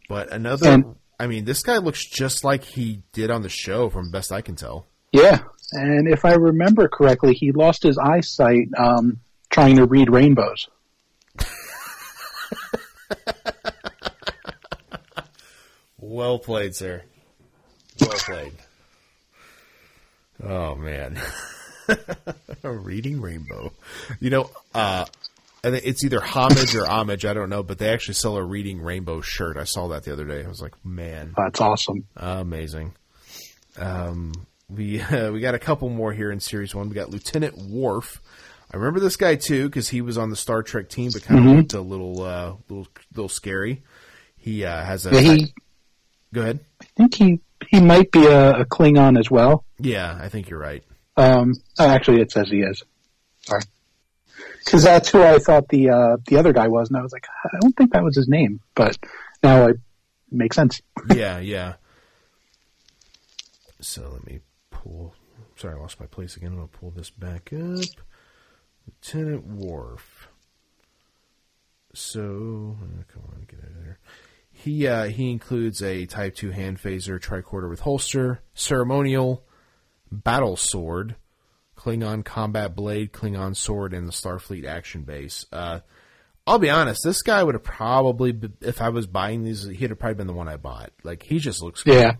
But 0.08 0.32
another, 0.32 0.68
And- 0.70 0.96
I 1.18 1.26
mean, 1.28 1.44
this 1.44 1.62
guy 1.62 1.78
looks 1.78 2.04
just 2.04 2.42
like 2.44 2.64
he 2.64 3.02
did 3.12 3.30
on 3.30 3.42
the 3.42 3.48
show, 3.48 3.88
from 3.88 4.10
best 4.10 4.32
I 4.32 4.40
can 4.40 4.56
tell. 4.56 4.86
Yeah, 5.12 5.38
and 5.72 6.08
if 6.08 6.24
I 6.24 6.32
remember 6.34 6.88
correctly, 6.88 7.34
he 7.34 7.52
lost 7.52 7.82
his 7.84 7.96
eyesight 7.98 8.68
um, 8.76 9.20
trying 9.50 9.76
to 9.76 9.86
read 9.86 10.10
rainbows. 10.10 10.68
Well 15.98 16.38
played, 16.38 16.74
sir. 16.74 17.02
Well 18.00 18.10
played. 18.10 18.52
Oh 20.42 20.74
man, 20.74 21.18
reading 22.62 23.20
rainbow. 23.20 23.72
You 24.20 24.30
know, 24.30 24.50
uh, 24.74 25.04
I 25.64 25.68
it's 25.68 26.04
either 26.04 26.20
homage 26.20 26.74
or 26.74 26.86
homage. 26.86 27.24
I 27.24 27.32
don't 27.32 27.48
know, 27.48 27.62
but 27.62 27.78
they 27.78 27.88
actually 27.88 28.14
sell 28.14 28.36
a 28.36 28.42
reading 28.42 28.80
rainbow 28.80 29.20
shirt. 29.20 29.56
I 29.56 29.64
saw 29.64 29.88
that 29.88 30.04
the 30.04 30.12
other 30.12 30.24
day. 30.24 30.44
I 30.44 30.48
was 30.48 30.60
like, 30.60 30.74
man, 30.84 31.34
That's 31.36 31.60
awesome. 31.60 32.06
amazing. 32.16 32.94
Um, 33.78 34.32
we 34.68 35.00
uh, 35.00 35.30
we 35.32 35.40
got 35.40 35.54
a 35.54 35.58
couple 35.58 35.88
more 35.88 36.12
here 36.12 36.30
in 36.30 36.40
series 36.40 36.74
one. 36.74 36.88
We 36.88 36.94
got 36.94 37.10
Lieutenant 37.10 37.56
Worf. 37.58 38.20
I 38.72 38.76
remember 38.76 39.00
this 39.00 39.16
guy 39.16 39.36
too 39.36 39.68
because 39.68 39.88
he 39.88 40.00
was 40.00 40.18
on 40.18 40.30
the 40.30 40.36
Star 40.36 40.62
Trek 40.62 40.88
team, 40.88 41.10
but 41.12 41.22
kind 41.22 41.40
of 41.40 41.56
looked 41.56 41.74
a 41.74 41.80
little 41.80 42.22
uh, 42.22 42.54
little 42.68 42.88
little 43.14 43.28
scary. 43.28 43.82
He 44.36 44.64
uh, 44.64 44.84
has 44.84 45.06
a. 45.06 45.14
Yeah, 45.14 45.20
he, 45.20 45.54
Go 46.32 46.40
ahead. 46.42 46.60
I 46.82 46.86
think 46.96 47.14
he 47.14 47.40
he 47.68 47.80
might 47.80 48.10
be 48.10 48.26
a, 48.26 48.60
a 48.60 48.64
Klingon 48.64 49.18
as 49.18 49.30
well. 49.30 49.64
Yeah, 49.78 50.18
I 50.20 50.28
think 50.28 50.50
you're 50.50 50.58
right. 50.58 50.82
Um, 51.16 51.54
actually, 51.78 52.20
it 52.20 52.32
says 52.32 52.48
he 52.50 52.60
is. 52.60 52.82
Sorry, 53.42 53.62
because 54.64 54.82
that's 54.82 55.10
who 55.10 55.22
I 55.22 55.38
thought 55.38 55.68
the 55.68 55.90
uh, 55.90 56.16
the 56.26 56.38
other 56.38 56.52
guy 56.52 56.68
was, 56.68 56.88
and 56.88 56.96
I 56.98 57.02
was 57.02 57.12
like, 57.12 57.26
I 57.44 57.58
don't 57.60 57.76
think 57.76 57.92
that 57.92 58.02
was 58.02 58.16
his 58.16 58.28
name, 58.28 58.60
but 58.74 58.96
now 59.42 59.66
it 59.68 59.76
makes 60.30 60.56
sense. 60.56 60.80
yeah, 61.14 61.38
yeah. 61.38 61.74
So 63.80 64.10
let 64.12 64.26
me 64.26 64.40
pull. 64.70 65.14
Sorry, 65.56 65.74
I 65.74 65.78
lost 65.78 66.00
my 66.00 66.06
place 66.06 66.36
again. 66.36 66.52
I'm 66.52 66.56
gonna 66.56 66.68
pull 66.68 66.90
this 66.90 67.10
back 67.10 67.52
up. 67.52 67.84
Lieutenant 68.86 69.46
Worf. 69.46 70.28
So 71.92 72.76
uh, 72.82 73.02
come 73.12 73.22
on, 73.32 73.46
get 73.48 73.60
out 73.60 73.70
of 73.70 73.84
there. 73.84 73.98
He 74.50 74.86
uh, 74.86 75.04
he 75.04 75.30
includes 75.30 75.82
a 75.82 76.06
Type 76.06 76.34
Two 76.34 76.50
hand 76.50 76.78
phaser, 76.78 77.20
tricorder 77.20 77.68
with 77.68 77.80
holster, 77.80 78.40
ceremonial, 78.54 79.44
battle 80.14 80.56
sword, 80.56 81.16
Klingon 81.76 82.24
combat 82.24 82.74
blade, 82.74 83.12
Klingon 83.12 83.56
sword, 83.56 83.92
and 83.92 84.06
the 84.06 84.12
Starfleet 84.12 84.64
action 84.66 85.02
base. 85.02 85.44
Uh, 85.52 85.80
I'll 86.46 86.58
be 86.58 86.70
honest. 86.70 87.02
This 87.04 87.22
guy 87.22 87.42
would 87.42 87.54
have 87.54 87.64
probably, 87.64 88.38
if 88.60 88.80
I 88.82 88.90
was 88.90 89.06
buying 89.06 89.44
these, 89.44 89.64
he'd 89.64 89.90
have 89.90 89.98
probably 89.98 90.14
been 90.16 90.26
the 90.26 90.32
one 90.34 90.48
I 90.48 90.56
bought. 90.56 90.90
Like 91.02 91.22
he 91.22 91.38
just 91.38 91.62
looks. 91.62 91.82
Cool. 91.82 91.94
Yeah, 91.94 92.12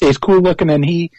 he's 0.00 0.18
cool 0.18 0.40
looking, 0.40 0.68
and 0.70 0.84
he 0.84 1.10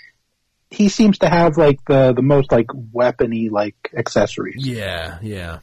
he 0.70 0.90
seems 0.90 1.18
to 1.20 1.30
have 1.30 1.58
like 1.58 1.80
the 1.86 2.14
the 2.14 2.22
most 2.22 2.52
like 2.52 2.68
weapony 2.68 3.50
like 3.50 3.76
accessories. 3.98 4.66
Yeah, 4.66 5.20
yeah, 5.22 5.60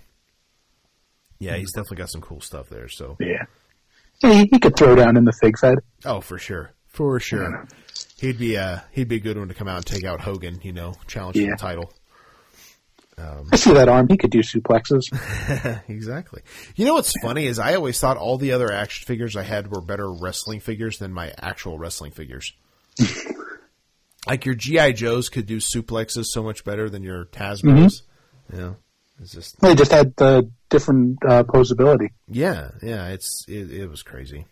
yeah. 1.39 1.57
He's 1.57 1.73
definitely 1.73 1.99
got 1.99 2.11
some 2.11 2.21
cool 2.23 2.41
stuff 2.41 2.69
there. 2.69 2.89
So, 2.89 3.17
Yeah, 3.21 3.45
he, 4.21 4.47
he 4.47 4.59
could 4.59 4.77
throw 4.77 4.95
down 4.95 5.17
in 5.17 5.25
the 5.25 5.33
fig 5.33 5.59
fed. 5.59 5.79
oh, 6.05 6.21
for 6.21 6.39
sure, 6.39 6.73
for 6.87 7.21
sure, 7.21 7.67
he'd 8.21 8.39
be 8.39 8.57
uh 8.57 8.79
he'd 8.93 9.09
be 9.09 9.17
a 9.17 9.21
good 9.21 9.39
one 9.39 9.49
to 9.49 9.55
come 9.55 9.69
out 9.69 9.77
and 9.77 9.87
take 9.87 10.05
out 10.05 10.21
Hogan. 10.21 10.61
You 10.63 10.73
know, 10.73 10.95
challenge 11.07 11.37
for 11.37 11.43
Yeah. 11.43 11.51
the 11.51 11.57
title. 11.57 11.93
I 13.51 13.57
see 13.57 13.73
that 13.73 13.89
arm. 13.89 14.07
He 14.09 14.17
could 14.17 14.31
do 14.31 14.45
suplexes. 14.45 15.03
exactly. 15.89 16.43
You 16.77 16.85
know 16.85 16.95
what's 16.95 17.13
funny 17.21 17.47
is 17.47 17.59
I 17.59 17.75
always 17.75 17.99
thought 17.99 18.17
all 18.17 18.39
the 18.39 18.53
other 18.53 18.71
action 18.73 19.07
figures 19.07 19.35
I 19.35 19.43
had 19.43 19.73
were 19.73 19.81
better 19.81 20.09
wrestling 20.09 20.61
figures 20.61 20.99
than 20.99 21.13
my 21.13 21.33
actual 21.37 21.79
wrestling 21.81 22.13
figures. 22.13 22.53
like 24.27 24.45
your 24.45 24.55
GI 24.55 24.93
Joes 24.93 25.29
could 25.29 25.47
do 25.47 25.57
suplexes 25.59 26.27
so 26.27 26.45
much 26.45 26.65
better 26.65 26.89
than 26.89 27.03
your 27.03 27.25
Tasmos. 27.27 28.03
Yeah, 28.55 28.75
it's 29.21 29.33
just 29.33 29.61
They 29.61 29.75
just 29.75 29.91
had 29.91 30.15
the 30.17 30.49
different 30.71 31.19
uh, 31.27 31.43
posability. 31.43 32.11
yeah, 32.29 32.71
yeah. 32.83 33.09
It's 33.09 33.45
it, 33.49 33.73
it 33.73 33.89
was 33.91 34.03
crazy. 34.05 34.47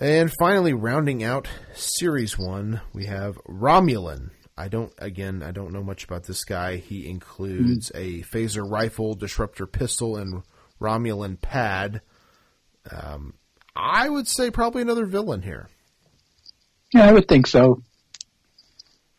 And 0.00 0.32
finally, 0.38 0.72
rounding 0.72 1.24
out 1.24 1.48
Series 1.74 2.38
One, 2.38 2.80
we 2.92 3.06
have 3.06 3.36
Romulan. 3.48 4.30
I 4.56 4.68
don't 4.68 4.92
again. 4.98 5.42
I 5.42 5.50
don't 5.50 5.72
know 5.72 5.82
much 5.82 6.04
about 6.04 6.24
this 6.24 6.44
guy. 6.44 6.76
He 6.76 7.08
includes 7.08 7.90
a 7.94 8.22
phaser 8.22 8.68
rifle, 8.68 9.14
disruptor 9.14 9.66
pistol, 9.66 10.16
and 10.16 10.42
Romulan 10.80 11.40
pad. 11.40 12.00
Um, 12.90 13.34
I 13.74 14.08
would 14.08 14.28
say 14.28 14.50
probably 14.50 14.82
another 14.82 15.06
villain 15.06 15.42
here. 15.42 15.68
Yeah, 16.92 17.08
I 17.08 17.12
would 17.12 17.28
think 17.28 17.46
so. 17.46 17.82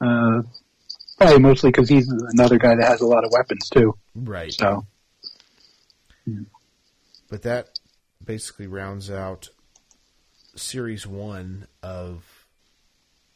Uh, 0.02 0.42
probably 1.18 1.40
mostly 1.40 1.70
because 1.72 1.90
he's 1.90 2.10
another 2.10 2.58
guy 2.58 2.76
that 2.76 2.88
has 2.88 3.02
a 3.02 3.06
lot 3.06 3.26
of 3.26 3.32
weapons 3.32 3.70
too. 3.70 3.94
Right. 4.16 4.54
So 4.54 4.86
But 7.30 7.44
that 7.44 7.68
basically 8.24 8.68
rounds 8.68 9.12
out 9.12 9.50
series 10.60 11.08
one 11.08 11.68
of 11.82 12.24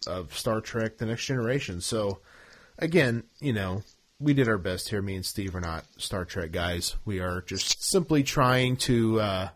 of 0.08 0.38
Star 0.38 0.62
Trek: 0.62 0.98
The 0.98 1.06
Next 1.06 1.26
Generation. 1.26 1.82
So 1.82 2.20
again, 2.78 3.24
you 3.40 3.54
know, 3.54 3.84
we 4.20 4.34
did 4.34 4.48
our 4.48 4.58
best 4.58 4.90
here. 4.90 5.02
Me 5.02 5.16
and 5.16 5.26
Steve 5.26 5.56
are 5.56 5.62
not 5.62 5.86
Star 5.98 6.26
Trek 6.26 6.52
guys. 6.52 6.96
We 7.06 7.20
are 7.20 7.42
just 7.42 7.84
simply 7.84 8.24
trying 8.24 8.78
to, 8.78 9.20
uh, 9.20 9.50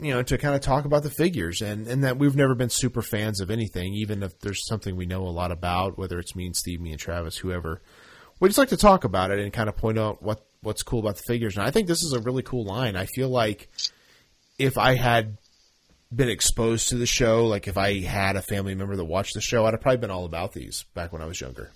you 0.00 0.12
know, 0.12 0.22
to 0.22 0.38
kind 0.38 0.54
of 0.54 0.60
talk 0.60 0.84
about 0.84 1.02
the 1.02 1.10
figures 1.10 1.62
and 1.62 1.86
and 1.86 2.04
that 2.04 2.18
we've 2.18 2.36
never 2.36 2.54
been 2.54 2.70
super 2.70 3.02
fans 3.02 3.40
of 3.40 3.50
anything, 3.50 3.94
even 3.94 4.22
if 4.22 4.38
there's 4.40 4.66
something 4.66 4.96
we 4.96 5.06
know 5.06 5.26
a 5.26 5.30
lot 5.30 5.52
about, 5.52 5.98
whether 5.98 6.18
it's 6.18 6.36
me 6.36 6.46
and 6.46 6.56
Steve, 6.56 6.80
me 6.80 6.90
and 6.90 7.00
Travis, 7.00 7.38
whoever. 7.38 7.80
We 8.40 8.48
just 8.48 8.58
like 8.58 8.68
to 8.68 8.76
talk 8.76 9.04
about 9.04 9.32
it 9.32 9.40
and 9.40 9.52
kind 9.52 9.68
of 9.68 9.76
point 9.76 9.98
out 9.98 10.22
what 10.22 10.44
what's 10.60 10.82
cool 10.82 11.00
about 11.00 11.16
the 11.16 11.22
figures. 11.22 11.56
And 11.56 11.66
I 11.66 11.70
think 11.70 11.88
this 11.88 12.02
is 12.02 12.12
a 12.12 12.20
really 12.20 12.42
cool 12.42 12.64
line. 12.64 12.96
I 12.96 13.06
feel 13.06 13.28
like 13.28 13.68
if 14.58 14.76
I 14.76 14.96
had 14.96 15.38
been 16.14 16.28
exposed 16.28 16.88
to 16.88 16.96
the 16.96 17.06
show, 17.06 17.46
like 17.46 17.68
if 17.68 17.76
I 17.76 18.00
had 18.00 18.36
a 18.36 18.42
family 18.42 18.74
member 18.74 18.96
that 18.96 19.04
watched 19.04 19.34
the 19.34 19.40
show, 19.40 19.66
I'd 19.66 19.74
have 19.74 19.80
probably 19.80 19.98
been 19.98 20.10
all 20.10 20.24
about 20.24 20.52
these 20.52 20.84
back 20.94 21.12
when 21.12 21.20
I 21.22 21.26
was 21.26 21.40
younger. 21.40 21.70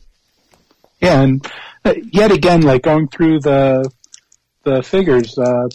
yeah, 1.01 1.21
and 1.21 1.47
uh, 1.85 1.95
yet 2.13 2.33
again, 2.33 2.63
like 2.63 2.83
going 2.83 3.09
through 3.09 3.41
the 3.41 3.91
the 4.65 4.83
figures, 4.83 5.37
uh, 5.39 5.69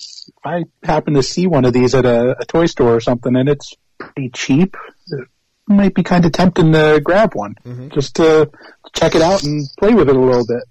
I 0.46 0.64
happen 0.84 1.14
to 1.16 1.24
see 1.24 1.46
one 1.46 1.66
of 1.66 1.74
these 1.74 1.94
at 1.94 2.06
a, 2.06 2.38
a 2.40 2.46
toy 2.46 2.68
store 2.68 2.96
or 2.96 3.02
something, 3.02 3.36
and 3.36 3.50
it's 3.50 3.74
pretty 3.98 4.30
cheap. 4.30 4.78
It 5.12 5.28
might 5.68 5.94
be 5.94 6.04
kind 6.04 6.24
of 6.26 6.32
tempting 6.32 6.72
to 6.72 7.02
grab 7.04 7.36
one 7.36 7.56
just 7.94 8.16
to 8.16 8.50
check 8.94 9.14
it 9.16 9.22
out 9.22 9.44
and 9.44 9.68
play 9.78 9.94
with 9.94 10.08
it 10.10 10.16
a 10.16 10.20
little 10.20 10.48
bit. 10.48 10.64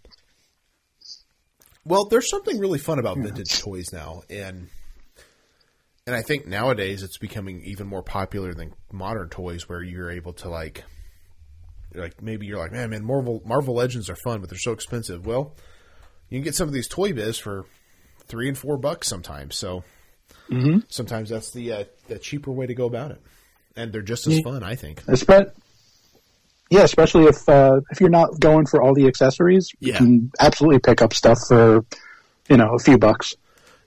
Well, 1.84 2.06
there's 2.06 2.28
something 2.28 2.58
really 2.58 2.78
fun 2.78 2.98
about 2.98 3.18
vintage 3.18 3.60
toys 3.60 3.92
now, 3.92 4.22
and 4.28 4.68
and 6.06 6.14
I 6.14 6.22
think 6.22 6.46
nowadays 6.46 7.02
it's 7.02 7.18
becoming 7.18 7.62
even 7.64 7.86
more 7.86 8.02
popular 8.02 8.54
than 8.54 8.72
modern 8.92 9.28
toys, 9.28 9.68
where 9.68 9.82
you're 9.82 10.10
able 10.10 10.32
to 10.34 10.48
like, 10.48 10.84
like 11.94 12.22
maybe 12.22 12.46
you're 12.46 12.58
like, 12.58 12.72
man, 12.72 12.90
man, 12.90 13.04
Marvel 13.04 13.42
Marvel 13.44 13.74
Legends 13.74 14.08
are 14.08 14.16
fun, 14.16 14.40
but 14.40 14.48
they're 14.48 14.58
so 14.58 14.72
expensive. 14.72 15.26
Well, 15.26 15.54
you 16.30 16.38
can 16.38 16.44
get 16.44 16.54
some 16.54 16.68
of 16.68 16.74
these 16.74 16.88
toy 16.88 17.12
biz 17.12 17.38
for 17.38 17.66
three 18.26 18.48
and 18.48 18.56
four 18.56 18.76
bucks 18.76 19.08
sometimes. 19.08 19.56
So 19.56 19.82
sometimes 20.88 21.28
that's 21.30 21.50
the 21.50 21.72
uh, 21.72 21.84
the 22.08 22.18
cheaper 22.18 22.52
way 22.52 22.66
to 22.66 22.74
go 22.74 22.86
about 22.86 23.10
it, 23.10 23.20
and 23.74 23.92
they're 23.92 24.02
just 24.02 24.26
as 24.28 24.40
fun, 24.40 24.62
I 24.62 24.76
think. 24.76 25.02
Espe- 25.06 25.50
yeah, 26.70 26.82
especially 26.82 27.24
if 27.24 27.48
uh, 27.48 27.80
if 27.90 28.00
you're 28.00 28.10
not 28.10 28.38
going 28.40 28.66
for 28.66 28.80
all 28.80 28.94
the 28.94 29.06
accessories, 29.08 29.70
Yeah. 29.80 29.94
you 29.94 29.98
can 29.98 30.32
absolutely 30.38 30.78
pick 30.80 31.02
up 31.02 31.14
stuff 31.14 31.38
for 31.48 31.84
you 32.48 32.56
know 32.56 32.74
a 32.74 32.78
few 32.78 32.96
bucks. 32.96 33.34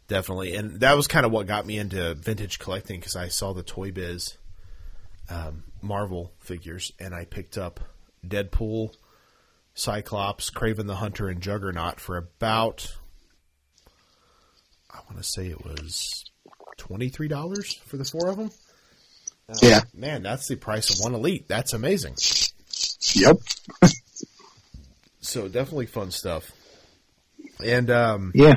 Definitely, 0.09 0.55
and 0.55 0.79
that 0.81 0.97
was 0.97 1.07
kind 1.07 1.25
of 1.25 1.31
what 1.31 1.47
got 1.47 1.65
me 1.65 1.77
into 1.77 2.15
vintage 2.15 2.59
collecting 2.59 2.99
because 2.99 3.15
I 3.15 3.27
saw 3.29 3.53
the 3.53 3.63
Toy 3.63 3.91
Biz 3.91 4.37
um, 5.29 5.63
Marvel 5.81 6.33
figures, 6.39 6.91
and 6.99 7.13
I 7.15 7.25
picked 7.25 7.57
up 7.57 7.79
Deadpool, 8.27 8.93
Cyclops, 9.75 10.49
Kraven 10.49 10.87
the 10.87 10.95
Hunter, 10.95 11.29
and 11.29 11.39
Juggernaut 11.41 11.99
for 11.99 12.17
about 12.17 12.91
I 14.91 14.97
want 15.09 15.17
to 15.17 15.23
say 15.23 15.47
it 15.47 15.63
was 15.63 16.25
twenty 16.77 17.09
three 17.09 17.27
dollars 17.27 17.75
for 17.85 17.97
the 17.97 18.03
four 18.03 18.29
of 18.29 18.37
them. 18.37 18.51
Yeah. 19.61 19.81
Man, 19.95 20.21
that's 20.23 20.47
the 20.47 20.55
price 20.55 20.89
of 20.89 21.03
one 21.03 21.13
elite. 21.15 21.47
That's 21.47 21.73
amazing. 21.73 22.15
Yep. 23.15 23.37
So 25.21 25.47
definitely 25.47 25.85
fun 25.85 26.09
stuff. 26.11 26.49
And 27.63 27.91
um, 27.91 28.31
Yeah. 28.33 28.55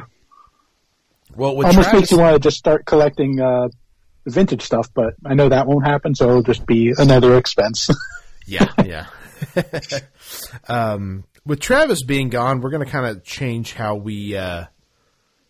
Well, 1.37 1.51
Almost 1.51 1.75
Travis, 1.75 1.93
makes 1.93 2.11
you 2.11 2.19
want 2.19 2.35
to 2.35 2.41
just 2.41 2.57
start 2.57 2.85
collecting 2.85 3.41
uh, 3.41 3.69
vintage 4.27 4.63
stuff, 4.63 4.89
but 4.95 5.15
I 5.25 5.35
know 5.35 5.49
that 5.49 5.67
won't 5.67 5.87
happen, 5.87 6.15
so 6.15 6.29
it'll 6.29 6.43
just 6.43 6.67
be 6.67 6.93
another 6.97 7.37
expense. 7.37 7.89
Yeah, 8.45 8.73
yeah. 8.85 9.07
um, 10.69 11.23
with 11.47 11.61
Travis 11.61 12.03
being 12.03 12.29
gone, 12.29 12.61
we're 12.61 12.71
going 12.71 12.85
to 12.85 12.91
kind 12.91 13.07
of 13.07 13.25
change 13.25 13.75
how 13.75 13.95
we 13.95 14.37
uh, 14.37 14.65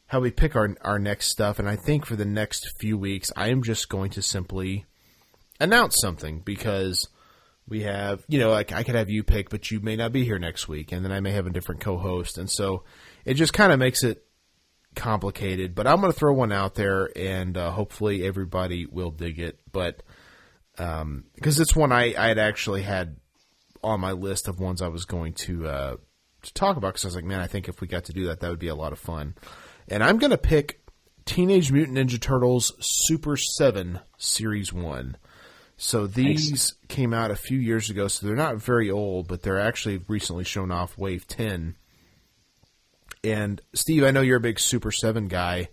how 0.07 0.21
we 0.21 0.31
pick 0.31 0.55
our 0.57 0.77
our 0.83 0.99
next 0.99 1.29
stuff, 1.29 1.59
and 1.59 1.67
I 1.67 1.77
think 1.77 2.05
for 2.05 2.17
the 2.17 2.27
next 2.27 2.71
few 2.79 2.99
weeks, 2.99 3.33
I 3.35 3.49
am 3.49 3.63
just 3.63 3.89
going 3.89 4.11
to 4.11 4.23
simply 4.23 4.85
announce 5.59 5.97
something 6.01 6.41
because 6.41 7.09
we 7.69 7.83
have, 7.83 8.25
you 8.29 8.39
know, 8.39 8.51
like 8.51 8.73
I 8.73 8.83
could 8.83 8.95
have 8.95 9.09
you 9.09 9.23
pick, 9.23 9.49
but 9.49 9.71
you 9.71 9.81
may 9.81 9.97
not 9.97 10.13
be 10.13 10.25
here 10.25 10.39
next 10.39 10.69
week, 10.69 10.93
and 10.93 11.05
then 11.05 11.13
I 11.13 11.21
may 11.21 11.33
have 11.33 11.47
a 11.47 11.51
different 11.51 11.81
co-host, 11.81 12.37
and 12.37 12.51
so 12.51 12.85
it 13.25 13.35
just 13.35 13.53
kind 13.53 13.73
of 13.73 13.79
makes 13.79 14.03
it 14.05 14.25
complicated. 14.95 15.75
But 15.75 15.87
I'm 15.87 16.01
going 16.01 16.13
to 16.13 16.19
throw 16.19 16.33
one 16.33 16.53
out 16.53 16.75
there, 16.75 17.11
and 17.17 17.57
uh, 17.57 17.71
hopefully 17.71 18.25
everybody 18.25 18.87
will 18.87 19.11
dig 19.11 19.39
it. 19.39 19.61
But 19.71 20.03
because 20.77 21.61
it's 21.61 21.77
one 21.77 21.93
I 21.93 22.15
I 22.17 22.29
had 22.29 22.39
actually 22.39 22.83
had 22.83 23.17
on 23.83 24.01
my 24.01 24.13
list 24.13 24.49
of 24.49 24.61
ones 24.61 24.81
I 24.81 24.89
was 24.89 25.05
going 25.05 25.35
to 25.35 25.69
uh, 25.69 25.97
to 26.43 26.55
talk 26.55 26.77
about 26.77 26.95
because 26.95 27.05
I 27.05 27.09
was 27.09 27.17
like, 27.17 27.25
man, 27.25 27.41
I 27.41 27.47
think 27.47 27.69
if 27.69 27.81
we 27.81 27.89
got 27.89 28.05
to 28.05 28.13
do 28.13 28.27
that, 28.27 28.41
that 28.41 28.51
would 28.51 28.59
be 28.59 28.69
a 28.69 28.75
lot 28.75 28.93
of 28.93 28.99
fun. 28.99 29.35
And 29.89 30.03
I'm 30.03 30.19
going 30.19 30.31
to 30.31 30.39
pick 30.39 30.81
Teenage 31.25 31.73
Mutant 31.73 31.99
Ninja 31.99 32.21
Turtles 32.21 32.73
Super 32.81 33.37
Seven 33.37 34.01
Series 34.17 34.73
One. 34.73 35.17
So 35.77 36.07
these 36.07 36.75
came 36.87 37.13
out 37.13 37.33
a 37.33 37.37
few 37.37 37.59
years 37.59 37.91
ago, 37.91 38.07
so 38.07 38.25
they're 38.25 38.37
not 38.37 38.59
very 38.59 38.91
old, 38.91 39.27
but 39.27 39.43
they're 39.43 39.59
actually 39.59 40.01
recently 40.07 40.45
shown 40.45 40.71
off 40.71 40.97
Wave 40.97 41.27
Ten. 41.27 41.77
And 43.25 43.61
Steve, 43.73 44.03
I 44.05 44.11
know 44.11 44.21
you're 44.21 44.39
a 44.39 44.41
big 44.41 44.59
Super 44.59 44.91
Seven 44.91 45.29
guy. 45.29 45.69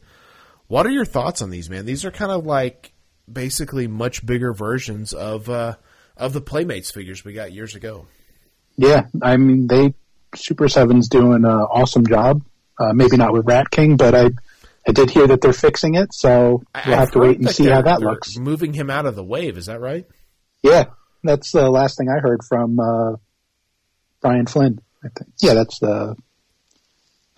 What 0.68 0.86
are 0.86 0.92
your 0.92 1.06
thoughts 1.06 1.42
on 1.42 1.50
these, 1.50 1.70
man? 1.70 1.86
These 1.86 2.06
are 2.06 2.12
kind 2.12 2.32
of 2.32 2.46
like 2.46 2.94
basically 3.32 3.88
much 3.88 4.26
bigger 4.26 4.54
versions 4.54 5.14
of 5.14 5.50
uh, 5.50 5.76
of 6.16 6.34
the 6.34 6.42
Playmates 6.42 6.92
figures 6.92 7.26
we 7.26 7.34
got 7.34 7.52
years 7.52 7.76
ago. 7.76 8.06
yeah, 8.78 9.08
I 9.22 9.38
mean 9.38 9.68
they 9.68 9.96
Super 10.36 10.68
Seven's 10.68 11.10
doing 11.10 11.44
an 11.44 11.46
awesome 11.46 12.06
job. 12.06 12.44
Uh, 12.80 12.94
maybe 12.94 13.18
not 13.18 13.34
with 13.34 13.46
Rat 13.46 13.72
King, 13.72 13.98
but 13.98 14.14
I 14.14 14.30
I 14.88 14.92
did 14.92 15.10
hear 15.10 15.28
that 15.28 15.42
they're 15.42 15.54
fixing 15.54 15.96
it, 15.96 16.14
so 16.14 16.50
we'll 16.50 16.64
I've 16.76 16.84
have 16.84 17.12
to 17.12 17.20
wait 17.20 17.40
and 17.40 17.50
see 17.50 17.66
how 17.66 17.82
that 17.82 18.00
looks. 18.02 18.38
Moving 18.38 18.74
him 18.74 18.90
out 18.90 19.06
of 19.06 19.16
the 19.16 19.24
wave, 19.24 19.58
is 19.58 19.66
that 19.66 19.82
right? 19.82 20.06
Yeah, 20.62 20.86
that's 21.24 21.52
the 21.52 21.70
last 21.70 21.98
thing 21.98 22.10
I 22.10 22.20
heard 22.20 22.42
from 22.48 22.80
uh, 22.80 23.16
Brian 24.22 24.46
Flynn. 24.46 24.82
I 25.04 25.08
think. 25.18 25.32
Yeah, 25.40 25.56
that's 25.56 25.80
the 25.80 26.16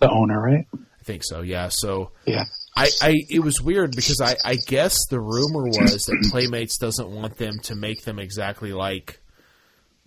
the 0.01 0.09
owner, 0.11 0.41
right? 0.41 0.67
I 0.73 1.03
think 1.03 1.23
so. 1.23 1.41
Yeah. 1.41 1.69
So 1.69 2.11
Yeah. 2.25 2.43
I, 2.75 2.89
I 3.01 3.15
it 3.29 3.39
was 3.43 3.61
weird 3.61 3.95
because 3.95 4.21
I, 4.21 4.35
I 4.45 4.55
guess 4.55 4.95
the 5.09 5.19
rumor 5.19 5.65
was 5.65 6.05
that 6.05 6.27
Playmates 6.31 6.77
doesn't 6.77 7.09
want 7.09 7.37
them 7.37 7.59
to 7.63 7.75
make 7.75 8.03
them 8.03 8.17
exactly 8.19 8.71
like 8.73 9.19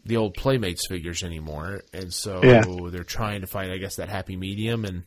the 0.07 0.16
old 0.19 0.35
Playmates 0.35 0.87
figures 0.87 1.23
anymore, 1.23 1.81
and 1.95 2.12
so 2.12 2.41
Yeah. 2.43 2.62
they're 2.91 3.05
trying 3.05 3.41
to 3.41 3.47
find, 3.47 3.73
I 3.73 3.79
guess, 3.79 3.97
that 3.97 4.09
happy 4.11 4.37
medium. 4.37 4.85
And 4.85 5.05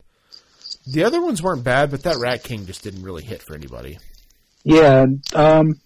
The 0.87 1.03
other 1.03 1.21
ones 1.21 1.41
weren't 1.41 1.63
bad, 1.63 1.91
but 1.91 2.03
that 2.03 2.17
Rat 2.19 2.43
King 2.43 2.65
just 2.65 2.83
didn't 2.83 3.03
really 3.03 3.23
hit 3.23 3.41
for 3.43 3.55
anybody. 3.55 3.99
Yeah, 4.63 5.05
um, 5.35 5.79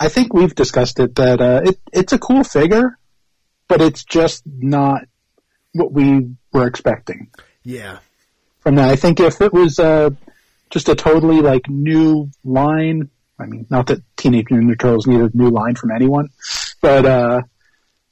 I 0.00 0.08
think 0.08 0.32
we've 0.34 0.54
discussed 0.54 0.98
it 1.00 1.14
that 1.16 1.40
uh, 1.40 1.60
it 1.64 1.78
it's 1.92 2.12
a 2.12 2.18
cool 2.18 2.42
figure, 2.44 2.98
but 3.68 3.80
it's 3.80 4.04
just 4.04 4.42
not 4.46 5.02
what 5.72 5.92
we 5.92 6.28
were 6.52 6.66
expecting 6.66 7.30
Yeah. 7.64 7.98
From 8.64 8.74
that. 8.76 8.88
I 8.90 8.96
think 8.96 9.20
if 9.20 9.40
it 9.40 9.52
was 9.52 9.78
uh, 9.78 10.10
just 10.70 10.88
a 10.88 10.96
totally 10.96 11.40
like 11.40 11.68
new 11.68 12.30
line, 12.42 13.10
I 13.38 13.46
mean, 13.46 13.66
not 13.70 13.86
that 13.88 14.00
Teenage 14.16 14.46
Mutant 14.50 14.72
Ninja 14.72 14.80
Turtles 14.80 15.06
need 15.06 15.20
a 15.20 15.30
new 15.34 15.50
line 15.50 15.76
from 15.76 15.92
anyone, 15.92 16.30
but 16.80 17.04
uh, 17.06 17.42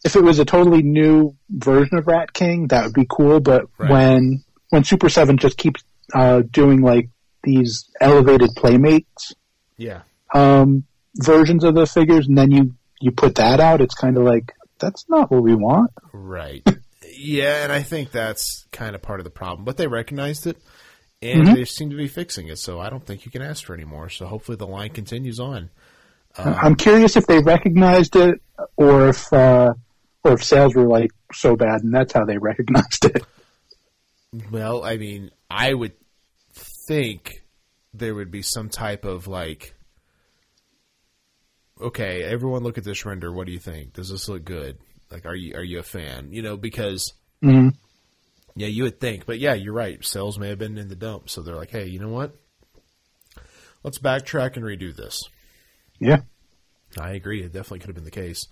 if 0.05 0.15
it 0.15 0.23
was 0.23 0.39
a 0.39 0.45
totally 0.45 0.83
new 0.83 1.35
version 1.51 1.99
of 1.99 2.07
Rat 2.07 2.33
King, 2.33 2.69
that 2.69 2.85
would 2.85 2.95
be 2.95 3.07
cool. 3.09 3.41
But 3.41 3.67
Right. 3.79 3.91
when 3.91 4.45
when 4.69 4.85
Super 4.85 5.09
Seven 5.09 5.37
just 5.39 5.57
keeps 5.59 5.83
uh, 6.15 6.43
doing 6.51 6.83
like 6.83 7.09
these 7.43 7.89
elevated 8.01 8.51
playmates 8.57 9.33
Yeah. 9.77 10.03
um, 10.35 10.85
versions 11.17 11.65
of 11.65 11.75
the 11.75 11.87
figures, 11.87 12.29
and 12.29 12.37
then 12.39 12.51
you 12.53 12.75
you 13.01 13.11
put 13.11 13.35
that 13.37 13.59
out, 13.59 13.81
it's 13.81 13.95
kind 13.95 14.17
of 14.17 14.23
like 14.25 14.53
that's 14.79 15.05
not 15.09 15.31
what 15.31 15.43
we 15.43 15.55
want. 15.55 15.91
Right. 16.13 16.63
yeah, 17.23 17.63
and 17.63 17.73
I 17.73 17.83
think 17.83 18.11
that's 18.11 18.67
kind 18.73 18.95
of 18.95 19.03
part 19.03 19.21
of 19.21 19.25
the 19.25 19.31
problem. 19.31 19.65
But 19.65 19.77
they 19.77 19.87
recognized 19.87 20.47
it, 20.47 20.57
and 21.21 21.45
Mm-hmm. 21.45 21.55
they 21.55 21.65
seem 21.65 21.91
to 21.91 21.97
be 21.97 22.09
fixing 22.09 22.49
it. 22.49 22.59
So 22.59 22.81
I 22.81 22.91
don't 22.91 23.05
think 23.05 23.25
you 23.25 23.31
can 23.31 23.43
ask 23.43 23.65
for 23.65 23.75
any 23.75 23.85
more. 23.85 24.09
So 24.09 24.27
hopefully 24.27 24.57
the 24.57 24.67
line 24.67 24.91
continues 24.91 25.39
on. 25.39 25.71
I'm 26.37 26.75
curious 26.77 27.17
if 27.17 27.27
they 27.27 27.41
recognized 27.41 28.17
it, 28.17 28.41
or 28.77 29.09
if 29.11 29.31
uh, 29.33 29.75
or 30.25 30.33
if 30.33 30.43
sales 30.45 30.75
were 30.75 30.87
like 30.87 31.11
so 31.33 31.57
bad, 31.57 31.83
and 31.83 31.95
that's 31.95 32.13
how 32.13 32.25
they 32.25 32.39
recognized 32.39 33.05
it. 33.05 33.23
Well, 34.51 34.83
I 34.83 34.97
mean, 34.97 35.31
I 35.51 35.75
would 35.75 35.93
think 36.89 37.45
there 37.93 38.15
would 38.15 38.31
be 38.31 38.41
some 38.41 38.71
type 38.71 39.05
of 39.05 39.29
like, 39.29 39.75
okay, 41.81 42.23
everyone 42.23 42.63
look 42.63 42.79
at 42.79 42.85
this 42.85 43.05
render. 43.05 43.31
What 43.33 43.47
do 43.47 43.53
you 43.53 43.59
think? 43.59 43.93
Does 43.93 44.09
this 44.09 44.29
look 44.29 44.45
good? 44.45 44.79
Like, 45.13 45.27
are 45.27 45.35
you 45.37 45.55
are 45.55 45.63
you 45.63 45.79
a 45.79 45.83
fan? 45.85 46.29
You 46.33 46.43
know, 46.43 46.57
because 46.57 47.13
Mhm. 47.45 47.75
yeah, 48.57 48.69
you 48.69 48.83
would 48.85 48.99
think, 49.01 49.27
but 49.27 49.39
yeah, 49.39 49.55
you're 49.55 49.73
right. 49.75 50.05
Sales 50.05 50.39
may 50.39 50.49
have 50.49 50.59
been 50.59 50.79
in 50.79 50.89
the 50.89 50.97
dump, 50.97 51.29
so 51.31 51.43
they're 51.43 51.57
like, 51.57 51.71
hey, 51.71 51.87
you 51.87 51.99
know 51.99 52.09
what? 52.09 52.35
Let's 53.83 53.99
backtrack 53.99 54.57
and 54.57 54.65
redo 54.65 54.95
this. 54.95 55.21
Yeah. 56.01 56.23
I 56.99 57.13
agree. 57.13 57.43
It 57.43 57.53
definitely 57.53 57.81
could 57.81 57.89
have 57.89 57.95
been 57.97 58.05
the 58.05 58.11
case. 58.11 58.47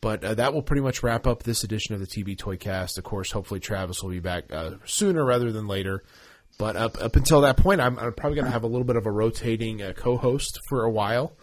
But 0.00 0.24
uh, 0.24 0.34
that 0.34 0.54
will 0.54 0.62
pretty 0.62 0.82
much 0.82 1.02
wrap 1.02 1.26
up 1.26 1.42
this 1.42 1.64
edition 1.64 1.94
of 1.94 2.00
the 2.00 2.06
TB 2.06 2.36
Toycast. 2.38 2.98
Of 2.98 3.04
course, 3.04 3.30
hopefully 3.32 3.60
Travis 3.60 4.02
will 4.02 4.10
be 4.10 4.20
back 4.20 4.52
uh, 4.52 4.72
sooner 4.84 5.24
rather 5.24 5.52
than 5.52 5.66
later. 5.66 6.02
But 6.58 6.76
up 6.76 6.96
up 7.00 7.14
until 7.16 7.40
that 7.42 7.56
point, 7.56 7.80
I'm, 7.80 7.98
I'm 7.98 8.12
probably 8.14 8.36
going 8.36 8.46
to 8.46 8.50
have 8.52 8.64
a 8.64 8.68
little 8.68 8.84
bit 8.86 8.96
of 8.96 9.06
a 9.06 9.10
rotating 9.12 9.82
uh, 9.82 9.92
co-host 9.94 10.58
for 10.68 10.82
a 10.84 10.90
while. 10.90 11.36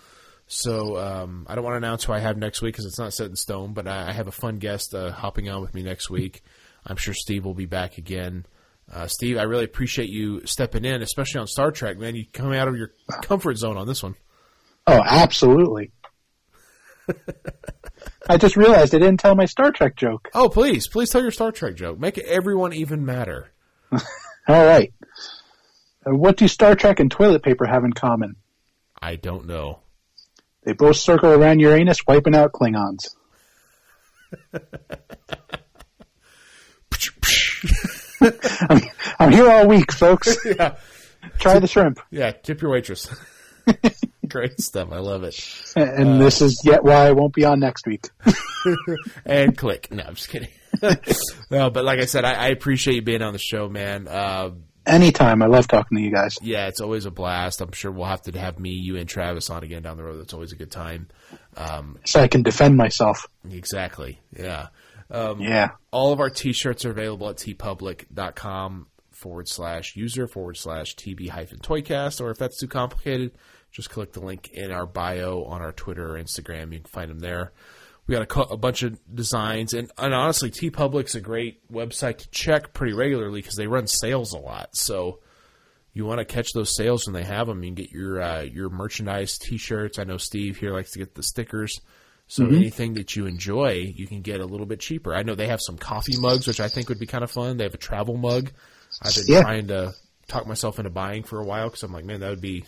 So 0.48 0.98
um, 0.98 1.46
I 1.50 1.56
don't 1.56 1.64
want 1.64 1.74
to 1.74 1.78
announce 1.78 2.04
who 2.04 2.14
I 2.14 2.20
have 2.20 2.38
next 2.38 2.62
week 2.62 2.74
because 2.74 2.86
it's 2.86 3.00
not 3.00 3.14
set 3.14 3.30
in 3.30 3.36
stone. 3.36 3.74
But 3.74 3.88
I, 3.88 4.10
I 4.10 4.12
have 4.14 4.28
a 4.28 4.32
fun 4.32 4.58
guest 4.58 4.94
uh, 4.94 5.12
hopping 5.12 5.50
on 5.50 5.62
with 5.62 5.74
me 5.74 5.84
next 5.84 6.10
week. 6.10 6.44
I'm 6.86 6.98
sure 6.98 7.14
Steve 7.14 7.46
will 7.46 7.56
be 7.56 7.66
back 7.66 7.98
again. 7.98 8.46
Uh, 8.92 9.08
Steve, 9.08 9.38
I 9.38 9.44
really 9.44 9.64
appreciate 9.66 10.10
you 10.10 10.46
stepping 10.46 10.86
in, 10.86 11.02
especially 11.02 11.42
on 11.42 11.48
Star 11.48 11.72
Trek. 11.72 11.98
Man, 11.98 12.16
you 12.16 12.26
come 12.32 12.54
out 12.54 12.68
of 12.68 12.78
your 12.78 12.92
comfort 13.24 13.58
zone 13.58 13.78
on 13.78 13.88
this 13.88 14.04
one. 14.04 14.14
Oh, 14.86 15.02
absolutely. 15.04 15.92
I 18.30 18.38
just 18.38 18.56
realized 18.56 18.94
I 18.94 19.00
didn't 19.00 19.18
tell 19.18 19.36
my 19.36 19.46
Star 19.46 19.72
Trek 19.72 19.96
joke. 19.96 20.30
Oh, 20.36 20.50
please, 20.50 20.88
please 20.88 21.10
tell 21.10 21.22
your 21.22 21.32
Star 21.32 21.52
Trek 21.52 21.76
joke. 21.76 22.00
Make 22.00 22.20
everyone 22.20 22.74
even 22.74 23.06
matter. 23.06 23.52
All 23.92 24.00
right. 24.48 24.94
Uh, 26.06 26.16
what 26.16 26.38
do 26.38 26.48
Star 26.48 26.76
Trek 26.76 27.00
and 27.00 27.10
toilet 27.10 27.42
paper 27.42 27.66
have 27.66 27.84
in 27.84 27.94
common? 27.94 28.36
I 29.02 29.16
don't 29.16 29.48
know. 29.48 29.80
They 30.66 30.74
both 30.74 30.98
circle 30.98 31.32
around 31.32 31.60
Uranus, 31.60 32.00
wiping 32.08 32.36
out 32.36 32.52
Klingons. 32.52 33.16
I'm, 38.70 38.82
I'm 39.20 39.32
here 39.32 39.50
all 39.50 39.68
week, 39.68 39.92
folks. 39.92 40.38
yeah, 40.46 40.76
Try 41.40 41.60
the 41.60 41.68
shrimp. 41.68 42.00
yeah. 42.10 42.32
Tip 42.32 42.62
your 42.62 42.72
waitress. 42.72 43.10
Great 44.28 44.60
stuff. 44.60 44.90
I 44.92 45.00
love 45.00 45.24
it. 45.24 45.36
And 45.76 46.20
this 46.20 46.42
is 46.42 46.62
yet 46.66 46.84
why 46.84 47.08
I 47.08 47.12
won't 47.12 47.34
be 47.34 47.46
on 47.46 47.60
next 47.60 47.86
week. 47.86 48.08
And 49.26 49.58
click. 49.58 49.92
No, 49.92 50.04
I'm 50.04 50.16
just 50.16 50.30
kidding. 50.30 50.50
no, 51.52 51.70
but 51.70 51.86
like 51.86 52.00
I 52.00 52.06
said, 52.06 52.26
I, 52.26 52.34
I 52.34 52.48
appreciate 52.48 52.96
you 52.96 53.02
being 53.02 53.22
on 53.22 53.34
the 53.34 53.40
show, 53.40 53.70
man. 53.70 54.08
Uh, 54.08 54.52
Anytime. 54.86 55.42
I 55.42 55.48
love 55.48 55.68
talking 55.68 55.98
to 55.98 56.04
you 56.04 56.12
guys. 56.12 56.38
yeah, 56.42 56.68
it's 56.68 56.80
always 56.82 57.06
a 57.06 57.12
blast. 57.12 57.62
I'm 57.62 57.72
sure 57.72 57.92
we'll 57.92 58.06
have 58.06 58.22
to 58.24 58.40
have 58.40 58.60
me, 58.60 58.70
you, 58.72 58.98
and 58.98 59.08
Travis 59.10 59.50
on 59.50 59.64
again 59.64 59.82
down 59.84 59.98
the 59.98 60.04
road. 60.04 60.18
That's 60.20 60.34
always 60.34 60.52
a 60.52 60.56
good 60.56 60.72
time. 60.72 61.08
Um, 61.58 61.98
So 62.06 62.20
I 62.22 62.28
can 62.28 62.44
defend 62.44 62.78
myself. 62.78 63.28
exactly. 63.50 64.20
Yeah. 64.38 64.68
Um, 65.10 65.40
Yeah. 65.42 65.70
all 65.92 66.12
of 66.14 66.20
our 66.20 66.30
t-shirts 66.30 66.84
are 66.86 66.92
available 66.92 67.30
at 67.30 67.38
teepublic.com 67.38 68.88
forward 69.12 69.48
slash 69.48 69.96
user 69.96 70.28
forward 70.28 70.58
slash 70.58 70.94
tb 70.96 71.30
hyphen 71.30 71.58
toycast 71.60 72.20
or 72.20 72.32
if 72.32 72.38
that's 72.38 72.58
too 72.60 72.68
complicated 72.68 73.32
just 73.72 73.90
click 73.90 74.12
the 74.12 74.20
link 74.20 74.50
in 74.52 74.72
our 74.72 74.86
bio 74.86 75.44
on 75.46 75.62
our 75.62 75.72
twitter 75.72 76.16
or 76.18 76.20
instagram 76.22 76.74
you 76.74 76.80
can 76.80 76.88
find 76.88 77.10
them 77.10 77.20
there 77.20 77.54
we 78.08 78.14
got 78.14 78.22
a, 78.22 78.26
co- 78.28 78.42
a 78.44 78.58
bunch 78.58 78.84
of 78.84 79.00
designs 79.14 79.74
and, 79.74 79.92
and 79.98 80.14
honestly 80.14 80.52
teepublic's 80.52 81.16
a 81.16 81.22
great 81.22 81.68
website 81.72 82.18
to 82.20 82.30
check 82.30 82.74
pretty 82.74 82.94
regularly 82.94 83.42
because 83.42 83.56
they 83.56 83.68
run 83.68 83.88
sales 83.88 84.34
a 84.34 84.38
lot 84.38 84.76
so 84.76 85.20
you 85.94 86.06
want 86.06 86.20
to 86.20 86.26
catch 86.26 86.52
those 86.54 86.76
sales 86.76 87.06
when 87.08 87.14
they 87.14 87.24
have 87.24 87.48
them 87.48 87.64
you 87.64 87.70
can 87.70 87.76
get 87.76 87.92
your 87.92 88.22
uh, 88.22 88.42
your 88.42 88.70
merchandise 88.70 89.38
t-shirts 89.38 89.98
i 90.00 90.04
know 90.04 90.18
steve 90.18 90.58
here 90.58 90.74
likes 90.74 90.92
to 90.92 91.00
get 91.00 91.16
the 91.16 91.24
stickers 91.24 91.80
so 92.28 92.44
anything 92.48 92.96
that 92.96 93.16
you 93.16 93.28
enjoy, 93.28 93.94
you 93.96 94.08
can 94.08 94.22
get 94.24 94.40
a 94.40 94.46
little 94.48 94.66
bit 94.66 94.80
cheaper. 94.80 95.14
I 95.14 95.22
know 95.22 95.36
they 95.36 95.46
have 95.46 95.62
some 95.62 95.78
coffee 95.78 96.18
mugs, 96.18 96.48
which 96.48 96.60
I 96.60 96.70
think 96.70 96.90
would 96.90 96.98
be 96.98 97.06
kind 97.06 97.24
of 97.24 97.30
fun. 97.30 97.58
They 97.58 97.66
have 97.66 97.76
a 97.76 97.78
travel 97.78 98.18
mug. 98.18 98.52
I've 99.00 99.14
been 99.14 99.26
Yeah. 99.28 99.42
trying 99.44 99.68
to 99.68 99.94
talk 100.28 100.48
myself 100.48 100.80
into 100.80 100.90
buying 100.90 101.22
for 101.22 101.40
a 101.40 101.46
while 101.46 101.68
because 101.68 101.84
I'm 101.84 101.94
like, 101.94 102.04
man, 102.04 102.22
that 102.22 102.32
would 102.32 102.42
be 102.42 102.66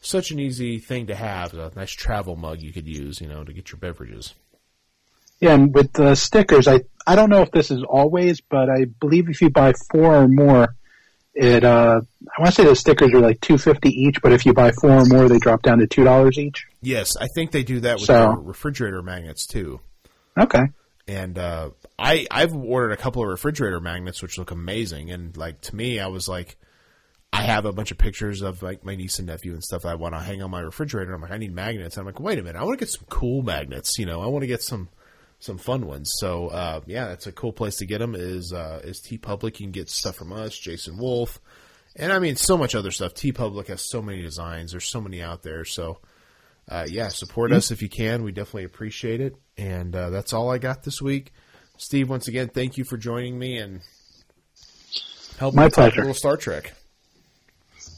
such 0.00 0.32
an 0.32 0.40
easy 0.40 0.80
thing 0.80 1.06
to 1.06 1.14
have. 1.14 1.54
A 1.54 1.70
nice 1.76 1.92
travel 1.92 2.34
mug 2.34 2.62
you 2.62 2.72
could 2.72 2.88
use, 2.88 3.20
you 3.20 3.28
know, 3.28 3.44
to 3.44 3.52
get 3.52 3.70
your 3.70 3.78
beverages. 3.78 4.34
Yeah, 5.40 5.54
and 5.54 5.74
with 5.74 5.92
the 5.92 6.14
stickers, 6.14 6.66
I 6.68 6.80
I 7.06 7.16
don't 7.16 7.28
know 7.30 7.42
if 7.42 7.50
this 7.50 7.70
is 7.70 7.82
always, 7.82 8.40
but 8.40 8.70
I 8.70 8.86
believe 8.86 9.28
if 9.28 9.40
you 9.42 9.50
buy 9.50 9.74
four 9.90 10.14
or 10.14 10.28
more, 10.28 10.74
it 11.34 11.64
uh 11.64 12.00
I 12.36 12.40
want 12.42 12.54
to 12.54 12.62
say 12.62 12.64
the 12.68 12.76
stickers 12.76 13.12
are 13.12 13.20
like 13.20 13.40
two 13.40 13.58
fifty 13.58 13.90
each, 13.90 14.22
but 14.22 14.32
if 14.32 14.46
you 14.46 14.52
buy 14.54 14.72
four 14.72 14.92
or 14.92 15.04
more, 15.06 15.28
they 15.28 15.38
drop 15.38 15.62
down 15.62 15.78
to 15.78 15.86
two 15.86 16.04
dollars 16.04 16.38
each. 16.38 16.66
Yes, 16.80 17.10
I 17.20 17.26
think 17.34 17.50
they 17.50 17.62
do 17.62 17.80
that 17.80 17.96
with 17.96 18.06
So- 18.06 18.30
refrigerator 18.34 19.02
magnets 19.02 19.46
too. 19.46 19.80
Okay. 20.38 20.62
and 21.06 21.38
uh, 21.38 21.70
I 21.98 22.26
I've 22.30 22.54
ordered 22.54 22.92
a 22.92 22.96
couple 22.96 23.22
of 23.22 23.28
refrigerator 23.28 23.78
magnets 23.80 24.22
which 24.22 24.38
look 24.38 24.50
amazing. 24.50 25.10
And 25.10 25.36
like 25.36 25.60
to 25.62 25.76
me, 25.76 26.00
I 26.00 26.06
was 26.08 26.26
like, 26.28 26.56
I 27.32 27.42
have 27.42 27.66
a 27.66 27.72
bunch 27.72 27.90
of 27.90 27.98
pictures 27.98 28.40
of 28.42 28.62
like 28.62 28.84
my 28.84 28.96
niece 28.96 29.18
and 29.18 29.26
nephew 29.28 29.52
and 29.52 29.62
stuff 29.62 29.82
that 29.82 29.88
I 29.88 29.94
want 29.96 30.14
to 30.14 30.20
hang 30.20 30.42
on 30.42 30.50
my 30.50 30.60
refrigerator. 30.60 31.12
I'm 31.12 31.20
like, 31.20 31.30
I 31.32 31.36
need 31.38 31.52
magnets. 31.54 31.96
And 31.96 32.02
I'm 32.02 32.06
like, 32.06 32.20
wait 32.20 32.38
a 32.38 32.42
minute, 32.42 32.58
I 32.58 32.64
want 32.64 32.78
to 32.78 32.84
get 32.84 32.90
some 32.92 33.04
cool 33.10 33.42
magnets. 33.42 33.98
You 33.98 34.06
know, 34.06 34.22
I 34.22 34.26
want 34.26 34.42
to 34.42 34.46
get 34.48 34.62
some 34.62 34.88
some 35.44 35.58
fun 35.58 35.86
ones. 35.86 36.10
So 36.18 36.48
uh, 36.48 36.80
yeah, 36.86 37.08
that's 37.08 37.26
a 37.26 37.32
cool 37.32 37.52
place 37.52 37.76
to 37.76 37.86
get 37.86 37.98
them. 37.98 38.14
Is 38.14 38.52
uh, 38.52 38.80
is 38.82 39.00
TeePublic? 39.00 39.60
You 39.60 39.66
can 39.66 39.72
get 39.72 39.90
stuff 39.90 40.16
from 40.16 40.32
us, 40.32 40.58
Jason 40.58 40.96
Wolf, 40.96 41.40
and 41.96 42.12
I 42.12 42.18
mean 42.18 42.36
so 42.36 42.56
much 42.56 42.74
other 42.74 42.90
stuff. 42.90 43.14
TeePublic 43.14 43.66
has 43.68 43.82
so 43.88 44.00
many 44.00 44.22
designs. 44.22 44.70
There's 44.70 44.86
so 44.86 45.00
many 45.00 45.22
out 45.22 45.42
there. 45.42 45.64
So 45.64 45.98
uh, 46.68 46.86
yeah, 46.88 47.08
support 47.08 47.52
us 47.52 47.70
if 47.70 47.82
you 47.82 47.88
can. 47.90 48.22
We 48.22 48.32
definitely 48.32 48.64
appreciate 48.64 49.20
it. 49.20 49.36
And 49.58 49.94
uh, 49.94 50.10
that's 50.10 50.32
all 50.32 50.50
I 50.50 50.58
got 50.58 50.82
this 50.82 51.02
week. 51.02 51.32
Steve, 51.76 52.08
once 52.08 52.28
again, 52.28 52.48
thank 52.48 52.78
you 52.78 52.84
for 52.84 52.96
joining 52.96 53.38
me 53.38 53.58
and 53.58 53.80
helping 55.38 55.56
My 55.56 55.64
me 55.64 55.70
talk 55.70 55.76
a 55.76 55.80
pleasure. 55.90 56.00
little 56.00 56.14
Star 56.14 56.36
Trek. 56.36 56.72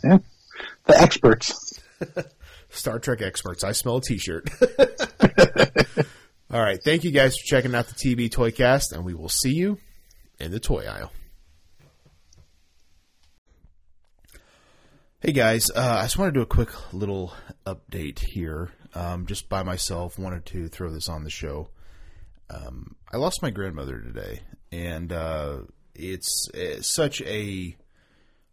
Yeah. 0.03 0.19
The 0.87 1.01
experts. 1.01 1.79
Star 2.71 2.99
Trek 2.99 3.23
experts. 3.23 3.63
I 3.65 3.73
smell 3.73 3.99
a 3.99 4.01
T-shirt. 4.01 4.49
all 6.57 6.63
right, 6.63 6.83
thank 6.83 7.05
you 7.05 7.11
guys 7.11 7.37
for 7.37 7.45
checking 7.45 7.75
out 7.75 7.87
the 7.87 7.93
TB 7.93 8.31
Toycast, 8.31 8.93
and 8.93 9.05
we 9.05 9.13
will 9.13 9.29
see 9.29 9.53
you 9.53 9.77
in 10.41 10.53
the 10.53 10.59
toy 10.59 10.87
aisle. 10.87 11.13
Hey 15.21 15.33
guys, 15.33 15.71
uh, 15.71 15.97
I 15.99 16.05
just 16.05 16.17
want 16.17 16.33
to 16.33 16.39
do 16.39 16.43
a 16.43 16.47
quick 16.47 16.71
little 16.95 17.35
update 17.67 18.21
here. 18.21 18.71
Um, 18.95 19.27
just 19.27 19.51
by 19.51 19.65
myself, 19.65 20.19
wanted 20.19 20.47
to 20.47 20.69
throw 20.69 20.91
this 20.91 21.11
on 21.11 21.25
the 21.25 21.31
show. 21.31 21.69
Um, 22.49 22.97
I 23.13 23.19
lost 23.19 23.43
my 23.43 23.51
grandmother 23.51 24.01
today, 24.01 24.41
and 24.73 25.13
uh, 25.13 25.59
it's, 25.95 26.49
it's 26.55 26.89
such 26.95 27.21
a 27.21 27.77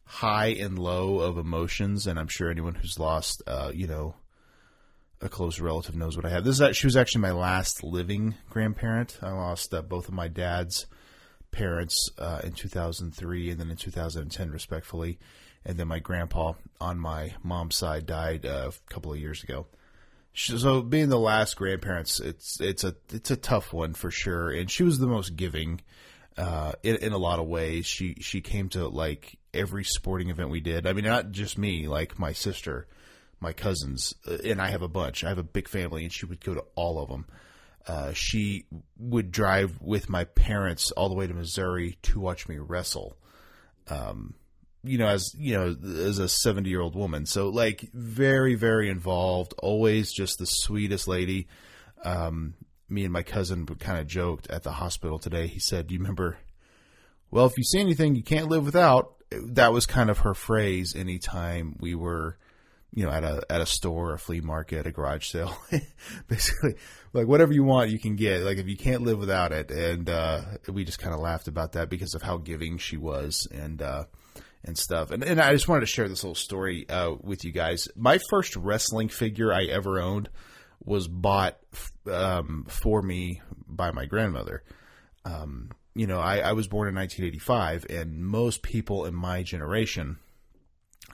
high 0.03 0.47
and 0.47 0.77
low 0.77 1.19
of 1.19 1.37
emotions, 1.37 2.05
and 2.05 2.19
I'm 2.19 2.27
sure 2.27 2.51
anyone 2.51 2.75
who's 2.75 2.99
lost, 2.99 3.41
uh, 3.47 3.71
you 3.73 3.87
know, 3.87 4.15
a 5.21 5.29
close 5.29 5.59
relative 5.59 5.95
knows 5.95 6.15
what 6.15 6.25
I 6.25 6.29
have. 6.29 6.43
This 6.43 6.55
is 6.55 6.61
act- 6.61 6.75
she 6.75 6.87
was 6.87 6.97
actually 6.97 7.21
my 7.21 7.31
last 7.31 7.83
living 7.83 8.35
grandparent. 8.49 9.19
I 9.21 9.31
lost 9.31 9.73
uh, 9.73 9.81
both 9.81 10.07
of 10.07 10.13
my 10.13 10.27
dad's 10.27 10.85
parents 11.51 12.09
uh, 12.17 12.41
in 12.43 12.51
2003 12.51 13.51
and 13.51 13.59
then 13.59 13.69
in 13.69 13.77
2010, 13.77 14.51
respectfully, 14.51 15.19
and 15.65 15.77
then 15.77 15.87
my 15.87 15.99
grandpa 15.99 16.53
on 16.81 16.99
my 16.99 17.33
mom's 17.43 17.75
side 17.75 18.05
died 18.05 18.45
uh, 18.45 18.71
a 18.71 18.93
couple 18.93 19.13
of 19.13 19.19
years 19.19 19.43
ago. 19.43 19.67
So 20.33 20.81
being 20.81 21.09
the 21.09 21.19
last 21.19 21.55
grandparents, 21.55 22.19
it's 22.19 22.59
it's 22.59 22.83
a 22.83 22.95
it's 23.11 23.29
a 23.29 23.35
tough 23.35 23.71
one 23.71 23.93
for 23.93 24.09
sure. 24.09 24.49
And 24.49 24.69
she 24.69 24.81
was 24.81 24.97
the 24.97 25.05
most 25.05 25.35
giving 25.35 25.81
uh, 26.37 26.73
in, 26.81 26.95
in 26.97 27.13
a 27.13 27.19
lot 27.19 27.39
of 27.39 27.45
ways. 27.45 27.85
She 27.85 28.15
she 28.19 28.41
came 28.41 28.69
to 28.69 28.87
like 28.87 29.37
every 29.53 29.83
sporting 29.83 30.29
event 30.29 30.49
we 30.49 30.59
did. 30.59 30.87
I 30.87 30.93
mean, 30.93 31.05
not 31.05 31.31
just 31.31 31.57
me, 31.57 31.87
like 31.87 32.17
my 32.17 32.33
sister, 32.33 32.87
my 33.43 33.53
cousins, 33.53 34.15
uh, 34.27 34.37
and 34.43 34.59
I 34.59 34.69
have 34.69 34.81
a 34.81 34.87
bunch. 34.87 35.23
I 35.23 35.29
have 35.29 35.37
a 35.37 35.43
big 35.43 35.67
family, 35.67 36.03
and 36.03 36.11
she 36.11 36.25
would 36.25 36.43
go 36.43 36.55
to 36.55 36.63
all 36.75 36.99
of 36.99 37.09
them. 37.09 37.25
Uh, 37.85 38.13
she 38.13 38.65
would 38.97 39.31
drive 39.31 39.79
with 39.81 40.09
my 40.09 40.23
parents 40.23 40.91
all 40.91 41.09
the 41.09 41.15
way 41.15 41.27
to 41.27 41.33
Missouri 41.33 41.97
to 42.03 42.19
watch 42.19 42.47
me 42.47 42.57
wrestle. 42.57 43.17
Um, 43.89 44.35
you 44.83 44.97
know, 44.97 45.07
as 45.07 45.35
you 45.37 45.53
know, 45.53 45.75
as 46.01 46.17
a 46.19 46.27
seventy 46.27 46.69
year 46.69 46.81
old 46.81 46.95
woman, 46.95 47.25
so 47.25 47.49
like 47.49 47.89
very, 47.93 48.55
very 48.55 48.89
involved. 48.89 49.53
Always 49.59 50.11
just 50.11 50.39
the 50.39 50.45
sweetest 50.45 51.07
lady. 51.07 51.47
Um, 52.03 52.55
me 52.89 53.03
and 53.03 53.13
my 53.13 53.23
cousin 53.23 53.65
kind 53.65 53.99
of 53.99 54.07
joked 54.07 54.49
at 54.49 54.63
the 54.63 54.71
hospital 54.71 55.19
today. 55.19 55.47
He 55.47 55.59
said, 55.59 55.87
"Do 55.87 55.93
you 55.93 55.99
remember? 55.99 56.37
Well, 57.31 57.45
if 57.45 57.57
you 57.57 57.63
see 57.63 57.79
anything 57.79 58.15
you 58.15 58.23
can't 58.23 58.49
live 58.49 58.65
without." 58.65 59.15
That 59.31 59.73
was 59.73 59.87
kind 59.87 60.11
of 60.11 60.19
her 60.19 60.35
phrase. 60.35 60.95
Anytime 60.95 61.75
we 61.79 61.95
were, 61.95 62.37
you 62.93 63.05
know, 63.05 63.11
at 63.11 63.23
a 63.23 63.43
at 63.49 63.61
a 63.61 63.65
store, 63.65 64.13
a 64.13 64.19
flea 64.19 64.41
market, 64.41 64.85
a 64.85 64.91
garage 64.91 65.27
sale, 65.27 65.55
basically, 66.27 66.75
like 67.11 67.27
whatever 67.27 67.51
you 67.51 67.63
want, 67.63 67.89
you 67.89 67.99
can 67.99 68.15
get. 68.15 68.43
Like 68.43 68.57
if 68.57 68.67
you 68.67 68.77
can't 68.77 69.01
live 69.01 69.17
without 69.17 69.51
it, 69.51 69.71
and 69.71 70.09
uh, 70.09 70.41
we 70.71 70.83
just 70.83 70.99
kind 70.99 71.13
of 71.13 71.19
laughed 71.19 71.47
about 71.47 71.73
that 71.73 71.89
because 71.89 72.13
of 72.13 72.21
how 72.21 72.37
giving 72.37 72.77
she 72.77 72.97
was, 72.97 73.47
and 73.51 73.81
uh, 73.81 74.03
and 74.63 74.77
stuff. 74.77 75.09
And 75.11 75.23
and 75.23 75.41
I 75.41 75.53
just 75.53 75.67
wanted 75.67 75.81
to 75.81 75.87
share 75.87 76.07
this 76.07 76.23
little 76.23 76.35
story 76.35 76.87
uh, 76.87 77.15
with 77.19 77.43
you 77.43 77.51
guys. 77.51 77.87
My 77.95 78.19
first 78.29 78.55
wrestling 78.55 79.09
figure 79.09 79.51
I 79.51 79.65
ever 79.65 79.99
owned 79.99 80.29
was 80.83 81.07
bought 81.07 81.57
um, 82.11 82.65
for 82.67 83.01
me 83.01 83.41
by 83.67 83.91
my 83.91 84.05
grandmother. 84.05 84.63
Um, 85.25 85.71
you 85.95 86.07
know, 86.07 86.19
I, 86.19 86.39
I 86.39 86.51
was 86.53 86.67
born 86.67 86.89
in 86.89 86.95
1985, 86.95 87.85
and 87.89 88.25
most 88.25 88.61
people 88.61 89.05
in 89.05 89.13
my 89.13 89.43
generation, 89.43 90.17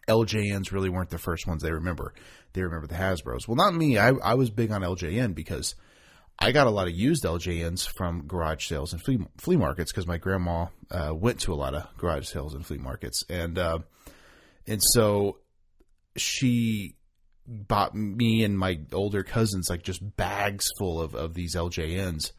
LJNs 0.09 0.71
really 0.71 0.89
weren't 0.89 1.11
the 1.11 1.17
first 1.17 1.47
ones 1.47 1.61
they 1.61 1.71
remember. 1.71 2.13
They 2.53 2.63
remember 2.63 2.87
the 2.87 2.95
Hasbros. 2.95 3.47
Well, 3.47 3.55
not 3.55 3.73
me. 3.73 3.97
I, 3.97 4.09
I 4.09 4.33
was 4.33 4.49
big 4.49 4.71
on 4.71 4.81
LJN 4.81 5.35
because 5.35 5.75
I 6.39 6.51
got 6.51 6.67
a 6.67 6.71
lot 6.71 6.87
of 6.87 6.93
used 6.93 7.23
LJNs 7.23 7.87
from 7.95 8.25
garage 8.25 8.67
sales 8.67 8.93
and 8.93 9.01
flea, 9.01 9.19
flea 9.37 9.57
markets 9.57 9.91
because 9.91 10.07
my 10.07 10.17
grandma 10.17 10.67
uh, 10.89 11.13
went 11.13 11.41
to 11.41 11.53
a 11.53 11.55
lot 11.55 11.75
of 11.75 11.85
garage 11.97 12.27
sales 12.27 12.55
and 12.55 12.65
flea 12.65 12.77
markets, 12.77 13.23
and 13.29 13.57
uh, 13.57 13.79
and 14.65 14.81
so 14.93 15.37
she 16.15 16.95
bought 17.45 17.95
me 17.95 18.43
and 18.43 18.57
my 18.57 18.79
older 18.93 19.23
cousins 19.23 19.69
like 19.69 19.83
just 19.83 20.15
bags 20.15 20.67
full 20.77 21.01
of, 21.01 21.15
of 21.15 21.33
these 21.33 21.55
LJNs. 21.55 22.31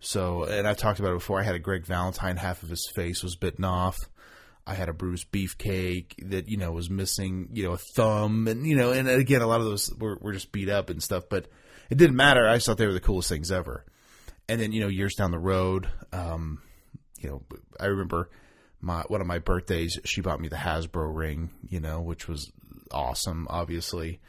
So, 0.00 0.44
and 0.44 0.66
I 0.66 0.74
talked 0.74 1.00
about 1.00 1.12
it 1.12 1.18
before. 1.18 1.40
I 1.40 1.44
had 1.44 1.54
a 1.54 1.58
Greg 1.60 1.86
Valentine, 1.86 2.36
half 2.36 2.62
of 2.62 2.68
his 2.68 2.88
face 2.94 3.22
was 3.22 3.36
bitten 3.36 3.64
off. 3.64 3.96
I 4.70 4.74
had 4.74 4.88
a 4.88 4.92
Brutus 4.92 5.24
Beefcake 5.24 6.30
that 6.30 6.48
you 6.48 6.56
know 6.56 6.70
was 6.70 6.88
missing, 6.88 7.48
you 7.52 7.64
know, 7.64 7.72
a 7.72 7.78
thumb, 7.78 8.46
and 8.46 8.64
you 8.64 8.76
know, 8.76 8.92
and 8.92 9.08
again, 9.08 9.42
a 9.42 9.46
lot 9.48 9.60
of 9.60 9.66
those 9.66 9.92
were, 9.98 10.16
were 10.20 10.32
just 10.32 10.52
beat 10.52 10.68
up 10.68 10.90
and 10.90 11.02
stuff. 11.02 11.24
But 11.28 11.48
it 11.90 11.98
didn't 11.98 12.14
matter. 12.14 12.46
I 12.46 12.60
thought 12.60 12.78
they 12.78 12.86
were 12.86 12.92
the 12.92 13.00
coolest 13.00 13.28
things 13.28 13.50
ever. 13.50 13.84
And 14.48 14.60
then 14.60 14.70
you 14.70 14.80
know, 14.80 14.86
years 14.86 15.16
down 15.16 15.32
the 15.32 15.40
road, 15.40 15.88
um, 16.12 16.62
you 17.18 17.28
know, 17.28 17.42
I 17.80 17.86
remember 17.86 18.30
my 18.80 19.02
one 19.08 19.20
of 19.20 19.26
my 19.26 19.40
birthdays. 19.40 19.98
She 20.04 20.20
bought 20.20 20.40
me 20.40 20.46
the 20.46 20.54
Hasbro 20.54 21.16
ring, 21.16 21.50
you 21.68 21.80
know, 21.80 22.00
which 22.00 22.28
was 22.28 22.52
awesome, 22.92 23.48
obviously. 23.50 24.20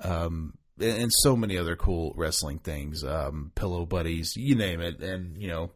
Um, 0.00 0.56
and, 0.78 1.02
and 1.02 1.12
so 1.12 1.34
many 1.34 1.58
other 1.58 1.74
cool 1.74 2.12
wrestling 2.16 2.60
things, 2.60 3.02
um, 3.02 3.50
pillow 3.56 3.84
buddies, 3.84 4.36
you 4.36 4.54
name 4.54 4.80
it, 4.80 5.00
and 5.00 5.42
you 5.42 5.48
know, 5.48 5.72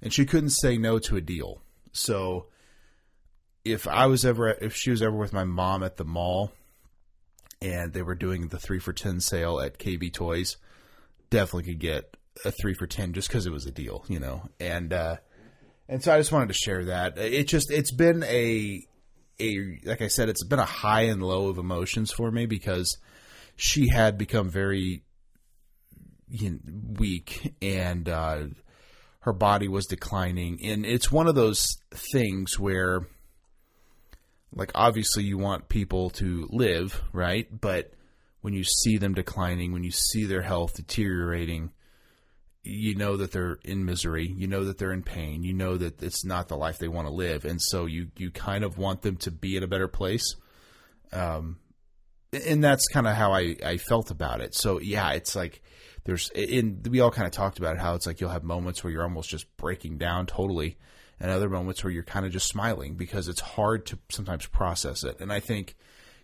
and 0.00 0.14
she 0.14 0.24
couldn't 0.24 0.50
say 0.50 0.78
no 0.78 0.98
to 1.00 1.16
a 1.16 1.20
deal. 1.20 1.60
So 1.92 2.46
if 3.72 3.86
I 3.86 4.06
was 4.06 4.24
ever, 4.24 4.48
if 4.48 4.74
she 4.74 4.90
was 4.90 5.02
ever 5.02 5.16
with 5.16 5.32
my 5.32 5.44
mom 5.44 5.82
at 5.82 5.96
the 5.96 6.04
mall, 6.04 6.52
and 7.60 7.92
they 7.92 8.02
were 8.02 8.14
doing 8.14 8.48
the 8.48 8.58
three 8.58 8.78
for 8.78 8.92
ten 8.92 9.20
sale 9.20 9.60
at 9.60 9.78
KB 9.78 10.12
Toys, 10.12 10.56
definitely 11.30 11.72
could 11.72 11.80
get 11.80 12.16
a 12.44 12.52
three 12.52 12.74
for 12.74 12.86
ten 12.86 13.12
just 13.12 13.28
because 13.28 13.46
it 13.46 13.52
was 13.52 13.66
a 13.66 13.70
deal, 13.70 14.04
you 14.08 14.20
know. 14.20 14.48
And 14.60 14.92
uh, 14.92 15.16
and 15.88 16.02
so 16.02 16.14
I 16.14 16.18
just 16.18 16.32
wanted 16.32 16.48
to 16.48 16.54
share 16.54 16.84
that. 16.86 17.18
It 17.18 17.48
just 17.48 17.70
it's 17.70 17.92
been 17.92 18.22
a 18.24 18.82
a 19.40 19.80
like 19.84 20.02
I 20.02 20.08
said, 20.08 20.28
it's 20.28 20.44
been 20.44 20.58
a 20.58 20.64
high 20.64 21.02
and 21.02 21.22
low 21.22 21.48
of 21.48 21.58
emotions 21.58 22.12
for 22.12 22.30
me 22.30 22.46
because 22.46 22.98
she 23.56 23.88
had 23.88 24.18
become 24.18 24.50
very 24.50 25.02
you 26.28 26.50
know, 26.50 26.58
weak 26.98 27.54
and 27.62 28.08
uh, 28.08 28.44
her 29.20 29.32
body 29.32 29.68
was 29.68 29.86
declining. 29.86 30.60
And 30.62 30.84
it's 30.84 31.10
one 31.10 31.26
of 31.26 31.34
those 31.34 31.64
things 32.12 32.58
where, 32.58 33.00
like, 34.56 34.72
obviously 34.74 35.22
you 35.22 35.38
want 35.38 35.68
people 35.68 36.10
to 36.10 36.48
live, 36.50 37.02
right? 37.12 37.46
But 37.60 37.92
when 38.40 38.54
you 38.54 38.64
see 38.64 38.96
them 38.96 39.14
declining, 39.14 39.72
when 39.72 39.84
you 39.84 39.92
see 39.92 40.24
their 40.24 40.42
health 40.42 40.74
deteriorating, 40.74 41.72
you 42.62 42.94
know 42.96 43.16
that 43.16 43.30
they're 43.30 43.58
in 43.64 43.84
misery. 43.84 44.32
You 44.36 44.48
know 44.48 44.64
that 44.64 44.78
they're 44.78 44.92
in 44.92 45.02
pain. 45.02 45.44
You 45.44 45.52
know 45.52 45.76
that 45.76 46.02
it's 46.02 46.24
not 46.24 46.48
the 46.48 46.56
life 46.56 46.78
they 46.78 46.88
want 46.88 47.06
to 47.06 47.14
live, 47.14 47.44
and 47.44 47.62
so 47.62 47.86
you 47.86 48.08
you 48.16 48.30
kind 48.30 48.64
of 48.64 48.76
want 48.76 49.02
them 49.02 49.16
to 49.18 49.30
be 49.30 49.56
in 49.56 49.62
a 49.62 49.68
better 49.68 49.88
place. 49.88 50.34
Um, 51.12 51.58
and 52.32 52.62
that's 52.62 52.88
kind 52.88 53.06
of 53.06 53.14
how 53.14 53.32
I, 53.32 53.56
I 53.64 53.76
felt 53.76 54.10
about 54.10 54.40
it. 54.40 54.54
So 54.54 54.80
yeah, 54.80 55.12
it's 55.12 55.36
like 55.36 55.62
there's 56.04 56.30
in 56.30 56.82
we 56.90 57.00
all 57.00 57.10
kind 57.10 57.26
of 57.26 57.32
talked 57.32 57.58
about 57.58 57.76
it, 57.76 57.80
how 57.80 57.94
it's 57.94 58.06
like 58.06 58.20
you'll 58.20 58.30
have 58.30 58.44
moments 58.44 58.82
where 58.82 58.92
you're 58.92 59.04
almost 59.04 59.30
just 59.30 59.46
breaking 59.56 59.98
down 59.98 60.26
totally, 60.26 60.76
and 61.20 61.30
other 61.30 61.48
moments 61.48 61.82
where 61.82 61.92
you're 61.92 62.02
kind 62.02 62.26
of 62.26 62.32
just 62.32 62.48
smiling 62.48 62.94
because 62.94 63.28
it's 63.28 63.40
hard 63.40 63.86
to 63.86 63.98
sometimes 64.10 64.46
process 64.46 65.04
it. 65.04 65.20
And 65.20 65.32
I 65.32 65.40
think 65.40 65.76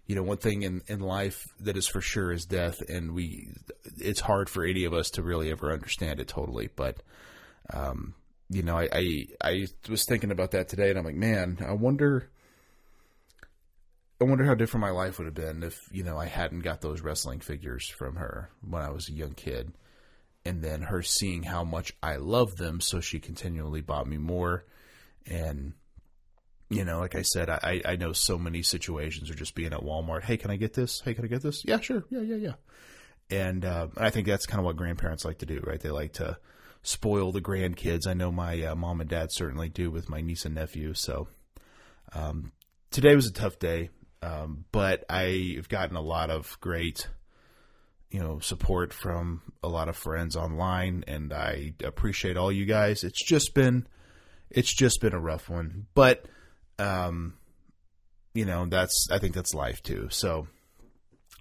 you 0.06 0.16
know 0.16 0.22
one 0.22 0.38
thing 0.38 0.62
in 0.62 0.82
in 0.88 1.00
life 1.00 1.46
that 1.60 1.76
is 1.76 1.86
for 1.86 2.00
sure 2.00 2.32
is 2.32 2.44
death, 2.44 2.80
and 2.88 3.14
we 3.14 3.52
it's 3.98 4.20
hard 4.20 4.50
for 4.50 4.64
any 4.64 4.84
of 4.84 4.92
us 4.92 5.10
to 5.10 5.22
really 5.22 5.50
ever 5.50 5.72
understand 5.72 6.20
it 6.20 6.28
totally. 6.28 6.68
But 6.74 7.02
um, 7.72 8.14
you 8.50 8.62
know, 8.62 8.76
I, 8.76 8.88
I 8.92 9.26
I 9.40 9.66
was 9.88 10.04
thinking 10.04 10.30
about 10.30 10.50
that 10.52 10.68
today, 10.68 10.90
and 10.90 10.98
I'm 10.98 11.04
like, 11.04 11.14
man, 11.14 11.58
I 11.66 11.72
wonder 11.72 12.30
I 14.20 14.24
wonder 14.24 14.44
how 14.44 14.54
different 14.54 14.82
my 14.82 14.90
life 14.90 15.18
would 15.18 15.24
have 15.24 15.34
been 15.34 15.62
if 15.62 15.80
you 15.90 16.04
know 16.04 16.16
I 16.16 16.26
hadn't 16.26 16.60
got 16.60 16.80
those 16.80 17.00
wrestling 17.00 17.40
figures 17.40 17.88
from 17.88 18.16
her 18.16 18.50
when 18.60 18.82
I 18.82 18.90
was 18.90 19.08
a 19.08 19.12
young 19.12 19.34
kid, 19.34 19.72
and 20.44 20.62
then 20.62 20.82
her 20.82 21.02
seeing 21.02 21.42
how 21.44 21.64
much 21.64 21.92
I 22.02 22.16
love 22.16 22.56
them, 22.56 22.80
so 22.80 23.00
she 23.00 23.18
continually 23.18 23.80
bought 23.80 24.06
me 24.06 24.18
more, 24.18 24.64
and 25.26 25.74
you 26.70 26.84
know, 26.84 27.00
like 27.00 27.14
I 27.14 27.22
said, 27.22 27.50
I 27.50 27.82
I 27.84 27.96
know 27.96 28.12
so 28.12 28.38
many 28.38 28.62
situations 28.62 29.30
are 29.30 29.34
just 29.34 29.54
being 29.54 29.72
at 29.72 29.80
Walmart. 29.80 30.24
Hey, 30.24 30.36
can 30.36 30.50
I 30.50 30.56
get 30.56 30.74
this? 30.74 31.00
Hey, 31.04 31.14
can 31.14 31.24
I 31.24 31.28
get 31.28 31.42
this? 31.42 31.64
Yeah, 31.64 31.80
sure. 31.80 32.04
Yeah, 32.10 32.20
yeah, 32.20 32.36
yeah. 32.36 32.54
And 33.30 33.64
uh, 33.64 33.88
I 33.96 34.10
think 34.10 34.26
that's 34.26 34.46
kind 34.46 34.58
of 34.58 34.64
what 34.64 34.76
grandparents 34.76 35.24
like 35.24 35.38
to 35.38 35.46
do, 35.46 35.60
right? 35.64 35.80
They 35.80 35.90
like 35.90 36.14
to 36.14 36.38
spoil 36.82 37.32
the 37.32 37.40
grandkids. 37.40 38.06
I 38.06 38.14
know 38.14 38.32
my 38.32 38.62
uh, 38.62 38.74
mom 38.74 39.00
and 39.00 39.08
dad 39.08 39.28
certainly 39.30 39.68
do 39.68 39.90
with 39.90 40.08
my 40.08 40.20
niece 40.20 40.44
and 40.44 40.54
nephew. 40.54 40.94
So 40.94 41.28
um, 42.14 42.52
today 42.90 43.14
was 43.14 43.26
a 43.26 43.32
tough 43.32 43.58
day. 43.58 43.90
Um, 44.22 44.64
but 44.70 45.04
I've 45.10 45.68
gotten 45.68 45.96
a 45.96 46.00
lot 46.00 46.30
of 46.30 46.56
great, 46.60 47.08
you 48.10 48.20
know, 48.20 48.38
support 48.38 48.92
from 48.92 49.42
a 49.62 49.68
lot 49.68 49.88
of 49.88 49.96
friends 49.96 50.36
online, 50.36 51.02
and 51.08 51.32
I 51.32 51.74
appreciate 51.82 52.36
all 52.36 52.52
you 52.52 52.64
guys. 52.64 53.02
It's 53.02 53.24
just 53.24 53.52
been, 53.52 53.86
it's 54.54 54.72
just 54.72 55.00
been 55.00 55.12
a 55.12 55.20
rough 55.20 55.48
one, 55.48 55.86
but, 55.94 56.24
um, 56.78 57.34
you 58.34 58.44
know, 58.44 58.66
that's 58.66 59.08
I 59.10 59.18
think 59.18 59.34
that's 59.34 59.54
life 59.54 59.82
too. 59.82 60.08
So, 60.10 60.46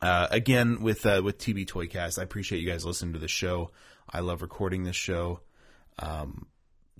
uh, 0.01 0.27
again, 0.31 0.81
with 0.81 1.05
uh, 1.05 1.21
with 1.23 1.37
TB 1.37 1.67
Toycast, 1.67 2.19
I 2.19 2.23
appreciate 2.23 2.61
you 2.61 2.69
guys 2.69 2.85
listening 2.85 3.13
to 3.13 3.19
the 3.19 3.27
show. 3.27 3.71
I 4.09 4.19
love 4.19 4.41
recording 4.41 4.83
this 4.83 4.95
show. 4.95 5.41
Um, 5.99 6.47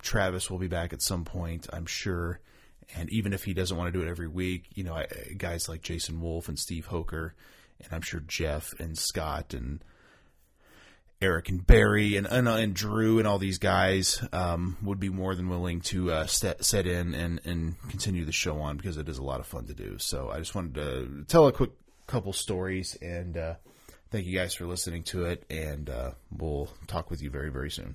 Travis 0.00 0.50
will 0.50 0.58
be 0.58 0.68
back 0.68 0.92
at 0.92 1.02
some 1.02 1.24
point, 1.24 1.66
I'm 1.72 1.86
sure. 1.86 2.40
And 2.96 3.10
even 3.10 3.32
if 3.32 3.44
he 3.44 3.54
doesn't 3.54 3.76
want 3.76 3.92
to 3.92 3.98
do 3.98 4.04
it 4.04 4.10
every 4.10 4.28
week, 4.28 4.66
you 4.74 4.84
know, 4.84 5.02
guys 5.36 5.68
like 5.68 5.82
Jason 5.82 6.20
Wolf 6.20 6.48
and 6.48 6.58
Steve 6.58 6.86
Hoeker, 6.86 7.34
and 7.80 7.92
I'm 7.92 8.02
sure 8.02 8.20
Jeff 8.20 8.72
and 8.78 8.98
Scott 8.98 9.54
and 9.54 9.82
Eric 11.22 11.48
and 11.48 11.66
Barry 11.66 12.16
and 12.16 12.26
and, 12.26 12.48
and 12.48 12.74
Drew 12.74 13.18
and 13.18 13.28
all 13.28 13.38
these 13.38 13.58
guys 13.58 14.22
um, 14.32 14.76
would 14.82 14.98
be 14.98 15.08
more 15.08 15.34
than 15.34 15.48
willing 15.48 15.80
to 15.82 16.10
uh, 16.10 16.26
set, 16.26 16.64
set 16.64 16.86
in 16.86 17.14
and, 17.14 17.40
and 17.44 17.76
continue 17.88 18.24
the 18.24 18.32
show 18.32 18.58
on 18.60 18.76
because 18.76 18.96
it 18.96 19.08
is 19.08 19.18
a 19.18 19.22
lot 19.22 19.40
of 19.40 19.46
fun 19.46 19.66
to 19.66 19.74
do. 19.74 19.98
So 19.98 20.30
I 20.30 20.38
just 20.38 20.54
wanted 20.54 20.74
to 20.74 21.24
tell 21.28 21.46
a 21.46 21.52
quick 21.52 21.70
couple 22.06 22.32
stories 22.32 22.98
and 23.00 23.36
uh, 23.36 23.54
thank 24.10 24.26
you 24.26 24.36
guys 24.36 24.54
for 24.54 24.66
listening 24.66 25.04
to 25.04 25.26
it. 25.26 25.44
And 25.48 25.88
uh, 25.88 26.10
we'll 26.36 26.68
talk 26.88 27.10
with 27.10 27.22
you 27.22 27.30
very, 27.30 27.50
very 27.50 27.70
soon. 27.70 27.94